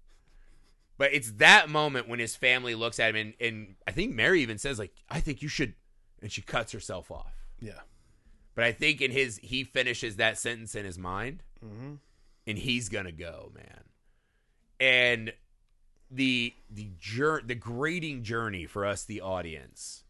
But 0.97 1.13
it's 1.13 1.31
that 1.33 1.69
moment 1.69 2.07
when 2.07 2.19
his 2.19 2.35
family 2.35 2.75
looks 2.75 2.99
at 2.99 3.09
him 3.09 3.15
and, 3.15 3.33
and 3.39 3.75
I 3.87 3.91
think 3.91 4.13
Mary 4.13 4.41
even 4.41 4.57
says, 4.57 4.77
like, 4.79 4.93
I 5.09 5.19
think 5.19 5.41
you 5.41 5.47
should 5.47 5.73
and 6.21 6.31
she 6.31 6.41
cuts 6.41 6.71
herself 6.71 7.11
off. 7.11 7.33
yeah, 7.59 7.79
But 8.55 8.63
I 8.63 8.71
think 8.71 9.01
in 9.01 9.11
his 9.11 9.39
he 9.43 9.63
finishes 9.63 10.15
that 10.17 10.37
sentence 10.37 10.75
in 10.75 10.85
his 10.85 10.97
mind 10.97 11.43
hmm 11.59 11.95
and 12.45 12.57
he's 12.57 12.89
gonna 12.89 13.11
go, 13.13 13.51
man. 13.55 13.83
And 14.79 15.33
the 16.11 16.53
the 16.69 16.91
jour- 16.99 17.41
the 17.45 17.55
grading 17.55 18.23
journey 18.23 18.65
for 18.65 18.85
us, 18.85 19.03
the 19.05 19.21
audience, 19.21 20.03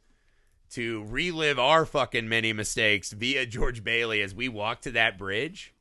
to 0.72 1.04
relive 1.06 1.60
our 1.60 1.86
fucking 1.86 2.28
many 2.28 2.52
mistakes 2.52 3.12
via 3.12 3.46
George 3.46 3.84
Bailey 3.84 4.22
as 4.22 4.34
we 4.36 4.50
walk 4.50 4.82
to 4.82 4.92
that 4.92 5.18
bridge. 5.18 5.74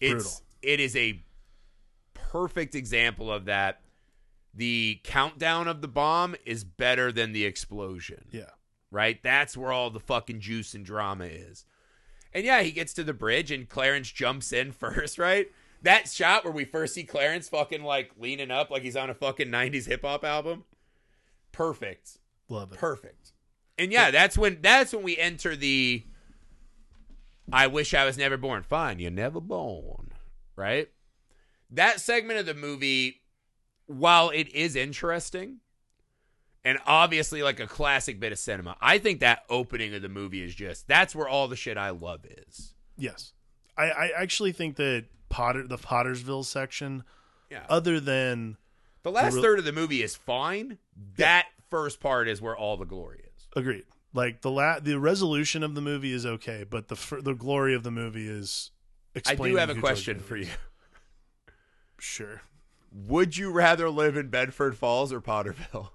It's 0.00 0.12
brutal. 0.24 0.40
it 0.62 0.80
is 0.80 0.94
a 0.96 1.22
perfect 2.36 2.74
example 2.74 3.32
of 3.32 3.46
that. 3.46 3.80
The 4.54 5.00
countdown 5.04 5.68
of 5.68 5.82
the 5.82 5.88
bomb 5.88 6.34
is 6.46 6.64
better 6.64 7.12
than 7.12 7.32
the 7.32 7.44
explosion 7.44 8.24
yeah, 8.30 8.50
right? 8.90 9.22
That's 9.22 9.56
where 9.56 9.70
all 9.70 9.90
the 9.90 10.00
fucking 10.00 10.40
juice 10.40 10.74
and 10.74 10.84
drama 10.84 11.24
is. 11.24 11.66
And 12.32 12.44
yeah, 12.44 12.62
he 12.62 12.70
gets 12.70 12.94
to 12.94 13.04
the 13.04 13.12
bridge 13.12 13.50
and 13.50 13.68
Clarence 13.68 14.10
jumps 14.10 14.52
in 14.52 14.72
first, 14.72 15.18
right? 15.18 15.50
That 15.82 16.08
shot 16.08 16.44
where 16.44 16.52
we 16.52 16.64
first 16.64 16.94
see 16.94 17.04
Clarence 17.04 17.48
fucking 17.48 17.82
like 17.82 18.12
leaning 18.18 18.50
up 18.50 18.70
like 18.70 18.82
he's 18.82 18.96
on 18.96 19.10
a 19.10 19.14
fucking 19.14 19.48
90s 19.48 19.86
hip 19.86 20.02
hop 20.02 20.24
album. 20.24 20.64
Perfect. 21.52 22.18
love 22.48 22.72
it. 22.72 22.78
Perfect. 22.78 23.32
And 23.78 23.92
yeah, 23.92 24.10
that's 24.10 24.38
when 24.38 24.58
that's 24.62 24.94
when 24.94 25.02
we 25.02 25.18
enter 25.18 25.54
the 25.54 26.02
I 27.52 27.66
wish 27.66 27.92
I 27.94 28.06
was 28.06 28.16
never 28.16 28.36
born. 28.38 28.62
Fine, 28.62 29.00
you're 29.00 29.10
never 29.10 29.40
born. 29.40 30.12
Right? 30.56 30.88
That 31.70 32.00
segment 32.00 32.38
of 32.38 32.46
the 32.46 32.54
movie, 32.54 33.22
while 33.86 34.30
it 34.30 34.48
is 34.54 34.76
interesting 34.76 35.58
and 36.64 36.78
obviously 36.86 37.42
like 37.42 37.60
a 37.60 37.66
classic 37.66 38.18
bit 38.20 38.32
of 38.32 38.38
cinema, 38.38 38.76
I 38.80 38.98
think 38.98 39.20
that 39.20 39.42
opening 39.48 39.94
of 39.94 40.02
the 40.02 40.08
movie 40.08 40.42
is 40.42 40.54
just 40.54 40.86
that's 40.88 41.14
where 41.14 41.28
all 41.28 41.48
the 41.48 41.56
shit 41.56 41.76
I 41.76 41.90
love 41.90 42.24
is. 42.24 42.74
Yes, 42.96 43.32
I, 43.76 43.84
I 43.90 44.10
actually 44.16 44.52
think 44.52 44.76
that 44.76 45.06
Potter, 45.28 45.66
the 45.66 45.76
Pottersville 45.78 46.44
section, 46.44 47.02
Yeah. 47.50 47.66
other 47.68 48.00
than 48.00 48.56
The 49.02 49.10
last 49.10 49.34
real- 49.34 49.42
third 49.42 49.58
of 49.58 49.64
the 49.64 49.72
movie 49.72 50.02
is 50.02 50.14
fine. 50.16 50.78
That 51.16 51.46
first 51.70 52.00
part 52.00 52.28
is 52.28 52.40
where 52.40 52.56
all 52.56 52.76
the 52.76 52.84
glory 52.86 53.24
is. 53.36 53.48
agreed, 53.56 53.84
Like 54.12 54.40
the 54.42 54.50
la- 54.50 54.78
the 54.80 54.98
resolution 54.98 55.62
of 55.62 55.74
the 55.74 55.80
movie 55.80 56.12
is 56.12 56.24
okay, 56.24 56.64
but 56.68 56.88
the 56.88 57.20
the 57.22 57.34
glory 57.34 57.74
of 57.74 57.82
the 57.82 57.90
movie 57.90 58.28
is. 58.28 58.70
I 59.26 59.34
do 59.34 59.56
have 59.56 59.70
a 59.70 59.74
question 59.74 60.20
for 60.20 60.36
you. 60.36 60.48
Sure, 61.98 62.42
Would 62.92 63.36
you 63.36 63.50
rather 63.50 63.88
live 63.90 64.16
in 64.16 64.28
Bedford 64.28 64.76
Falls 64.76 65.12
or 65.12 65.20
Potterville? 65.20 65.90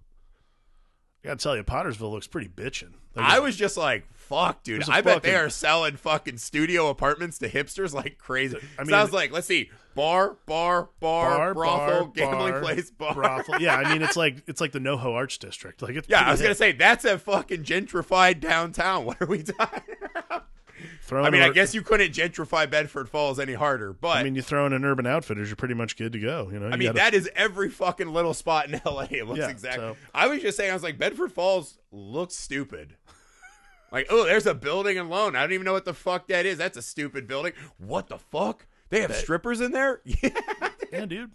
I 1.24 1.28
gotta 1.28 1.38
tell 1.38 1.56
you, 1.56 1.64
Pottersville 1.64 2.12
looks 2.12 2.26
pretty 2.28 2.48
bitchin'. 2.50 2.94
Like, 3.16 3.26
I 3.26 3.40
was 3.40 3.56
just 3.56 3.78
like, 3.78 4.06
fuck, 4.14 4.64
dude. 4.64 4.90
I 4.90 4.98
I 4.98 5.02
bet 5.02 5.22
they 5.22 5.36
are 5.36 5.50
selling 5.50 5.98
fucking 5.98 6.38
studio 6.38 6.90
apartments 6.90 7.38
to 7.40 7.50
hipsters 7.50 7.94
like 7.94 8.18
crazy. 8.18 8.58
I 8.80 8.82
mean- 8.84 8.90
Sounds 8.90 9.12
like, 9.14 9.32
let's 9.32 9.46
see, 9.46 9.70
bar, 9.94 10.38
bar, 10.48 10.90
bar, 11.00 11.38
bar, 11.38 11.54
brothel, 11.54 12.06
bar, 12.06 12.12
gambling 12.16 12.52
bar, 12.54 12.62
place, 12.62 12.90
bar. 12.90 13.14
brothel. 13.14 13.62
Yeah, 13.62 13.76
I 13.76 13.94
mean 13.94 14.02
it's 14.02 14.16
like 14.18 14.42
it's 14.48 14.62
like 14.62 14.72
the 14.72 14.80
NoHo 14.80 15.14
Arts 15.14 15.38
District. 15.38 15.82
Like 15.84 15.96
it's 15.96 16.10
Yeah, 16.10 16.22
I 16.22 16.32
was 16.32 16.42
gonna 16.42 16.56
say 16.56 16.72
that's 16.72 17.06
a 17.06 17.20
fucking 17.20 17.64
gentrified 17.64 18.40
downtown. 18.40 19.06
What 19.06 19.22
are 19.22 19.28
we 19.28 19.44
talking? 19.44 19.96
about? 20.16 20.48
Throw 21.04 21.24
I 21.24 21.30
mean, 21.30 21.42
I 21.42 21.50
guess 21.50 21.74
you 21.74 21.82
couldn't 21.82 22.14
gentrify 22.14 22.70
Bedford 22.70 23.10
Falls 23.10 23.40
any 23.40 23.54
harder, 23.54 23.92
but 23.94 24.18
I 24.18 24.24
mean, 24.24 24.36
you 24.36 24.42
throw 24.42 24.66
in 24.66 24.74
an 24.74 24.86
Urban 24.86 25.06
Outfitters, 25.08 25.50
you're 25.50 25.56
pretty 25.56 25.74
much 25.74 25.98
good 25.98 26.14
to 26.14 26.20
go. 26.20 26.50
You 26.52 26.60
know, 26.60 26.68
I 26.68 26.78
mean, 26.78 26.88
gotta- 26.90 26.98
that 27.00 27.14
is 27.14 27.30
every 27.36 27.70
fucking 27.70 28.08
little 28.08 28.34
spot 28.34 28.70
in 28.70 28.80
LA. 28.86 29.08
It 29.12 29.28
looks 29.28 29.40
Yeah, 29.40 29.50
exactly. 29.50 29.84
so- 29.84 29.98
I 30.14 30.28
was 30.28 30.42
just 30.42 30.58
saying, 30.58 30.72
I 30.72 30.74
was 30.74 30.84
like, 30.84 30.98
Bedford 30.98 31.32
Falls 31.32 31.78
looks 31.92 32.36
stupid. 32.36 32.96
like, 33.92 34.08
oh, 34.10 34.26
there's 34.26 34.46
a 34.46 34.54
building 34.54 34.98
and 34.98 35.10
loan. 35.10 35.36
I 35.36 35.42
don't 35.42 35.52
even 35.54 35.66
know 35.66 35.74
what 35.74 35.86
the 35.86 35.94
fuck 35.94 36.28
that 36.30 36.46
is. 36.46 36.58
That's 36.58 36.78
a 36.78 36.82
stupid 36.82 37.28
building. 37.28 37.54
What 37.78 38.08
the 38.08 38.18
fuck? 38.18 38.66
They 38.90 39.02
have 39.02 39.16
strippers 39.16 39.62
in 39.62 39.72
there? 39.72 40.02
Yeah. 40.06 40.30
yeah, 40.92 41.06
dude. 41.06 41.32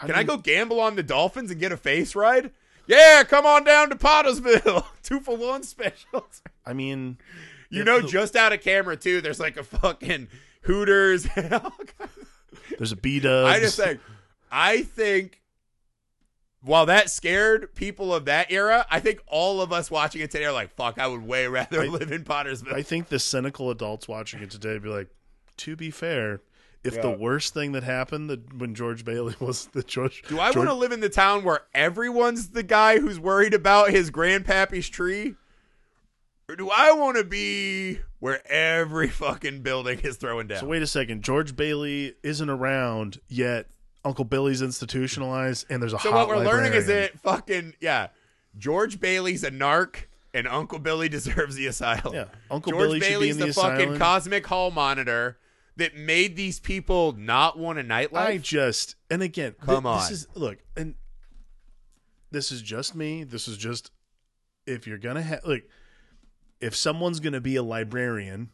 Can 0.00 0.10
I 0.12 0.24
go 0.24 0.36
gamble 0.36 0.80
on 0.80 0.96
the 0.96 1.02
Dolphins 1.04 1.50
and 1.52 1.60
get 1.60 1.70
a 1.72 1.76
face 1.76 2.14
ride? 2.16 2.50
Yeah, 2.86 3.22
come 3.24 3.46
on 3.46 3.62
down 3.64 3.88
to 3.90 3.96
Pottersville. 3.96 4.84
Two 5.02 5.20
for 5.20 5.36
one 5.36 5.62
specials. 5.62 6.42
I 6.66 6.72
mean, 6.74 7.16
You 7.74 7.84
know, 7.84 8.00
just 8.02 8.36
out 8.36 8.52
of 8.52 8.60
camera 8.60 8.96
too. 8.96 9.20
There's 9.20 9.40
like 9.40 9.56
a 9.56 9.64
fucking 9.64 10.28
Hooters. 10.62 11.26
and 11.36 11.52
all 11.54 11.70
kinds 11.70 12.12
there's 12.78 12.92
a 12.92 12.96
B 12.96 13.20
Dubs. 13.20 13.54
I 13.54 13.60
just 13.60 13.76
think, 13.76 14.00
I 14.50 14.82
think, 14.82 15.42
while 16.62 16.86
that 16.86 17.10
scared 17.10 17.74
people 17.74 18.14
of 18.14 18.24
that 18.24 18.50
era, 18.50 18.86
I 18.90 19.00
think 19.00 19.20
all 19.26 19.60
of 19.60 19.72
us 19.72 19.90
watching 19.90 20.22
it 20.22 20.30
today 20.30 20.46
are 20.46 20.52
like, 20.52 20.70
"Fuck, 20.74 20.98
I 20.98 21.06
would 21.06 21.22
way 21.26 21.46
rather 21.46 21.82
I- 21.82 21.86
live 21.86 22.10
in 22.10 22.24
Pottersville." 22.24 22.72
I 22.74 22.82
think 22.82 23.08
the 23.08 23.18
cynical 23.18 23.70
adults 23.70 24.08
watching 24.08 24.40
it 24.42 24.50
today 24.50 24.72
would 24.72 24.82
be 24.82 24.88
like, 24.88 25.08
to 25.58 25.76
be 25.76 25.90
fair, 25.90 26.40
if 26.82 27.00
the 27.00 27.10
worst 27.10 27.54
thing 27.54 27.72
that 27.72 27.82
happened 27.82 28.28
that 28.30 28.54
when 28.58 28.74
George 28.74 29.04
Bailey 29.04 29.34
was 29.40 29.66
the 29.66 29.82
George, 29.82 30.22
Do 30.28 30.40
I 30.40 30.46
George, 30.52 30.56
want 30.66 30.68
to 30.70 30.74
live 30.74 30.92
in 30.92 31.00
the 31.00 31.08
town 31.10 31.44
where 31.44 31.60
everyone's 31.74 32.48
the 32.50 32.62
guy 32.62 32.98
who's 32.98 33.20
worried 33.20 33.54
about 33.54 33.90
his 33.90 34.10
grandpappy's 34.10 34.88
tree? 34.88 35.34
Or 36.54 36.56
do 36.56 36.70
I 36.70 36.92
want 36.92 37.16
to 37.16 37.24
be 37.24 37.98
where 38.20 38.40
every 38.48 39.08
fucking 39.08 39.62
building 39.62 39.98
is 40.04 40.18
throwing 40.18 40.46
down? 40.46 40.60
So 40.60 40.66
wait 40.66 40.82
a 40.82 40.86
second, 40.86 41.24
George 41.24 41.56
Bailey 41.56 42.14
isn't 42.22 42.48
around 42.48 43.18
yet. 43.26 43.66
Uncle 44.04 44.24
Billy's 44.24 44.62
institutionalized, 44.62 45.66
and 45.68 45.82
there's 45.82 45.94
a 45.94 45.98
So 45.98 46.12
what 46.12 46.28
we're 46.28 46.36
learning 46.36 46.74
is 46.74 46.86
librarian. 46.86 47.10
that 47.12 47.20
fucking 47.20 47.74
yeah, 47.80 48.08
George 48.56 49.00
Bailey's 49.00 49.42
a 49.42 49.50
narc 49.50 50.04
and 50.32 50.46
Uncle 50.46 50.78
Billy 50.78 51.08
deserves 51.08 51.56
the 51.56 51.66
asylum. 51.66 52.14
Yeah, 52.14 52.26
Uncle 52.48 52.70
George 52.70 52.84
Billy 52.84 53.00
should 53.00 53.06
be 53.06 53.12
Bailey's 53.12 53.34
in 53.34 53.40
the, 53.40 53.46
the, 53.46 53.52
fucking 53.54 53.96
cosmic 53.98 54.46
hall 54.46 54.70
monitor 54.70 55.38
that 55.74 55.96
made 55.96 56.36
these 56.36 56.60
people 56.60 57.14
not 57.18 57.58
want 57.58 57.80
a 57.80 57.82
nightlife. 57.82 58.14
I 58.14 58.38
just 58.38 58.94
and 59.10 59.22
again, 59.22 59.56
Come 59.60 59.82
This 59.82 59.90
on. 59.90 59.98
This 59.98 60.10
is 60.12 60.26
look, 60.36 60.58
and 60.76 60.94
this 62.30 62.52
is 62.52 62.62
just 62.62 62.94
me. 62.94 63.24
This 63.24 63.48
is 63.48 63.56
just 63.56 63.90
if 64.68 64.86
you're 64.86 64.98
gonna 64.98 65.22
have 65.22 65.44
like, 65.44 65.68
if 66.64 66.74
someone's 66.74 67.20
gonna 67.20 67.40
be 67.40 67.56
a 67.56 67.62
librarian, 67.62 68.50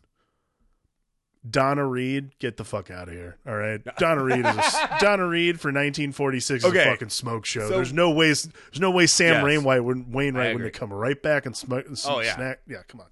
Donna 1.48 1.86
Reed, 1.86 2.38
get 2.38 2.58
the 2.58 2.64
fuck 2.64 2.90
out 2.90 3.08
of 3.08 3.14
here. 3.14 3.38
All 3.46 3.56
right, 3.56 3.80
Donna 3.98 4.22
Reed 4.22 4.44
is 4.44 4.74
a, 4.74 4.96
Donna 5.00 5.26
Reed 5.26 5.58
for 5.58 5.68
1946 5.68 6.64
is 6.64 6.70
Okay. 6.70 6.82
a 6.82 6.84
fucking 6.84 7.08
smoke 7.08 7.46
show. 7.46 7.68
So- 7.68 7.76
there's 7.76 7.92
no 7.94 8.10
ways. 8.10 8.48
There's 8.70 8.80
no 8.80 8.90
way 8.90 9.06
Sam 9.06 9.34
Yes. 9.36 9.44
Wainwright 9.44 9.82
would 9.84 10.12
Wainwright 10.12 10.54
wouldn't 10.54 10.74
come 10.74 10.92
right 10.92 11.20
back 11.20 11.46
and 11.46 11.56
smoke. 11.56 11.86
And 11.86 11.98
Oh, 12.06 12.20
yeah. 12.20 12.34
snack. 12.36 12.60
yeah. 12.66 12.82
Come 12.88 13.00
on. 13.00 13.06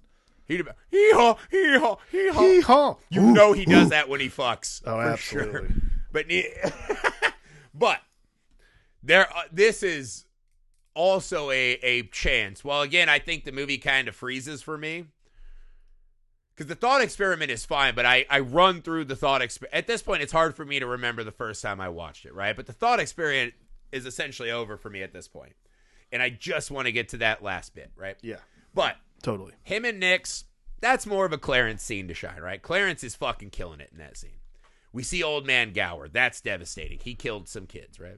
He'd 0.45 0.63
be 0.65 0.71
hee 0.91 1.11
haw, 1.13 1.35
hee 1.51 1.77
haw, 1.77 1.97
hee 2.11 2.29
haw. 2.29 2.41
Hee 2.41 2.61
haw. 2.61 2.95
You 3.09 3.21
Ooh, 3.21 3.33
know 3.33 3.53
he 3.53 3.65
does 3.65 3.87
ooh. 3.87 3.89
that 3.89 4.09
when 4.09 4.19
he 4.19 4.29
fucks. 4.29 4.81
Oh, 4.85 4.99
absolutely. 4.99 5.69
Sure. 5.69 5.77
But 6.11 6.25
but 7.73 7.99
there, 9.03 9.31
uh, 9.35 9.43
this 9.51 9.81
is 9.83 10.25
also 10.99 11.49
a 11.49 11.79
a 11.81 12.03
chance. 12.03 12.61
Well, 12.63 12.81
again, 12.81 13.07
I 13.07 13.19
think 13.19 13.45
the 13.45 13.53
movie 13.53 13.77
kind 13.77 14.09
of 14.09 14.15
freezes 14.15 14.61
for 14.61 14.77
me 14.77 15.05
because 16.53 16.67
the 16.67 16.75
thought 16.75 17.01
experiment 17.01 17.51
is 17.51 17.65
fine, 17.65 17.95
but 17.95 18.05
I 18.05 18.25
I 18.29 18.39
run 18.41 18.81
through 18.81 19.05
the 19.05 19.15
thought 19.15 19.41
experiment. 19.41 19.77
At 19.77 19.87
this 19.87 20.01
point, 20.01 20.21
it's 20.21 20.33
hard 20.33 20.55
for 20.55 20.65
me 20.65 20.77
to 20.79 20.85
remember 20.85 21.23
the 21.23 21.31
first 21.31 21.61
time 21.61 21.79
I 21.79 21.87
watched 21.87 22.25
it, 22.25 22.33
right? 22.33 22.53
But 22.53 22.65
the 22.65 22.73
thought 22.73 22.99
experiment 22.99 23.53
is 23.93 24.05
essentially 24.05 24.51
over 24.51 24.75
for 24.75 24.89
me 24.89 25.01
at 25.01 25.13
this 25.13 25.29
point, 25.29 25.53
and 26.11 26.21
I 26.21 26.29
just 26.31 26.69
want 26.69 26.87
to 26.87 26.91
get 26.91 27.07
to 27.09 27.17
that 27.19 27.41
last 27.41 27.73
bit, 27.73 27.91
right? 27.95 28.17
Yeah. 28.21 28.39
But 28.73 28.97
Totally. 29.23 29.53
him 29.63 29.85
and 29.85 30.01
Nick's, 30.01 30.43
that's 30.81 31.07
more 31.07 31.25
of 31.25 31.31
a 31.31 31.37
Clarence 31.37 31.81
scene 31.81 32.09
to 32.09 32.13
shine, 32.13 32.41
right? 32.41 32.61
Clarence 32.61 33.05
is 33.05 33.15
fucking 33.15 33.51
killing 33.51 33.79
it 33.79 33.89
in 33.93 33.99
that 33.99 34.17
scene. 34.17 34.39
We 34.91 35.03
see 35.03 35.23
old 35.23 35.47
man 35.47 35.71
Gower. 35.71 36.09
That's 36.09 36.41
devastating. 36.41 36.99
He 37.01 37.15
killed 37.15 37.47
some 37.47 37.67
kids, 37.67 37.99
right? 37.99 38.17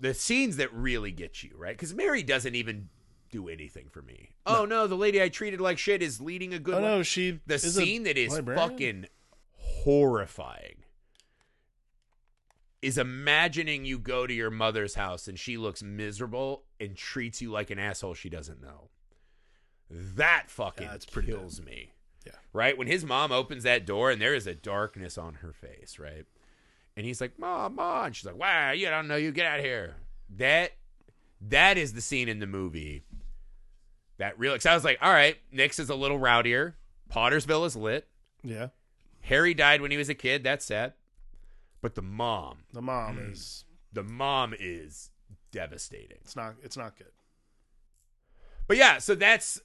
The 0.00 0.14
scenes 0.14 0.56
that 0.58 0.72
really 0.72 1.10
get 1.10 1.42
you, 1.42 1.50
right? 1.56 1.74
Because 1.76 1.94
Mary 1.94 2.22
doesn't 2.22 2.54
even 2.54 2.88
do 3.30 3.48
anything 3.48 3.88
for 3.90 4.00
me. 4.02 4.30
Oh 4.46 4.64
no, 4.64 4.86
the 4.86 4.94
lady 4.96 5.20
I 5.22 5.28
treated 5.28 5.60
like 5.60 5.76
shit 5.78 6.02
is 6.02 6.20
leading 6.20 6.54
a 6.54 6.58
good 6.58 6.74
Oh 6.74 6.78
life. 6.80 6.84
no, 6.84 7.02
she 7.02 7.40
The 7.46 7.58
scene 7.58 8.04
that 8.04 8.16
is 8.16 8.32
librarian? 8.32 8.68
fucking 8.70 9.06
horrifying 9.52 10.84
is 12.80 12.96
imagining 12.96 13.84
you 13.84 13.98
go 13.98 14.26
to 14.26 14.32
your 14.32 14.50
mother's 14.50 14.94
house 14.94 15.26
and 15.26 15.38
she 15.38 15.56
looks 15.56 15.82
miserable 15.82 16.62
and 16.78 16.96
treats 16.96 17.42
you 17.42 17.50
like 17.50 17.70
an 17.70 17.78
asshole 17.78 18.14
she 18.14 18.28
doesn't 18.28 18.62
know. 18.62 18.88
That 19.90 20.44
fucking 20.48 20.86
Yeah, 20.86 20.94
it's 20.94 21.04
pretty 21.06 21.32
kills 21.32 21.60
me. 21.60 21.92
Yeah. 22.24 22.32
Right? 22.52 22.78
When 22.78 22.86
his 22.86 23.04
mom 23.04 23.32
opens 23.32 23.64
that 23.64 23.84
door 23.84 24.10
and 24.12 24.20
there 24.22 24.34
is 24.34 24.46
a 24.46 24.54
darkness 24.54 25.18
on 25.18 25.34
her 25.34 25.52
face, 25.52 25.98
right? 25.98 26.24
And 26.98 27.06
he's 27.06 27.20
like, 27.20 27.38
Mom, 27.38 27.76
Mom. 27.76 28.06
And 28.06 28.16
she's 28.16 28.26
like, 28.26 28.36
Wow, 28.36 28.72
you 28.72 28.86
don't 28.90 29.06
know 29.06 29.14
you. 29.14 29.30
Get 29.30 29.46
out 29.46 29.60
of 29.60 29.64
here. 29.64 29.94
That 30.36 30.72
that 31.40 31.78
is 31.78 31.92
the 31.92 32.00
scene 32.00 32.28
in 32.28 32.40
the 32.40 32.46
movie 32.48 33.04
that 34.18 34.36
really. 34.36 34.56
Cause 34.58 34.66
I 34.66 34.74
was 34.74 34.82
like, 34.82 34.98
all 35.00 35.12
right, 35.12 35.36
Nick's 35.52 35.78
is 35.78 35.90
a 35.90 35.94
little 35.94 36.18
rowdier. 36.18 36.74
Pottersville 37.08 37.64
is 37.66 37.76
lit. 37.76 38.08
Yeah. 38.42 38.68
Harry 39.20 39.54
died 39.54 39.80
when 39.80 39.92
he 39.92 39.96
was 39.96 40.08
a 40.08 40.14
kid. 40.14 40.42
That's 40.42 40.64
sad. 40.64 40.94
But 41.80 41.94
the 41.94 42.02
mom, 42.02 42.64
The 42.72 42.82
mom 42.82 43.14
Hmm. 43.16 43.30
is 43.30 43.64
the 43.92 44.02
mom 44.02 44.52
is 44.58 45.10
devastating. 45.52 46.18
it's 46.22 46.34
not 46.34 46.56
it's 46.64 46.76
not 46.76 46.98
good. 46.98 47.12
But 48.66 48.76
yeah, 48.76 48.98
so 48.98 49.14
that's 49.14 49.60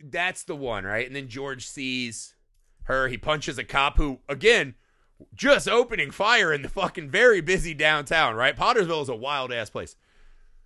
that's 0.00 0.44
the 0.44 0.54
one, 0.54 0.84
right? 0.84 1.06
And 1.06 1.16
then 1.16 1.26
George 1.28 1.66
sees 1.66 2.34
her. 2.84 3.08
He 3.08 3.18
punches 3.18 3.58
a 3.58 3.64
cop 3.64 3.96
who, 3.96 4.20
again, 4.28 4.74
just 5.34 5.68
opening 5.68 6.10
fire 6.10 6.52
in 6.52 6.62
the 6.62 6.68
fucking 6.68 7.10
very 7.10 7.40
busy 7.40 7.74
downtown, 7.74 8.34
right? 8.34 8.56
Pottersville 8.56 9.02
is 9.02 9.08
a 9.08 9.14
wild 9.14 9.52
ass 9.52 9.70
place. 9.70 9.96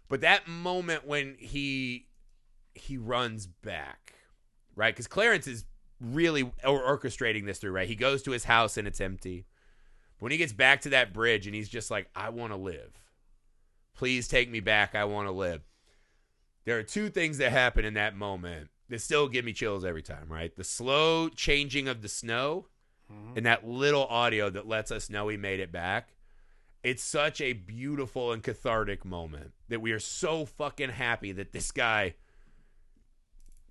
But 0.09 0.22
that 0.22 0.48
moment 0.48 1.07
when 1.07 1.36
he 1.38 2.07
he 2.74 2.96
runs 2.98 3.46
back, 3.46 4.14
right? 4.74 4.94
Because 4.94 5.07
Clarence 5.07 5.46
is 5.46 5.64
really 6.01 6.44
orchestrating 6.64 7.46
this 7.46 7.59
through, 7.59 7.72
right? 7.72 7.88
He 7.88 7.94
goes 7.94 8.22
to 8.22 8.30
his 8.30 8.44
house 8.44 8.76
and 8.76 8.88
it's 8.88 9.01
empty. 9.01 9.46
But 10.18 10.24
When 10.24 10.32
he 10.32 10.38
gets 10.38 10.53
back 10.53 10.80
to 10.82 10.90
that 10.90 11.12
bridge 11.12 11.46
and 11.46 11.55
he's 11.55 11.68
just 11.68 11.90
like, 11.90 12.09
I 12.14 12.30
want 12.30 12.53
to 12.53 12.57
live. 12.57 12.98
Please 13.94 14.28
take 14.28 14.51
me 14.51 14.61
back. 14.61 14.94
I 14.94 15.05
want 15.05 15.28
to 15.28 15.32
live. 15.32 15.62
There 16.64 16.78
are 16.78 16.82
two 16.82 17.09
things 17.09 17.38
that 17.38 17.53
happen 17.53 17.84
in 17.84 17.94
that 17.94 18.16
moment 18.16 18.70
that 18.88 19.01
still 19.01 19.28
give 19.28 19.44
me 19.44 19.53
chills 19.53 19.84
every 19.84 20.03
time, 20.03 20.26
right? 20.28 20.55
The 20.57 20.64
slow 20.64 21.28
changing 21.28 21.86
of 21.86 22.03
the 22.03 22.09
snow 22.09 22.66
Mm-hmm. 23.12 23.36
and 23.38 23.46
that 23.46 23.66
little 23.66 24.06
audio 24.06 24.50
that 24.50 24.66
lets 24.68 24.90
us 24.90 25.11
know 25.11 25.28
he 25.28 25.36
made 25.36 25.61
it 25.61 25.72
back. 25.72 26.14
It's 26.82 27.02
such 27.02 27.40
a 27.40 27.52
beautiful 27.52 28.32
and 28.32 28.42
cathartic 28.42 29.04
moment 29.04 29.52
that 29.68 29.80
we 29.80 29.92
are 29.92 29.98
so 29.98 30.46
fucking 30.46 30.90
happy 30.90 31.32
that 31.32 31.52
this 31.52 31.70
guy 31.72 32.14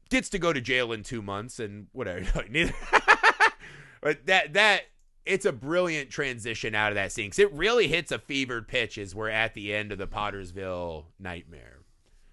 gets 0.10 0.30
to 0.30 0.40
go 0.40 0.52
to 0.54 0.62
jail 0.62 0.92
in 0.92 1.04
two 1.04 1.22
months 1.22 1.60
and 1.60 1.88
whatever. 1.92 2.44
Neither- 2.50 2.74
but 4.02 4.26
that 4.26 4.54
that 4.54 4.84
it's 5.26 5.46
a 5.46 5.52
brilliant 5.52 6.10
transition 6.10 6.74
out 6.74 6.92
of 6.92 6.96
that 6.96 7.12
scene 7.12 7.28
because 7.28 7.40
it 7.40 7.52
really 7.54 7.88
hits 7.88 8.12
a 8.12 8.18
fevered 8.20 8.68
pitch 8.68 8.98
as 8.98 9.14
we're 9.14 9.30
at 9.30 9.54
the 9.54 9.74
end 9.74 9.92
of 9.92 9.98
the 9.98 10.08
Pottersville 10.08 11.06
nightmare. 11.20 11.80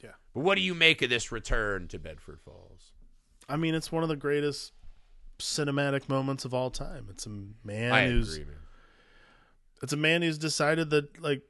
Yeah. 0.03 0.11
But 0.33 0.41
what 0.41 0.55
do 0.57 0.63
you 0.63 0.75
make 0.75 1.03
of 1.03 1.11
this 1.11 1.31
return 1.31 1.89
to 1.89 1.99
Bedford 1.99 2.41
Falls? 2.41 2.93
I 3.49 3.57
mean, 3.57 3.75
it's 3.75 3.93
one 3.93 4.03
of 4.03 4.09
the 4.09 4.17
greatest 4.17 4.73
cinematic 5.39 6.09
moments 6.09 6.45
of 6.45 6.55
all 6.55 6.71
time. 6.71 7.07
It's 7.11 7.27
a 7.27 7.31
man 7.65 7.93
I 7.93 8.09
who's 8.09 8.35
agree, 8.35 8.47
man. 8.47 8.57
it's 9.83 9.93
a 9.93 9.97
man 9.97 10.23
who's 10.23 10.39
decided 10.39 10.91
that 10.91 11.21
like 11.23 11.43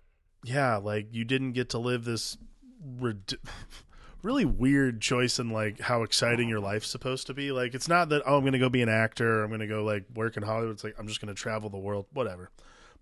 yeah, 0.44 0.76
like 0.76 1.08
you 1.12 1.24
didn't 1.24 1.52
get 1.52 1.70
to 1.70 1.78
live 1.78 2.04
this 2.04 2.36
rid- 2.84 3.38
really 4.22 4.44
weird 4.44 5.00
choice 5.00 5.38
in 5.38 5.50
like 5.50 5.80
how 5.80 6.02
exciting 6.02 6.48
your 6.48 6.60
life's 6.60 6.88
supposed 6.88 7.26
to 7.28 7.34
be. 7.34 7.50
Like 7.52 7.74
it's 7.74 7.88
not 7.88 8.08
that 8.10 8.22
oh 8.26 8.38
I'm 8.38 8.44
gonna 8.44 8.58
go 8.58 8.68
be 8.68 8.82
an 8.82 8.88
actor, 8.88 9.42
I'm 9.42 9.50
gonna 9.50 9.66
go 9.66 9.84
like 9.84 10.04
work 10.14 10.36
in 10.36 10.42
Hollywood. 10.42 10.74
It's 10.74 10.84
like 10.84 10.94
I'm 10.98 11.08
just 11.08 11.20
gonna 11.20 11.34
travel 11.34 11.70
the 11.70 11.78
world, 11.78 12.06
whatever. 12.12 12.50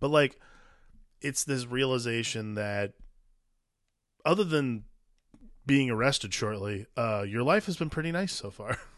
But 0.01 0.11
like 0.11 0.39
it's 1.21 1.45
this 1.45 1.67
realization 1.67 2.55
that 2.55 2.93
other 4.27 4.45
than 4.45 4.85
being 5.67 5.89
arrested 5.91 6.35
shortly, 6.35 6.87
uh, 6.97 7.25
your 7.27 7.43
life 7.43 7.67
has 7.67 7.77
been 7.77 7.89
pretty 7.91 8.13
nice 8.13 8.33
so 8.33 8.51
far. 8.51 8.79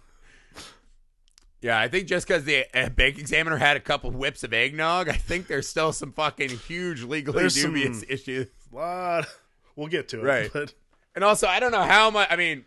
Yeah, 1.67 1.81
I 1.81 1.89
think 1.89 2.07
just 2.07 2.27
because 2.29 2.45
the 2.45 2.65
uh, 2.75 2.89
bank 2.91 3.19
examiner 3.19 3.57
had 3.57 3.77
a 3.77 3.81
couple 3.81 4.11
whips 4.13 4.45
of 4.45 4.53
eggnog, 4.53 5.09
I 5.09 5.15
think 5.15 5.47
there's 5.49 5.69
still 5.69 5.93
some 5.93 6.13
fucking 6.13 6.51
huge 6.51 7.03
legally 7.03 7.41
There's 7.41 7.55
dubious 7.55 8.01
some- 8.01 8.09
issues. 8.11 8.49
lot. 8.73 9.27
We'll 9.75 9.89
get 9.89 10.09
to 10.11 10.21
it. 10.21 10.25
Right. 10.25 10.51
But 10.53 10.73
And 11.15 11.25
also, 11.25 11.47
I 11.47 11.59
don't 11.61 11.73
know 11.73 11.83
how 11.83 12.11
much. 12.11 12.29
I 12.31 12.37
mean, 12.37 12.65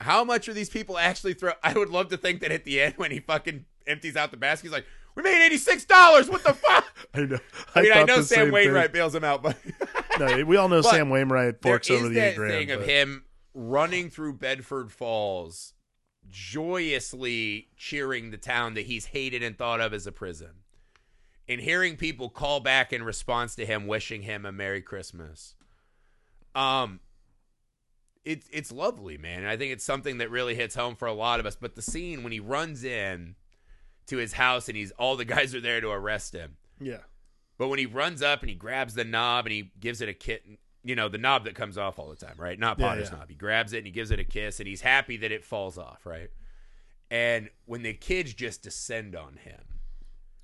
how 0.00 0.24
much 0.24 0.48
are 0.48 0.52
these 0.52 0.68
people 0.68 0.98
actually 0.98 1.34
throw? 1.34 1.52
I 1.62 1.72
would 1.72 1.88
love 1.90 2.08
to 2.08 2.16
think 2.16 2.40
that 2.40 2.50
at 2.52 2.64
the 2.64 2.80
end, 2.80 2.94
when 2.96 3.10
he 3.10 3.20
fucking 3.20 3.64
empties 3.86 4.16
out 4.16 4.30
the 4.32 4.36
basket, 4.36 4.66
he's 4.66 4.72
like, 4.72 4.86
"We 5.14 5.22
made 5.22 5.44
eighty 5.46 5.56
six 5.56 5.84
dollars. 5.84 6.28
What 6.28 6.42
the 6.42 6.52
fuck?" 6.54 6.84
I 7.14 7.20
know. 7.20 7.38
I 7.74 7.82
mean, 7.82 7.92
I 7.92 8.02
know 8.02 8.16
Sam 8.16 8.24
same 8.24 8.44
thing. 8.46 8.52
Wainwright 8.52 8.92
bails 8.92 9.14
him 9.14 9.24
out, 9.24 9.42
but 9.42 9.56
No, 10.18 10.44
we 10.44 10.56
all 10.56 10.68
know 10.68 10.82
But 10.82 10.90
Sam 10.90 11.08
Wainwright 11.10 11.62
forks 11.62 11.88
over 11.90 12.08
the 12.08 12.18
eight 12.18 12.36
grand. 12.36 12.52
thing 12.52 12.70
of 12.72 12.84
him 12.84 13.24
running 13.54 14.10
through 14.10 14.34
Bedford 14.34 14.90
Falls, 14.92 15.72
joyously 16.32 17.68
cheering 17.76 18.30
the 18.30 18.38
town 18.38 18.74
that 18.74 18.86
he's 18.86 19.06
hated 19.06 19.42
and 19.42 19.56
thought 19.56 19.80
of 19.80 19.92
as 19.92 20.06
a 20.06 20.12
prison, 20.12 20.62
and 21.46 21.60
hearing 21.60 21.96
people 21.96 22.28
call 22.28 22.58
back 22.58 22.92
in 22.92 23.04
response 23.04 23.54
to 23.54 23.66
him, 23.66 23.86
wishing 23.86 24.22
him 24.22 24.44
a 24.44 24.50
Merry 24.50 24.82
Christmas. 24.82 25.54
Um, 26.54 27.00
it's 28.24 28.48
it's 28.52 28.72
lovely, 28.72 29.18
man. 29.18 29.40
And 29.40 29.48
I 29.48 29.56
think 29.56 29.72
it's 29.72 29.84
something 29.84 30.18
that 30.18 30.30
really 30.30 30.54
hits 30.54 30.74
home 30.74 30.96
for 30.96 31.06
a 31.06 31.12
lot 31.12 31.40
of 31.40 31.46
us. 31.46 31.56
But 31.56 31.76
the 31.76 31.82
scene 31.82 32.22
when 32.22 32.32
he 32.32 32.40
runs 32.40 32.84
in 32.84 33.36
to 34.06 34.16
his 34.16 34.32
house 34.32 34.68
and 34.68 34.76
he's 34.76 34.90
all 34.92 35.16
the 35.16 35.24
guys 35.24 35.54
are 35.54 35.60
there 35.60 35.80
to 35.80 35.90
arrest 35.90 36.34
him. 36.34 36.56
Yeah. 36.80 37.02
But 37.58 37.68
when 37.68 37.78
he 37.78 37.86
runs 37.86 38.22
up 38.22 38.40
and 38.40 38.48
he 38.48 38.56
grabs 38.56 38.94
the 38.94 39.04
knob 39.04 39.46
and 39.46 39.52
he 39.52 39.72
gives 39.78 40.00
it 40.00 40.08
a 40.08 40.14
kitten, 40.14 40.58
you 40.84 40.94
know, 40.96 41.08
the 41.08 41.18
knob 41.18 41.44
that 41.44 41.54
comes 41.54 41.78
off 41.78 41.98
all 41.98 42.08
the 42.10 42.16
time, 42.16 42.34
right? 42.38 42.58
Not 42.58 42.78
Yeah, 42.78 42.88
Potter's 42.88 43.10
yeah. 43.12 43.18
knob. 43.18 43.28
He 43.28 43.34
grabs 43.36 43.72
it 43.72 43.78
and 43.78 43.86
he 43.86 43.92
gives 43.92 44.10
it 44.10 44.18
a 44.18 44.24
kiss 44.24 44.58
and 44.60 44.66
he's 44.68 44.80
happy 44.80 45.16
that 45.18 45.30
it 45.32 45.44
falls 45.44 45.78
off, 45.78 46.04
right? 46.04 46.30
And 47.10 47.50
when 47.66 47.82
the 47.82 47.92
kids 47.94 48.34
just 48.34 48.62
descend 48.62 49.14
on 49.14 49.36
him, 49.36 49.60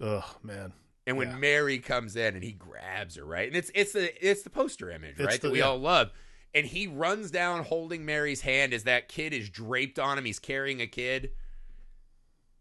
Oh 0.01 0.37
man. 0.43 0.73
and 1.07 1.17
when 1.17 1.31
Yeah. 1.31 1.37
Mary 1.39 1.79
comes 1.81 2.15
in 2.15 2.35
and 2.35 2.45
he 2.45 2.53
grabs 2.53 3.17
her, 3.17 3.25
right? 3.25 3.49
And 3.49 3.57
it's 3.57 3.71
it's 3.75 3.93
the 3.93 4.29
it's 4.29 4.43
the 4.43 4.51
poster 4.51 4.91
image, 4.91 5.17
It's 5.19 5.21
right? 5.27 5.41
the- 5.41 5.49
that 5.49 5.53
we 5.53 5.59
yeah. 5.59 5.65
all 5.67 5.79
love. 5.79 6.13
And 6.55 6.67
he 6.67 6.87
runs 6.87 7.31
down 7.31 7.65
holding 7.65 8.07
Mary's 8.07 8.41
hand 8.43 8.73
as 8.73 8.85
that 8.85 9.09
kid 9.09 9.33
is 9.35 9.51
draped 9.51 9.99
on 9.99 10.17
him. 10.19 10.25
He's 10.25 10.39
carrying 10.39 10.81
a 10.81 10.87
kid. 10.87 11.33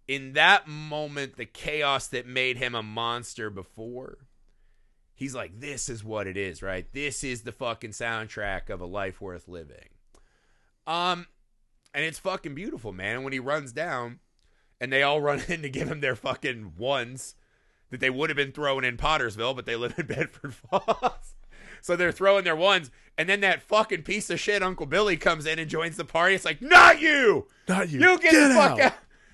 In 0.08 0.34
that 0.34 0.68
moment, 0.68 1.36
the 1.38 1.46
chaos 1.46 2.08
that 2.08 2.26
made 2.26 2.58
him 2.58 2.76
a 2.76 2.84
monster 2.84 3.50
before, 3.50 4.18
he's 5.18 5.36
like, 5.36 5.60
This 5.60 5.90
is 5.90 6.04
what 6.04 6.28
it 6.28 6.38
is, 6.38 6.62
right? 6.62 6.86
This 6.94 7.24
is 7.26 7.42
the 7.42 7.52
fucking 7.52 7.92
soundtrack 7.92 8.70
of 8.70 8.80
a 8.80 8.86
life 8.86 9.20
worth 9.20 9.50
living. 9.50 9.90
Um, 10.86 11.28
and 11.94 12.06
it's 12.06 12.20
fucking 12.20 12.56
beautiful, 12.56 12.94
man. 12.94 13.16
And 13.16 13.24
when 13.26 13.34
he 13.34 13.40
runs 13.40 13.74
down 13.74 14.20
and 14.80 14.94
they 14.94 15.04
all 15.04 15.20
run 15.30 15.42
in 15.50 15.62
to 15.64 15.70
give 15.70 15.90
him 15.90 16.00
their 16.00 16.16
fucking 16.16 16.74
ones 16.78 17.36
that 17.90 18.00
they 18.00 18.10
would 18.10 18.30
have 18.30 18.38
been 18.38 18.52
throwing 18.52 18.86
in 18.86 18.96
Pottersville, 18.98 19.56
but 19.56 19.66
they 19.66 19.76
live 19.76 19.96
in 19.98 20.06
Bedford 20.08 20.54
Falls. 20.54 21.36
so 21.82 21.96
they're 21.96 22.12
throwing 22.12 22.44
their 22.44 22.56
ones, 22.56 22.92
and 23.18 23.28
then 23.28 23.42
that 23.42 23.64
fucking 23.64 24.04
piece 24.04 24.30
of 24.30 24.40
shit 24.40 24.62
Uncle 24.62 24.86
Billy 24.86 25.18
comes 25.18 25.46
in 25.46 25.58
and 25.58 25.70
joins 25.70 25.98
the 25.98 26.06
party. 26.06 26.36
It's 26.36 26.46
like, 26.46 26.62
not 26.62 27.02
you! 27.02 27.48
Not 27.68 27.90
you. 27.90 28.00
You 28.00 28.20
get, 28.20 28.32
Get 28.32 28.48
the 28.50 28.54
fuck 28.54 28.72
out. 28.72 28.80
out. 28.82 28.94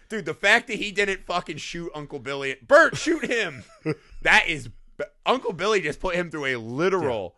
Dude, 0.09 0.25
the 0.25 0.33
fact 0.35 0.67
that 0.67 0.75
he 0.75 0.91
didn't 0.91 1.25
fucking 1.25 1.57
shoot 1.57 1.91
Uncle 1.95 2.19
Billy. 2.19 2.55
Bert, 2.65 2.95
shoot 2.95 3.25
him! 3.25 3.63
that 4.21 4.47
is. 4.47 4.69
Uncle 5.25 5.53
Billy 5.53 5.81
just 5.81 5.99
put 5.99 6.15
him 6.15 6.29
through 6.31 6.45
a 6.45 6.55
literal 6.57 7.35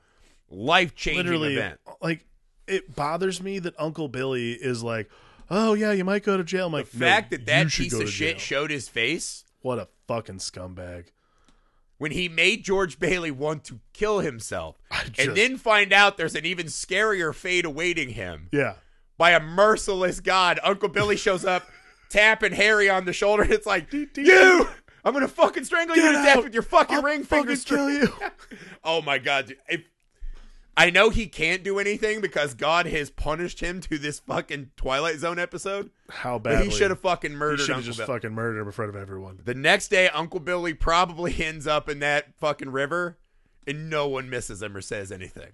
life 0.49 0.95
changing 0.95 1.41
event. 1.43 1.80
like 2.01 2.26
it 2.68 2.95
bothers 2.95 3.41
me 3.41 3.59
that 3.59 3.74
Uncle 3.80 4.07
Billy 4.07 4.53
is 4.53 4.84
like, 4.84 5.09
oh 5.49 5.74
yeah, 5.74 5.91
you 5.91 6.03
might 6.03 6.24
go 6.24 6.38
to 6.38 6.43
jail. 6.43 6.66
I'm 6.68 6.72
The 6.72 6.78
like, 6.78 6.88
fact 6.88 7.32
no, 7.32 7.38
that 7.38 7.45
that 7.45 7.68
piece 7.70 7.93
of 7.93 8.09
shit 8.09 8.38
jail. 8.38 8.39
showed 8.39 8.72
his 8.72 8.88
face 8.89 9.43
What 9.61 9.78
a 9.80 9.88
fucking 10.07 10.38
scumbag. 10.39 11.05
when 11.97 12.11
he 12.11 12.28
made 12.30 12.63
George 12.63 12.99
Bailey 12.99 13.32
want 13.32 13.63
to 13.66 13.80
kill 13.93 14.20
himself, 14.20 14.78
I 14.91 15.05
and 15.20 15.36
then 15.38 15.57
find 15.57 15.93
out 15.93 16.18
there's 16.18 16.36
an 16.36 16.45
even 16.45 16.66
scarier 16.68 17.34
fate 17.34 17.66
awaiting 17.66 18.09
him 18.09 18.49
Yeah. 18.51 18.76
by 19.18 19.32
a 19.32 19.39
merciless 19.39 20.20
God. 20.20 20.59
Uncle 20.63 20.89
Billy 20.89 21.16
shows 21.18 21.45
up, 21.45 21.70
tapping 22.09 22.53
Harry 22.53 22.89
on 22.89 23.05
the 23.05 23.13
shoulder. 23.13 23.43
And 23.43 23.51
it's 23.53 23.66
like, 23.68 23.91
you, 23.93 24.68
I'm 25.05 25.13
gonna 25.13 25.27
fucking 25.27 25.63
strangle 25.65 25.95
you 25.95 26.01
Get 26.01 26.11
to 26.13 26.17
death 26.17 26.43
with 26.43 26.53
your 26.53 26.63
fucking 26.63 26.97
I'll 26.97 27.03
ring 27.03 27.23
fucking 27.23 27.45
fingers. 27.45 27.63
kill 27.63 27.89
you. 27.91 28.11
oh 28.83 29.01
my 29.03 29.19
God, 29.19 29.47
dude. 29.47 29.57
If, 29.69 29.83
I 30.77 30.89
know 30.89 31.09
he 31.09 31.27
can't 31.27 31.63
do 31.63 31.79
anything 31.79 32.19
because 32.19 32.53
God 32.53 32.85
has 32.87 33.09
punished 33.09 33.61
him 33.61 33.79
to 33.81 33.97
this 33.97 34.19
fucking 34.19 34.71
Twilight 34.75 35.19
Zone 35.19 35.39
episode. 35.39 35.91
How 36.09 36.37
But 36.37 36.49
badly 36.49 36.65
he 36.65 36.71
should 36.71 36.89
have 36.89 36.99
fucking 36.99 37.33
murdered. 37.33 37.59
He 37.59 37.65
should 37.67 37.75
have 37.75 37.85
just 37.85 37.99
Billy. 37.99 38.07
fucking 38.07 38.33
murdered 38.33 38.59
him 38.59 38.65
in 38.67 38.71
front 38.73 38.89
of 38.89 38.95
everyone. 38.95 39.39
The 39.45 39.53
next 39.53 39.87
day, 39.87 40.09
Uncle 40.09 40.41
Billy 40.41 40.73
probably 40.73 41.45
ends 41.45 41.65
up 41.65 41.87
in 41.87 41.99
that 41.99 42.35
fucking 42.39 42.71
river, 42.71 43.17
and 43.65 43.89
no 43.89 44.07
one 44.07 44.29
misses 44.29 44.61
him 44.61 44.75
or 44.75 44.81
says 44.81 45.11
anything. 45.11 45.51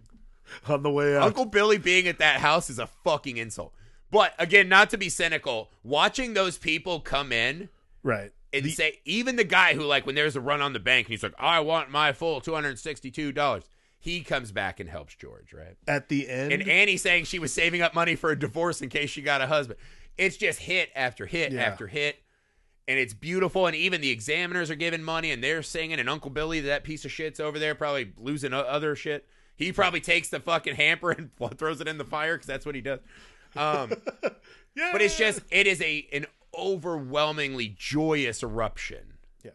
On 0.68 0.82
the 0.82 0.90
way 0.90 1.16
out. 1.16 1.24
Uncle 1.24 1.46
Billy 1.46 1.78
being 1.78 2.08
at 2.08 2.18
that 2.18 2.40
house 2.40 2.70
is 2.70 2.80
a 2.80 2.88
fucking 2.88 3.38
insult. 3.38 3.74
But 4.10 4.34
again, 4.40 4.68
not 4.70 4.90
to 4.90 4.98
be 4.98 5.08
cynical, 5.08 5.70
watching 5.84 6.34
those 6.34 6.58
people 6.58 7.00
come 7.00 7.32
in 7.32 7.70
right. 8.04 8.32
And 8.54 8.64
The- 8.66 8.72
say, 8.72 9.00
even 9.06 9.36
the 9.38 9.44
guy 9.44 9.74
who, 9.76 9.84
like, 9.84 10.06
when 10.06 10.16
there's 10.16 10.36
a 10.36 10.42
run 10.42 10.62
on 10.62 10.74
the 10.74 10.80
bank, 10.80 11.08
and 11.08 11.12
he's 11.14 11.24
like, 11.24 11.34
I 11.40 11.60
want 11.62 11.90
my 11.90 12.12
full 12.14 12.42
$262, 12.42 13.64
he 14.00 14.22
comes 14.22 14.52
back 14.52 14.80
and 14.80 14.90
helps 14.90 15.16
George, 15.16 15.54
right? 15.54 15.76
at 15.88 16.10
the 16.10 16.28
end. 16.30 16.52
And 16.52 16.68
Annie 16.68 16.98
saying 16.98 17.26
she 17.26 17.40
was 17.40 17.54
saving 17.54 17.82
up 17.82 17.94
money 17.94 18.16
for 18.16 18.32
a 18.32 18.40
divorce 18.40 18.82
in 18.82 18.90
case 18.90 19.10
she 19.10 19.22
got 19.22 19.42
a 19.42 19.48
husband. 19.48 19.80
It's 20.18 20.38
just 20.38 20.60
hit 20.60 20.90
after 20.96 21.26
hit 21.26 21.52
Yeah. 21.54 21.62
after 21.64 21.88
hit. 21.88 22.18
And 22.88 22.98
it's 23.00 23.14
beautiful. 23.14 23.68
And 23.68 23.76
even 23.76 24.02
the 24.02 24.10
examiners 24.10 24.70
are 24.72 24.76
giving 24.76 25.04
money 25.04 25.32
and 25.32 25.44
they're 25.44 25.62
singing. 25.64 26.00
And 26.00 26.10
Uncle 26.10 26.32
Billy, 26.32 26.60
that 26.62 26.84
piece 26.84 27.06
of 27.06 27.12
shit's 27.12 27.40
over 27.40 27.60
there, 27.60 27.76
probably 27.76 28.12
losing 28.18 28.54
other 28.54 28.96
shit. 28.96 29.28
He 29.56 29.72
probably 29.72 30.02
takes 30.02 30.30
the 30.30 30.40
fucking 30.40 30.76
hamper 30.76 31.12
and 31.12 31.30
throws 31.58 31.80
it 31.80 31.88
in 31.88 31.98
the 32.00 32.04
fire 32.04 32.34
because 32.36 32.48
that's 32.48 32.66
what 32.66 32.74
he 32.76 32.82
does. 32.82 33.00
Um, 33.56 33.94
yeah. 34.76 34.90
but 34.92 35.02
it's 35.02 35.16
just, 35.18 35.42
it 35.52 35.68
is 35.68 35.80
a 35.82 36.08
an 36.12 36.26
overwhelmingly 36.58 37.70
joyous 37.78 38.44
eruption. 38.44 39.18
Yeah. 39.44 39.52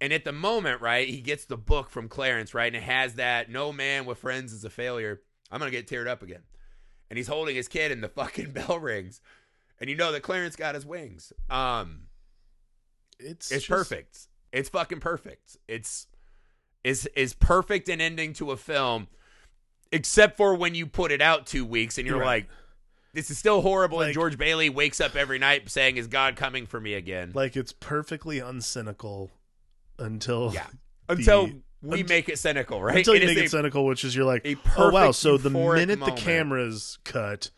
And 0.00 0.12
at 0.12 0.24
the 0.24 0.32
moment, 0.32 0.80
right, 0.80 1.08
he 1.08 1.20
gets 1.20 1.44
the 1.44 1.56
book 1.56 1.90
from 1.90 2.08
Clarence, 2.08 2.54
right, 2.54 2.66
and 2.66 2.76
it 2.76 2.82
has 2.82 3.14
that 3.14 3.50
"No 3.50 3.72
man 3.72 4.04
with 4.06 4.18
friends 4.18 4.52
is 4.52 4.64
a 4.64 4.70
failure." 4.70 5.20
I'm 5.50 5.58
gonna 5.58 5.70
get 5.70 5.88
teared 5.88 6.06
up 6.08 6.22
again. 6.22 6.42
And 7.10 7.16
he's 7.16 7.26
holding 7.26 7.56
his 7.56 7.66
kid, 7.68 7.90
and 7.90 8.02
the 8.04 8.08
fucking 8.20 8.52
bell 8.52 8.78
rings, 8.78 9.20
and 9.80 9.90
you 9.90 9.96
know 9.96 10.12
that 10.12 10.22
Clarence 10.22 10.56
got 10.56 10.74
his 10.74 10.86
wings. 10.86 11.32
Um, 11.48 12.02
It's 13.18 13.50
it's 13.50 13.66
just- 13.66 13.68
perfect. 13.68 14.18
It's 14.52 14.68
fucking 14.68 15.00
perfect. 15.00 15.56
It's 15.68 16.06
is 16.82 17.06
is 17.14 17.34
perfect 17.34 17.88
an 17.88 18.00
ending 18.00 18.32
to 18.34 18.50
a 18.52 18.56
film, 18.56 19.06
except 19.92 20.36
for 20.36 20.54
when 20.54 20.74
you 20.74 20.86
put 20.86 21.12
it 21.12 21.20
out 21.20 21.46
two 21.46 21.64
weeks 21.64 21.98
and 21.98 22.06
you're 22.06 22.18
Right. 22.18 22.44
like, 22.44 22.48
"This 23.12 23.30
is 23.30 23.38
still 23.38 23.60
horrible." 23.62 24.00
and 24.00 24.12
George 24.14 24.36
Bailey 24.38 24.68
wakes 24.70 25.00
up 25.00 25.16
every 25.16 25.38
night 25.38 25.68
saying, 25.70 25.96
"Is 25.96 26.06
God 26.06 26.36
coming 26.36 26.66
for 26.66 26.80
me 26.80 26.94
again?" 26.94 27.32
Like 27.34 27.56
it's 27.56 27.72
perfectly 27.72 28.38
uncynical 28.38 29.30
until 29.98 30.52
yeah. 30.54 30.66
Until 31.08 31.50
we 31.82 32.00
unt- 32.00 32.08
make 32.08 32.28
it 32.28 32.38
cynical, 32.38 32.80
right? 32.80 32.98
until 32.98 33.16
you 33.16 33.26
make 33.26 33.36
a- 33.38 33.44
it 33.44 33.50
cynical, 33.50 33.84
which 33.84 34.04
is 34.04 34.14
you're 34.14 34.24
like, 34.24 34.46
a 34.46 34.54
oh 34.76 34.90
wow. 34.90 35.00
perfect 35.06 35.16
So 35.16 35.36
the 35.38 35.50
minute 35.50 35.98
moment. 35.98 36.16
the 36.16 36.22
cameras 36.22 36.98
cut, 37.04 37.50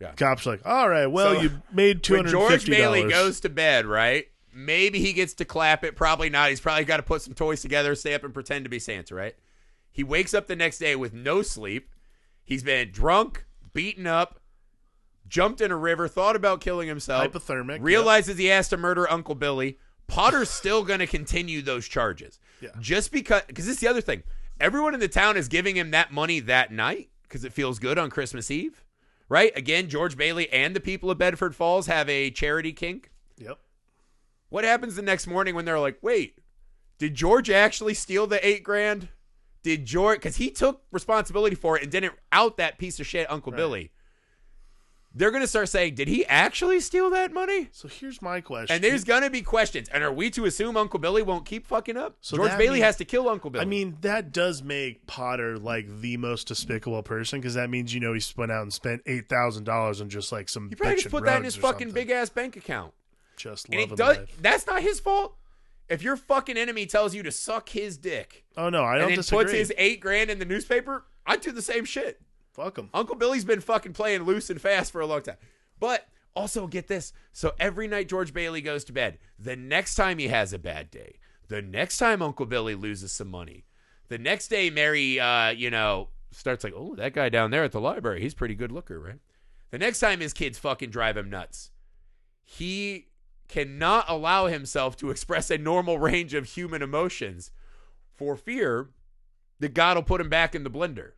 Yeah. 0.00 0.12
cops 0.12 0.46
are 0.46 0.50
like, 0.50 0.64
all 0.64 0.88
right, 0.88 1.06
well 1.08 1.34
So, 1.34 1.40
you 1.40 1.50
made 1.72 2.04
two 2.04 2.14
when 2.18 2.26
George 2.28 2.66
Bailey 2.66 3.08
goes 3.08 3.40
to 3.40 3.48
bed, 3.48 3.84
right? 3.86 4.26
Maybe 4.54 5.00
he 5.00 5.12
gets 5.12 5.34
to 5.34 5.44
clap 5.44 5.82
it. 5.82 5.96
Probably 5.96 6.30
not. 6.30 6.50
He's 6.50 6.60
probably 6.60 6.84
got 6.84 6.98
to 6.98 7.02
put 7.02 7.22
some 7.22 7.34
toys 7.34 7.60
together, 7.62 7.96
stay 7.96 8.14
up, 8.14 8.22
and 8.22 8.32
pretend 8.32 8.64
to 8.64 8.68
be 8.68 8.78
Santa, 8.78 9.12
right? 9.16 9.34
He 9.90 10.04
wakes 10.04 10.34
up 10.34 10.46
the 10.46 10.54
next 10.54 10.78
day 10.78 10.94
with 10.94 11.12
no 11.12 11.42
sleep. 11.42 11.90
He's 12.44 12.62
been 12.62 12.92
drunk, 12.92 13.44
beaten 13.72 14.06
up, 14.06 14.38
jumped 15.28 15.60
in 15.60 15.70
a 15.70 15.76
river, 15.76 16.08
thought 16.08 16.36
about 16.36 16.60
killing 16.60 16.88
himself, 16.88 17.32
Hypothermic, 17.32 17.78
realizes 17.82 18.38
he 18.38 18.46
has 18.46 18.68
to 18.68 18.76
murder 18.76 19.10
Uncle 19.10 19.34
Billy. 19.34 19.78
Potter's 20.06 20.50
still 20.50 20.84
going 20.84 21.00
to 21.00 21.06
continue 21.06 21.62
those 21.62 21.88
charges. 21.88 22.38
Yeah. 22.60 22.70
Just 22.80 23.10
because, 23.12 23.42
because 23.46 23.66
this 23.66 23.76
is 23.76 23.80
the 23.80 23.88
other 23.88 24.00
thing. 24.00 24.22
Everyone 24.60 24.94
in 24.94 25.00
the 25.00 25.08
town 25.08 25.36
is 25.36 25.48
giving 25.48 25.76
him 25.76 25.90
that 25.90 26.12
money 26.12 26.40
that 26.40 26.72
night 26.72 27.10
because 27.24 27.44
it 27.44 27.52
feels 27.52 27.78
good 27.78 27.98
on 27.98 28.10
Christmas 28.10 28.50
Eve, 28.50 28.84
right? 29.28 29.50
Again, 29.56 29.88
George 29.88 30.16
Bailey 30.16 30.50
and 30.52 30.76
the 30.76 30.80
people 30.80 31.10
of 31.10 31.18
Bedford 31.18 31.56
Falls 31.56 31.86
have 31.86 32.08
a 32.08 32.30
charity 32.30 32.72
kink. 32.72 33.10
Yep. 33.38 33.58
What 34.50 34.64
happens 34.64 34.94
the 34.94 35.02
next 35.02 35.26
morning 35.26 35.54
when 35.56 35.64
they're 35.64 35.80
like, 35.80 35.98
wait, 36.02 36.38
did 36.98 37.14
George 37.14 37.50
actually 37.50 37.94
steal 37.94 38.26
the 38.28 38.46
eight 38.46 38.62
grand? 38.62 39.08
Did 39.64 39.86
George, 39.86 40.18
because 40.18 40.36
he 40.36 40.50
took 40.50 40.82
responsibility 40.92 41.56
for 41.56 41.76
it 41.76 41.82
and 41.82 41.90
didn't 41.90 42.14
out 42.30 42.58
that 42.58 42.78
piece 42.78 43.00
of 43.00 43.06
shit, 43.06 43.28
Uncle 43.30 43.50
Right. 43.50 43.56
Billy. 43.56 43.90
They're 45.14 45.30
going 45.30 45.42
to 45.42 45.46
start 45.48 45.68
saying, 45.68 45.94
"Did 45.94 46.08
he 46.08 46.26
actually 46.26 46.80
steal 46.80 47.10
that 47.10 47.32
money?" 47.32 47.68
So 47.72 47.88
here's 47.88 48.20
my 48.20 48.40
question. 48.40 48.74
And 48.74 48.82
there's 48.84 49.04
going 49.04 49.22
to 49.22 49.30
be 49.30 49.42
questions. 49.42 49.88
And 49.90 50.02
are 50.02 50.12
we 50.12 50.30
to 50.30 50.44
assume 50.44 50.76
Uncle 50.76 50.98
Billy 50.98 51.22
won't 51.22 51.46
keep 51.46 51.66
fucking 51.66 51.96
up? 51.96 52.16
So 52.20 52.36
George 52.36 52.50
Bailey 52.58 52.74
means- 52.74 52.84
has 52.84 52.96
to 52.96 53.04
kill 53.04 53.28
Uncle 53.28 53.50
Billy. 53.50 53.62
I 53.62 53.66
mean, 53.66 53.96
that 54.00 54.32
does 54.32 54.62
make 54.62 55.06
Potter 55.06 55.58
like 55.58 56.00
the 56.00 56.16
most 56.16 56.48
despicable 56.48 57.02
person 57.02 57.40
because 57.40 57.54
that 57.54 57.70
means 57.70 57.94
you 57.94 58.00
know 58.00 58.12
he 58.12 58.22
went 58.36 58.50
out 58.52 58.62
and 58.62 58.72
spent 58.72 59.02
eight 59.06 59.28
thousand 59.28 59.64
dollars 59.64 60.00
on 60.00 60.08
just 60.08 60.32
like 60.32 60.48
some. 60.48 60.68
he 60.68 60.74
probably 60.74 60.96
just 60.96 61.10
put 61.10 61.24
that 61.24 61.38
in 61.38 61.44
his 61.44 61.56
fucking 61.56 61.92
big 61.92 62.10
ass 62.10 62.28
bank 62.28 62.56
account. 62.56 62.92
Just 63.36 63.68
And 63.68 63.80
love 63.80 63.92
it 63.92 63.96
does. 63.96 64.16
life. 64.18 64.36
That's 64.40 64.66
not 64.66 64.82
his 64.82 65.00
fault. 65.00 65.36
If 65.88 66.02
your 66.02 66.16
fucking 66.16 66.56
enemy 66.56 66.86
tells 66.86 67.14
you 67.14 67.22
to 67.24 67.30
suck 67.30 67.68
his 67.68 67.98
dick 67.98 68.44
Oh 68.56 68.70
no, 68.70 68.84
I 68.84 68.96
don't 68.96 69.08
then 69.08 69.16
disagree. 69.18 69.44
puts 69.44 69.52
his 69.52 69.72
eight 69.76 70.00
grand 70.00 70.30
in 70.30 70.38
the 70.38 70.44
newspaper, 70.46 71.04
I'd 71.26 71.40
do 71.42 71.52
the 71.52 71.60
same 71.60 71.84
shit. 71.84 72.20
Fuck 72.54 72.78
him. 72.78 72.88
Uncle 72.94 73.16
Billy's 73.16 73.44
been 73.44 73.60
fucking 73.60 73.94
playing 73.94 74.22
loose 74.22 74.48
and 74.48 74.60
fast 74.60 74.92
for 74.92 75.00
a 75.00 75.06
long 75.06 75.22
time. 75.22 75.36
But 75.80 76.06
also 76.36 76.68
get 76.68 76.86
this. 76.86 77.12
So 77.32 77.52
every 77.58 77.88
night 77.88 78.08
George 78.08 78.32
Bailey 78.32 78.60
goes 78.60 78.84
to 78.84 78.92
bed, 78.92 79.18
the 79.38 79.56
next 79.56 79.96
time 79.96 80.18
he 80.18 80.28
has 80.28 80.52
a 80.52 80.58
bad 80.58 80.90
day, 80.90 81.18
the 81.48 81.60
next 81.60 81.98
time 81.98 82.22
Uncle 82.22 82.46
Billy 82.46 82.76
loses 82.76 83.10
some 83.10 83.28
money, 83.28 83.64
the 84.08 84.18
next 84.18 84.48
day 84.48 84.70
Mary 84.70 85.18
uh, 85.18 85.50
you 85.50 85.68
know, 85.68 86.10
starts 86.30 86.62
like, 86.62 86.74
"Oh, 86.76 86.94
that 86.94 87.12
guy 87.12 87.28
down 87.28 87.50
there 87.50 87.64
at 87.64 87.72
the 87.72 87.80
library, 87.80 88.20
he's 88.22 88.34
pretty 88.34 88.54
good 88.54 88.70
looker, 88.70 89.00
right?" 89.00 89.18
The 89.70 89.78
next 89.78 89.98
time 89.98 90.20
his 90.20 90.32
kids 90.32 90.56
fucking 90.56 90.90
drive 90.90 91.16
him 91.16 91.28
nuts, 91.28 91.72
he 92.44 93.08
cannot 93.48 94.08
allow 94.08 94.46
himself 94.46 94.96
to 94.98 95.10
express 95.10 95.50
a 95.50 95.58
normal 95.58 95.98
range 95.98 96.34
of 96.34 96.44
human 96.44 96.82
emotions 96.82 97.50
for 98.14 98.36
fear 98.36 98.90
that 99.58 99.74
God 99.74 99.96
will 99.96 100.04
put 100.04 100.20
him 100.20 100.28
back 100.28 100.54
in 100.54 100.62
the 100.62 100.70
blender. 100.70 101.12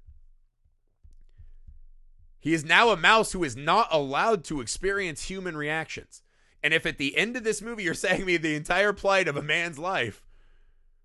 He 2.46 2.54
is 2.54 2.64
now 2.64 2.90
a 2.90 2.96
mouse 2.96 3.32
who 3.32 3.42
is 3.42 3.56
not 3.56 3.88
allowed 3.90 4.44
to 4.44 4.60
experience 4.60 5.24
human 5.24 5.56
reactions. 5.56 6.22
And 6.62 6.72
if 6.72 6.86
at 6.86 6.96
the 6.96 7.16
end 7.16 7.36
of 7.36 7.42
this 7.42 7.60
movie 7.60 7.82
you're 7.82 7.92
saying 7.92 8.24
me 8.24 8.36
the 8.36 8.54
entire 8.54 8.92
plight 8.92 9.26
of 9.26 9.36
a 9.36 9.42
man's 9.42 9.80
life 9.80 10.24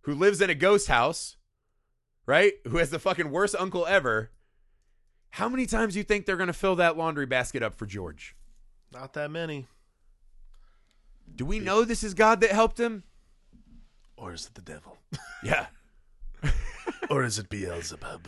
who 0.01 0.13
lives 0.13 0.39
in 0.39 0.51
a 0.51 0.53
ghost 0.53 0.87
house, 0.87 1.37
right? 2.27 2.53
Who 2.67 2.77
has 2.77 2.91
the 2.91 2.99
fucking 2.99 3.31
worst 3.31 3.55
uncle 3.57 3.87
ever, 3.87 4.29
how 5.31 5.49
many 5.49 5.65
times 5.65 5.93
do 5.93 5.99
you 5.99 6.03
think 6.03 6.27
they're 6.27 6.37
going 6.37 6.45
to 6.45 6.53
fill 6.53 6.75
that 6.75 6.95
laundry 6.95 7.25
basket 7.25 7.63
up 7.63 7.73
for 7.73 7.87
George? 7.87 8.35
Not 8.93 9.13
that 9.13 9.31
many. 9.31 9.65
Do 11.35 11.43
we 11.43 11.57
know 11.57 11.83
this 11.83 12.03
is 12.03 12.13
God 12.13 12.41
that 12.41 12.51
helped 12.51 12.79
him? 12.79 13.01
Or 14.15 14.31
is 14.31 14.45
it 14.45 14.53
the 14.53 14.61
devil? 14.61 14.99
Yeah. 15.43 15.65
or 17.09 17.23
is 17.23 17.39
it 17.39 17.49
Beelzebub? 17.49 18.27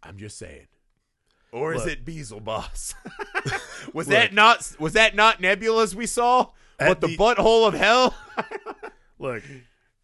I'm 0.00 0.16
just 0.16 0.38
saying. 0.38 0.68
Or 1.54 1.72
is 1.74 1.82
Look. 1.84 1.92
it 1.92 2.04
Beelzebub? 2.04 2.64
was 3.92 3.94
Look. 3.94 4.06
that 4.08 4.32
not 4.34 4.72
was 4.80 4.94
that 4.94 5.14
not 5.14 5.40
Nebula's 5.40 5.94
we 5.94 6.06
saw? 6.06 6.48
At 6.80 6.88
What 6.88 7.00
the, 7.00 7.06
the- 7.06 7.16
butthole 7.16 7.68
of 7.68 7.74
hell? 7.74 8.14
Look, 9.18 9.42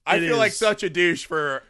I 0.07 0.21
feel 0.21 0.37
like 0.37 0.53
such 0.53 0.83
a 0.85 0.91
douche 0.91 1.27
for 1.27 1.63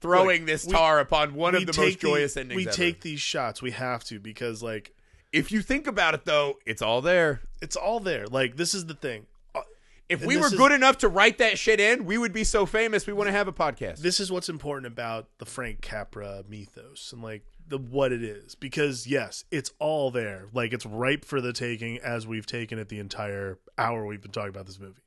throwing 0.00 0.40
Look, 0.42 0.46
this 0.48 0.66
we- 0.66 0.72
tar 0.72 0.98
upon 1.00 1.34
one 1.34 1.54
of 1.54 1.66
the 1.66 1.78
most 1.80 2.00
joyous 2.00 2.36
endings. 2.36 2.56
We 2.56 2.66
ever. 2.66 2.74
take 2.76 3.02
these 3.02 3.20
shots. 3.20 3.60
We 3.60 3.72
have 3.72 4.02
to 4.04 4.18
because 4.18 4.62
like 4.62 4.94
If 5.32 5.52
you 5.52 5.60
think 5.60 5.86
about 5.86 6.14
it, 6.14 6.24
though, 6.24 6.56
it's 6.64 6.80
all 6.80 7.02
there. 7.02 7.42
it's 7.60 7.76
all 7.76 8.00
there. 8.00 8.26
Like 8.26 8.56
this 8.56 8.72
is 8.72 8.86
the 8.86 8.94
thing. 8.94 9.26
Uh, 9.54 9.60
If 10.08 10.20
And 10.20 10.28
we 10.28 10.38
were 10.38 10.46
is- 10.46 10.54
good 10.54 10.72
enough 10.72 10.96
to 10.98 11.08
write 11.08 11.36
that 11.38 11.58
shit 11.58 11.78
in, 11.78 12.06
we 12.06 12.16
would 12.16 12.32
be 12.32 12.44
so 12.44 12.64
famous 12.64 13.06
we 13.06 13.12
wouldn't 13.12 13.36
have 13.36 13.48
a 13.48 13.52
podcast. 13.52 13.98
This 13.98 14.18
is 14.18 14.32
what's 14.32 14.48
important 14.48 14.86
about 14.86 15.28
the 15.38 15.44
Frank 15.44 15.82
Capra 15.82 16.42
mythos 16.48 17.12
and 17.12 17.22
like 17.22 17.42
the 17.68 17.78
what 17.78 18.12
it 18.12 18.22
is 18.22 18.54
because 18.54 19.06
yes, 19.06 19.44
it's 19.50 19.72
all 19.78 20.10
there. 20.10 20.46
Like 20.52 20.72
it's 20.72 20.86
ripe 20.86 21.24
for 21.24 21.40
the 21.40 21.52
taking 21.52 21.98
as 21.98 22.26
we've 22.26 22.46
taken 22.46 22.78
it 22.78 22.88
the 22.88 22.98
entire 22.98 23.58
hour 23.76 24.06
we've 24.06 24.22
been 24.22 24.30
talking 24.30 24.50
about 24.50 24.66
this 24.66 24.78
movie. 24.78 25.02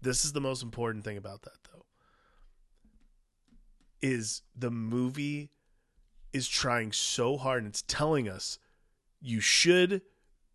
This 0.00 0.24
is 0.24 0.32
the 0.32 0.40
most 0.40 0.62
important 0.62 1.04
thing 1.04 1.16
about 1.16 1.42
that 1.42 1.58
though. 1.72 1.84
Is 4.00 4.42
the 4.56 4.70
movie 4.70 5.50
is 6.32 6.48
trying 6.48 6.92
so 6.92 7.36
hard 7.36 7.62
and 7.62 7.70
it's 7.70 7.82
telling 7.82 8.28
us 8.28 8.58
you 9.20 9.40
should 9.40 10.02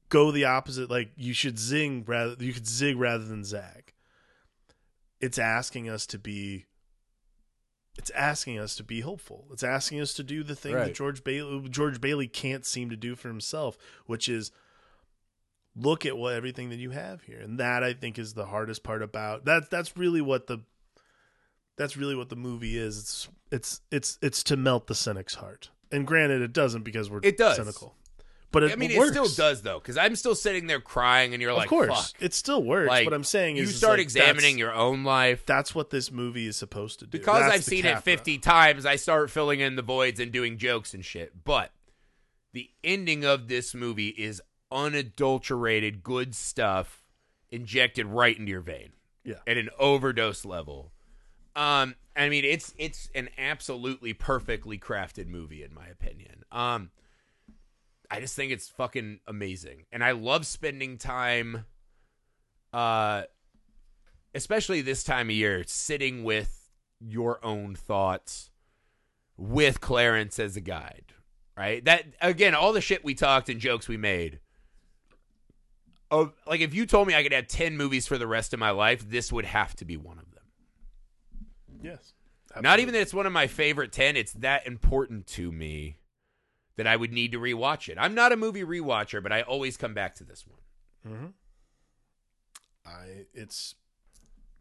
go 0.10 0.32
the 0.32 0.46
opposite 0.46 0.90
like 0.90 1.12
you 1.16 1.34
should 1.34 1.58
zing 1.58 2.04
rather 2.06 2.36
you 2.40 2.54
could 2.54 2.68
zig 2.68 2.98
rather 2.98 3.26
than 3.26 3.44
zag. 3.44 3.94
It's 5.20 5.38
asking 5.38 5.90
us 5.90 6.06
to 6.08 6.20
be 6.20 6.66
it's 7.98 8.10
asking 8.12 8.58
us 8.60 8.76
to 8.78 8.84
be 8.84 9.02
hopeful. 9.02 9.46
It's 9.52 9.64
asking 9.64 10.02
us 10.02 10.14
to 10.16 10.24
do 10.24 10.44
the 10.44 10.56
thing 10.56 10.74
Right. 10.74 10.86
that 10.86 10.96
George 10.96 11.24
Bailey 11.24 11.70
George 11.70 12.02
Bailey 12.02 12.28
can't 12.28 12.66
seem 12.66 12.90
to 12.90 12.96
do 12.96 13.16
for 13.16 13.28
himself, 13.28 13.78
which 14.08 14.28
is 14.28 14.52
look 15.76 16.06
at 16.06 16.18
what 16.18 16.34
everything 16.34 16.70
that 16.70 16.78
you 16.80 16.92
have 16.92 17.24
here. 17.24 17.40
And 17.40 17.60
that 17.60 17.84
I 17.84 17.94
think 17.94 18.18
is 18.20 18.34
the 18.34 18.46
hardest 18.48 18.84
part 18.84 19.02
about 19.02 19.46
that 19.46 19.70
that's 19.70 19.96
really 19.98 20.22
what 20.22 20.48
the 20.48 20.60
that's 21.78 21.98
really 21.98 22.16
what 22.16 22.30
the 22.30 22.36
movie 22.36 22.78
is. 22.78 22.98
It's 22.98 23.30
it's 23.52 23.82
it's 23.92 24.20
it's 24.22 24.44
to 24.46 24.58
melt 24.58 24.88
the 24.88 24.96
cynic's 24.96 25.36
heart. 25.36 25.70
And 25.92 26.08
granted 26.08 26.42
it 26.42 26.54
doesn't 26.54 26.84
because 26.84 27.10
we're 27.10 27.20
It 27.24 27.38
does. 27.38 27.56
cynical. 27.58 27.96
But 28.54 28.64
it 28.64 28.72
I 28.72 28.76
mean, 28.76 28.96
works. 28.98 29.10
it 29.18 29.26
still 29.26 29.46
does 29.46 29.62
though, 29.64 29.80
because 29.80 29.98
I'm 29.98 30.16
still 30.16 30.36
sitting 30.36 30.68
there 30.68 30.80
crying, 30.80 31.34
and 31.34 31.42
you're 31.42 31.54
like, 31.54 31.66
Of 31.66 31.70
course. 31.70 32.12
"Fuck." 32.14 32.22
It 32.22 32.34
still 32.34 32.64
works. 32.64 32.88
Like, 32.88 33.04
what 33.06 33.14
I'm 33.14 33.24
saying 33.26 33.58
you 33.58 33.64
is 33.64 33.70
is 33.72 33.78
start 33.78 33.94
like, 33.98 34.02
examining 34.04 34.58
your 34.58 34.74
own 34.74 35.04
life. 35.04 35.46
that's 35.46 35.74
what 35.76 35.90
this 35.90 36.12
movie 36.12 36.48
is 36.48 36.56
supposed 36.56 37.00
to 37.00 37.06
do. 37.06 37.18
because 37.18 37.42
That's 37.42 37.56
I've 37.56 37.64
seen 37.66 37.86
it 37.86 38.00
50 38.04 38.38
times, 38.38 38.86
I 38.86 38.96
start 38.96 39.30
filling 39.30 39.60
in 39.60 39.76
the 39.76 39.82
voids 39.82 40.20
and 40.22 40.32
doing 40.32 40.58
jokes 40.58 40.94
and 40.94 41.04
shit. 41.04 41.44
But 41.44 41.72
the 42.54 42.70
ending 42.84 43.26
of 43.26 43.48
this 43.50 43.74
movie 43.74 44.10
is 44.10 44.42
unadulterated 44.72 46.04
good 46.04 46.36
stuff 46.36 47.04
injected 47.52 48.06
right 48.08 48.38
into 48.38 48.52
your 48.52 48.62
vein 48.62 48.94
Yeah. 49.24 49.36
at 49.48 49.58
an 49.58 49.70
overdose 49.80 50.46
level. 50.46 50.92
Um, 51.56 51.96
I 52.16 52.30
mean, 52.30 52.46
it's 52.46 52.74
it's 52.78 53.10
an 53.16 53.30
absolutely 53.38 54.14
perfectly 54.14 54.78
crafted 54.78 55.28
movie 55.28 55.64
in 55.64 55.74
my 55.74 55.88
opinion. 55.88 56.44
Um, 56.52 56.92
I 58.10 58.20
just 58.20 58.36
think 58.36 58.52
it's 58.52 58.70
fucking 58.70 59.20
amazing, 59.28 59.86
and 59.92 60.04
I 60.04 60.12
love 60.12 60.46
spending 60.46 60.98
time, 60.98 61.66
uh, 62.72 63.24
especially 64.36 64.82
this 64.82 65.04
time 65.04 65.30
of 65.30 65.36
year, 65.36 65.64
sitting 65.66 66.24
with 66.24 66.70
your 67.00 67.44
own 67.44 67.76
thoughts 67.76 68.52
with 69.38 69.82
Clarence 69.82 70.40
as 70.40 70.56
a 70.56 70.62
guide. 70.62 71.14
Right? 71.56 71.84
That 71.86 72.06
again, 72.22 72.56
all 72.56 72.74
the 72.74 72.82
shit 72.82 73.04
we 73.04 73.14
talked 73.14 73.50
and 73.50 73.60
jokes 73.60 73.88
we 73.88 73.98
made. 73.98 74.40
Oh, 76.10 76.34
like 76.48 76.62
if 76.62 76.74
you 76.74 76.86
told 76.86 77.08
me 77.08 77.16
I 77.16 77.24
could 77.24 77.32
have 77.32 77.48
ten 77.48 77.78
movies 77.78 78.08
for 78.08 78.18
the 78.18 78.28
rest 78.28 78.54
of 78.54 78.60
my 78.60 78.72
life, 78.72 79.08
this 79.08 79.32
would 79.32 79.46
have 79.46 79.76
to 79.78 79.86
be 79.86 79.98
one 79.98 80.18
of 80.18 80.26
them. 80.32 80.44
Yes. 81.82 82.14
Not 82.62 82.80
even 82.80 82.94
that 82.94 83.02
it's 83.02 83.14
one 83.14 83.26
of 83.26 83.34
my 83.34 83.48
favorite 83.48 83.92
10, 83.92 84.16
it's 84.16 84.34
that 84.34 84.68
important 84.68 85.26
to 85.28 85.52
me 85.52 85.98
that 86.76 86.88
I 86.88 86.96
would 86.96 87.12
need 87.12 87.32
to 87.34 87.40
rewatch 87.40 87.90
it. 87.90 87.98
I'm 88.00 88.16
not 88.16 88.32
a 88.32 88.38
movie 88.38 88.64
rewatcher, 88.64 89.22
but 89.22 89.32
I 89.32 89.42
always 89.44 89.78
come 89.78 89.94
back 89.94 90.16
to 90.16 90.24
this 90.24 90.46
one. 90.48 91.14
hmm 91.16 91.26
I 92.86 93.26
it's 93.34 93.76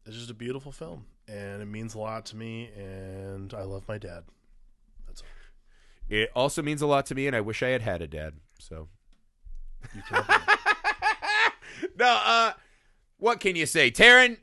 it's 0.06 0.16
just 0.16 0.30
a 0.30 0.34
beautiful 0.34 0.72
film, 0.72 1.06
and 1.28 1.62
it 1.62 1.66
means 1.66 1.94
a 1.94 1.98
lot 1.98 2.26
to 2.26 2.36
me, 2.36 2.70
and 2.76 3.52
I 3.54 3.62
love 3.62 3.86
my 3.88 3.98
dad. 3.98 4.24
That's 5.06 5.22
all. 5.22 5.28
It 6.08 6.30
also 6.34 6.62
means 6.62 6.82
a 6.82 6.86
lot 6.86 7.06
to 7.06 7.14
me, 7.14 7.26
and 7.26 7.34
I 7.36 7.40
wish 7.40 7.62
I 7.62 7.68
had 7.68 7.82
had 7.82 8.02
a 8.02 8.06
dad. 8.08 8.34
So, 8.58 8.88
You 9.94 10.02
can 10.02 10.22
have 10.24 10.42
it. 10.48 11.90
no, 11.98 12.20
uh, 12.24 12.52
what 13.18 13.40
can 13.40 13.56
you 13.56 13.66
say, 13.66 13.90
Taryn? 13.90 14.38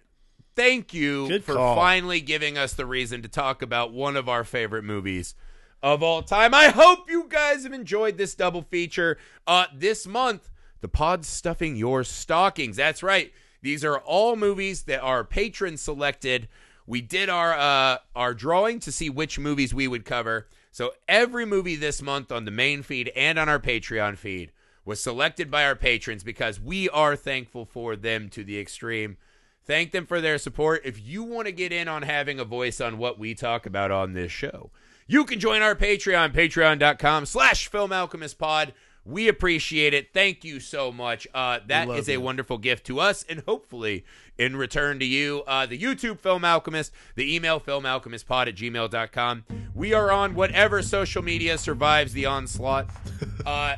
Thank 0.55 0.93
you 0.93 1.27
Good 1.27 1.43
for 1.45 1.55
call. 1.55 1.75
finally 1.75 2.19
giving 2.21 2.57
us 2.57 2.73
the 2.73 2.85
reason 2.85 3.21
to 3.21 3.27
talk 3.29 3.61
about 3.61 3.93
one 3.93 4.17
of 4.17 4.27
our 4.27 4.43
favorite 4.43 4.83
movies 4.83 5.35
of 5.81 6.03
all 6.03 6.21
time. 6.21 6.53
I 6.53 6.67
hope 6.67 7.09
you 7.09 7.25
guys 7.29 7.63
have 7.63 7.73
enjoyed 7.73 8.17
this 8.17 8.35
double 8.35 8.61
feature. 8.61 9.17
Uh, 9.47 9.65
this 9.73 10.05
month, 10.05 10.49
the 10.81 10.87
pod's 10.87 11.27
stuffing 11.27 11.75
your 11.75 12.03
stockings. 12.03 12.77
That's 12.77 13.03
right. 13.03 13.31
These 13.61 13.83
are 13.83 13.99
all 13.99 14.35
movies 14.35 14.83
that 14.83 15.01
are 15.01 15.23
patron 15.23 15.77
selected. 15.77 16.47
We 16.87 17.01
did 17.01 17.29
our 17.29 17.53
uh, 17.53 17.97
our 18.15 18.33
drawing 18.33 18.79
to 18.81 18.91
see 18.91 19.09
which 19.09 19.37
movies 19.37 19.73
we 19.73 19.87
would 19.87 20.05
cover. 20.05 20.47
So 20.71 20.93
every 21.07 21.45
movie 21.45 21.75
this 21.75 22.01
month 22.01 22.31
on 22.31 22.45
the 22.45 22.51
main 22.51 22.83
feed 22.83 23.11
and 23.15 23.37
on 23.37 23.49
our 23.49 23.59
Patreon 23.59 24.17
feed 24.17 24.51
was 24.85 25.01
selected 25.01 25.51
by 25.51 25.65
our 25.65 25.75
patrons 25.75 26.23
because 26.23 26.59
we 26.59 26.89
are 26.89 27.15
thankful 27.15 27.65
for 27.65 27.95
them 27.95 28.29
to 28.29 28.43
the 28.43 28.59
extreme. 28.59 29.17
Thank 29.65 29.91
them 29.91 30.05
for 30.05 30.21
their 30.21 30.37
support. 30.37 30.81
If 30.83 31.05
you 31.05 31.23
want 31.23 31.47
to 31.47 31.51
get 31.51 31.71
in 31.71 31.87
on 31.87 32.03
having 32.03 32.39
a 32.39 32.45
voice 32.45 32.81
on 32.81 32.97
what 32.97 33.19
we 33.19 33.35
talk 33.35 33.65
about 33.65 33.91
on 33.91 34.13
this 34.13 34.31
show, 34.31 34.71
you 35.09 35.25
can 35.25 35.39
join 35.39 35.63
our 35.63 35.73
Patreon, 35.73 36.33
patreon.com 36.33 37.25
slash 37.25 37.67
Film 37.67 37.91
Alchemist 37.91 38.37
Pod. 38.37 38.73
We 39.03 39.27
appreciate 39.27 39.95
it. 39.95 40.13
Thank 40.13 40.43
you 40.43 40.59
so 40.59 40.91
much. 40.91 41.27
Uh, 41.33 41.59
that 41.65 41.87
love 41.87 42.07
a 42.07 42.11
you. 42.11 42.21
wonderful 42.21 42.59
gift 42.59 42.85
to 42.87 42.99
us 42.99 43.25
and 43.27 43.41
hopefully 43.47 44.05
in 44.37 44.55
return 44.55 44.99
to 44.99 45.05
you. 45.05 45.41
Uh, 45.47 45.65
the 45.65 45.79
YouTube 45.79 46.19
Film 46.19 46.45
Alchemist, 46.45 46.91
the 47.15 47.35
email 47.35 47.59
filmalchemistpod 47.59 48.49
at 48.49 48.55
gmail.com. 48.55 49.45
We 49.73 49.95
are 49.95 50.11
on 50.11 50.35
whatever 50.35 50.83
social 50.83 51.23
media 51.23 51.57
survives 51.57 52.13
the 52.13 52.27
onslaught. 52.27 52.87
Uh, 53.47 53.77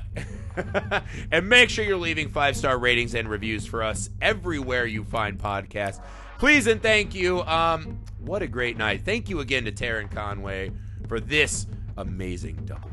and 1.32 1.48
make 1.48 1.70
sure 1.70 1.86
you're 1.86 1.95
leaving 1.95 2.28
five 2.28 2.58
star 2.58 2.78
ratings 2.78 3.16
and 3.16 3.30
reviews 3.30 3.66
for 3.66 3.84
us 3.84 4.10
everywhere 4.22 4.86
you 4.86 5.06
find 5.06 5.40
podcasts. 5.40 6.02
Please 6.40 6.68
and 6.68 6.82
thank 6.82 7.16
you. 7.16 7.41
Um, 7.44 7.99
what 8.20 8.41
a 8.41 8.48
great 8.48 8.76
night. 8.76 9.03
Thank 9.06 9.30
you 9.30 9.40
again 9.40 9.64
to 9.64 9.72
Taryn 9.72 10.12
Conway 10.12 10.72
for 11.12 11.20
this 11.20 11.68
amazing 11.98 12.56
double. 12.64 12.90